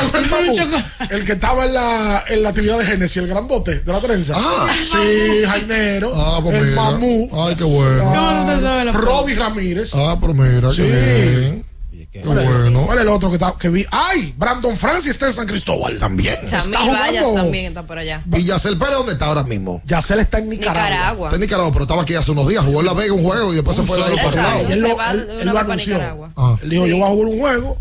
El, 1.10 1.26
que 1.26 1.32
estaba 1.34 1.66
en 1.66 1.74
la, 1.74 2.24
en 2.28 2.44
la 2.44 2.50
actividad 2.50 2.78
de 2.78 2.86
Genesis, 2.86 3.18
el 3.18 3.28
grandote 3.28 3.80
de 3.80 3.92
la 3.92 4.00
trenza. 4.00 4.34
Ah. 4.38 4.72
sí, 4.82 5.44
Jainero. 5.46 6.14
Ah, 6.16 6.40
pues 6.44 6.56
el 6.58 6.66
mira. 6.70 6.82
mamú. 6.82 7.30
Ay, 7.34 7.56
qué 7.56 7.64
bueno. 7.64 8.04
Ah, 8.16 8.86
Robbie 8.94 9.36
Ramírez. 9.36 9.92
Ah, 9.96 10.18
pero 10.22 10.34
mira, 10.34 10.72
Sí. 10.72 10.84
qué 10.84 11.36
bien. 11.40 11.66
Qué 12.12 12.22
¿Cuál 12.22 12.38
es- 12.38 12.46
bueno. 12.46 12.86
¿Cuál 12.86 12.98
es 13.00 13.02
el 13.02 13.08
otro 13.08 13.30
que, 13.30 13.36
está, 13.38 13.56
que 13.60 13.70
vi? 13.70 13.84
¡Ay! 13.90 14.36
Brandon 14.38 14.78
Francis 14.78 15.10
está 15.12 15.26
en 15.26 15.34
San 15.34 15.48
Cristóbal. 15.48 15.98
También. 15.98 16.36
Chamil 16.48 16.76
Está 16.76 16.80
jugando. 16.86 17.34
también 17.34 17.66
está 17.66 17.82
por 17.82 17.98
allá. 17.98 18.22
¿Y 18.32 18.44
Yacel 18.44 18.78
Pérez 18.78 18.94
dónde 18.98 19.14
está 19.14 19.26
ahora 19.26 19.44
mismo? 19.44 19.82
Yacel 19.88 20.20
está 20.20 20.38
en 20.38 20.48
Nicaragua. 20.50 20.84
Nicaragua. 20.90 21.28
Está 21.30 21.36
en 21.38 21.42
Nicaragua, 21.42 21.72
pero 21.74 21.84
estaba 21.86 22.02
aquí 22.04 22.14
hace 22.14 22.30
unos 22.30 22.48
días. 22.48 22.64
Jugó 22.64 22.82
en 22.82 22.86
La 22.86 22.94
Vega 22.94 23.14
un 23.14 23.24
juego 23.24 23.52
y 23.52 23.56
después 23.56 23.76
se 23.76 23.84
fue 23.84 23.98
de 23.98 24.04
ahí 24.04 24.16
para 24.18 24.30
el 24.30 24.36
lado. 24.36 24.60
Él 24.70 24.80
lo, 24.82 24.90
él- 25.12 25.28
de 25.28 25.42
él 25.42 25.50
lo 25.50 25.58
anunció. 25.58 26.30
Ah. 26.38 26.56
Él 26.62 26.70
dijo, 26.70 26.84
Sí. 26.84 26.90
yo 26.92 26.98
voy 26.98 27.04
a 27.06 27.10
jugar 27.10 27.28
un 27.30 27.40
juego 27.40 27.78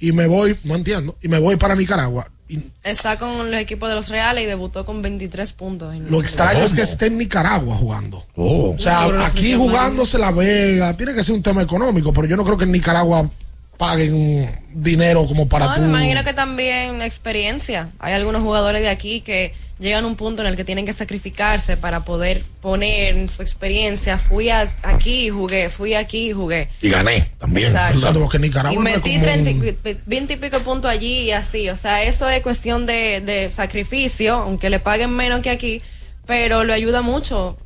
y 0.00 0.12
me 0.12 0.26
voy, 0.26 0.56
no 0.64 0.74
entiendo, 0.76 1.16
y 1.22 1.28
me 1.28 1.38
voy 1.38 1.56
para 1.56 1.74
Nicaragua. 1.74 2.28
Y 2.50 2.60
Está 2.82 3.18
con 3.18 3.50
los 3.50 3.60
equipos 3.60 3.88
de 3.90 3.94
los 3.94 4.08
Reales 4.08 4.44
y 4.44 4.46
debutó 4.46 4.86
con 4.86 5.02
23 5.02 5.52
puntos. 5.52 5.94
en- 5.94 6.10
lo 6.10 6.20
extraño 6.20 6.60
es 6.64 6.72
que 6.72 6.80
esté 6.82 7.06
en 7.06 7.18
Nicaragua 7.18 7.74
jugando. 7.76 8.24
Oh. 8.36 8.70
O 8.74 8.78
sea, 8.78 9.04
aquí 9.26 9.54
jugándose 9.54 10.18
La 10.18 10.30
Vega, 10.30 10.96
tiene 10.96 11.12
que 11.12 11.22
ser 11.22 11.34
un 11.34 11.42
tema 11.42 11.60
económico, 11.62 12.12
pero 12.12 12.26
yo 12.26 12.36
no 12.36 12.44
creo 12.44 12.56
que 12.56 12.64
en 12.64 12.72
Nicaragua 12.72 13.28
paguen 13.76 14.48
dinero 14.74 15.26
como 15.26 15.46
para 15.48 15.66
No, 15.66 15.74
tú. 15.74 15.80
me 15.82 15.88
imagino 15.88 16.24
que 16.24 16.32
también 16.34 16.98
la 16.98 17.06
experiencia. 17.06 17.90
Hay 17.98 18.12
algunos 18.14 18.42
jugadores 18.42 18.80
de 18.82 18.88
aquí 18.88 19.20
que 19.20 19.54
llegan 19.78 20.04
a 20.04 20.06
un 20.06 20.16
punto 20.16 20.42
en 20.42 20.48
el 20.48 20.56
que 20.56 20.64
tienen 20.64 20.84
que 20.84 20.92
sacrificarse 20.92 21.76
para 21.76 22.00
poder 22.04 22.42
poner 22.60 23.16
en 23.16 23.28
su 23.28 23.42
experiencia. 23.42 24.18
Fui 24.18 24.50
a- 24.50 24.68
aquí 24.82 25.26
y 25.26 25.30
jugué, 25.30 25.70
fui 25.70 25.94
aquí 25.94 26.30
y 26.30 26.32
jugué. 26.32 26.68
Y 26.82 26.90
gané 26.90 27.30
también. 27.38 27.68
Exacto. 27.68 27.98
Exacto, 27.98 28.20
porque 28.20 28.38
Nicaragua 28.38 28.74
Y 28.74 28.82
metí 28.82 29.12
como 29.12 29.22
30 29.24 29.50
un- 29.50 29.66
y- 29.68 29.96
20 30.06 30.32
y 30.34 30.36
pico 30.36 30.60
puntos 30.60 30.90
allí 30.90 31.20
y 31.20 31.30
así. 31.30 31.68
O 31.68 31.76
sea, 31.76 32.02
eso 32.02 32.28
es 32.28 32.42
cuestión 32.42 32.86
de, 32.86 33.20
de 33.20 33.50
sacrificio, 33.52 34.34
aunque 34.34 34.70
le 34.70 34.80
paguen 34.80 35.10
menos 35.10 35.40
que 35.40 35.50
aquí, 35.50 35.82
pero 36.26 36.64
le 36.64 36.72
ayuda 36.72 37.00
mucho 37.02 37.56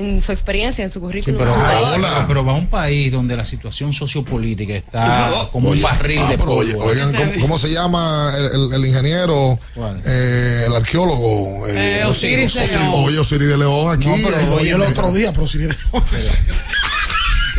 en 0.00 0.22
su 0.22 0.32
experiencia, 0.32 0.84
en 0.84 0.90
su 0.90 1.00
currículum. 1.00 1.38
Pero, 1.38 1.52
como 1.52 1.64
va- 1.64 1.70
jugador. 1.76 2.24
pero 2.28 2.44
va 2.44 2.52
a 2.52 2.56
un 2.56 2.66
país 2.68 3.12
donde 3.12 3.36
la 3.36 3.44
situación 3.44 3.92
sociopolítica 3.92 4.74
está 4.74 5.30
como 5.52 5.70
un 5.70 5.80
barril 5.82 6.20
ah, 6.24 6.30
de 6.30 6.38
pero 6.38 6.52
oye. 6.52 6.74
Oigan, 6.74 7.14
¿cómo, 7.14 7.32
cómo 7.40 7.58
se 7.58 7.70
llama 7.72 8.32
el, 8.36 8.44
el- 8.44 8.72
el 8.74 8.86
ingeniero, 8.86 9.58
eh, 10.04 10.64
el 10.66 10.74
arqueólogo? 10.74 11.66
Eh, 11.68 12.02
Osiris 12.06 12.54
de 12.54 12.66
León. 12.66 12.90
Oye, 12.94 13.18
Osiris 13.18 13.48
de 13.48 13.58
León 13.58 13.94
aquí. 13.96 14.08
No, 14.08 14.14
pero 14.16 14.40
eh, 14.40 14.48
oye 14.60 14.70
el 14.70 14.82
otro 14.82 15.12
día, 15.12 15.32
pero 15.32 15.46
si 15.46 15.58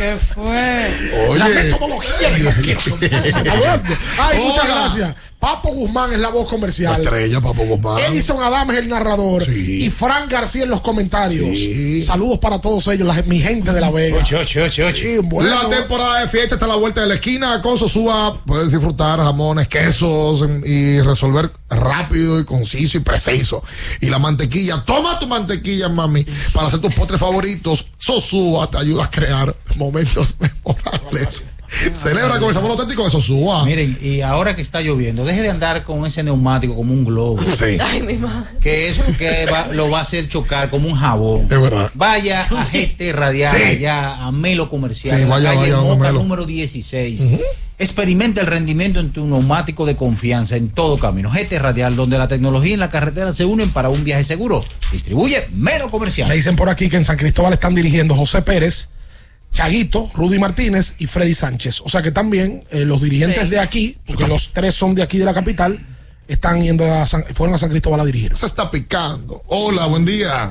¿Qué 0.02 0.16
fue? 0.34 0.90
Oye. 1.28 1.38
La 1.38 1.48
metodología 1.48 2.30
de. 2.30 2.52
Ay, 4.18 4.38
muchas 4.38 4.64
gracias. 4.66 5.14
Papo 5.38 5.70
Guzmán 5.70 6.12
es 6.12 6.20
la 6.20 6.28
voz 6.28 6.44
La 6.44 6.50
comercial. 6.50 7.00
estrella, 7.02 7.40
Papo 7.40 7.64
Guzmán. 7.64 7.98
Edison 7.98 8.40
Adams 8.42 8.72
es 8.74 8.78
el 8.78 8.88
narrador. 8.88 9.42
Y 9.48 9.90
Frank 9.90 10.30
García 10.30 10.62
en 10.64 10.70
los 10.70 10.80
comentarios. 10.82 11.58
Saludos 12.06 12.38
para 12.38 12.60
todos 12.60 12.86
ellos, 12.88 13.06
la- 13.08 13.20
mi 13.24 13.40
gente 13.40 13.72
de 13.72 13.80
La 13.80 13.90
Vega. 13.90 14.18
Ocho, 14.20 14.38
ocho, 14.40 14.62
ocho, 14.64 14.86
ocho. 14.86 14.96
Sí, 15.02 15.18
bueno. 15.18 15.50
La 15.50 15.68
temporada 15.68 16.20
de 16.20 16.28
fiesta 16.28 16.54
está 16.54 16.66
a 16.66 16.68
la 16.68 16.76
vuelta 16.76 17.00
de 17.00 17.08
la 17.08 17.14
esquina. 17.14 17.60
Con 17.60 17.76
Sosúa 17.76 18.40
puedes 18.46 18.70
disfrutar 18.70 19.18
jamones, 19.18 19.66
quesos 19.66 20.42
em, 20.42 20.62
y 20.64 21.00
resolver 21.00 21.50
rápido 21.70 22.38
y 22.38 22.44
conciso 22.44 22.98
y 22.98 23.00
preciso. 23.00 23.64
Y 24.00 24.06
la 24.10 24.20
mantequilla, 24.20 24.84
toma 24.84 25.18
tu 25.18 25.26
mantequilla, 25.26 25.88
mami, 25.88 26.24
para 26.52 26.68
hacer 26.68 26.80
tus 26.80 26.94
postres 26.94 27.18
favoritos. 27.20 27.86
Sosúa 27.98 28.70
te 28.70 28.78
ayuda 28.78 29.04
a 29.04 29.10
crear 29.10 29.52
momentos 29.76 29.91
memorables. 30.38 31.48
Celebra 31.94 32.38
con 32.38 32.48
el 32.48 32.54
sabor 32.54 32.72
auténtico 32.72 33.02
de 33.04 33.10
Sosúa. 33.10 33.64
Miren, 33.64 33.96
y 34.02 34.20
ahora 34.20 34.54
que 34.54 34.60
está 34.60 34.82
lloviendo, 34.82 35.24
deje 35.24 35.40
de 35.40 35.48
andar 35.48 35.84
con 35.84 36.04
ese 36.04 36.22
neumático 36.22 36.74
como 36.74 36.92
un 36.92 37.02
globo. 37.02 37.40
Sí. 37.56 37.78
Ay, 37.80 38.02
mi 38.02 38.14
madre. 38.14 38.50
Que 38.60 38.90
eso 38.90 39.02
que 39.18 39.46
va- 39.50 39.68
lo 39.72 39.88
va 39.88 40.00
a 40.00 40.02
hacer 40.02 40.28
chocar 40.28 40.68
como 40.68 40.88
un 40.88 40.94
jabón. 40.96 41.42
Es 41.50 41.60
verdad. 41.60 41.90
Vaya 41.94 42.42
a 42.42 42.64
GT 42.66 43.12
Radial, 43.14 43.56
Sí. 43.56 43.62
allá 43.62 44.16
a 44.22 44.30
Melo 44.32 44.68
Comercial, 44.68 45.16
Sí, 45.16 45.22
en 45.22 45.28
la 45.30 45.36
vaya, 45.36 45.48
calle 45.54 45.72
vaya, 45.72 45.76
Moca 45.82 46.08
Melo. 46.08 46.18
número 46.22 46.44
16. 46.44 47.24
Experimenta 47.78 48.42
el 48.42 48.46
rendimiento 48.48 49.00
en 49.00 49.10
tu 49.10 49.26
neumático 49.26 49.86
de 49.86 49.96
confianza 49.96 50.56
en 50.56 50.68
todo 50.68 50.98
camino. 50.98 51.30
GT 51.30 51.58
Radial, 51.58 51.96
donde 51.96 52.18
la 52.18 52.28
tecnología 52.28 52.74
y 52.74 52.76
la 52.76 52.90
carretera 52.90 53.32
se 53.32 53.46
unen 53.46 53.70
para 53.70 53.88
un 53.88 54.04
viaje 54.04 54.24
seguro. 54.24 54.62
Distribuye 54.92 55.48
Melo 55.54 55.90
Comercial. 55.90 56.28
Me 56.28 56.36
dicen 56.36 56.54
por 56.54 56.68
aquí 56.68 56.90
que 56.90 56.96
en 56.98 57.04
San 57.06 57.16
Cristóbal 57.16 57.54
están 57.54 57.74
dirigiendo 57.74 58.14
José 58.14 58.42
Pérez, 58.42 58.90
Chaguito, 59.52 60.10
Rudy 60.14 60.38
Martínez 60.38 60.94
y 60.98 61.06
Freddy 61.06 61.34
Sánchez. 61.34 61.82
O 61.82 61.88
sea 61.88 62.02
que 62.02 62.10
también 62.10 62.64
eh, 62.70 62.84
los 62.84 63.02
dirigentes 63.02 63.44
Sí. 63.44 63.50
de 63.50 63.60
aquí, 63.60 63.98
porque 64.06 64.26
los 64.26 64.52
tres 64.52 64.74
son 64.74 64.94
de 64.94 65.02
aquí 65.02 65.18
de 65.18 65.24
la 65.26 65.34
capital, 65.34 65.78
están 66.26 66.62
yendo 66.62 66.84
a 66.90 67.04
San, 67.06 67.22
fueron 67.34 67.54
a 67.54 67.58
San 67.58 67.68
Cristóbal 67.70 68.00
a 68.00 68.04
dirigir. 68.04 68.34
Se 68.34 68.46
está 68.46 68.70
picando. 68.70 69.42
Hola, 69.48 69.86
buen 69.86 70.04
día. 70.04 70.50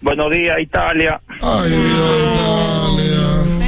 Buenos 0.00 0.30
días, 0.32 0.58
Italia. 0.60 1.20
Ay, 1.40 1.72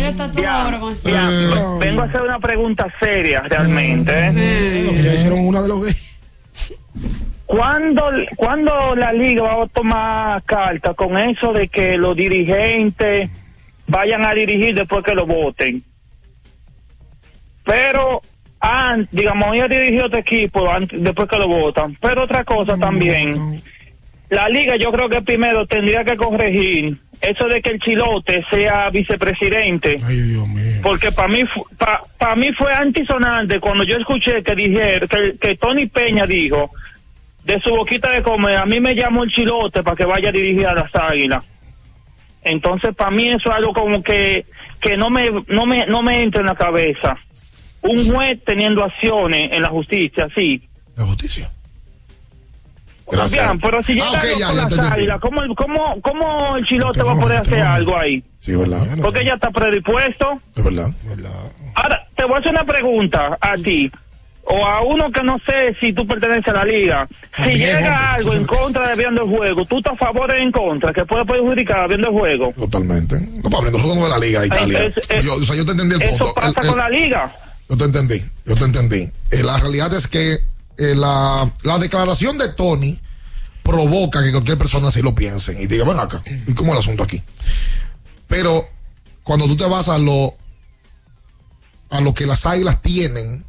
está 0.06 0.30
todo 0.30 0.80
con 0.80 0.92
ese- 0.92 1.10
Ya, 1.10 1.28
ve- 1.28 1.78
vengo 1.86 2.02
a 2.02 2.04
hacer 2.06 2.22
una 2.22 2.38
pregunta 2.38 2.86
seria 3.00 3.40
realmente. 3.42 4.12
¿eh? 4.12 5.00
Ya 5.04 5.14
hicieron 5.14 5.40
una 5.46 5.62
de 5.62 5.68
los 5.68 5.82
gays. 5.84 6.06
¿Cuándo, 7.46 8.10
¿Cuándo 8.36 8.96
la 8.96 9.12
liga 9.12 9.42
va 9.42 9.64
a 9.64 9.68
tomar 9.68 10.42
carta 10.44 10.94
con 10.94 11.16
eso 11.16 11.52
de 11.52 11.68
que 11.68 11.96
los 11.96 12.16
dirigentes 12.16 13.30
vayan 13.88 14.24
a 14.24 14.34
dirigir 14.34 14.74
después 14.74 15.04
que 15.04 15.14
lo 15.14 15.26
voten? 15.26 15.82
Pero, 17.64 18.22
ah, 18.60 18.96
digamos, 19.10 19.54
ella 19.56 19.68
dirigió 19.68 20.06
otro 20.06 20.20
equipo 20.20 20.70
antes- 20.70 21.02
después 21.02 21.28
que 21.28 21.36
lo 21.38 21.48
votan. 21.48 21.96
Pero 22.00 22.24
otra 22.24 22.44
cosa 22.44 22.76
también, 22.78 23.60
la 24.28 24.48
liga 24.48 24.74
yo 24.78 24.92
creo 24.92 25.08
que 25.08 25.22
primero 25.22 25.66
tendría 25.66 26.04
que 26.04 26.16
corregir 26.16 26.96
eso 27.20 27.46
de 27.48 27.62
que 27.62 27.70
el 27.70 27.80
chilote 27.80 28.44
sea 28.50 28.90
vicepresidente. 28.90 29.96
Ay, 30.06 30.16
Dios 30.20 30.46
mío. 30.48 30.80
Porque 30.82 31.10
para 31.10 31.28
mí, 31.28 31.44
fu- 31.46 31.66
pa, 31.76 32.02
pa 32.18 32.36
mí 32.36 32.52
fue 32.52 32.72
antisonante 32.72 33.58
cuando 33.58 33.82
yo 33.84 33.96
escuché 33.96 34.42
que 34.42 34.54
dijeron, 34.54 35.08
que, 35.08 35.36
que 35.40 35.56
Tony 35.56 35.86
Peña 35.86 36.26
dijo, 36.26 36.70
de 37.42 37.58
su 37.60 37.70
boquita 37.70 38.10
de 38.10 38.22
comer, 38.22 38.56
a 38.56 38.66
mí 38.66 38.78
me 38.80 38.94
llamó 38.94 39.24
el 39.24 39.30
chilote 39.30 39.82
para 39.82 39.96
que 39.96 40.04
vaya 40.04 40.28
a 40.28 40.32
dirigir 40.32 40.66
a 40.66 40.74
las 40.74 40.94
águilas. 40.94 41.42
Entonces, 42.46 42.94
para 42.94 43.10
mí 43.10 43.28
eso 43.28 43.50
es 43.50 43.56
algo 43.56 43.72
como 43.72 44.02
que, 44.02 44.46
que 44.80 44.96
no 44.96 45.10
me, 45.10 45.30
no 45.48 45.66
me, 45.66 45.86
no 45.86 46.02
me 46.02 46.22
entra 46.22 46.40
en 46.40 46.46
la 46.46 46.54
cabeza. 46.54 47.16
Un 47.82 48.10
juez 48.12 48.38
teniendo 48.44 48.82
acciones 48.84 49.50
en 49.52 49.62
la 49.62 49.68
justicia, 49.68 50.28
sí. 50.34 50.66
La 50.96 51.04
justicia. 51.04 51.50
Gracias. 53.08 53.44
Bien, 53.46 53.60
pero 53.60 53.82
si 53.84 53.94
llega 53.94 54.06
Ah, 54.12 54.22
ya, 54.38 54.68
ya 54.68 54.92
águilas, 54.92 55.20
¿cómo, 55.20 55.42
el- 55.42 55.54
cómo, 55.54 56.00
cómo 56.02 56.56
el 56.56 56.64
chilote 56.66 56.98
No, 57.00 57.06
va 57.06 57.12
a 57.12 57.20
poder 57.20 57.36
hacer 57.38 57.60
algo 57.60 57.96
ahí? 57.96 58.24
Sí, 58.38 58.52
¿verdad? 58.56 58.84
Porque 59.00 59.24
ya 59.24 59.34
está 59.34 59.50
predispuesto. 59.50 60.40
Es 60.56 60.64
verdad. 60.64 60.88
Ahora, 61.74 62.04
te 62.16 62.24
voy 62.24 62.34
a 62.34 62.38
hacer 62.38 62.50
una 62.50 62.64
pregunta 62.64 63.38
a 63.40 63.54
ti, 63.58 63.90
o 64.48 64.64
a 64.64 64.82
uno 64.82 65.10
que 65.10 65.22
no 65.22 65.38
sé 65.44 65.76
si 65.80 65.92
tú 65.92 66.06
perteneces 66.06 66.48
a 66.48 66.52
la 66.58 66.64
liga. 66.64 67.08
Si 67.36 67.50
llega 67.50 68.14
algo 68.14 68.32
en 68.34 68.46
contra 68.46 68.88
de 68.88 68.94
viendo 68.96 69.22
el 69.24 69.28
juego, 69.28 69.64
¿tú 69.66 69.78
estás 69.78 69.94
a 69.94 69.96
favor 69.96 70.30
o 70.30 70.34
en 70.34 70.52
contra? 70.52 70.92
Que 70.92 71.04
puede 71.04 71.24
perjudicar 71.24 71.88
viendo 71.88 72.08
el 72.08 72.14
juego. 72.14 72.52
Totalmente. 72.56 73.18
No, 73.42 73.42
para 73.50 73.56
abriendo 73.58 73.78
el 73.78 73.84
juego 73.84 74.04
de 74.04 74.10
la 74.10 74.18
Liga 74.18 74.40
de 74.42 74.46
Italia. 74.46 74.92
Yo, 75.22 75.34
o 75.34 75.42
sea, 75.42 75.54
yo 75.56 75.64
te 75.66 75.72
entendí 75.72 75.96
el 75.96 76.02
Eso 76.02 76.18
punto. 76.18 76.34
pasa 76.34 76.48
El- 76.48 76.64
el- 76.64 76.68
con 76.70 76.78
la 76.78 76.88
liga. 76.88 77.36
Yo 77.68 77.76
te 77.76 77.84
entendí, 77.84 78.22
yo 78.44 78.54
te 78.54 78.64
entendí. 78.64 79.10
Eh, 79.32 79.42
la 79.42 79.58
realidad 79.58 79.92
es 79.94 80.06
que 80.06 80.34
eh, 80.34 80.94
la, 80.94 81.52
la 81.64 81.78
declaración 81.80 82.38
de 82.38 82.50
Tony 82.50 83.00
provoca 83.64 84.22
que 84.22 84.30
cualquier 84.30 84.56
persona 84.58 84.88
así 84.88 85.02
lo 85.02 85.12
piense 85.16 85.60
y 85.60 85.66
diga, 85.66 85.84
ven 85.84 85.98
acá, 85.98 86.22
¿y 86.46 86.52
cómo 86.54 86.72
el 86.72 86.78
asunto 86.78 87.02
aquí? 87.02 87.20
Pero 88.28 88.64
cuando 89.24 89.46
tú 89.46 89.56
te 89.56 89.66
vas 89.66 89.88
a 89.88 89.98
lo, 89.98 90.36
a 91.90 92.00
lo 92.00 92.14
que 92.14 92.26
las 92.26 92.46
águilas 92.46 92.80
tienen 92.82 93.44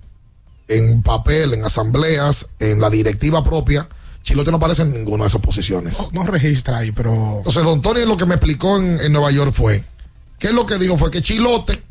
en 0.68 1.02
papel, 1.02 1.54
en 1.54 1.66
asambleas, 1.66 2.50
en 2.60 2.82
la 2.82 2.90
directiva 2.90 3.44
propia, 3.44 3.88
Chilote 4.24 4.52
no 4.52 4.58
aparece 4.58 4.82
en 4.82 4.92
ninguna 4.92 5.24
de 5.24 5.30
esas 5.30 5.42
posiciones. 5.42 6.10
No 6.12 6.26
registra 6.26 6.80
ahí, 6.80 6.92
pero. 6.92 7.38
Entonces, 7.38 7.64
don 7.64 7.82
Tony 7.82 8.06
lo 8.06 8.18
que 8.18 8.26
me 8.26 8.36
explicó 8.36 8.78
en, 8.78 9.00
en 9.00 9.14
Nueva 9.14 9.32
York 9.32 9.54
fue, 9.54 9.84
que 10.38 10.52
lo 10.52 10.66
que 10.66 10.78
dijo 10.78 10.98
fue 10.98 11.12
que 11.12 11.22
Chilote, 11.22 11.82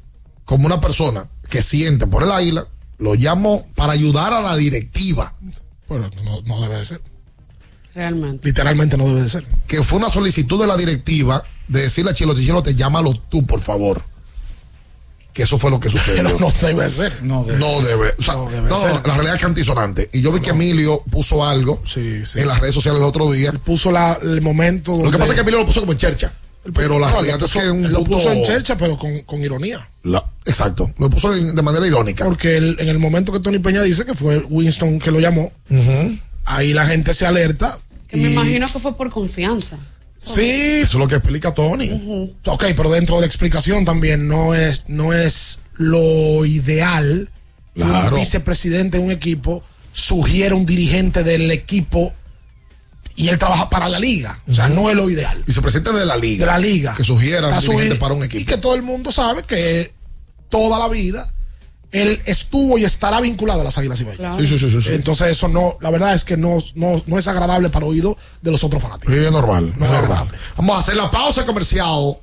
como 0.45 0.67
una 0.67 0.81
persona 0.81 1.27
que 1.49 1.63
siente 1.63 2.07
por 2.07 2.23
el 2.23 2.31
águila, 2.31 2.67
lo 2.99 3.15
llamó 3.15 3.67
para 3.75 3.93
ayudar 3.93 4.33
a 4.33 4.43
la 4.43 4.57
directiva. 4.57 5.35
Bueno, 5.89 6.11
no, 6.25 6.43
no 6.43 6.61
debe 6.61 6.77
de 6.77 6.85
ser. 6.85 7.01
Realmente. 7.95 8.47
Literalmente 8.47 8.99
no 8.99 9.07
debe 9.07 9.23
de 9.23 9.29
ser. 9.31 9.47
Que 9.67 9.83
fue 9.83 9.99
una 9.99 10.11
solicitud 10.11 10.61
de 10.61 10.67
la 10.67 10.77
directiva 10.77 11.43
de 11.69 11.83
decirle 11.83 12.11
a 12.11 12.15
Chilote, 12.15 12.43
Chilote, 12.43 12.75
llámalo 12.75 13.15
tú, 13.15 13.47
por 13.47 13.61
favor. 13.61 14.03
Que 15.37 15.43
eso 15.43 15.59
fue 15.59 15.71
lo 15.71 15.79
que 15.79 15.91
sucedió. 15.91 16.23
Pero 16.25 16.39
no 16.41 16.51
debe 16.63 16.89
ser. 16.89 17.23
No 17.23 17.45
debe. 17.45 18.15
O 18.19 18.23
sea, 18.23 18.35
no, 18.35 18.49
debe 18.49 18.71
ser. 18.75 18.93
la 19.07 19.15
realidad 19.15 19.35
es 19.35 19.41
que 19.41 19.47
antisonante. 19.47 20.09
Y 20.15 20.23
yo 20.23 20.33
vi 20.33 20.41
que 20.41 20.51
Emilio 20.51 21.03
puso 21.11 21.45
algo 21.47 21.83
en 21.95 22.49
las 22.49 22.59
redes 22.59 22.75
sociales 22.75 23.01
el 23.03 23.07
otro 23.07 23.31
día. 23.31 23.53
Puso 23.53 23.93
la, 23.93 24.19
el 24.23 24.41
momento. 24.41 24.93
Lo 24.93 24.97
que 24.97 25.03
donde- 25.05 25.19
pasa 25.19 25.33
es 25.33 25.35
que 25.37 25.41
Emilio 25.43 25.61
lo 25.61 25.67
puso 25.67 25.81
como 25.81 25.93
en 25.93 25.99
chercha. 25.99 26.33
Pero 26.75 26.99
la 26.99 27.09
No, 27.09 27.13
realidad 27.17 27.39
lo 27.39 27.45
es 27.47 27.53
puso- 27.53 27.61
que 27.63 27.71
un 27.71 27.93
lo 27.93 27.99
punto- 27.99 28.17
puso 28.17 28.33
en 28.33 28.43
chercha, 28.45 28.77
pero 28.79 28.97
con, 28.99 29.21
con 29.21 29.41
ironía. 29.43 29.87
La- 30.05 30.25
exacto, 30.47 30.91
lo 30.99 31.11
puso 31.11 31.31
de, 31.31 31.53
de 31.53 31.63
manera 31.63 31.87
irónica. 31.87 32.25
Porque 32.25 32.57
el- 32.57 32.77
en 32.81 32.89
el 32.89 32.99
momento 32.99 33.31
que 33.31 33.39
Tony 33.41 33.59
Peña 33.59 33.83
dice 33.83 34.05
que 34.07 34.15
fue 34.15 34.39
Winston 34.39 34.99
que 34.99 35.11
lo 35.11 35.21
llamó, 35.21 35.53
ahí 36.47 36.73
la 36.73 36.87
gente 36.87 37.13
se 37.15 37.27
alerta. 37.27 37.79
Que 38.09 38.17
me 38.17 38.31
imagino 38.33 38.67
que 38.73 38.79
fue 38.79 38.97
por 38.97 39.11
confianza. 39.11 39.77
Sí, 40.27 40.81
eso 40.83 40.85
es 40.85 40.95
lo 40.95 41.09
que 41.09 41.15
explica 41.17 41.55
Tony. 41.55 42.35
Ok, 42.47 42.65
pero 42.77 42.91
dentro 42.91 43.15
de 43.17 43.21
la 43.23 43.27
explicación 43.27 43.85
también 43.85 44.27
no 44.29 44.55
es, 44.55 44.85
no 44.89 45.13
es 45.13 45.61
lo 45.75 46.45
ideal 46.45 47.31
Claro. 47.75 48.15
un 48.17 48.21
vicepresidente 48.23 48.97
de 48.97 49.05
un 49.05 49.11
equipo 49.11 49.63
sugiera 49.93 50.55
un 50.55 50.65
dirigente 50.65 51.23
del 51.23 51.51
equipo 51.51 52.15
y 53.17 53.29
él 53.29 53.39
trabaja 53.39 53.69
para 53.71 53.89
la 53.89 53.99
liga. 53.99 54.41
O 54.49 54.53
sea, 54.55 54.69
no 54.69 54.89
es 54.91 54.97
lo 54.97 55.09
ideal. 55.11 55.43
Vicepresidente 55.47 55.93
de 55.93 56.07
la 56.07 56.17
liga. 56.17 56.47
De 56.47 56.53
la 56.53 56.59
liga. 56.59 56.95
Que 56.97 57.05
sugiera 57.05 57.49
un 57.49 57.61
dirigente 57.61 57.97
para 57.97 58.15
un 58.15 58.23
Y 58.23 58.27
equipo. 58.27 58.47
que 58.51 58.57
todo 58.59 58.75
el 58.75 58.83
mundo 58.83 59.13
sabe 59.13 59.43
que 59.43 59.93
toda 60.49 60.79
la 60.79 60.89
vida 60.89 61.33
él 61.97 62.21
estuvo 62.25 62.79
y 62.79 62.85
estará 62.85 63.21
vinculado 63.21 63.61
a 63.61 63.65
las 63.65 63.77
Águilas 63.79 64.01
Ibaeñas. 64.01 64.41
Sí, 64.41 64.47
sí, 64.47 64.59
sí, 64.59 64.71
sí, 64.71 64.83
sí. 64.83 64.91
Entonces 64.93 65.29
eso 65.29 65.49
no, 65.49 65.77
la 65.81 65.91
verdad 65.91 66.15
es 66.15 66.25
que 66.25 66.37
no, 66.37 66.59
no, 66.75 67.03
no 67.07 67.19
es 67.19 67.29
agradable 67.29 67.71
para 67.71 67.87
oído 67.87 68.17
de 68.43 68.51
los 68.51 68.63
otros 68.65 68.83
fanáticos. 68.83 69.15
Sí, 69.15 69.25
es 69.25 69.33
normal. 69.33 69.73
No 69.77 69.85
es 69.85 69.91
normal. 69.91 70.29
Vamos 70.57 70.77
a 70.77 70.81
hacer 70.81 70.97
la 70.97 71.11
pausa 71.11 71.45
comercial. 71.45 72.17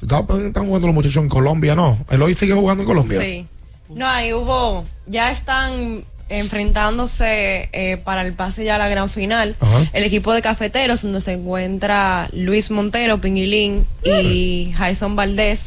Están 0.00 0.66
jugando 0.66 0.86
los 0.86 0.94
muchachos 0.94 1.22
en 1.22 1.28
Colombia, 1.28 1.74
¿no? 1.74 1.98
Eloy 2.10 2.34
sigue 2.34 2.52
jugando 2.52 2.82
en 2.82 2.86
Colombia. 2.86 3.20
Sí. 3.20 3.46
No, 3.88 4.06
ahí 4.06 4.32
hubo, 4.32 4.84
ya 5.06 5.30
están 5.30 6.04
enfrentándose 6.28 7.68
eh, 7.72 7.98
para 7.98 8.22
el 8.22 8.32
pase 8.32 8.64
ya 8.64 8.74
a 8.74 8.78
la 8.78 8.88
gran 8.88 9.08
final. 9.08 9.56
Ajá. 9.60 9.86
El 9.92 10.04
equipo 10.04 10.32
de 10.32 10.42
cafeteros, 10.42 11.02
donde 11.02 11.20
se 11.20 11.34
encuentra 11.34 12.28
Luis 12.32 12.70
Montero, 12.70 13.20
Pinguilín 13.20 13.86
y 14.04 14.72
Jason 14.76 15.16
Valdés, 15.16 15.66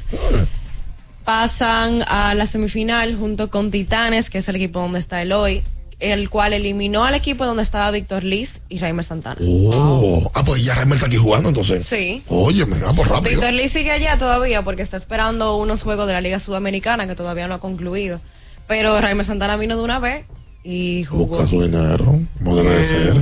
pasan 1.29 2.03
a 2.07 2.33
la 2.33 2.47
semifinal 2.47 3.15
junto 3.15 3.51
con 3.51 3.69
Titanes, 3.69 4.31
que 4.31 4.39
es 4.39 4.49
el 4.49 4.55
equipo 4.55 4.79
donde 4.79 4.97
está 4.97 5.21
Eloy, 5.21 5.61
el 5.99 6.27
cual 6.27 6.53
eliminó 6.53 7.03
al 7.03 7.13
equipo 7.13 7.45
donde 7.45 7.61
estaba 7.61 7.91
Víctor 7.91 8.23
Liz 8.23 8.63
y 8.67 8.79
Raimer 8.79 9.05
Santana. 9.05 9.39
Oh. 9.47 10.31
Ah, 10.33 10.43
pues 10.43 10.65
ya 10.65 10.73
Raimel 10.73 10.95
está 10.95 11.05
aquí 11.05 11.17
jugando 11.17 11.49
entonces. 11.49 11.85
Sí. 11.85 12.23
Óyeme, 12.29 12.79
vamos 12.79 13.07
rápido. 13.07 13.29
Víctor 13.29 13.53
Lee 13.53 13.69
sigue 13.69 13.91
allá 13.91 14.17
todavía 14.17 14.63
porque 14.63 14.81
está 14.81 14.97
esperando 14.97 15.55
unos 15.57 15.83
juegos 15.83 16.07
de 16.07 16.13
la 16.13 16.21
Liga 16.21 16.39
Sudamericana 16.39 17.05
que 17.05 17.13
todavía 17.13 17.47
no 17.47 17.53
ha 17.53 17.59
concluido. 17.59 18.19
Pero 18.65 18.99
Raimer 18.99 19.23
Santana 19.23 19.55
vino 19.55 19.77
de 19.77 19.83
una 19.83 19.99
vez 19.99 20.25
y 20.63 21.03
jugó. 21.03 21.27
Busca 21.27 21.45
su 21.45 21.61
dinero, 21.61 22.19
como 22.39 22.55
debe 22.55 22.77
de 22.77 22.83
ser. 22.83 23.13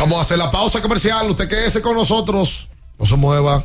Vamos 0.00 0.18
a 0.18 0.20
hacer 0.20 0.36
la 0.36 0.50
pausa 0.50 0.82
comercial. 0.82 1.30
Usted 1.30 1.48
quédese 1.48 1.80
con 1.80 1.96
nosotros. 1.96 2.68
No 2.98 3.06
se 3.06 3.16
mueva. 3.16 3.64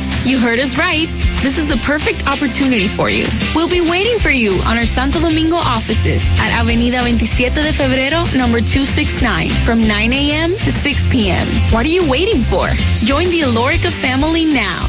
You 0.23 0.37
heard 0.37 0.59
us 0.59 0.77
right. 0.77 1.09
This 1.41 1.57
is 1.57 1.67
the 1.67 1.77
perfect 1.77 2.27
opportunity 2.27 2.87
for 2.87 3.09
you. 3.09 3.25
We'll 3.55 3.67
be 3.69 3.81
waiting 3.81 4.19
for 4.19 4.29
you 4.29 4.53
on 4.67 4.77
our 4.77 4.85
Santo 4.85 5.19
Domingo 5.19 5.55
offices 5.55 6.21
at 6.37 6.51
Avenida 6.61 6.99
27 6.99 7.63
de 7.63 7.73
Febrero, 7.73 8.23
number 8.37 8.61
269, 8.61 9.49
from 9.65 9.81
9 9.87 10.13
a.m. 10.13 10.51
to 10.51 10.71
6 10.71 11.07
p.m. 11.11 11.45
What 11.73 11.87
are 11.87 11.89
you 11.89 12.07
waiting 12.07 12.43
for? 12.43 12.67
Join 13.03 13.29
the 13.29 13.41
Alorica 13.41 13.89
family 13.89 14.45
now. 14.45 14.85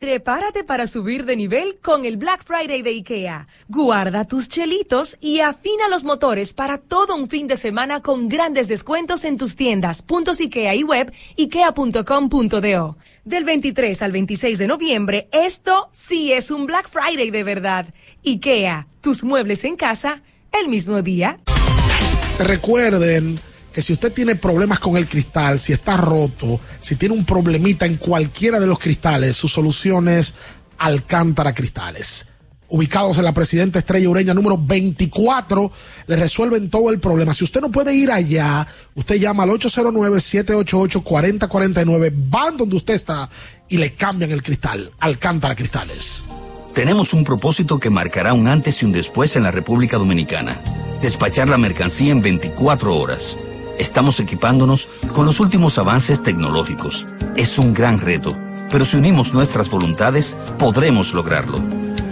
Prepárate 0.00 0.64
para 0.64 0.88
subir 0.88 1.26
de 1.26 1.36
nivel 1.36 1.78
con 1.80 2.04
el 2.04 2.16
Black 2.16 2.42
Friday 2.42 2.82
de 2.82 2.90
IKEA. 2.90 3.46
Guarda 3.68 4.24
tus 4.24 4.48
chelitos 4.48 5.16
y 5.20 5.40
afina 5.40 5.88
los 5.88 6.04
motores 6.04 6.54
para 6.54 6.78
todo 6.78 7.14
un 7.14 7.28
fin 7.28 7.46
de 7.46 7.56
semana 7.56 8.00
con 8.00 8.28
grandes 8.28 8.66
descuentos 8.66 9.24
en 9.24 9.36
tus 9.36 9.54
tiendas, 9.54 10.02
IKEA 10.40 10.74
y 10.74 10.82
web, 10.82 11.12
ikea.com.do. 11.38 12.96
Del 13.30 13.44
23 13.44 14.02
al 14.02 14.10
26 14.10 14.58
de 14.58 14.66
noviembre, 14.66 15.28
esto 15.30 15.88
sí 15.92 16.32
es 16.32 16.50
un 16.50 16.66
Black 16.66 16.90
Friday 16.90 17.30
de 17.30 17.44
verdad. 17.44 17.86
IKEA, 18.26 18.88
tus 19.00 19.22
muebles 19.22 19.62
en 19.62 19.76
casa, 19.76 20.20
el 20.60 20.66
mismo 20.66 21.00
día. 21.00 21.38
Recuerden 22.40 23.38
que 23.72 23.82
si 23.82 23.92
usted 23.92 24.12
tiene 24.12 24.34
problemas 24.34 24.80
con 24.80 24.96
el 24.96 25.08
cristal, 25.08 25.60
si 25.60 25.72
está 25.72 25.96
roto, 25.96 26.60
si 26.80 26.96
tiene 26.96 27.14
un 27.14 27.24
problemita 27.24 27.86
en 27.86 27.98
cualquiera 27.98 28.58
de 28.58 28.66
los 28.66 28.80
cristales, 28.80 29.36
su 29.36 29.46
solución 29.46 30.08
es 30.08 30.34
Alcántara 30.78 31.54
Cristales. 31.54 32.29
Ubicados 32.70 33.18
en 33.18 33.24
la 33.24 33.34
Presidenta 33.34 33.80
Estrella 33.80 34.08
Ureña 34.08 34.32
número 34.32 34.56
24, 34.56 35.72
le 36.06 36.16
resuelven 36.16 36.70
todo 36.70 36.90
el 36.90 37.00
problema. 37.00 37.34
Si 37.34 37.42
usted 37.42 37.60
no 37.60 37.70
puede 37.70 37.92
ir 37.94 38.12
allá, 38.12 38.64
usted 38.94 39.16
llama 39.16 39.42
al 39.42 39.50
809-788-4049, 39.50 42.12
van 42.30 42.56
donde 42.56 42.76
usted 42.76 42.94
está 42.94 43.28
y 43.68 43.78
le 43.78 43.94
cambian 43.94 44.30
el 44.30 44.44
cristal. 44.44 44.92
Alcántara 45.00 45.56
Cristales. 45.56 46.22
Tenemos 46.74 47.12
un 47.12 47.24
propósito 47.24 47.80
que 47.80 47.90
marcará 47.90 48.32
un 48.32 48.46
antes 48.46 48.82
y 48.82 48.84
un 48.84 48.92
después 48.92 49.34
en 49.34 49.42
la 49.42 49.50
República 49.50 49.98
Dominicana. 49.98 50.60
Despachar 51.02 51.48
la 51.48 51.58
mercancía 51.58 52.12
en 52.12 52.22
24 52.22 52.96
horas. 52.96 53.36
Estamos 53.80 54.20
equipándonos 54.20 54.86
con 55.12 55.26
los 55.26 55.40
últimos 55.40 55.76
avances 55.78 56.22
tecnológicos. 56.22 57.04
Es 57.36 57.58
un 57.58 57.74
gran 57.74 57.98
reto, 57.98 58.38
pero 58.70 58.84
si 58.84 58.96
unimos 58.96 59.34
nuestras 59.34 59.68
voluntades, 59.70 60.36
podremos 60.58 61.14
lograrlo. 61.14 61.58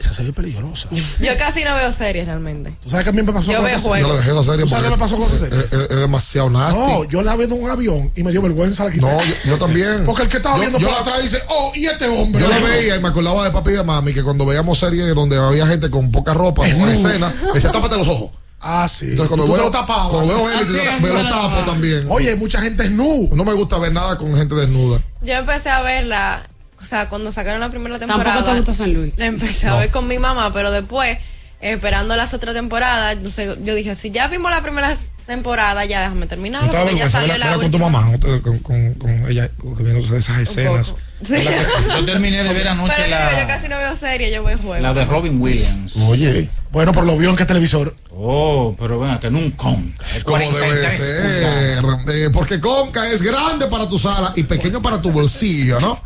Esa 0.00 0.14
serie 0.14 0.30
es 0.30 0.34
peligrosa. 0.36 0.88
Yo 1.20 1.36
casi 1.38 1.62
no 1.62 1.74
veo 1.74 1.92
series 1.92 2.24
realmente. 2.26 2.74
¿Tú 2.82 2.88
sabes 2.88 3.04
qué 3.04 3.10
a 3.10 3.12
mí 3.12 3.22
me 3.22 3.32
pasó 3.32 3.50
Yo 3.52 3.58
con 3.58 3.66
veo 3.66 3.76
esa 3.76 3.86
juegos. 3.88 4.08
Yo 4.08 4.14
la 4.14 4.18
dejé 4.20 4.30
esa 4.32 4.44
serie 4.50 4.62
¿Tú 4.64 4.68
sabes 4.70 4.84
qué 4.86 4.90
me 4.90 4.98
pasó 4.98 5.16
con 5.16 5.26
esa 5.26 5.38
serie? 5.38 5.58
es, 5.58 5.72
es- 5.72 5.90
es 5.90 5.96
demasiado 5.98 6.48
nasty. 6.50 6.78
No, 6.78 7.04
yo 7.04 7.22
la 7.22 7.36
vi 7.36 7.44
en 7.44 7.52
un 7.52 7.70
avión 7.70 8.10
y 8.16 8.22
me 8.22 8.30
dio 8.32 8.40
vergüenza 8.42 8.84
la 8.84 8.90
quité. 8.90 9.02
No, 9.02 9.22
yo, 9.22 9.34
yo 9.44 9.58
también. 9.58 10.04
Porque 10.06 10.22
el 10.22 10.28
que 10.28 10.38
estaba 10.38 10.54
Yo- 10.56 10.60
viendo 10.62 10.78
yo 10.78 10.86
por 10.88 10.94
la- 10.96 11.00
atrás 11.02 11.22
dice, 11.22 11.42
oh, 11.48 11.72
y 11.74 11.84
este 11.86 12.08
hombre. 12.08 12.42
Yo 12.42 12.48
la 12.48 12.58
veía 12.58 12.96
y 12.96 13.00
me 13.00 13.08
acordaba 13.08 13.44
de 13.44 13.50
papi 13.50 13.70
y 13.70 13.74
de 13.74 13.84
mami 13.84 14.14
que 14.14 14.22
cuando 14.22 14.46
veíamos 14.46 14.78
series 14.78 15.14
donde 15.14 15.36
había 15.36 15.66
gente 15.66 15.90
con 15.90 16.10
poca 16.10 16.32
ropa, 16.34 16.62
con 16.66 16.80
una 16.80 16.94
escena, 16.94 17.32
me 17.48 17.52
decía, 17.52 17.70
tápate 17.70 17.96
los 17.98 18.08
ojos. 18.08 18.30
Ah, 18.62 18.86
sí. 18.88 19.06
Entonces 19.06 19.28
cuando 19.28 19.46
Tú 19.46 19.52
te 19.52 19.56
veo, 19.56 19.66
lo 19.66 19.70
tapabas. 19.70 20.08
cuando 20.08 20.34
veo 20.34 20.46
Así, 20.48 20.72
me 21.02 21.08
lo 21.08 21.22
tapo 21.28 21.28
tapaba. 21.48 21.64
también. 21.64 22.04
Oye, 22.10 22.28
hay 22.30 22.36
mucha 22.36 22.60
gente 22.60 22.90
nu. 22.90 23.30
No 23.34 23.42
me 23.44 23.54
gusta 23.54 23.78
ver 23.78 23.90
nada 23.92 24.18
con 24.18 24.34
gente 24.34 24.54
desnuda. 24.54 25.00
Yo 25.22 25.32
empecé 25.34 25.70
a 25.70 25.80
verla, 25.80 26.42
o 26.80 26.84
sea, 26.84 27.08
cuando 27.08 27.32
sacaron 27.32 27.60
la 27.60 27.68
primera 27.68 27.98
temporada. 27.98 28.24
Tampoco 28.24 28.50
te 28.50 28.56
gusta 28.56 28.74
San 28.74 28.92
Luis. 28.94 29.12
La 29.16 29.26
empecé 29.26 29.68
a 29.68 29.76
ver 29.76 29.90
con 29.90 30.06
mi 30.06 30.18
mamá, 30.18 30.52
pero 30.52 30.70
después, 30.70 31.18
esperando 31.60 32.16
las 32.16 32.32
otras 32.34 32.54
temporadas, 32.54 33.14
entonces 33.14 33.58
yo 33.62 33.74
dije, 33.74 33.94
si 33.94 34.10
ya 34.10 34.28
vimos 34.28 34.50
la 34.50 34.62
primera 34.62 34.96
temporada, 35.26 35.84
ya 35.84 36.00
déjame 36.00 36.20
No 36.22 36.26
terminarla, 36.26 36.70
te 36.70 36.76
da 36.76 36.82
porque 36.82 36.98
ya 36.98 37.10
salió 37.10 37.38
la 37.38 37.54
con 37.54 37.70
tu 37.70 37.78
mamá, 37.78 38.10
con, 38.42 38.58
con, 38.60 38.94
con 38.94 39.30
ella, 39.30 39.50
viendo 39.78 40.16
esas 40.16 40.38
escenas. 40.38 40.96
Sí. 41.24 41.34
Yo 41.34 42.04
terminé 42.06 42.42
de 42.42 42.54
ver 42.54 42.66
anoche 42.66 42.94
Pero 42.96 43.06
digo, 43.08 43.30
yo 43.30 43.36
la, 43.36 43.46
casi 43.46 43.68
no 43.68 43.76
veo 43.76 43.94
series, 43.94 44.32
yo 44.32 44.42
veo 44.42 44.56
juegos. 44.56 44.80
la 44.80 44.94
de 44.94 45.04
Robin 45.04 45.40
Williams. 45.40 45.94
Oye, 46.08 46.48
bueno, 46.72 46.92
por 46.92 47.04
lo 47.04 47.18
vio 47.18 47.28
en 47.28 47.36
qué 47.36 47.44
televisor. 47.44 47.94
Oh, 48.10 48.74
pero 48.78 48.98
ven 48.98 49.10
acá, 49.10 49.28
en 49.28 49.36
un 49.36 49.50
conca. 49.50 50.04
Como 50.24 50.38
debe 50.38 50.50
43 50.50 50.92
ser. 50.94 51.84
Eh, 52.08 52.30
porque 52.32 52.58
Conca 52.58 53.08
es 53.10 53.20
grande 53.22 53.66
para 53.66 53.88
tu 53.88 53.98
sala 53.98 54.32
y 54.34 54.44
pequeño 54.44 54.80
para 54.80 55.00
tu 55.02 55.12
bolsillo, 55.12 55.78
¿no? 55.78 56.00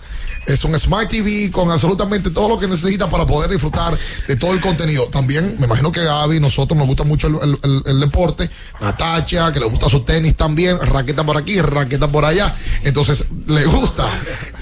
Es 0.46 0.62
un 0.64 0.78
Smart 0.78 1.08
TV 1.08 1.50
con 1.50 1.70
absolutamente 1.70 2.30
todo 2.30 2.48
lo 2.50 2.58
que 2.58 2.66
necesitas 2.68 3.08
para 3.08 3.26
poder 3.26 3.50
disfrutar 3.50 3.94
de 4.28 4.36
todo 4.36 4.52
el 4.52 4.60
contenido. 4.60 5.06
También, 5.06 5.56
me 5.58 5.66
imagino 5.66 5.90
que 5.90 6.00
a 6.00 6.04
Gaby, 6.04 6.38
nosotros 6.40 6.76
nos 6.76 6.86
gusta 6.86 7.02
mucho 7.04 7.28
el, 7.28 7.34
el- 7.42 7.58
el- 7.62 7.82
el 7.86 8.00
deporte. 8.00 8.50
Natacha, 8.80 9.52
que 9.52 9.60
le 9.60 9.66
gusta 9.66 9.88
su 9.88 10.00
tenis 10.00 10.36
también. 10.36 10.78
Raqueta 10.80 11.24
por 11.24 11.36
aquí, 11.38 11.60
raqueta 11.62 12.08
por 12.08 12.24
allá. 12.26 12.54
Entonces, 12.82 13.24
le 13.46 13.64
gusta 13.64 14.06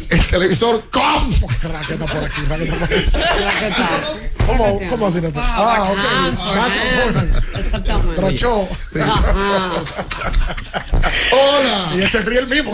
el 0.08 0.24
televisor 0.26 0.82
con. 0.90 1.50
Raqueta 1.72 2.06
por 2.06 2.24
aquí, 2.24 2.42
raqueta 2.48 2.74
por 2.76 2.84
aquí. 2.84 3.04
¿Cómo, 4.46 4.80
¿Cómo 4.90 5.06
así? 5.06 5.20
Natacha? 5.20 5.46
Ah, 5.56 5.90
ok. 5.90 5.98
Michael 6.54 7.30
Exactamente. 7.56 8.14
Trochó. 8.16 8.68
Hola. 11.32 11.96
Y 11.96 12.02
ese 12.02 12.22
ríe 12.22 12.40
el 12.40 12.46
mismo. 12.46 12.72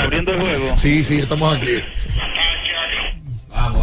Abriendo 0.00 0.32
el 0.32 0.40
juego. 0.40 0.76
Sí, 0.76 1.04
sí, 1.04 1.20
estamos 1.20 1.56
aquí. 1.56 1.82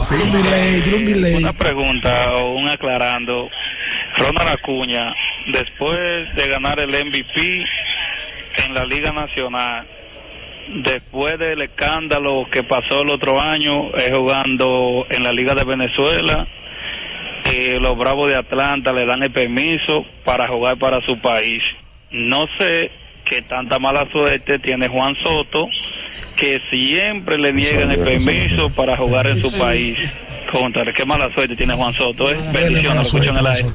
Sí, 0.02 0.16
un 0.16 0.32
delay, 0.32 0.82
tiene 0.82 0.98
un 0.98 1.06
delay. 1.06 1.36
Una 1.36 1.54
pregunta 1.54 2.32
o 2.34 2.56
un 2.56 2.70
aclarando. 2.70 3.50
Ronald 4.18 4.50
Acuña, 4.50 5.14
después 5.48 6.34
de 6.36 6.48
ganar 6.48 6.80
el 6.80 6.90
MVP 6.90 7.64
en 8.66 8.74
la 8.74 8.86
Liga 8.86 9.12
Nacional, 9.12 9.88
después 10.84 11.38
del 11.40 11.62
escándalo 11.62 12.48
que 12.52 12.64
pasó 12.64 13.02
el 13.02 13.10
otro 13.10 13.40
año 13.40 13.96
eh, 13.98 14.12
jugando 14.12 15.06
en 15.10 15.24
la 15.24 15.32
Liga 15.32 15.56
de 15.56 15.64
Venezuela, 15.64 16.48
eh, 17.46 17.78
los 17.80 17.98
Bravos 17.98 18.30
de 18.30 18.36
Atlanta 18.36 18.92
le 18.92 19.06
dan 19.06 19.24
el 19.24 19.32
permiso 19.32 20.06
para 20.26 20.48
jugar 20.48 20.78
para 20.78 21.02
su 21.02 21.20
país. 21.20 21.64
No 22.12 22.48
sé 22.58 22.92
qué 23.30 23.42
tanta 23.44 23.78
mala 23.80 24.10
suerte 24.12 24.60
tiene 24.60 24.88
Juan 24.88 25.16
Soto 25.24 25.68
que 26.36 26.60
siempre 26.72 27.38
le 27.38 27.54
niegan 27.54 27.92
el 27.92 28.00
permiso 28.00 28.70
para 28.72 28.98
jugar 28.98 29.28
en 29.28 29.42
su 29.42 29.52
país. 29.58 29.98
Contra, 30.52 30.92
qué 30.92 31.06
mala 31.06 31.32
suerte 31.34 31.56
tiene 31.56 31.76
Juan 31.76 31.94
Soto, 31.94 32.32
¿eh? 32.32 32.38
Bendiciones, 32.52 32.96
lo 32.96 33.02
escucho 33.02 33.30
en 33.30 33.38
el 33.38 33.48
aire. 33.48 33.70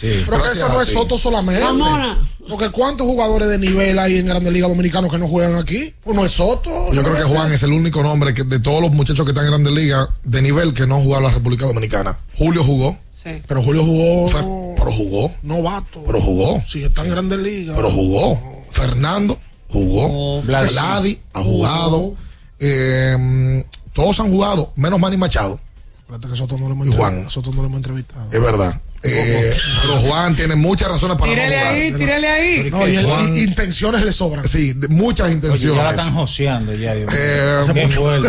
Pero 0.00 0.42
que 0.42 0.48
eso 0.48 0.68
no 0.68 0.80
es 0.82 0.88
Soto 0.88 1.18
solamente. 1.18 1.62
Mamona. 1.62 2.18
Porque 2.48 2.68
¿cuántos 2.70 3.06
jugadores 3.06 3.48
de 3.48 3.58
nivel 3.58 3.98
hay 3.98 4.18
en 4.18 4.26
Grandes 4.26 4.52
Ligas 4.52 4.68
Dominicanos 4.68 5.10
que 5.10 5.18
no 5.18 5.28
juegan 5.28 5.56
aquí? 5.56 5.94
Pues 6.02 6.14
no 6.16 6.24
es 6.24 6.32
Soto. 6.32 6.92
Yo 6.92 7.02
creo 7.02 7.16
que 7.16 7.22
Juan 7.22 7.52
es 7.52 7.62
el 7.62 7.72
único 7.72 8.02
nombre 8.02 8.34
que 8.34 8.44
de 8.44 8.60
todos 8.60 8.82
los 8.82 8.90
muchachos 8.92 9.24
que 9.24 9.30
están 9.30 9.44
en 9.46 9.50
Grandes 9.52 9.72
Ligas 9.72 10.08
de 10.24 10.42
nivel 10.42 10.74
que 10.74 10.86
no 10.86 11.00
jugó 11.00 11.16
a 11.16 11.20
la 11.20 11.30
República 11.30 11.66
Dominicana. 11.66 12.18
Julio 12.36 12.62
jugó. 12.64 12.98
Sí. 13.10 13.30
Pero 13.46 13.62
Julio 13.62 13.82
jugó. 13.84 14.28
Fue- 14.28 14.74
pero 14.76 14.92
jugó. 14.92 15.32
Novato. 15.42 16.02
Pero 16.06 16.20
jugó. 16.20 16.62
Sí, 16.66 16.82
está 16.82 17.02
en 17.02 17.10
Grandes 17.10 17.38
Ligas. 17.38 17.74
Pero 17.76 17.90
jugó. 17.90 18.53
Fernando 18.74 19.38
jugó. 19.68 20.42
Vladi 20.42 21.18
ha 21.32 21.42
jugado. 21.42 22.14
Eh, 22.58 23.64
todos 23.92 24.18
han 24.20 24.30
jugado, 24.30 24.72
menos 24.76 24.98
Manny 24.98 25.16
Machado. 25.16 25.60
Espérate 26.00 26.28
que 26.28 26.36
Soto 26.36 26.58
no 26.58 26.66
lo 26.68 26.74
hemos 26.74 26.86
Y 26.88 26.92
Juan. 26.92 27.30
Soto 27.30 27.50
no 27.52 27.62
lo 27.62 27.66
hemos 27.68 27.78
entrevistado. 27.78 28.26
Es 28.30 28.42
verdad. 28.42 28.80
Eh, 29.06 29.54
pero 29.82 29.96
Juan 29.96 30.34
tiene 30.34 30.56
muchas 30.56 30.88
razones 30.88 31.18
para 31.18 31.30
Tírale 31.30 31.54
no 31.56 31.60
jugar. 31.60 31.74
ahí, 31.74 31.92
tírale 31.92 32.28
ahí. 32.28 32.70
No, 32.70 32.88
y 32.88 33.04
Juan- 33.04 33.36
intenciones 33.36 34.02
le 34.02 34.12
sobran. 34.12 34.48
Sí, 34.48 34.72
de 34.72 34.88
muchas 34.88 35.26
Oye, 35.26 35.34
intenciones. 35.34 35.76
ya 35.76 35.82
la 35.82 35.90
están 35.90 36.14
joseando 36.14 36.72
ya, 36.74 36.94
Dios 36.94 37.08
mío. 37.12 37.18
Eh, 37.20 37.62
Qué 37.74 37.88
fuerte. 37.88 38.28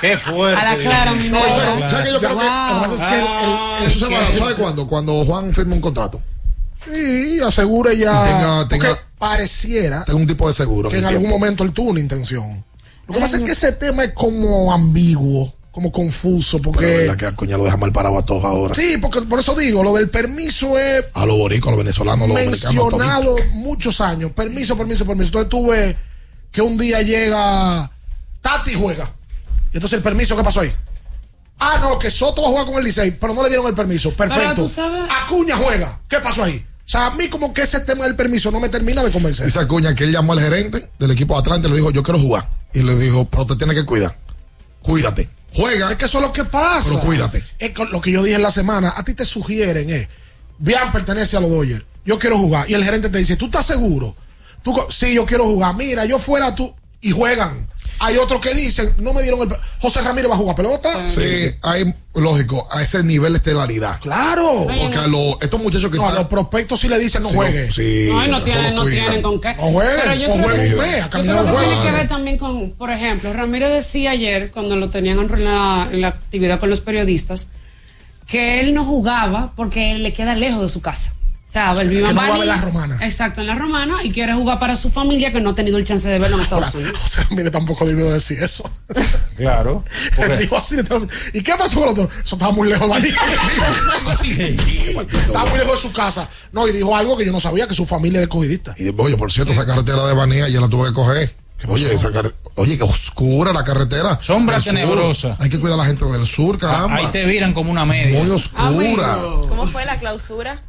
Qué 0.00 0.16
fuerte. 0.18 0.60
A 0.60 0.74
la 0.74 0.78
clara, 0.82 1.12
mi 1.12 1.28
No. 1.28 1.38
¿sabes- 1.40 1.90
¿sabes 1.90 2.06
que 2.06 2.12
yo 2.12 2.18
creo 2.18 2.38
que 2.38 2.44
Wow. 2.44 2.68
lo 2.68 2.74
que 2.74 2.80
pasa 2.80 2.94
es 2.94 3.00
que 3.02 3.18
el- 3.18 3.84
el- 3.84 3.90
eso 3.90 4.06
se 4.06 4.12
va- 4.14 4.38
¿sabe 4.38 4.54
cuándo? 4.54 4.86
Cuando 4.88 5.24
Juan 5.24 5.54
firma 5.54 5.74
un 5.74 5.80
contrato. 5.82 6.20
Sí, 6.90 7.38
asegure 7.40 7.96
ya. 7.96 8.12
Tenga- 8.24 8.68
tenga- 8.68 8.98
pareciera 9.18 10.04
Tengo 10.04 10.18
un 10.18 10.26
tipo 10.26 10.48
de 10.48 10.54
seguro. 10.54 10.88
que 10.88 10.98
en 10.98 11.04
algún 11.06 11.28
momento 11.30 11.62
él 11.64 11.72
tuvo 11.72 11.90
una 11.90 12.00
intención. 12.00 12.64
Lo 13.06 13.14
que 13.14 13.20
pasa 13.20 13.36
es 13.38 13.42
que 13.44 13.52
ese 13.52 13.72
tema 13.72 14.04
es 14.04 14.12
como 14.14 14.72
ambiguo, 14.72 15.52
como 15.70 15.90
confuso, 15.92 16.58
Pero 16.58 16.72
porque. 16.72 16.92
es 16.92 16.98
verdad 17.00 17.16
que 17.16 17.26
a 17.26 17.28
Acuña 17.28 17.56
lo 17.56 17.64
deja 17.64 17.76
mal 17.76 17.92
parado 17.92 18.18
a 18.18 18.24
todos 18.24 18.44
ahora. 18.44 18.74
Sí, 18.74 18.96
porque 19.00 19.22
por 19.22 19.38
eso 19.40 19.54
digo, 19.54 19.82
lo 19.82 19.94
del 19.94 20.08
permiso 20.10 20.78
es 20.78 21.04
A 21.14 21.24
los 21.26 21.36
boricos, 21.36 21.68
a 21.68 21.72
los 21.72 21.78
venezolanos, 21.78 22.24
a 22.24 22.28
los 22.28 22.36
a 22.36 22.40
mencionado 22.40 23.36
muchos 23.52 24.00
años. 24.00 24.32
Permiso, 24.32 24.76
permiso, 24.76 25.04
permiso. 25.06 25.28
Entonces 25.28 25.48
tuve 25.50 25.96
que 26.50 26.62
un 26.62 26.76
día 26.78 27.02
llega 27.02 27.90
Tati 28.40 28.72
y 28.72 28.74
juega. 28.74 29.10
Y 29.72 29.76
entonces 29.76 29.96
el 29.98 30.02
permiso, 30.02 30.36
¿qué 30.36 30.42
pasó 30.44 30.60
ahí? 30.60 30.72
Ah, 31.58 31.78
no, 31.80 31.98
que 31.98 32.10
Soto 32.10 32.42
va 32.42 32.48
a 32.48 32.50
jugar 32.50 32.66
con 32.66 32.74
el 32.76 32.84
Licey, 32.84 33.12
pero 33.12 33.34
no 33.34 33.42
le 33.42 33.48
dieron 33.48 33.66
el 33.68 33.74
permiso. 33.74 34.12
Perfecto. 34.12 34.62
tú 34.62 34.68
sabes- 34.68 35.10
Acuña 35.24 35.56
juega. 35.56 36.00
¿Qué 36.08 36.18
pasó 36.18 36.42
ahí? 36.44 36.64
O 36.92 36.98
sea, 36.98 37.06
a 37.06 37.10
mí 37.14 37.28
como 37.28 37.54
que 37.54 37.62
ese 37.62 37.80
tema 37.80 38.04
del 38.04 38.14
permiso 38.14 38.50
no 38.50 38.60
me 38.60 38.68
termina 38.68 39.02
de 39.02 39.10
convencer. 39.10 39.46
Dice 39.46 39.60
Acuña 39.60 39.94
que 39.94 40.04
él 40.04 40.12
llamó 40.12 40.34
al 40.34 40.40
gerente 40.40 40.90
del 40.98 41.10
equipo 41.12 41.32
de 41.32 41.40
Atlanta 41.40 41.66
y 41.66 41.70
le 41.70 41.76
dijo, 41.78 41.90
yo 41.90 42.02
quiero 42.02 42.20
jugar. 42.20 42.50
Y 42.74 42.82
le 42.82 42.94
dijo, 42.96 43.26
pero 43.30 43.46
te 43.46 43.56
tienes 43.56 43.74
que 43.76 43.86
cuidar. 43.86 44.14
Cuídate. 44.82 45.30
Juega. 45.54 45.90
Es 45.90 45.96
que 45.96 46.04
eso 46.04 46.18
es 46.18 46.24
lo 46.26 46.34
que 46.34 46.44
pasa. 46.44 46.90
Pero 46.90 47.00
cuídate. 47.00 47.42
Es 47.58 47.72
lo 47.78 47.98
que 47.98 48.10
yo 48.10 48.22
dije 48.22 48.36
en 48.36 48.42
la 48.42 48.50
semana. 48.50 48.92
A 48.94 49.02
ti 49.04 49.14
te 49.14 49.24
sugieren, 49.24 49.88
eh. 49.88 50.06
Bian 50.58 50.92
pertenece 50.92 51.34
a 51.38 51.40
los 51.40 51.48
Dodgers. 51.48 51.82
Yo 52.04 52.18
quiero 52.18 52.36
jugar. 52.36 52.70
Y 52.70 52.74
el 52.74 52.84
gerente 52.84 53.08
te 53.08 53.16
dice, 53.16 53.36
¿tú 53.36 53.46
estás 53.46 53.64
seguro? 53.64 54.14
Tú, 54.62 54.76
sí, 54.90 55.14
yo 55.14 55.24
quiero 55.24 55.46
jugar. 55.46 55.74
Mira, 55.74 56.04
yo 56.04 56.18
fuera 56.18 56.54
tú. 56.54 56.74
Y 57.00 57.12
juegan. 57.12 57.70
Hay 58.00 58.16
otros 58.16 58.40
que 58.40 58.52
dicen, 58.54 58.92
no 58.98 59.12
me 59.12 59.22
dieron 59.22 59.40
el. 59.42 59.56
José 59.80 60.00
Ramírez 60.02 60.28
va 60.30 60.34
a 60.34 60.38
jugar 60.38 60.56
pelota. 60.56 61.08
Sí, 61.08 61.54
hay, 61.62 61.94
lógico, 62.14 62.66
a 62.70 62.82
ese 62.82 63.04
nivel 63.04 63.32
de 63.32 63.36
estelaridad. 63.38 64.00
Claro. 64.00 64.66
Porque 64.66 64.96
a 64.98 65.06
los, 65.06 65.36
estos 65.40 65.60
muchachos 65.62 65.88
que 65.90 65.98
No, 65.98 66.08
a 66.08 66.12
los 66.14 66.26
prospectos 66.26 66.80
sí 66.80 66.88
le 66.88 66.98
dicen, 66.98 67.22
no 67.22 67.28
Sí, 67.28 67.36
juegue. 67.36 67.70
Sí, 67.70 68.06
No, 68.10 68.26
no 68.26 68.42
tienen, 68.42 68.74
no 68.74 68.84
tienen 68.84 69.22
con 69.22 69.40
qué. 69.40 69.54
O 69.58 69.70
jueguen, 69.70 69.94
Pero 70.02 70.14
yo 70.14 70.28
o 70.28 70.34
creo 70.34 70.44
jueguen 70.48 70.60
que- 70.64 70.76
Yo 70.76 71.08
creo 71.10 71.22
tiene 71.22 71.42
juego. 71.42 71.82
que 71.84 71.90
ver 71.92 72.08
también 72.08 72.38
con, 72.38 72.70
por 72.72 72.90
ejemplo, 72.90 73.32
Ramírez 73.32 73.70
decía 73.70 74.10
ayer, 74.10 74.50
cuando 74.50 74.74
lo 74.76 74.90
tenían 74.90 75.18
en 75.20 75.44
la, 75.44 75.88
en 75.92 76.00
la 76.00 76.08
actividad 76.08 76.58
con 76.58 76.70
los 76.70 76.80
periodistas, 76.80 77.48
que 78.26 78.60
él 78.60 78.74
no 78.74 78.84
jugaba 78.84 79.52
porque 79.54 79.94
le 79.98 80.12
queda 80.12 80.34
lejos 80.34 80.60
de 80.62 80.68
su 80.68 80.80
casa. 80.80 81.12
O 81.52 81.54
sea, 81.54 81.72
el 81.72 81.90
Que 81.90 81.96
no 82.00 82.06
mamá 82.06 82.28
va 82.30 82.34
a 82.34 82.38
ver 82.38 82.46
la 82.48 82.56
romana. 82.56 82.98
Exacto, 83.02 83.42
en 83.42 83.46
la 83.46 83.54
romana 83.54 83.98
y 84.02 84.10
quiere 84.10 84.32
jugar 84.32 84.58
para 84.58 84.74
su 84.74 84.88
familia 84.90 85.30
que 85.32 85.40
no 85.42 85.50
ha 85.50 85.54
tenido 85.54 85.76
el 85.76 85.84
chance 85.84 86.08
de 86.08 86.18
verlo 86.18 86.36
en 86.38 86.42
Estados 86.44 86.74
Unidos. 86.74 86.98
José 87.02 87.24
Ramírez 87.28 87.52
tampoco 87.52 87.84
debió 87.84 88.10
decir 88.10 88.42
eso. 88.42 88.68
Claro. 89.36 89.82
Él 90.18 90.38
dijo 90.40 90.56
así. 90.56 90.76
¿Y 91.32 91.42
qué 91.42 91.54
pasó 91.58 91.76
con 91.76 91.84
los 91.86 91.92
otros? 91.92 92.08
Eso 92.22 92.36
estaba 92.36 92.52
muy 92.52 92.68
lejos 92.68 93.02
de. 93.02 93.12
Así. 94.06 94.56
Estaba 95.10 95.46
muy 95.50 95.58
lejos 95.58 95.82
de 95.82 95.88
su 95.88 95.92
casa. 95.92 96.28
No, 96.52 96.68
y 96.68 96.72
dijo 96.72 96.94
algo 96.94 97.16
que 97.16 97.24
yo 97.24 97.32
no 97.32 97.40
sabía, 97.40 97.66
que 97.66 97.74
su 97.74 97.86
familia 97.86 98.18
era 98.18 98.24
escogidista. 98.24 98.74
Y, 98.78 98.94
oye, 98.96 99.16
por 99.16 99.32
cierto, 99.32 99.52
esa 99.52 99.66
carretera 99.66 100.06
de 100.06 100.14
Banía 100.14 100.48
ya 100.48 100.60
la 100.60 100.68
tuve 100.68 100.88
que 100.88 100.94
coger. 100.94 101.34
Oye, 101.68 101.92
esa 101.92 102.10
carre- 102.10 102.32
oye, 102.56 102.76
que 102.76 102.84
oscura 102.84 103.52
la 103.52 103.64
carretera. 103.64 104.18
Sombra 104.20 104.60
tenebrosa. 104.60 105.36
Hay 105.40 105.48
que 105.48 105.58
cuidar 105.58 105.78
a 105.78 105.82
la 105.82 105.86
gente 105.88 106.04
del 106.04 106.26
sur, 106.26 106.58
caramba. 106.58 106.96
Ahí 106.96 107.06
te 107.10 107.24
viran 107.24 107.52
como 107.54 107.70
una 107.70 107.84
media. 107.86 108.20
Muy 108.22 108.30
oscura. 108.30 109.18
¿Cómo 109.48 109.66
fue 109.68 109.84
la 109.84 109.98
clausura? 109.98 110.60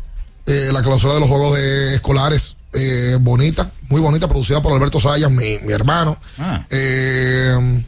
Eh, 0.45 0.69
la 0.73 0.81
clausura 0.81 1.13
de 1.13 1.19
los 1.21 1.29
juegos 1.29 1.57
de 1.57 1.95
escolares, 1.95 2.57
eh, 2.73 3.17
bonita, 3.21 3.71
muy 3.87 4.01
bonita, 4.01 4.27
producida 4.27 4.61
por 4.61 4.73
Alberto 4.73 4.99
Sayas, 4.99 5.31
mi, 5.31 5.57
mi 5.59 5.71
hermano. 5.71 6.17
Ah. 6.37 6.65
Eh, 6.69 7.83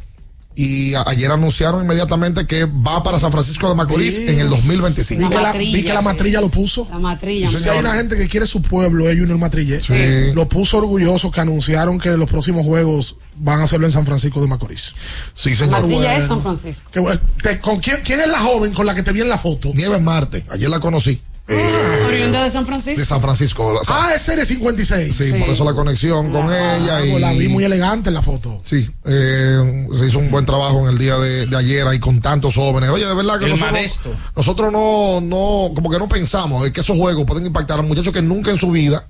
y 0.57 0.93
a- 0.93 1.03
ayer 1.07 1.29
anunciaron 1.29 1.83
inmediatamente 1.83 2.47
que 2.47 2.63
va 2.63 3.03
para 3.03 3.19
San 3.19 3.29
Francisco 3.29 3.67
de 3.67 3.75
Macorís 3.75 4.15
Sí. 4.15 4.25
en 4.29 4.39
el 4.39 4.49
2025. 4.49 5.21
Vi 5.27 5.35
que, 5.35 5.41
la, 5.41 5.51
vi 5.51 5.83
que 5.83 5.93
la 5.93 6.01
matrilla 6.01 6.39
lo 6.39 6.47
puso. 6.47 6.87
La 6.89 6.97
matrilla. 6.97 7.49
Sí, 7.49 7.57
Si 7.57 7.67
hay 7.67 7.79
una 7.79 7.93
gente 7.95 8.15
que 8.15 8.29
quiere 8.29 8.47
su 8.47 8.61
pueblo, 8.61 9.09
es 9.09 9.19
Junior 9.19 9.37
Matrille. 9.37 9.81
Sí. 9.81 10.31
Lo 10.33 10.47
puso 10.47 10.77
orgulloso 10.77 11.29
que 11.31 11.41
anunciaron 11.41 11.99
que 11.99 12.11
los 12.11 12.29
próximos 12.29 12.65
juegos 12.65 13.17
van 13.35 13.59
a 13.59 13.63
hacerlo 13.65 13.85
en 13.85 13.91
San 13.91 14.05
Francisco 14.05 14.39
de 14.39 14.47
Macorís. 14.47 14.93
Sí, 15.33 15.49
La 15.49 15.55
señor. 15.57 15.81
matrilla 15.81 16.15
es. 16.15 16.25
San 16.27 16.41
Francisco. 16.41 16.89
Qué 16.89 17.01
bueno. 17.01 17.19
Te- 17.43 17.59
¿con 17.59 17.81
quién, 17.81 17.97
quién 18.05 18.21
es 18.21 18.29
la 18.29 18.39
joven 18.39 18.73
con 18.73 18.85
la 18.85 18.95
que 18.95 19.03
te 19.03 19.11
vi 19.11 19.19
en 19.19 19.27
la 19.27 19.37
foto? 19.37 19.71
Nieves 19.73 20.01
Marte, 20.01 20.45
ayer 20.49 20.69
la 20.69 20.79
conocí. 20.79 21.21
Eh, 21.47 22.03
Oriunda 22.07 22.43
de 22.43 22.49
San 22.49 22.65
Francisco. 22.65 22.99
de 22.99 23.05
San 23.05 23.21
Francisco. 23.21 23.65
O 23.67 23.83
sea, 23.83 23.95
Ah, 24.07 24.13
es 24.15 24.21
Serie 24.23 24.45
56. 24.45 25.15
sí, 25.15 25.33
por 25.39 25.49
eso 25.49 25.63
la 25.63 25.73
conexión 25.73 26.31
con 26.31 26.45
ella. 26.45 26.97
Ah, 26.97 27.05
Y, 27.05 27.11
pues 27.11 27.21
la 27.21 27.33
vi 27.33 27.47
muy 27.47 27.63
elegante 27.63 28.09
en 28.09 28.15
la 28.15 28.21
foto. 28.21 28.59
Sí, 28.63 28.89
eh, 29.05 29.87
se 29.99 30.05
hizo 30.07 30.19
un 30.19 30.31
buen 30.31 30.45
trabajo 30.45 30.81
en 30.81 30.89
el 30.93 30.97
día 30.97 31.17
de, 31.17 31.45
de 31.45 31.57
ayer 31.57 31.87
ahí 31.87 31.99
con 31.99 32.19
tantos 32.21 32.55
jóvenes. 32.55 32.89
Oye, 32.89 33.05
de 33.05 33.13
verdad 33.13 33.37
que 33.39 33.45
El 33.45 33.51
nosotros, 33.51 33.99
nosotros 34.35 34.71
no, 34.71 35.21
no, 35.21 35.71
como 35.75 35.89
que 35.89 35.99
no 35.99 36.09
pensamos 36.09 36.69
que 36.71 36.81
esos 36.81 36.97
juegos 36.97 37.25
pueden 37.25 37.45
impactar 37.45 37.79
a 37.79 37.81
muchachos 37.83 38.11
que 38.13 38.21
nunca 38.21 38.51
en 38.51 38.57
su 38.57 38.71
vida 38.71 39.05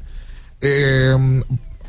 eh, 0.61 1.15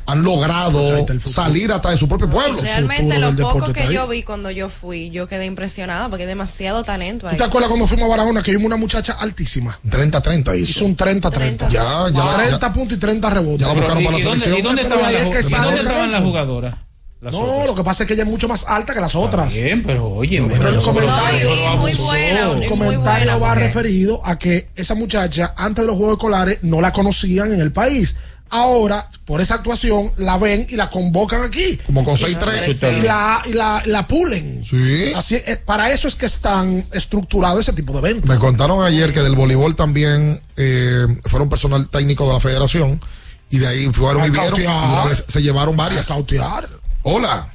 han 0.07 0.23
logrado 0.23 1.05
salir 1.25 1.71
hasta 1.71 1.91
de 1.91 1.97
su 1.97 2.07
propio 2.07 2.29
pueblo. 2.29 2.61
Realmente 2.61 3.19
lo 3.19 3.35
poco 3.35 3.73
que 3.73 3.81
ahí. 3.81 3.93
yo 3.93 4.07
vi 4.07 4.23
cuando 4.23 4.49
yo 4.49 4.69
fui, 4.69 5.09
yo 5.09 5.27
quedé 5.27 5.45
impresionada 5.45 6.07
porque 6.09 6.23
hay 6.23 6.27
demasiado 6.27 6.83
talento 6.83 7.27
ahí. 7.27 7.33
¿Tú 7.35 7.39
te 7.39 7.43
acuerdas 7.43 7.67
cuando 7.67 7.87
fuimos 7.87 8.05
a 8.05 8.09
Barahona 8.09 8.41
que 8.41 8.51
vimos 8.51 8.65
una 8.65 8.77
muchacha 8.77 9.13
altísima? 9.19 9.77
30-30 9.87 10.57
hizo. 10.59 10.71
Hizo 10.71 10.85
un 10.85 10.95
30-30. 10.95 11.69
Ya, 11.69 12.05
ya, 12.13 12.23
la- 12.25 12.37
30 12.37 12.73
puntos 12.73 12.97
y 12.97 12.99
30 12.99 13.29
rebotes. 13.29 13.59
Ya 13.59 13.67
la 13.67 13.73
buscaron 13.73 14.01
¿Y, 14.01 14.05
para 14.05 14.17
la 14.17 14.23
dónde, 14.23 14.39
selección. 14.45 14.57
y 14.57 14.61
dónde 14.67 14.81
estaban, 14.83 15.13
las, 15.13 15.21
es 15.21 15.27
que 15.27 15.37
ju- 15.37 15.39
¿y 15.39 15.49
sale 15.51 15.65
dónde 15.65 15.81
el 15.81 15.87
estaban 15.87 16.11
las 16.11 16.19
reto. 16.21 16.29
jugadoras? 16.29 16.75
Las 17.19 17.33
No, 17.33 17.39
otras. 17.41 17.67
lo 17.69 17.75
que 17.75 17.83
pasa 17.83 18.03
es 18.03 18.07
que 18.07 18.13
ella 18.13 18.23
es 18.23 18.29
mucho 18.29 18.47
más 18.47 18.65
alta 18.67 18.93
que 18.93 19.01
las 19.01 19.15
otras. 19.15 19.51
Bien, 19.51 19.81
pero 19.81 20.07
oye, 20.07 20.39
Pero 20.39 20.69
el 20.69 20.77
comentario- 20.79 21.49
No, 21.65 21.77
muy 21.77 21.93
buena, 21.95 22.41
El 22.43 22.49
es 22.51 22.55
muy 22.57 22.67
comentario 22.67 23.25
buena 23.25 23.37
va 23.39 23.47
porque- 23.53 23.63
referido 23.67 24.21
a 24.23 24.37
que 24.37 24.69
esa 24.75 24.93
muchacha, 24.93 25.53
antes 25.57 25.81
de 25.83 25.87
los 25.87 25.97
Juegos 25.97 26.13
Escolares, 26.17 26.59
no 26.61 26.79
la 26.79 26.91
conocían 26.93 27.51
en 27.53 27.59
el 27.61 27.71
país. 27.73 28.15
Ahora, 28.49 29.09
por 29.25 29.41
esa 29.41 29.55
actuación, 29.55 30.11
la 30.17 30.37
ven 30.37 30.65
y 30.69 30.75
la 30.75 30.89
convocan 30.89 31.43
aquí. 31.43 31.77
Como 31.85 32.03
con 32.03 32.15
6-3. 32.15 32.97
Y 32.99 33.01
la, 33.01 33.41
y 33.45 33.53
la, 33.53 33.83
la 33.85 34.07
pulen. 34.07 34.63
Sí. 34.65 35.11
Así, 35.15 35.37
para 35.65 35.91
eso 35.91 36.07
es 36.07 36.15
que 36.15 36.25
están 36.25 36.85
estructurados 36.93 37.59
ese 37.61 37.73
tipo 37.73 37.93
de 37.93 37.99
eventos. 37.99 38.29
Me 38.29 38.37
contaron 38.39 38.83
ayer 38.83 39.11
que 39.11 39.21
del 39.21 39.35
voleibol 39.35 39.75
también 39.75 40.39
eh, 40.55 41.05
fueron 41.25 41.49
personal 41.49 41.89
técnico 41.89 42.25
de 42.27 42.33
la 42.33 42.39
federación 42.39 43.01
y 43.49 43.59
de 43.59 43.67
ahí 43.67 43.85
fueron 43.93 44.23
A 44.23 44.27
y 44.27 44.29
vieron 44.29 44.61
y 44.61 44.63
cautear. 44.65 44.89
una 44.93 45.05
vez 45.05 45.25
se 45.27 45.41
llevaron 45.41 45.73
A 45.75 45.77
varias. 45.77 46.07
cautear. 46.07 46.67
Hola. 47.03 47.47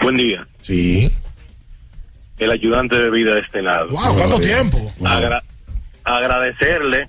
Buen 0.00 0.16
día. 0.16 0.46
Sí. 0.60 1.12
El 2.38 2.50
ayudante 2.50 2.96
de 2.96 3.10
vida 3.10 3.34
de 3.34 3.40
este 3.40 3.62
lado. 3.62 3.88
Wow, 3.90 4.14
¿cuánto 4.14 4.38
tiempo? 4.40 4.92
Agra- 5.04 5.42
agradecerle 6.04 7.08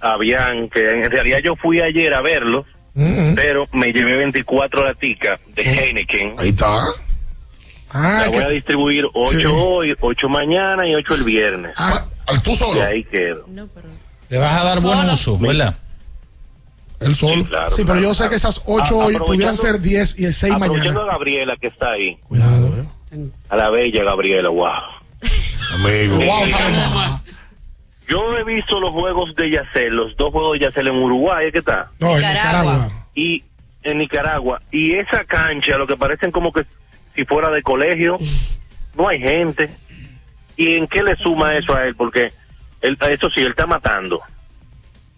a 0.00 0.16
Bian, 0.16 0.68
que 0.68 0.90
en 1.04 1.10
realidad 1.10 1.38
yo 1.44 1.56
fui 1.56 1.80
ayer 1.80 2.12
a 2.14 2.20
verlo, 2.20 2.64
Mm, 2.92 3.34
pero 3.36 3.68
me 3.72 3.92
llevé 3.92 4.16
24 4.16 4.84
laticas 4.84 5.38
de 5.54 5.62
Heineken. 5.62 6.34
Ahí 6.38 6.48
está. 6.48 6.80
Ah, 7.92 8.22
La 8.22 8.28
voy 8.28 8.38
a 8.42 8.48
distribuir 8.48 9.04
8 9.14 9.38
Sí. 9.38 9.44
hoy, 9.46 9.94
8 10.00 10.28
mañana 10.28 10.86
y 10.88 10.94
8 10.96 11.14
el 11.14 11.22
viernes. 11.24 11.72
ah, 11.76 12.04
Al 12.26 12.42
tú 12.42 12.50
Y 12.50 12.56
solo. 12.56 12.82
ahí 12.82 13.04
quedo. 13.04 13.46
Le 14.28 14.38
vas 14.38 14.60
a 14.60 14.64
dar 14.64 14.80
buen 14.80 15.08
uso, 15.10 15.38
¿verdad? 15.38 15.74
El 17.00 17.14
solo. 17.14 17.44
Claro, 17.44 17.70
sí, 17.70 17.76
pero 17.82 17.86
claro, 17.86 18.00
yo 18.02 18.14
sé 18.14 18.18
claro. 18.18 18.30
que 18.30 18.36
esas 18.36 18.62
8 18.66 18.82
A- 18.82 19.06
hoy 19.06 19.14
aprovechando- 19.14 19.24
pudieran 19.26 19.56
ser 19.56 19.80
10 19.80 20.18
y 20.18 20.24
el 20.26 20.34
6 20.34 20.52
Aprovechando 20.52 20.92
mañana. 21.00 21.10
a 21.12 21.14
Gabriela 21.14 21.56
que 21.60 21.66
está 21.68 21.92
ahí. 21.92 22.16
Cuidado, 22.28 22.66
eh. 23.12 23.28
A 23.48 23.56
la 23.56 23.70
bella 23.70 24.04
Gabriela, 24.04 24.48
wow. 24.50 24.70
Amigo. 25.74 26.16
Wow. 26.16 27.20
Yo 28.10 28.36
he 28.36 28.42
visto 28.42 28.80
los 28.80 28.92
juegos 28.92 29.36
de 29.36 29.50
Yacel, 29.50 29.94
los 29.94 30.16
dos 30.16 30.32
juegos 30.32 30.54
de 30.54 30.66
Yacel 30.66 30.88
en 30.88 30.96
Uruguay, 30.96 31.52
¿qué 31.52 31.62
tal? 31.62 31.86
No, 32.00 32.08
en 32.08 32.16
Nicaragua. 32.16 32.72
Nicaragua. 32.72 33.06
Y 33.14 33.44
en 33.84 33.98
Nicaragua 33.98 34.62
y 34.72 34.94
esa 34.94 35.24
cancha, 35.24 35.78
lo 35.78 35.86
que 35.86 35.96
parecen 35.96 36.32
como 36.32 36.52
que 36.52 36.66
si 37.14 37.24
fuera 37.24 37.50
de 37.50 37.62
colegio, 37.62 38.16
no 38.96 39.08
hay 39.08 39.20
gente. 39.20 39.70
¿Y 40.56 40.76
en 40.76 40.88
qué 40.88 41.04
le 41.04 41.14
suma 41.16 41.54
eso 41.56 41.74
a 41.74 41.86
él? 41.86 41.94
Porque 41.94 42.32
él, 42.80 42.98
eso 43.00 43.30
sí, 43.30 43.42
él 43.42 43.50
está 43.50 43.66
matando. 43.66 44.20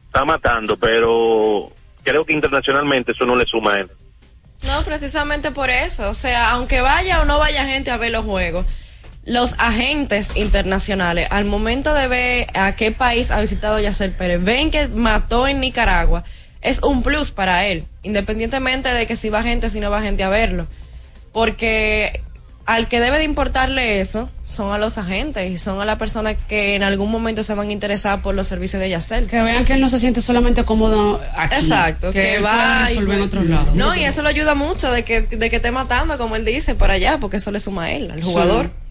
Está 0.06 0.26
matando, 0.26 0.76
pero 0.76 1.72
creo 2.02 2.24
que 2.26 2.34
internacionalmente 2.34 3.12
eso 3.12 3.24
no 3.24 3.36
le 3.36 3.46
suma 3.46 3.74
a 3.74 3.80
él. 3.80 3.90
No, 4.66 4.82
precisamente 4.84 5.50
por 5.50 5.70
eso. 5.70 6.10
O 6.10 6.14
sea, 6.14 6.50
aunque 6.50 6.82
vaya 6.82 7.22
o 7.22 7.24
no 7.24 7.38
vaya 7.38 7.64
gente 7.64 7.90
a 7.90 7.96
ver 7.96 8.12
los 8.12 8.24
juegos, 8.24 8.66
los 9.24 9.54
agentes 9.58 10.30
internacionales, 10.34 11.28
al 11.30 11.44
momento 11.44 11.94
de 11.94 12.08
ver 12.08 12.46
a 12.54 12.74
qué 12.74 12.90
país 12.90 13.30
ha 13.30 13.40
visitado 13.40 13.78
Yacel 13.78 14.10
Pérez, 14.10 14.42
ven 14.42 14.70
que 14.70 14.88
mató 14.88 15.46
en 15.46 15.60
Nicaragua, 15.60 16.24
es 16.60 16.80
un 16.82 17.02
plus 17.02 17.30
para 17.30 17.66
él, 17.66 17.84
independientemente 18.02 18.88
de 18.88 19.06
que 19.06 19.16
si 19.16 19.28
va 19.28 19.42
gente, 19.42 19.70
si 19.70 19.80
no 19.80 19.90
va 19.90 20.02
gente 20.02 20.24
a 20.24 20.28
verlo. 20.28 20.66
Porque 21.32 22.20
al 22.66 22.88
que 22.88 23.00
debe 23.00 23.18
de 23.18 23.24
importarle 23.24 24.00
eso 24.00 24.28
son 24.50 24.72
a 24.72 24.78
los 24.78 24.98
agentes 24.98 25.50
y 25.50 25.56
son 25.56 25.80
a 25.80 25.84
las 25.84 25.96
personas 25.98 26.36
que 26.46 26.74
en 26.74 26.82
algún 26.82 27.10
momento 27.10 27.42
se 27.42 27.54
van 27.54 27.70
a 27.70 27.72
interesar 27.72 28.20
por 28.20 28.34
los 28.34 28.46
servicios 28.46 28.82
de 28.82 28.90
Yacel. 28.90 29.26
Que 29.26 29.42
vean 29.42 29.64
que 29.64 29.72
él 29.72 29.80
no 29.80 29.88
se 29.88 29.98
siente 29.98 30.20
solamente 30.20 30.62
cómodo 30.64 31.20
aquí. 31.34 31.56
Exacto, 31.56 32.12
que, 32.12 32.36
él 32.36 32.44
va 32.44 32.84
y- 32.84 32.88
resolver 32.88 33.16
en 33.16 33.22
otros 33.24 33.46
lados. 33.46 33.74
No, 33.74 33.94
y 33.94 34.04
eso 34.04 34.22
lo 34.22 34.28
ayuda 34.28 34.54
mucho 34.54 34.92
de 34.92 35.04
que, 35.04 35.22
de 35.22 35.48
que 35.48 35.56
esté 35.56 35.70
matando, 35.70 36.18
como 36.18 36.36
él 36.36 36.44
dice, 36.44 36.74
para 36.74 36.94
allá, 36.94 37.18
porque 37.18 37.38
eso 37.38 37.50
le 37.50 37.60
suma 37.60 37.84
a 37.84 37.92
él, 37.92 38.10
al 38.10 38.22
jugador. 38.22 38.66
Sí. 38.66 38.81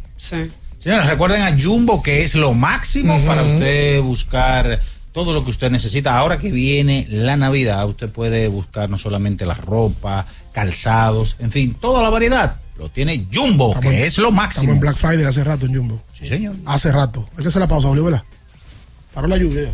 Señores, 0.80 1.07
recuerden 1.07 1.41
a 1.41 1.56
Jumbo 1.60 2.02
que 2.02 2.22
es 2.23 2.35
lo 2.35 2.53
máximo 2.53 3.19
para 3.26 3.41
usted 3.43 4.02
buscar 4.02 4.80
todo 5.11 5.34
lo 5.34 5.43
que 5.43 5.52
usted 5.52 5.69
necesita. 5.72 6.18
Ahora 6.18 6.38
que 6.38 6.52
viene 6.52 7.06
la 7.10 7.35
Navidad, 7.38 7.88
usted 7.88 8.10
puede 8.10 8.48
buscar 8.48 8.89
no 8.89 8.98
solamente 8.98 9.45
la 9.45 9.56
ropa, 9.56 10.26
calzados, 10.53 11.35
en 11.39 11.52
fin, 11.52 11.73
toda 11.73 12.02
la 12.02 12.10
variedad. 12.10 12.57
Lo 12.77 12.89
tiene 12.89 13.27
Jumbo, 13.31 13.80
que 13.80 14.06
es 14.06 14.18
lo 14.18 14.30
Estamos 14.30 14.34
máximo. 14.34 14.72
en 14.73 14.80
Black 14.80 14.95
Friday 14.95 15.23
hace 15.26 15.43
rato 15.43 15.65
en 15.65 15.76
Jumbo. 15.76 16.02
Sí, 16.18 16.27
señor. 16.27 16.56
Hace 16.65 16.91
rato. 16.91 17.27
Hay 17.38 17.43
que 17.43 17.49
hacer 17.49 17.60
la 17.60 17.68
pausa, 17.68 17.88
Julio, 17.89 18.06
¿verdad? 18.06 18.23
Paró 19.14 19.27
la 19.27 19.38
lluvia. 19.38 19.64
ya. 19.64 19.69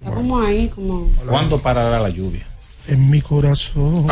Está 0.00 0.14
como 0.14 0.40
ahí, 0.40 0.68
como. 0.68 1.08
¿Cuándo 1.26 1.58
parará 1.60 1.98
la 1.98 2.10
lluvia? 2.10 2.46
En 2.88 3.10
mi 3.10 3.20
corazón. 3.20 4.06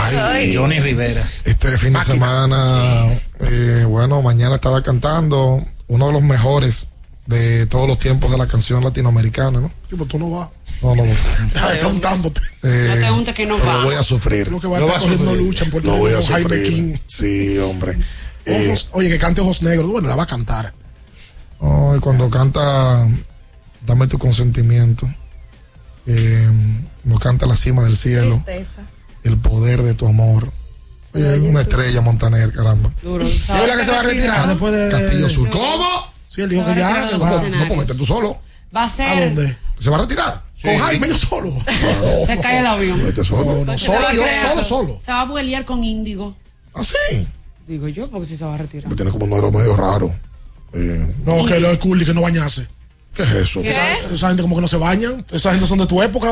Johnny 0.52 0.80
Rivera. 0.80 1.22
Este 1.44 1.78
fin 1.78 1.92
de 1.92 2.02
semana, 2.02 3.06
eh, 3.40 3.84
bueno, 3.88 4.20
mañana 4.22 4.56
estará 4.56 4.82
cantando 4.82 5.64
uno 5.86 6.06
de 6.08 6.12
los 6.12 6.22
mejores 6.22 6.88
de 7.26 7.66
todos 7.66 7.86
los 7.88 7.98
tiempos 7.98 8.30
de 8.30 8.36
la 8.38 8.46
canción 8.46 8.82
latinoamericana, 8.82 9.60
¿no? 9.60 9.68
Sí, 9.88 9.96
pues 9.96 10.08
tú 10.08 10.18
no 10.18 10.30
vas. 10.30 10.48
No, 10.82 10.94
no, 10.94 11.04
no. 11.04 11.12
Deja 11.52 11.68
de 11.68 11.74
estar 11.74 11.90
untándote. 11.90 12.40
Eh, 12.62 12.86
No 12.88 13.06
te 13.06 13.10
untes 13.12 13.34
que 13.34 13.46
no 13.46 13.56
pero 13.56 13.68
va. 13.68 13.76
Lo 13.78 13.84
voy 13.84 13.94
a 13.94 14.02
sufrir. 14.02 14.50
Lo 14.50 14.60
que 14.60 14.66
va 14.66 14.78
a 14.78 14.80
estar 14.84 15.00
cogiendo 15.00 15.34
lucha 15.34 15.64
en 15.64 15.70
Puerto 15.70 15.88
Lo 15.88 15.94
Rico 15.94 16.04
voy 16.08 16.12
a 16.14 16.26
Jaime 16.26 16.42
sufrir. 16.42 16.68
King. 16.68 16.96
Sí, 17.06 17.58
hombre. 17.58 17.96
Eh, 18.44 18.74
oye, 18.92 19.08
que 19.08 19.18
cante 19.18 19.40
Ojos 19.40 19.62
Negros. 19.62 19.88
Bueno, 19.88 20.08
la 20.08 20.16
va 20.16 20.24
a 20.24 20.26
cantar. 20.26 20.74
Ay, 21.60 22.00
cuando 22.00 22.28
canta 22.28 23.06
Dame 23.86 24.06
tu 24.06 24.18
consentimiento, 24.18 25.06
eh, 26.06 26.48
no 27.04 27.18
canta 27.18 27.46
la 27.46 27.56
cima 27.56 27.84
del 27.84 27.96
cielo, 27.96 28.42
el 29.22 29.36
poder 29.38 29.82
de 29.82 29.94
tu 29.94 30.06
amor. 30.06 30.50
Oye, 31.14 31.36
es 31.36 31.42
una 31.42 31.60
estrella 31.60 32.00
Montaner, 32.00 32.52
caramba. 32.52 32.90
Duro. 33.02 33.24
¿Es 33.24 33.46
verdad 33.46 33.76
que 33.78 33.84
se 33.84 33.90
va 33.92 34.00
a 34.00 34.02
retirar 34.02 34.48
después 34.48 34.72
de. 34.72 34.88
Castillo 34.90 35.28
Sur. 35.28 35.48
¿Cómo? 35.50 35.86
Sí, 36.28 36.42
él 36.42 36.48
dijo 36.50 36.64
que 36.64 36.70
a 36.72 37.10
ya. 37.10 37.10
No, 37.16 37.68
porque 37.68 37.94
tú 37.94 38.04
solo. 38.04 38.36
Va 38.74 38.82
a 38.82 38.86
¿A 38.86 38.88
ser. 38.88 39.34
dónde? 39.34 39.56
¿Se 39.78 39.90
va 39.90 39.98
a 39.98 40.00
retirar? 40.00 40.42
Con 40.60 40.78
Jaime, 40.78 41.08
yo 41.08 41.18
solo. 41.18 41.52
Se 42.26 42.38
cae 42.40 42.58
el 42.60 42.66
avión. 42.66 42.98
Solo. 43.22 43.64
No, 43.64 43.78
Se 43.78 43.84
solo 43.86 44.08
a 44.08 44.14
yo, 44.14 44.22
solo, 44.48 44.64
solo. 44.64 44.98
Se 45.00 45.12
va 45.12 45.20
a 45.20 45.24
vuelear 45.26 45.64
con 45.66 45.84
Índigo. 45.84 46.34
¿Ah, 46.74 46.82
sí? 46.82 47.28
Digo 47.68 47.86
yo, 47.88 48.08
porque 48.10 48.26
si 48.26 48.36
se 48.36 48.44
va 48.44 48.54
a 48.54 48.58
retirar. 48.58 48.92
Tiene 48.94 49.10
como 49.10 49.24
un 49.24 49.30
número 49.30 49.52
medio 49.52 49.76
raro. 49.76 50.10
Eh, 50.72 51.14
No, 51.24 51.44
que 51.44 51.60
lo 51.60 51.68
de 51.68 51.78
Curly, 51.78 52.04
que 52.04 52.14
no 52.14 52.22
bañase. 52.22 52.66
¿Qué 53.14 53.22
es 53.22 53.30
eso? 53.30 53.62
¿Qué? 53.62 53.70
Esa, 53.70 53.80
esa 54.12 54.26
gente 54.28 54.42
como 54.42 54.56
que 54.56 54.62
no 54.62 54.68
se 54.68 54.76
bañan. 54.76 55.24
Esa 55.30 55.52
gente 55.52 55.66
son 55.68 55.78
de 55.78 55.86
tu 55.86 56.02
época. 56.02 56.28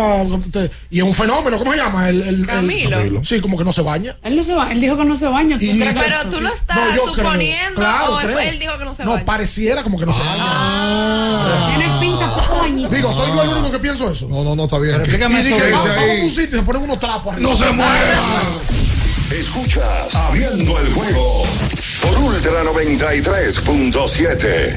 te- 0.51 0.71
Y 0.91 0.99
es 0.99 1.05
un 1.05 1.15
fenómeno. 1.15 1.57
¿Cómo 1.59 1.71
se 1.73 1.79
llama? 1.79 2.09
El, 2.09 2.45
Camilo. 2.47 2.91
Camilo. 2.99 3.25
Sí, 3.25 3.41
como 3.41 3.57
que 3.57 3.63
no 3.65 3.71
se 3.73 3.83
baña. 3.83 4.17
Él 4.25 4.37
no 4.37 4.43
se 4.43 4.55
va, 4.55 4.73
él 4.73 4.81
dijo 4.81 4.97
que 4.97 5.05
no 5.05 5.15
se 5.15 5.27
baña. 5.27 5.59
¿Tú 5.59 5.65
Y- 5.65 5.79
crees 5.79 5.95
que- 5.95 6.01
Pero 6.01 6.17
tú 6.29 6.41
lo 6.41 6.53
estás 6.53 6.77
No, 6.77 6.83
creo. 6.93 7.07
suponiendo 7.15 7.81
Claro, 7.81 8.17
o 8.17 8.19
creo. 8.19 8.39
él 8.41 8.59
dijo 8.59 8.77
que 8.79 8.85
no 8.85 8.95
se 8.95 9.05
No, 9.05 9.13
baña. 9.13 9.25
pareciera 9.25 9.83
como 9.85 9.99
que 9.99 10.07
no 10.07 10.13
se 10.13 10.19
baña. 10.21 10.43
Ah. 10.45 11.75
Tiene 11.77 11.93
pinta 12.01 12.35
poco 12.35 12.57
bañista. 12.61 12.97
Digo, 12.97 13.13
soy 13.13 13.29
yo 13.29 13.43
el 13.43 13.49
único 13.51 13.71
que 13.71 13.79
pienso 13.79 14.11
eso. 14.11 14.27
No, 14.29 14.43
no, 14.43 14.57
no, 14.57 14.65
está 14.65 14.79
bien. 14.79 14.93
Pero 14.95 15.05
¿Qué- 15.05 15.11
explícame 15.13 15.41
y 15.41 15.47
eso 15.53 15.57
que 15.57 15.71
Vamos 15.73 15.89
a 15.89 16.25
un 16.25 16.31
sitio 16.31 16.57
y 16.57 16.61
se 16.61 16.67
ponen 16.67 16.83
unos 16.83 16.99
trapos 16.99 17.35
arriba. 17.35 17.51
¡No 17.51 17.57
se 17.57 17.71
mueva! 17.73 17.93
Escuchas 19.39 20.15
Abriendo 20.15 20.79
el 20.81 20.93
juego 20.93 21.45
por 22.03 22.19
Ultra 22.19 22.65
93.7. 22.65 24.77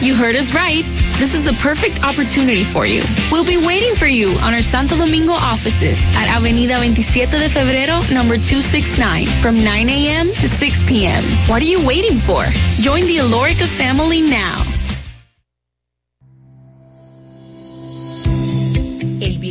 You 0.00 0.14
heard 0.14 0.36
us 0.36 0.52
right. 0.54 0.84
This 1.18 1.32
is 1.32 1.42
the 1.42 1.54
perfect 1.54 2.04
opportunity 2.04 2.64
for 2.64 2.84
you. 2.84 3.02
We'll 3.32 3.46
be 3.46 3.56
waiting 3.56 3.94
for 3.96 4.06
you 4.06 4.28
on 4.44 4.52
our 4.52 4.60
Santo 4.60 4.94
Domingo 4.96 5.32
offices 5.32 5.98
at 6.12 6.28
Avenida 6.36 6.76
27 6.76 7.40
de 7.40 7.48
Febrero, 7.48 8.02
number 8.12 8.36
269, 8.36 9.24
from 9.40 9.56
9 9.56 9.88
a.m. 9.88 10.28
to 10.34 10.48
6 10.48 10.82
p.m. 10.84 11.22
What 11.48 11.62
are 11.62 11.66
you 11.66 11.84
waiting 11.86 12.18
for? 12.18 12.44
Join 12.80 13.06
the 13.06 13.16
Alorica 13.16 13.66
family 13.66 14.20
now. 14.20 14.62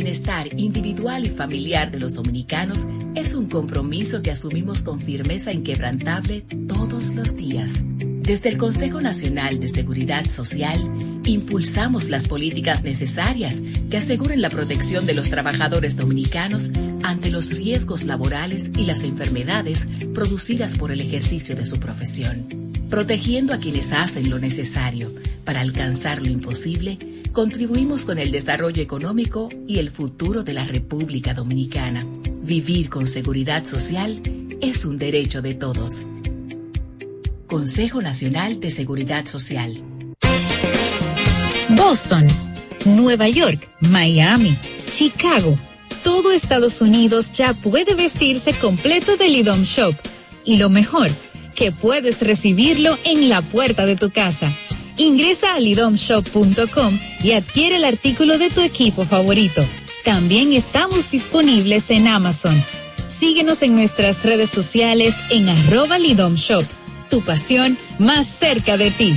Bienestar 0.06 0.46
individual 0.56 1.26
y 1.26 1.30
familiar 1.30 1.90
de 1.90 1.98
los 1.98 2.14
dominicanos 2.14 2.86
es 3.16 3.34
un 3.34 3.48
compromiso 3.48 4.22
que 4.22 4.30
asumimos 4.30 4.84
con 4.84 5.00
firmeza 5.00 5.52
inquebrantable 5.52 6.42
todos 6.68 7.12
los 7.16 7.34
días. 7.34 7.72
Desde 7.98 8.50
el 8.50 8.56
Consejo 8.56 9.00
Nacional 9.00 9.58
de 9.58 9.66
Seguridad 9.66 10.28
Social, 10.28 10.80
impulsamos 11.24 12.08
las 12.08 12.28
políticas 12.28 12.84
necesarias 12.84 13.60
que 13.90 13.96
aseguren 13.96 14.42
la 14.42 14.48
protección 14.48 15.06
de 15.06 15.14
los 15.14 15.28
trabajadores 15.28 15.96
dominicanos 15.96 16.70
ante 17.02 17.28
los 17.28 17.50
riesgos 17.50 18.04
laborales 18.04 18.70
y 18.78 18.84
las 18.84 19.00
enfermedades 19.02 19.88
producidas 20.14 20.78
por 20.78 20.92
el 20.92 21.00
ejercicio 21.00 21.56
de 21.56 21.66
su 21.66 21.80
profesión. 21.80 22.46
Protegiendo 22.90 23.52
a 23.52 23.58
quienes 23.58 23.90
hacen 23.90 24.30
lo 24.30 24.38
necesario 24.38 25.12
para 25.44 25.62
alcanzar 25.62 26.22
lo 26.22 26.30
imposible, 26.30 26.96
contribuimos 27.36 28.06
con 28.06 28.16
el 28.16 28.30
desarrollo 28.30 28.80
económico 28.80 29.50
y 29.68 29.78
el 29.78 29.90
futuro 29.90 30.42
de 30.42 30.54
la 30.54 30.64
República 30.64 31.34
Dominicana. 31.34 32.06
Vivir 32.40 32.88
con 32.88 33.06
seguridad 33.06 33.66
social 33.66 34.22
es 34.62 34.86
un 34.86 34.96
derecho 34.96 35.42
de 35.42 35.52
todos. 35.52 35.96
Consejo 37.46 38.00
Nacional 38.00 38.58
de 38.58 38.70
Seguridad 38.70 39.26
Social. 39.26 39.82
Boston, 41.68 42.26
Nueva 42.86 43.28
York, 43.28 43.68
Miami, 43.80 44.56
Chicago. 44.88 45.58
Todo 46.02 46.32
Estados 46.32 46.80
Unidos 46.80 47.32
ya 47.32 47.52
puede 47.52 47.94
vestirse 47.94 48.54
completo 48.54 49.18
del 49.18 49.36
IDOM 49.36 49.62
Shop. 49.64 49.94
Y 50.46 50.56
lo 50.56 50.70
mejor, 50.70 51.10
que 51.54 51.70
puedes 51.70 52.22
recibirlo 52.22 52.96
en 53.04 53.28
la 53.28 53.42
puerta 53.42 53.84
de 53.84 53.96
tu 53.96 54.10
casa. 54.10 54.56
Ingresa 54.98 55.54
a 55.54 55.60
lidomshop.com 55.60 56.98
y 57.22 57.32
adquiere 57.32 57.76
el 57.76 57.84
artículo 57.84 58.38
de 58.38 58.48
tu 58.50 58.62
equipo 58.62 59.04
favorito. 59.04 59.62
También 60.04 60.52
estamos 60.52 61.10
disponibles 61.10 61.90
en 61.90 62.08
Amazon. 62.08 62.62
Síguenos 63.08 63.62
en 63.62 63.74
nuestras 63.74 64.22
redes 64.24 64.50
sociales 64.50 65.14
en 65.30 65.48
arroba 65.48 65.98
lidomshop. 65.98 66.64
Tu 67.10 67.20
pasión 67.22 67.76
más 67.98 68.26
cerca 68.26 68.76
de 68.76 68.90
ti. 68.90 69.16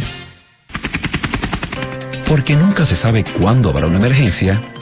Porque 2.27 2.55
nunca 2.55 2.85
se 2.85 2.95
sabe 2.95 3.23
cuándo 3.39 3.69
habrá 3.69 3.87
una 3.87 3.97
emergencia, 3.97 4.61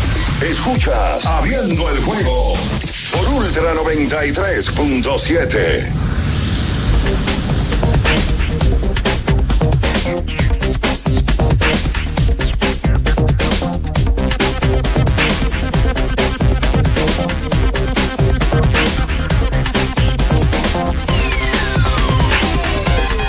Escuchas 0.49 1.25
Abriendo 1.25 1.89
el 1.89 2.01
juego 2.03 2.53
por 3.11 3.27
Ultra 3.29 3.73
93.7. 3.73 5.91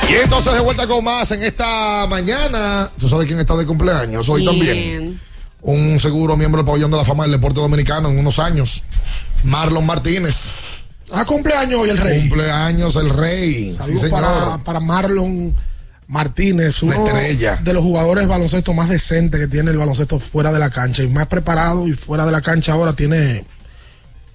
Y 0.08 0.14
entonces 0.16 0.52
de 0.52 0.60
vuelta 0.60 0.86
con 0.86 1.02
más 1.02 1.30
en 1.30 1.42
esta 1.42 2.06
mañana. 2.08 2.90
¿Tú 3.00 3.08
sabes 3.08 3.26
quién 3.26 3.40
está 3.40 3.56
de 3.56 3.64
cumpleaños? 3.64 4.28
Hoy 4.28 4.44
también. 4.44 5.18
Un 5.66 5.98
seguro 5.98 6.36
miembro 6.36 6.60
del 6.62 6.66
pabellón 6.66 6.92
de 6.92 6.96
la 6.96 7.04
fama 7.04 7.24
del 7.24 7.32
deporte 7.32 7.58
dominicano 7.58 8.08
en 8.08 8.18
unos 8.18 8.38
años. 8.38 8.84
Marlon 9.42 9.84
Martínez. 9.84 10.52
Ah, 11.10 11.24
cumpleaños 11.24 11.80
hoy 11.80 11.90
el 11.90 11.98
rey. 11.98 12.20
Cumpleaños 12.20 12.94
el 12.94 13.10
rey. 13.10 13.74
Saludos 13.74 13.86
sí, 13.86 13.98
señor. 13.98 14.10
para, 14.20 14.58
para 14.58 14.78
Marlon 14.78 15.56
Martínez, 16.06 16.84
Una 16.84 16.96
uno 16.96 17.06
estrella. 17.08 17.56
de 17.56 17.72
los 17.72 17.82
jugadores 17.82 18.28
baloncesto 18.28 18.72
más 18.74 18.88
decentes 18.88 19.40
que 19.40 19.48
tiene 19.48 19.72
el 19.72 19.76
baloncesto 19.76 20.20
fuera 20.20 20.52
de 20.52 20.60
la 20.60 20.70
cancha 20.70 21.02
y 21.02 21.08
más 21.08 21.26
preparado 21.26 21.88
y 21.88 21.94
fuera 21.94 22.24
de 22.24 22.30
la 22.30 22.42
cancha 22.42 22.72
ahora 22.72 22.92
tiene 22.92 23.44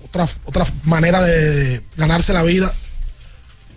otra, 0.03 0.27
otra 0.43 0.65
manera 0.83 1.21
de 1.21 1.81
ganarse 1.95 2.33
la 2.33 2.43
vida. 2.43 2.73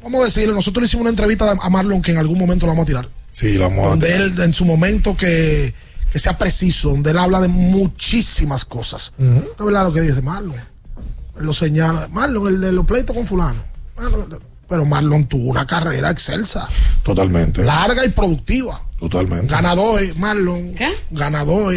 Vamos 0.03 0.23
a 0.23 0.25
decirlo, 0.25 0.55
nosotros 0.57 0.83
le 0.83 0.87
hicimos 0.87 1.03
una 1.03 1.11
entrevista 1.11 1.49
a 1.51 1.71
Marlon 1.71 2.03
que 2.03 2.11
en 2.11 2.19
algún 2.19 2.37
momento 2.37 2.67
lo 2.67 2.73
vamos 2.73 2.83
a 2.83 2.87
tirar. 2.87 3.09
Sí, 3.31 3.53
lo 3.53 3.69
vamos 3.71 3.87
a 3.87 3.89
Donde 3.91 4.17
él, 4.17 4.35
en 4.41 4.53
su 4.53 4.65
momento 4.65 5.17
que, 5.17 5.73
que 6.15 6.21
sea 6.21 6.39
preciso, 6.39 6.91
donde 6.91 7.11
él 7.11 7.19
habla 7.19 7.41
de 7.41 7.49
muchísimas 7.49 8.65
cosas. 8.65 9.13
Ujú. 9.19 9.31
¿No 9.33 9.41
es 9.41 9.65
verdad 9.67 9.83
lo 9.83 9.93
que 9.93 10.01
dice 10.01 10.23
Marlon? 10.23 10.55
Él 10.55 11.45
lo 11.45 11.53
señala. 11.53 12.07
Marlon, 12.07 12.47
el 12.47 12.61
de 12.61 12.71
los 12.71 12.87
pleitos 12.87 13.17
con 13.17 13.27
fulano. 13.27 13.61
Marlon, 13.97 14.39
pero 14.69 14.85
Marlon 14.85 15.27
tuvo 15.27 15.51
una 15.51 15.67
carrera 15.67 16.11
excelsa, 16.11 16.69
Totalmente. 17.03 17.65
larga 17.65 18.05
y 18.07 18.11
productiva. 18.11 18.81
Totalmente. 19.01 19.49
Ganador, 19.53 20.01
Marlon. 20.17 20.73
¿Qué? 20.75 20.95
Ganador. 21.11 21.75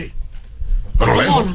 Pero 1.00 1.20
lejos. 1.20 1.46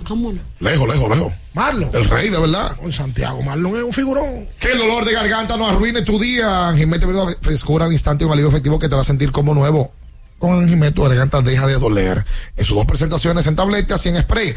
Lejos, 0.59 0.89
lejos, 0.89 1.09
lejos. 1.09 1.33
Marlon. 1.55 1.89
El 1.95 2.11
rey, 2.11 2.31
de 2.31 2.41
verdad. 2.41 2.75
Con 2.79 2.91
Santiago, 2.91 3.43
Marlon 3.43 3.77
es 3.77 3.85
un 3.85 3.93
figurón. 3.93 4.45
Que 4.59 4.73
el 4.73 4.79
dolor 4.79 5.05
de 5.05 5.13
garganta 5.13 5.57
no 5.57 5.69
arruine 5.69 6.03
tu 6.03 6.19
día. 6.19 6.67
Anjimete 6.71 7.07
Verdad, 7.07 7.29
frescura 7.41 7.85
al 7.85 7.93
instante 7.93 8.25
y 8.25 8.27
un 8.27 8.33
alivio 8.33 8.49
efectivo 8.51 8.81
que 8.81 8.89
te 8.89 8.97
va 8.97 9.03
a 9.03 9.05
sentir 9.05 9.31
como 9.31 9.55
nuevo. 9.55 9.93
Con 10.43 10.59
Anjimete 10.59 10.91
tu 10.91 11.03
garganta 11.03 11.41
deja 11.41 11.69
de 11.69 11.75
doler. 11.75 12.25
En 12.57 12.65
sus 12.65 12.77
dos 12.77 12.85
presentaciones 12.85 13.47
en 13.47 13.55
tabletas 13.55 14.05
y 14.07 14.09
en 14.09 14.19
spray. 14.19 14.53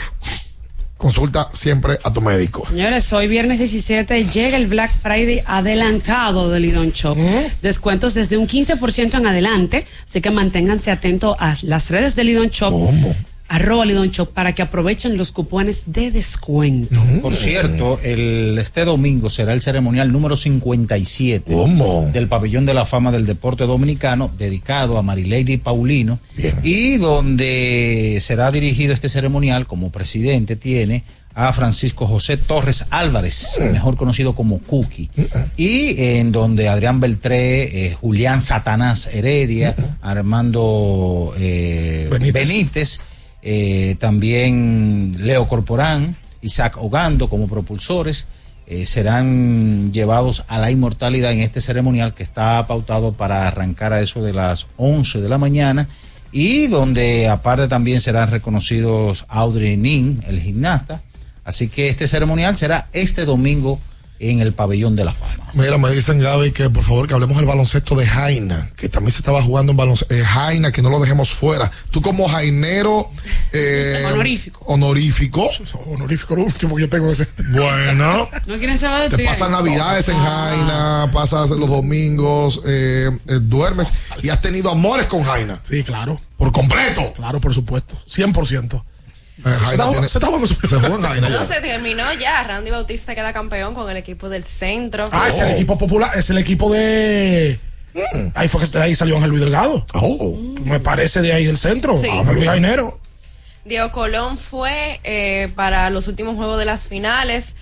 Consulta 0.98 1.48
siempre 1.53 1.99
a 2.03 2.12
tu 2.12 2.22
médico. 2.22 2.66
Señores, 2.68 3.14
hoy 3.14 3.28
viernes 3.28 3.60
17 3.60 4.26
llega 4.26 4.57
el 4.57 4.66
Black 4.66 4.90
Friday 5.03 5.44
adelantado 5.45 6.49
de 6.49 6.60
Lidon 6.60 6.90
Shop. 6.90 7.16
Descuentos 7.62 8.16
desde 8.16 8.36
un 8.36 8.48
15% 8.48 9.14
en 9.14 9.28
adelante, 9.28 9.86
así 10.03 10.22
que 10.22 10.32
manténganse 10.32 10.90
atentos 10.90 11.38
a 11.40 11.53
las 11.62 11.91
redes 11.91 12.16
de 12.16 12.24
Lidon 12.24 12.48
Shop. 12.48 12.74
Arroba 13.47 13.85
Shop 13.85 14.30
para 14.30 14.53
que 14.55 14.61
aprovechen 14.61 15.17
los 15.17 15.31
cupones 15.31 15.84
de 15.88 16.11
descuento. 16.11 16.99
Por 17.22 17.34
cierto, 17.35 17.99
el, 18.03 18.57
este 18.57 18.85
domingo 18.85 19.30
será 19.30 19.53
el 19.53 19.61
ceremonial 19.61 20.11
número 20.11 20.35
57 20.35 21.55
del 22.11 22.27
Pabellón 22.27 22.65
de 22.65 22.73
la 22.73 22.85
Fama 22.85 23.11
del 23.11 23.26
Deporte 23.26 23.65
Dominicano, 23.65 24.31
dedicado 24.38 24.97
a 24.97 25.03
Marilady 25.03 25.57
Paulino, 25.57 26.19
y 26.63 26.97
donde 26.97 28.17
será 28.22 28.51
dirigido 28.51 28.93
este 28.93 29.09
ceremonial 29.09 29.67
como 29.67 29.91
presidente 29.91 30.55
tiene 30.55 31.03
a 31.35 31.51
Francisco 31.51 32.07
José 32.07 32.38
Torres 32.38 32.85
Álvarez, 32.89 33.59
mejor 33.72 33.97
conocido 33.97 34.34
como 34.34 34.59
Cookie, 34.59 35.09
y 35.57 36.01
en 36.17 36.31
donde 36.31 36.69
Adrián 36.69 37.01
Beltré, 37.01 37.88
eh, 37.88 37.93
Julián 37.93 38.41
Satanás 38.41 39.09
Heredia, 39.11 39.76
Armando 40.01 41.35
eh, 41.38 42.09
Benítez, 42.34 43.01
eh, 43.47 43.95
también 43.99 45.15
Leo 45.19 45.47
Corporán, 45.47 46.17
Isaac 46.41 46.77
Ogando 46.77 47.30
como 47.30 47.47
propulsores, 47.47 48.26
eh, 48.65 48.88
serán 48.88 49.93
llevados 49.93 50.45
a 50.47 50.57
la 50.57 50.72
inmortalidad 50.72 51.31
en 51.31 51.41
este 51.41 51.61
ceremonial 51.61 52.15
que 52.15 52.23
está 52.23 52.65
pautado 52.65 53.13
para 53.13 53.47
arrancar 53.47 53.93
a 53.93 54.01
eso 54.01 54.23
de 54.23 54.34
las 54.34 54.65
11 54.77 55.22
de 55.22 55.30
la 55.30 55.38
mañana 55.38 55.88
y 56.31 56.65
donde 56.65 57.30
aparte 57.30 57.67
también 57.67 58.01
serán 58.01 58.31
reconocidos 58.31 59.26
Audrey 59.30 59.77
Nin, 59.77 60.19
el 60.26 60.41
gimnasta. 60.41 61.03
Así 61.43 61.69
que 61.69 61.88
este 61.89 62.07
ceremonial 62.07 62.57
será 62.57 62.89
este 62.93 63.26
domingo 63.26 63.80
en 64.20 64.40
el 64.40 64.54
pabellón 64.54 64.96
de 64.96 65.06
la 65.06 65.14
fama. 65.14 65.50
Mira, 65.54 65.78
me 65.78 65.90
dicen 65.92 66.20
Gaby 66.20 66.52
que 66.52 66.70
por 66.70 66.84
favor 66.84 67.08
que 67.08 67.14
hablemos 67.14 67.38
del 67.38 67.46
baloncesto 67.46 67.96
de 67.96 68.06
Jaina, 68.06 68.70
que 68.76 68.90
también 68.90 69.12
se 69.12 69.20
estaba 69.20 69.42
jugando 69.42 69.72
en 69.72 69.78
baloncesto. 69.78 70.14
Jaina, 70.26 70.72
que 70.72 70.82
no 70.82 70.90
lo 70.90 71.00
dejemos 71.00 71.30
fuera. 71.30 71.72
Tú 71.92 72.02
como 72.02 72.28
jainero 72.28 73.10
eh, 73.54 74.04
Honorífico. 74.12 74.64
Honorífico. 74.66 75.50
Honorífico, 75.88 76.36
lo 76.36 76.44
último 76.44 76.76
que 76.76 76.82
yo 76.84 76.90
tengo 76.90 77.12
ese. 77.12 77.28
Bueno. 77.52 78.30
No 78.46 78.58
quieren 78.58 78.78
saber 78.78 79.10
de 79.10 79.18
Te 79.18 79.24
ti. 79.24 79.28
pasas 79.28 79.50
navidades 79.50 80.08
en 80.10 80.18
Jaina, 80.18 81.10
pasas 81.12 81.50
los 81.52 81.70
domingos, 81.70 82.62
eh, 82.66 83.10
eh, 83.28 83.40
duermes 83.42 83.92
y 84.22 84.30
has 84.30 84.42
tenido 84.42 84.70
amores 84.70 85.08
con 85.08 85.24
Jaina. 85.24 85.60
Sí, 85.68 85.84
claro. 85.84 86.20
Por 86.38 86.52
completo. 86.52 87.14
Claro, 87.16 87.40
por 87.40 87.54
supuesto. 87.54 87.98
100%. 88.10 88.84
Jaina 89.51 89.84
se, 89.85 89.89
tiene- 89.91 90.05
está, 90.05 90.07
se 90.09 90.17
está 90.17 90.27
jugando 90.27 90.47
su 90.47 90.55
Se 90.55 90.76
juega 90.76 90.95
en 90.95 91.01
Jaina 91.01 91.30
No 91.30 91.35
ya. 91.35 91.45
se 91.45 91.61
terminó 91.61 92.13
ya. 92.13 92.43
Randy 92.43 92.72
Bautista 92.72 93.13
queda 93.15 93.31
campeón 93.34 93.73
con 93.73 93.89
el 93.89 93.97
equipo 93.97 94.27
del 94.30 94.43
centro. 94.43 95.09
Ah, 95.11 95.27
es 95.30 95.39
el 95.39 95.49
equipo 95.51 95.77
popular, 95.77 96.11
es 96.17 96.30
el 96.30 96.38
equipo 96.38 96.72
de. 96.73 97.59
Ahí 98.34 98.47
fue 98.47 98.59
que 98.61 98.67
de 98.67 98.81
ahí 98.84 98.95
salió 98.95 99.15
Ángel 99.15 99.30
Luis 99.30 99.41
Delgado. 99.41 99.85
Me 100.65 100.80
parece 100.80 101.22
de 101.22 101.31
ahí 101.34 101.45
del 101.45 101.57
centro. 101.57 101.99
Sí. 102.01 102.09
Ángel 102.09 102.35
Luis 102.35 102.47
Jainero. 102.47 102.99
Diego 103.63 103.91
Colón 103.91 104.38
fue 104.38 104.99
eh, 105.03 105.49
para 105.55 105.89
los 105.89 106.07
últimos 106.07 106.35
juegos 106.35 106.59
de 106.59 106.65
las 106.65 106.84
finales 106.84 107.55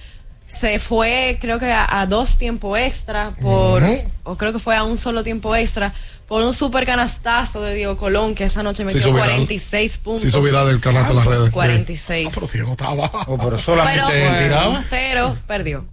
se 0.48 0.80
fue 0.80 1.38
creo 1.41 1.60
que 1.60 1.72
a, 1.72 1.99
a 2.02 2.06
dos 2.06 2.38
tiempos 2.38 2.78
extra 2.78 3.32
por 3.41 3.82
o 4.24 4.38
creo 4.38 4.53
que 4.53 4.60
fue 4.60 4.76
a 4.76 4.84
un 4.84 4.98
solo 4.98 5.24
tiempo 5.24 5.56
extra 5.56 5.94
por 6.28 6.41
un 6.44 6.53
super 6.53 6.86
canastazo 6.86 7.61
de 7.61 7.76
Diego 7.76 7.98
Colón 7.98 8.34
que 8.34 8.45
esa 8.45 8.64
noche 8.64 8.78
Se 8.78 8.86
metió 8.86 8.99
hizo 9.02 9.14
viral. 9.14 9.30
46 9.30 9.98
puntos. 9.98 10.22
Se 10.22 10.28
hizo 10.30 10.41
viral 10.41 10.70
el 10.70 10.80
canasto 10.80 11.11
en 11.11 11.18
las 11.18 11.26
redes. 11.26 11.52
46. 11.52 12.30
pero 12.34 12.48
Diego 12.52 12.72
estaba. 12.72 13.11
Oh, 13.28 13.38
pero 13.38 13.57
solamente 13.60 14.03
Pero-. 14.10 14.84
Pero 14.90 15.38
perdió. 15.45 15.86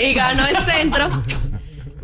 Y 0.00 0.14
ganó 0.14 0.46
el 0.46 0.56
centro 0.56 1.10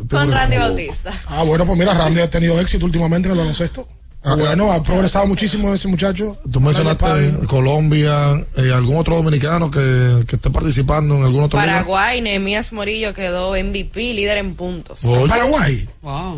con 0.09 0.31
Randy 0.31 0.57
Bautista. 0.57 1.13
Ah, 1.27 1.43
bueno, 1.43 1.65
pues 1.65 1.77
mira, 1.77 1.93
Randy 1.93 2.21
ha 2.21 2.29
tenido 2.29 2.59
éxito 2.59 2.85
últimamente 2.85 3.27
en 3.27 3.31
el 3.31 3.37
baloncesto. 3.39 3.87
Ah, 4.27 4.35
bueno, 4.35 4.71
ha 4.71 4.81
progresado 4.81 5.27
muchísimo 5.27 5.71
ese 5.71 5.87
muchacho. 5.87 6.35
Tú 6.51 6.59
mencionaste 6.59 7.45
Colombia, 7.45 8.43
eh, 8.57 8.71
algún 8.73 8.97
otro 8.97 9.17
dominicano 9.17 9.69
que, 9.69 10.23
que 10.27 10.37
esté 10.37 10.49
participando 10.49 11.15
en 11.17 11.23
algún 11.23 11.43
otro 11.43 11.59
lugar. 11.59 11.75
Paraguay, 11.75 12.21
Nehemías 12.21 12.73
Morillo 12.73 13.13
quedó 13.13 13.51
MVP, 13.51 14.13
líder 14.15 14.39
en 14.39 14.55
puntos. 14.55 15.05
Oye. 15.05 15.27
Paraguay. 15.29 15.87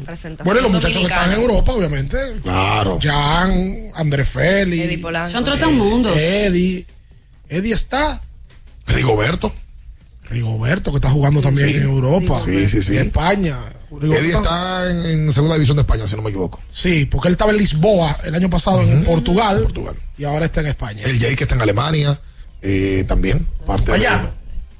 Presentación 0.05 0.45
Bueno, 0.45 0.61
los 0.61 0.71
muchachos 0.73 0.97
que 0.97 1.03
están 1.07 1.31
en 1.31 1.39
Europa, 1.39 1.71
obviamente. 1.71 2.17
Claro. 2.43 2.99
Jan, 3.01 3.53
André 3.95 4.25
Félix. 4.25 4.83
Eddie 4.85 4.97
Polanco. 4.97 5.31
Son 5.31 5.45
trotamundos. 5.45 6.17
Eddie. 6.17 6.85
Eddie 7.47 7.73
está. 7.73 8.21
Rigoberto. 8.85 9.53
Rigoberto, 10.29 10.91
que 10.91 10.97
está 10.97 11.09
jugando 11.09 11.41
también 11.41 11.69
Sí. 11.69 11.75
en 11.77 11.83
Europa. 11.83 12.37
Sí, 12.37 12.67
sí, 12.67 12.81
sí. 12.81 12.97
En 12.97 13.07
España. 13.07 13.55
Rigoberto 13.91 14.15
Eddie 14.25 14.35
está 14.35 14.89
en, 14.89 15.05
en 15.27 15.33
segunda 15.33 15.55
división 15.55 15.77
de 15.77 15.81
España, 15.81 16.05
si 16.07 16.15
no 16.15 16.21
me 16.21 16.29
equivoco. 16.29 16.59
Sí, 16.71 17.05
porque 17.05 17.27
él 17.29 17.33
estaba 17.33 17.51
en 17.51 17.57
Lisboa 17.57 18.17
el 18.23 18.35
año 18.35 18.49
pasado 18.49 18.81
en 18.81 19.03
Portugal, 19.05 19.67
y 20.17 20.23
ahora 20.25 20.45
está 20.45 20.61
en 20.61 20.67
España. 20.67 21.03
El 21.05 21.19
Jay 21.19 21.35
que 21.35 21.43
está 21.45 21.55
en 21.55 21.61
Alemania, 21.61 22.19
eh, 22.61 23.05
también. 23.07 23.47
Parte 23.65 23.91
de- 23.91 23.97
Allá. 23.97 24.31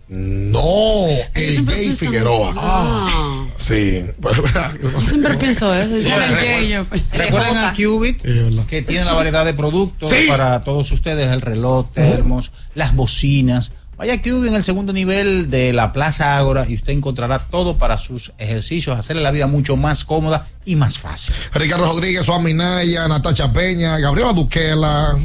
No, 0.09 1.05
el 1.33 1.65
Jay 1.67 1.93
Figueroa. 1.95 2.53
Ah. 2.55 3.45
Sí. 3.57 4.05
Pero, 4.21 4.43
Yo 4.81 5.01
siempre 5.01 5.33
pienso 5.35 5.73
eso. 5.73 5.99
Sí. 5.99 6.09
Jay, 6.09 6.69
yo- 6.69 6.85
Recuerden 7.11 7.57
a 7.57 7.73
Qubit, 7.73 8.21
que 8.67 8.81
tiene 8.83 9.03
la 9.03 9.13
variedad 9.13 9.43
de 9.43 9.53
productos 9.53 10.09
Sí. 10.09 10.25
para 10.29 10.63
todos 10.63 10.89
ustedes, 10.93 11.29
el 11.31 11.41
reloj, 11.41 11.91
termos, 11.93 12.51
las 12.73 12.95
bocinas. 12.95 13.73
Vaya 13.97 14.21
Qubit 14.21 14.49
en 14.49 14.55
el 14.55 14.63
segundo 14.63 14.93
nivel 14.93 15.49
de 15.49 15.73
la 15.73 15.91
Plaza 15.91 16.37
Ágora 16.37 16.65
y 16.69 16.75
usted 16.75 16.93
encontrará 16.93 17.39
todo 17.39 17.77
para 17.77 17.97
sus 17.97 18.31
ejercicios, 18.37 18.97
hacerle 18.97 19.23
la 19.23 19.31
vida 19.31 19.47
mucho 19.47 19.75
más 19.75 20.05
cómoda 20.05 20.47
y 20.65 20.75
más 20.75 20.99
fácil. 20.99 21.33
Ricardo 21.53 21.85
Rodríguez, 21.85 22.25
Juan 22.25 22.43
Minaya, 22.43 23.07
Natacha 23.07 23.51
Peña, 23.51 23.97
Gabriela 23.97 24.33
Duquela, 24.33 25.17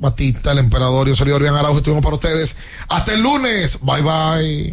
Batista, 0.00 0.52
el 0.52 0.58
emperador 0.58 1.06
y 1.08 1.10
José 1.12 1.32
Orián 1.32 1.54
Araujo 1.54 1.78
estuvimos 1.78 2.02
para 2.02 2.16
ustedes. 2.16 2.56
Hasta 2.88 3.14
el 3.14 3.20
lunes. 3.20 3.78
Bye 3.82 4.02
bye. 4.02 4.72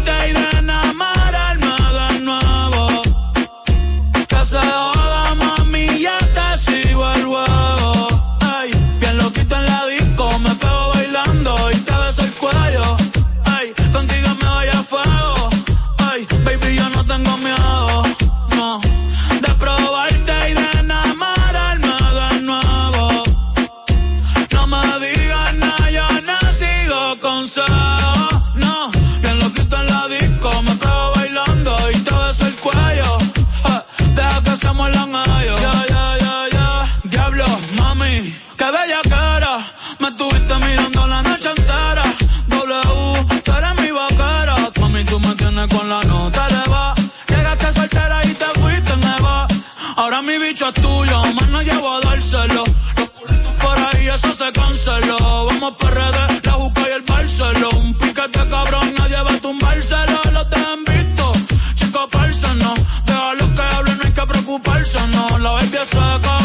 con 45.67 45.89
la 45.89 46.01
nota 46.03 46.47
eleva. 46.47 46.95
Llegaste 47.27 47.73
soltera 47.73 48.25
y 48.25 48.33
te 48.33 48.45
fuiste 48.59 48.97
nueva. 48.97 49.47
Ahora 49.95 50.21
mi 50.21 50.37
bicho 50.37 50.67
es 50.67 50.73
tuyo, 50.73 51.21
más 51.33 51.49
no 51.49 51.61
llevo 51.61 51.93
a 51.93 52.01
dárselo. 52.01 52.63
Los 52.97 53.09
culitos 53.09 53.53
por 53.61 53.77
ahí, 53.77 54.07
eso 54.07 54.33
se 54.33 54.51
canceló. 54.51 55.45
Vamos 55.45 55.73
por 55.77 55.93
redes, 55.93 56.41
la 56.43 56.55
busca 56.55 56.81
y 56.81 56.91
el 56.93 57.01
Barceló. 57.03 57.69
Un 57.69 57.93
piquete 57.93 58.49
cabrón, 58.49 58.93
nadie 58.97 59.21
va 59.21 59.33
a 59.33 59.39
tumbárselo. 59.39 60.21
Los 60.33 60.49
te 60.49 60.55
han 60.55 60.83
visto, 60.85 61.31
chicos, 61.75 62.07
no. 62.55 62.73
Deja 63.05 63.33
los 63.35 63.49
que 63.51 63.61
hablen, 63.61 63.97
no 63.97 64.03
hay 64.03 64.13
que 64.13 64.25
preocuparse, 64.25 65.07
no. 65.07 65.37
La 65.37 65.51
baby 65.51 65.77
seca, 65.85 66.40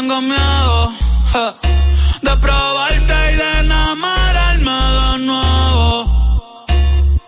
tengo 0.00 0.22
miedo 0.22 0.92
ja, 1.32 1.54
de 2.22 2.36
probarte 2.38 3.32
y 3.32 3.36
de 3.36 3.58
enamorarme 3.60 4.78
de 4.96 5.18
nuevo. 5.26 6.66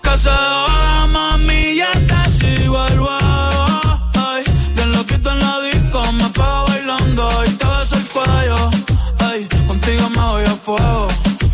Que 0.03 0.17
se 0.17 0.31
joda, 0.31 1.07
mami, 1.09 1.77
ya 1.77 1.93
te 1.93 2.31
sigo 2.39 2.87
el 2.87 2.99
juego. 2.99 3.81
Ay, 4.15 4.45
bien 4.75 4.93
loquito 4.93 5.33
en 5.33 5.41
la 5.41 5.61
disco, 5.61 6.13
me 6.13 6.29
pego 6.31 6.65
bailando 6.69 7.45
y 7.45 7.51
te 7.51 7.67
beso 7.67 7.97
el 7.97 8.09
cuello. 8.09 8.71
Ay, 9.19 9.49
contigo 9.67 10.09
me 10.09 10.23
voy 10.23 10.45
a 10.45 10.57
fuego. 10.57 11.09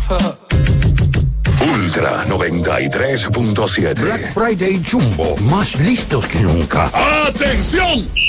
ja. 0.07 0.37
Ultra 1.73 2.23
93.7. 2.27 4.01
Black 4.01 4.33
Friday 4.33 4.81
Jumbo, 4.89 5.35
más 5.37 5.75
listos 5.75 6.25
que 6.27 6.39
nunca. 6.39 6.89
¡Atención! 7.27 8.28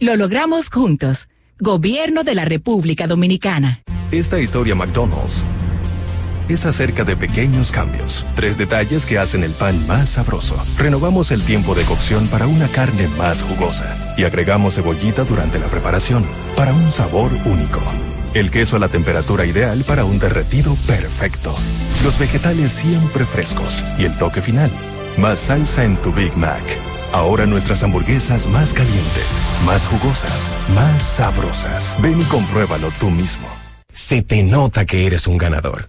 lo 0.00 0.14
logramos 0.14 0.70
juntos. 0.70 1.28
Gobierno 1.58 2.22
de 2.22 2.36
la 2.36 2.44
República 2.44 3.08
Dominicana. 3.08 3.82
Esta 4.12 4.38
historia 4.38 4.76
McDonald's 4.76 5.44
es 6.48 6.64
acerca 6.66 7.02
de 7.02 7.16
pequeños 7.16 7.72
cambios. 7.72 8.24
Tres 8.36 8.56
detalles 8.56 9.06
que 9.06 9.18
hacen 9.18 9.42
el 9.42 9.50
pan 9.50 9.86
más 9.88 10.10
sabroso. 10.10 10.56
Renovamos 10.78 11.32
el 11.32 11.42
tiempo 11.42 11.74
de 11.74 11.82
cocción 11.82 12.28
para 12.28 12.46
una 12.46 12.68
carne 12.68 13.08
más 13.18 13.42
jugosa 13.42 14.14
y 14.16 14.22
agregamos 14.22 14.76
cebollita 14.76 15.24
durante 15.24 15.58
la 15.58 15.66
preparación 15.66 16.24
para 16.56 16.72
un 16.72 16.92
sabor 16.92 17.32
único. 17.44 17.80
El 18.34 18.52
queso 18.52 18.76
a 18.76 18.78
la 18.78 18.88
temperatura 18.88 19.46
ideal 19.46 19.84
para 19.84 20.04
un 20.04 20.20
derretido 20.20 20.76
perfecto. 20.86 21.54
Los 22.04 22.18
vegetales 22.20 22.70
siempre 22.70 23.26
frescos 23.26 23.82
y 23.98 24.04
el 24.04 24.16
toque 24.16 24.40
final. 24.42 24.70
Más 25.18 25.40
salsa 25.40 25.84
en 25.84 25.96
tu 25.96 26.12
Big 26.12 26.36
Mac. 26.36 26.87
Ahora 27.12 27.46
nuestras 27.46 27.82
hamburguesas 27.82 28.46
más 28.48 28.74
calientes, 28.74 29.40
más 29.64 29.86
jugosas, 29.86 30.50
más 30.74 31.02
sabrosas. 31.02 31.96
Ven 32.00 32.20
y 32.20 32.24
compruébalo 32.24 32.90
tú 33.00 33.10
mismo. 33.10 33.48
Se 33.90 34.22
te 34.22 34.42
nota 34.42 34.84
que 34.84 35.06
eres 35.06 35.26
un 35.26 35.38
ganador. 35.38 35.88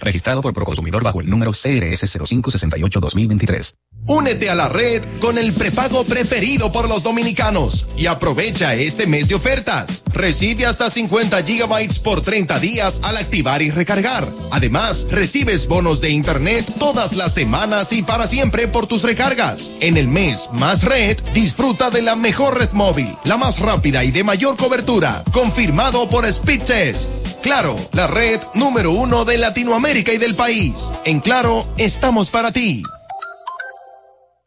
Registrado 0.00 0.42
por 0.42 0.52
Proconsumidor 0.52 1.02
bajo 1.02 1.20
el 1.20 1.28
número 1.28 1.52
CRS 1.52 2.18
0568-2023. 2.18 3.74
Únete 4.06 4.48
a 4.48 4.54
la 4.54 4.68
red 4.68 5.04
con 5.20 5.36
el 5.36 5.52
prepago 5.52 6.04
preferido 6.04 6.72
por 6.72 6.88
los 6.88 7.02
dominicanos 7.02 7.86
y 7.98 8.06
aprovecha 8.06 8.74
este 8.74 9.06
mes 9.06 9.28
de 9.28 9.34
ofertas. 9.34 10.02
Recibe 10.06 10.64
hasta 10.64 10.88
50 10.88 11.42
gigabytes 11.42 11.98
por 11.98 12.22
30 12.22 12.58
días 12.60 13.00
al 13.02 13.18
activar 13.18 13.60
y 13.60 13.70
recargar. 13.70 14.26
Además, 14.50 15.06
recibes 15.10 15.68
bonos 15.68 16.00
de 16.00 16.10
internet 16.10 16.64
todas 16.78 17.12
las 17.12 17.34
semanas 17.34 17.92
y 17.92 18.02
para 18.02 18.26
siempre 18.26 18.68
por 18.68 18.86
tus 18.86 19.02
recargas. 19.02 19.70
En 19.80 19.98
el 19.98 20.08
mes 20.08 20.48
más 20.54 20.82
red, 20.82 21.18
disfruta 21.34 21.90
de 21.90 22.00
la 22.00 22.16
mejor 22.16 22.58
red 22.58 22.70
móvil, 22.72 23.14
la 23.24 23.36
más 23.36 23.58
rápida 23.60 24.02
y 24.02 24.10
de 24.10 24.24
mayor 24.24 24.56
cobertura, 24.56 25.24
confirmado 25.30 26.08
por 26.08 26.30
Speedtest. 26.32 27.10
Claro, 27.42 27.76
la 27.92 28.06
red 28.06 28.40
número 28.54 28.90
uno 28.92 29.24
de 29.24 29.38
Latinoamérica 29.38 29.89
y 29.96 30.18
del 30.18 30.36
país. 30.36 30.92
En 31.04 31.18
Claro, 31.18 31.66
estamos 31.76 32.30
para 32.30 32.52
ti. 32.52 32.80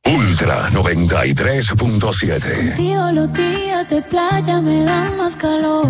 Ultra 0.05 0.69
93.7. 0.69 2.67
Contigo 2.69 3.11
los 3.11 3.33
días 3.33 3.89
de 3.89 4.01
playa 4.03 4.61
me 4.61 4.85
dan 4.85 5.17
más 5.17 5.35
calor. 5.35 5.85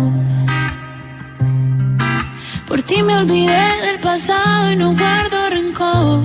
Por 2.66 2.82
ti 2.82 3.00
me 3.04 3.16
olvidé 3.16 3.80
del 3.86 4.00
pasado 4.00 4.72
y 4.72 4.76
no 4.76 4.92
guardo 4.96 5.50
rencor. 5.50 6.24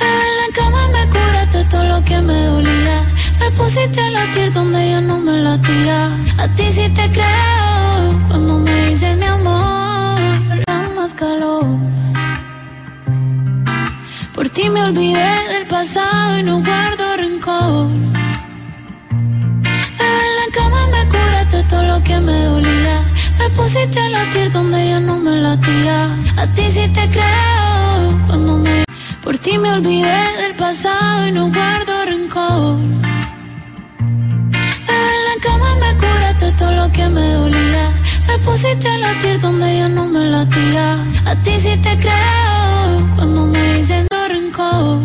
En 0.00 0.30
la 0.40 0.48
cama 0.54 0.88
me 0.88 1.08
curaste 1.08 1.64
todo 1.66 1.84
lo 1.84 2.04
que 2.04 2.20
me 2.20 2.46
dolía. 2.46 3.04
Me 3.38 3.50
pusiste 3.52 4.00
a 4.00 4.10
latir 4.10 4.52
donde 4.52 4.90
ya 4.90 5.00
no 5.00 5.20
me 5.20 5.36
latía. 5.36 6.06
A 6.38 6.48
ti 6.56 6.64
sí 6.72 6.88
te 6.88 7.08
creo 7.12 8.22
cuando 8.28 8.58
me 8.58 8.86
dices 8.88 9.16
mi 9.16 9.24
amor. 9.24 9.81
Más 11.02 11.14
calor. 11.14 11.66
Por 14.32 14.48
ti 14.50 14.70
me 14.70 14.84
olvidé 14.84 15.32
del 15.52 15.66
pasado 15.66 16.38
y 16.38 16.44
no 16.44 16.62
guardo 16.62 17.16
rencor. 17.16 17.90
En 20.08 20.28
la 20.38 20.46
cama 20.56 20.86
me 20.94 21.02
curaste 21.08 21.64
todo 21.64 21.82
lo 21.82 22.04
que 22.04 22.20
me 22.20 22.44
dolía. 22.44 23.02
Me 23.40 23.50
pusiste 23.50 23.98
a 23.98 24.08
latir 24.10 24.52
donde 24.52 24.90
ya 24.90 25.00
no 25.00 25.18
me 25.18 25.34
latía. 25.46 25.98
A 26.36 26.46
ti 26.54 26.70
sí 26.70 26.86
te 26.96 27.10
creo 27.10 28.20
cuando 28.28 28.58
me. 28.58 28.84
Por 29.24 29.36
ti 29.38 29.58
me 29.58 29.72
olvidé 29.72 30.22
del 30.40 30.54
pasado 30.54 31.26
y 31.26 31.32
no 31.32 31.50
guardo 31.50 32.04
rencor. 32.04 32.78
En 34.98 35.16
la 35.28 35.36
cama 35.42 35.68
me 35.82 35.96
curaste 35.96 36.52
todo 36.52 36.70
lo 36.70 36.92
que 36.92 37.08
me 37.08 37.26
dolía. 37.32 37.92
Me 38.26 38.38
pusiste 38.38 38.88
a 38.88 38.98
latir 38.98 39.40
donde 39.40 39.78
ya 39.78 39.88
no 39.88 40.06
me 40.06 40.20
latía. 40.24 41.04
A 41.26 41.34
ti 41.42 41.58
sí 41.58 41.76
te 41.76 41.98
creo 41.98 43.10
cuando 43.16 43.46
me 43.46 43.74
dicen 43.74 44.06
no 44.10 44.28
rencor. 44.28 45.00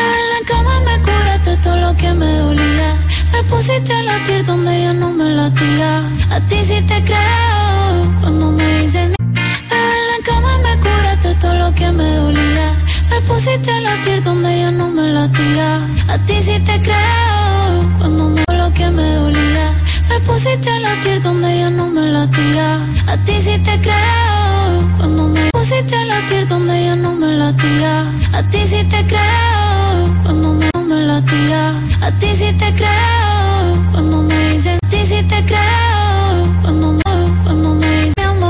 En 0.00 0.22
la 0.32 0.40
cama 0.46 0.80
me 0.80 1.00
curaste 1.02 1.56
todo 1.58 1.76
lo 1.76 1.96
que 1.96 2.12
me 2.12 2.36
dolía. 2.38 2.96
Me 3.32 3.42
pusiste 3.44 3.92
a 3.92 4.02
latir 4.02 4.44
donde 4.44 4.82
ya 4.82 4.92
no 4.92 5.10
me 5.12 5.28
latía. 5.30 6.08
A 6.30 6.40
ti 6.48 6.56
sí 6.64 6.80
te 6.82 7.02
creo 7.04 8.14
cuando 8.20 8.52
me 8.52 8.78
dicen 8.82 9.14
en 9.18 10.00
la 10.10 10.18
cama 10.24 10.58
me 10.58 10.76
curaste 10.78 11.34
todo 11.36 11.54
lo 11.54 11.74
que 11.74 11.90
me 11.90 12.14
dolía. 12.14 12.76
Me 13.10 13.20
pusiste 13.22 13.70
a 13.70 13.80
latir 13.80 14.22
donde 14.22 14.58
ya 14.58 14.70
no 14.70 14.88
me 14.90 15.06
latía. 15.08 15.86
A 16.08 16.18
ti 16.26 16.40
sí 16.42 16.58
te 16.60 16.80
creo 16.82 17.92
cuando 17.98 18.30
me 18.30 18.44
lo 18.56 18.72
que 18.72 18.88
me 18.90 19.14
dolía. 19.14 19.83
Me 20.08 20.20
pusiste 20.20 20.70
a 20.70 20.80
latir 20.80 21.20
donde 21.22 21.58
ya 21.58 21.70
no 21.70 21.88
me 21.88 22.02
latía. 22.02 22.86
A 23.06 23.16
ti 23.24 23.32
sí 23.40 23.58
te 23.58 23.80
creo. 23.80 24.96
Cuando 24.96 25.28
me 25.28 25.50
pusiste 25.50 25.94
a 25.96 26.04
latir 26.04 26.46
donde 26.46 26.84
ya 26.84 26.96
no 26.96 27.14
me 27.14 27.28
latía. 27.32 28.12
A 28.32 28.42
ti 28.50 28.58
sí 28.66 28.84
te 28.84 29.04
creo. 29.06 30.22
Cuando 30.22 30.54
me, 30.54 30.70
no 30.74 30.82
me 30.82 31.00
latía. 31.00 31.70
A 32.02 32.10
ti 32.18 32.28
sí 32.34 32.52
te 32.52 32.74
creo. 32.74 33.90
Cuando 33.92 34.22
me 34.22 34.50
dicen 34.50 34.78
a 34.82 34.88
ti 34.88 35.04
sí 35.06 35.22
te 35.22 35.44
creo. 35.44 36.03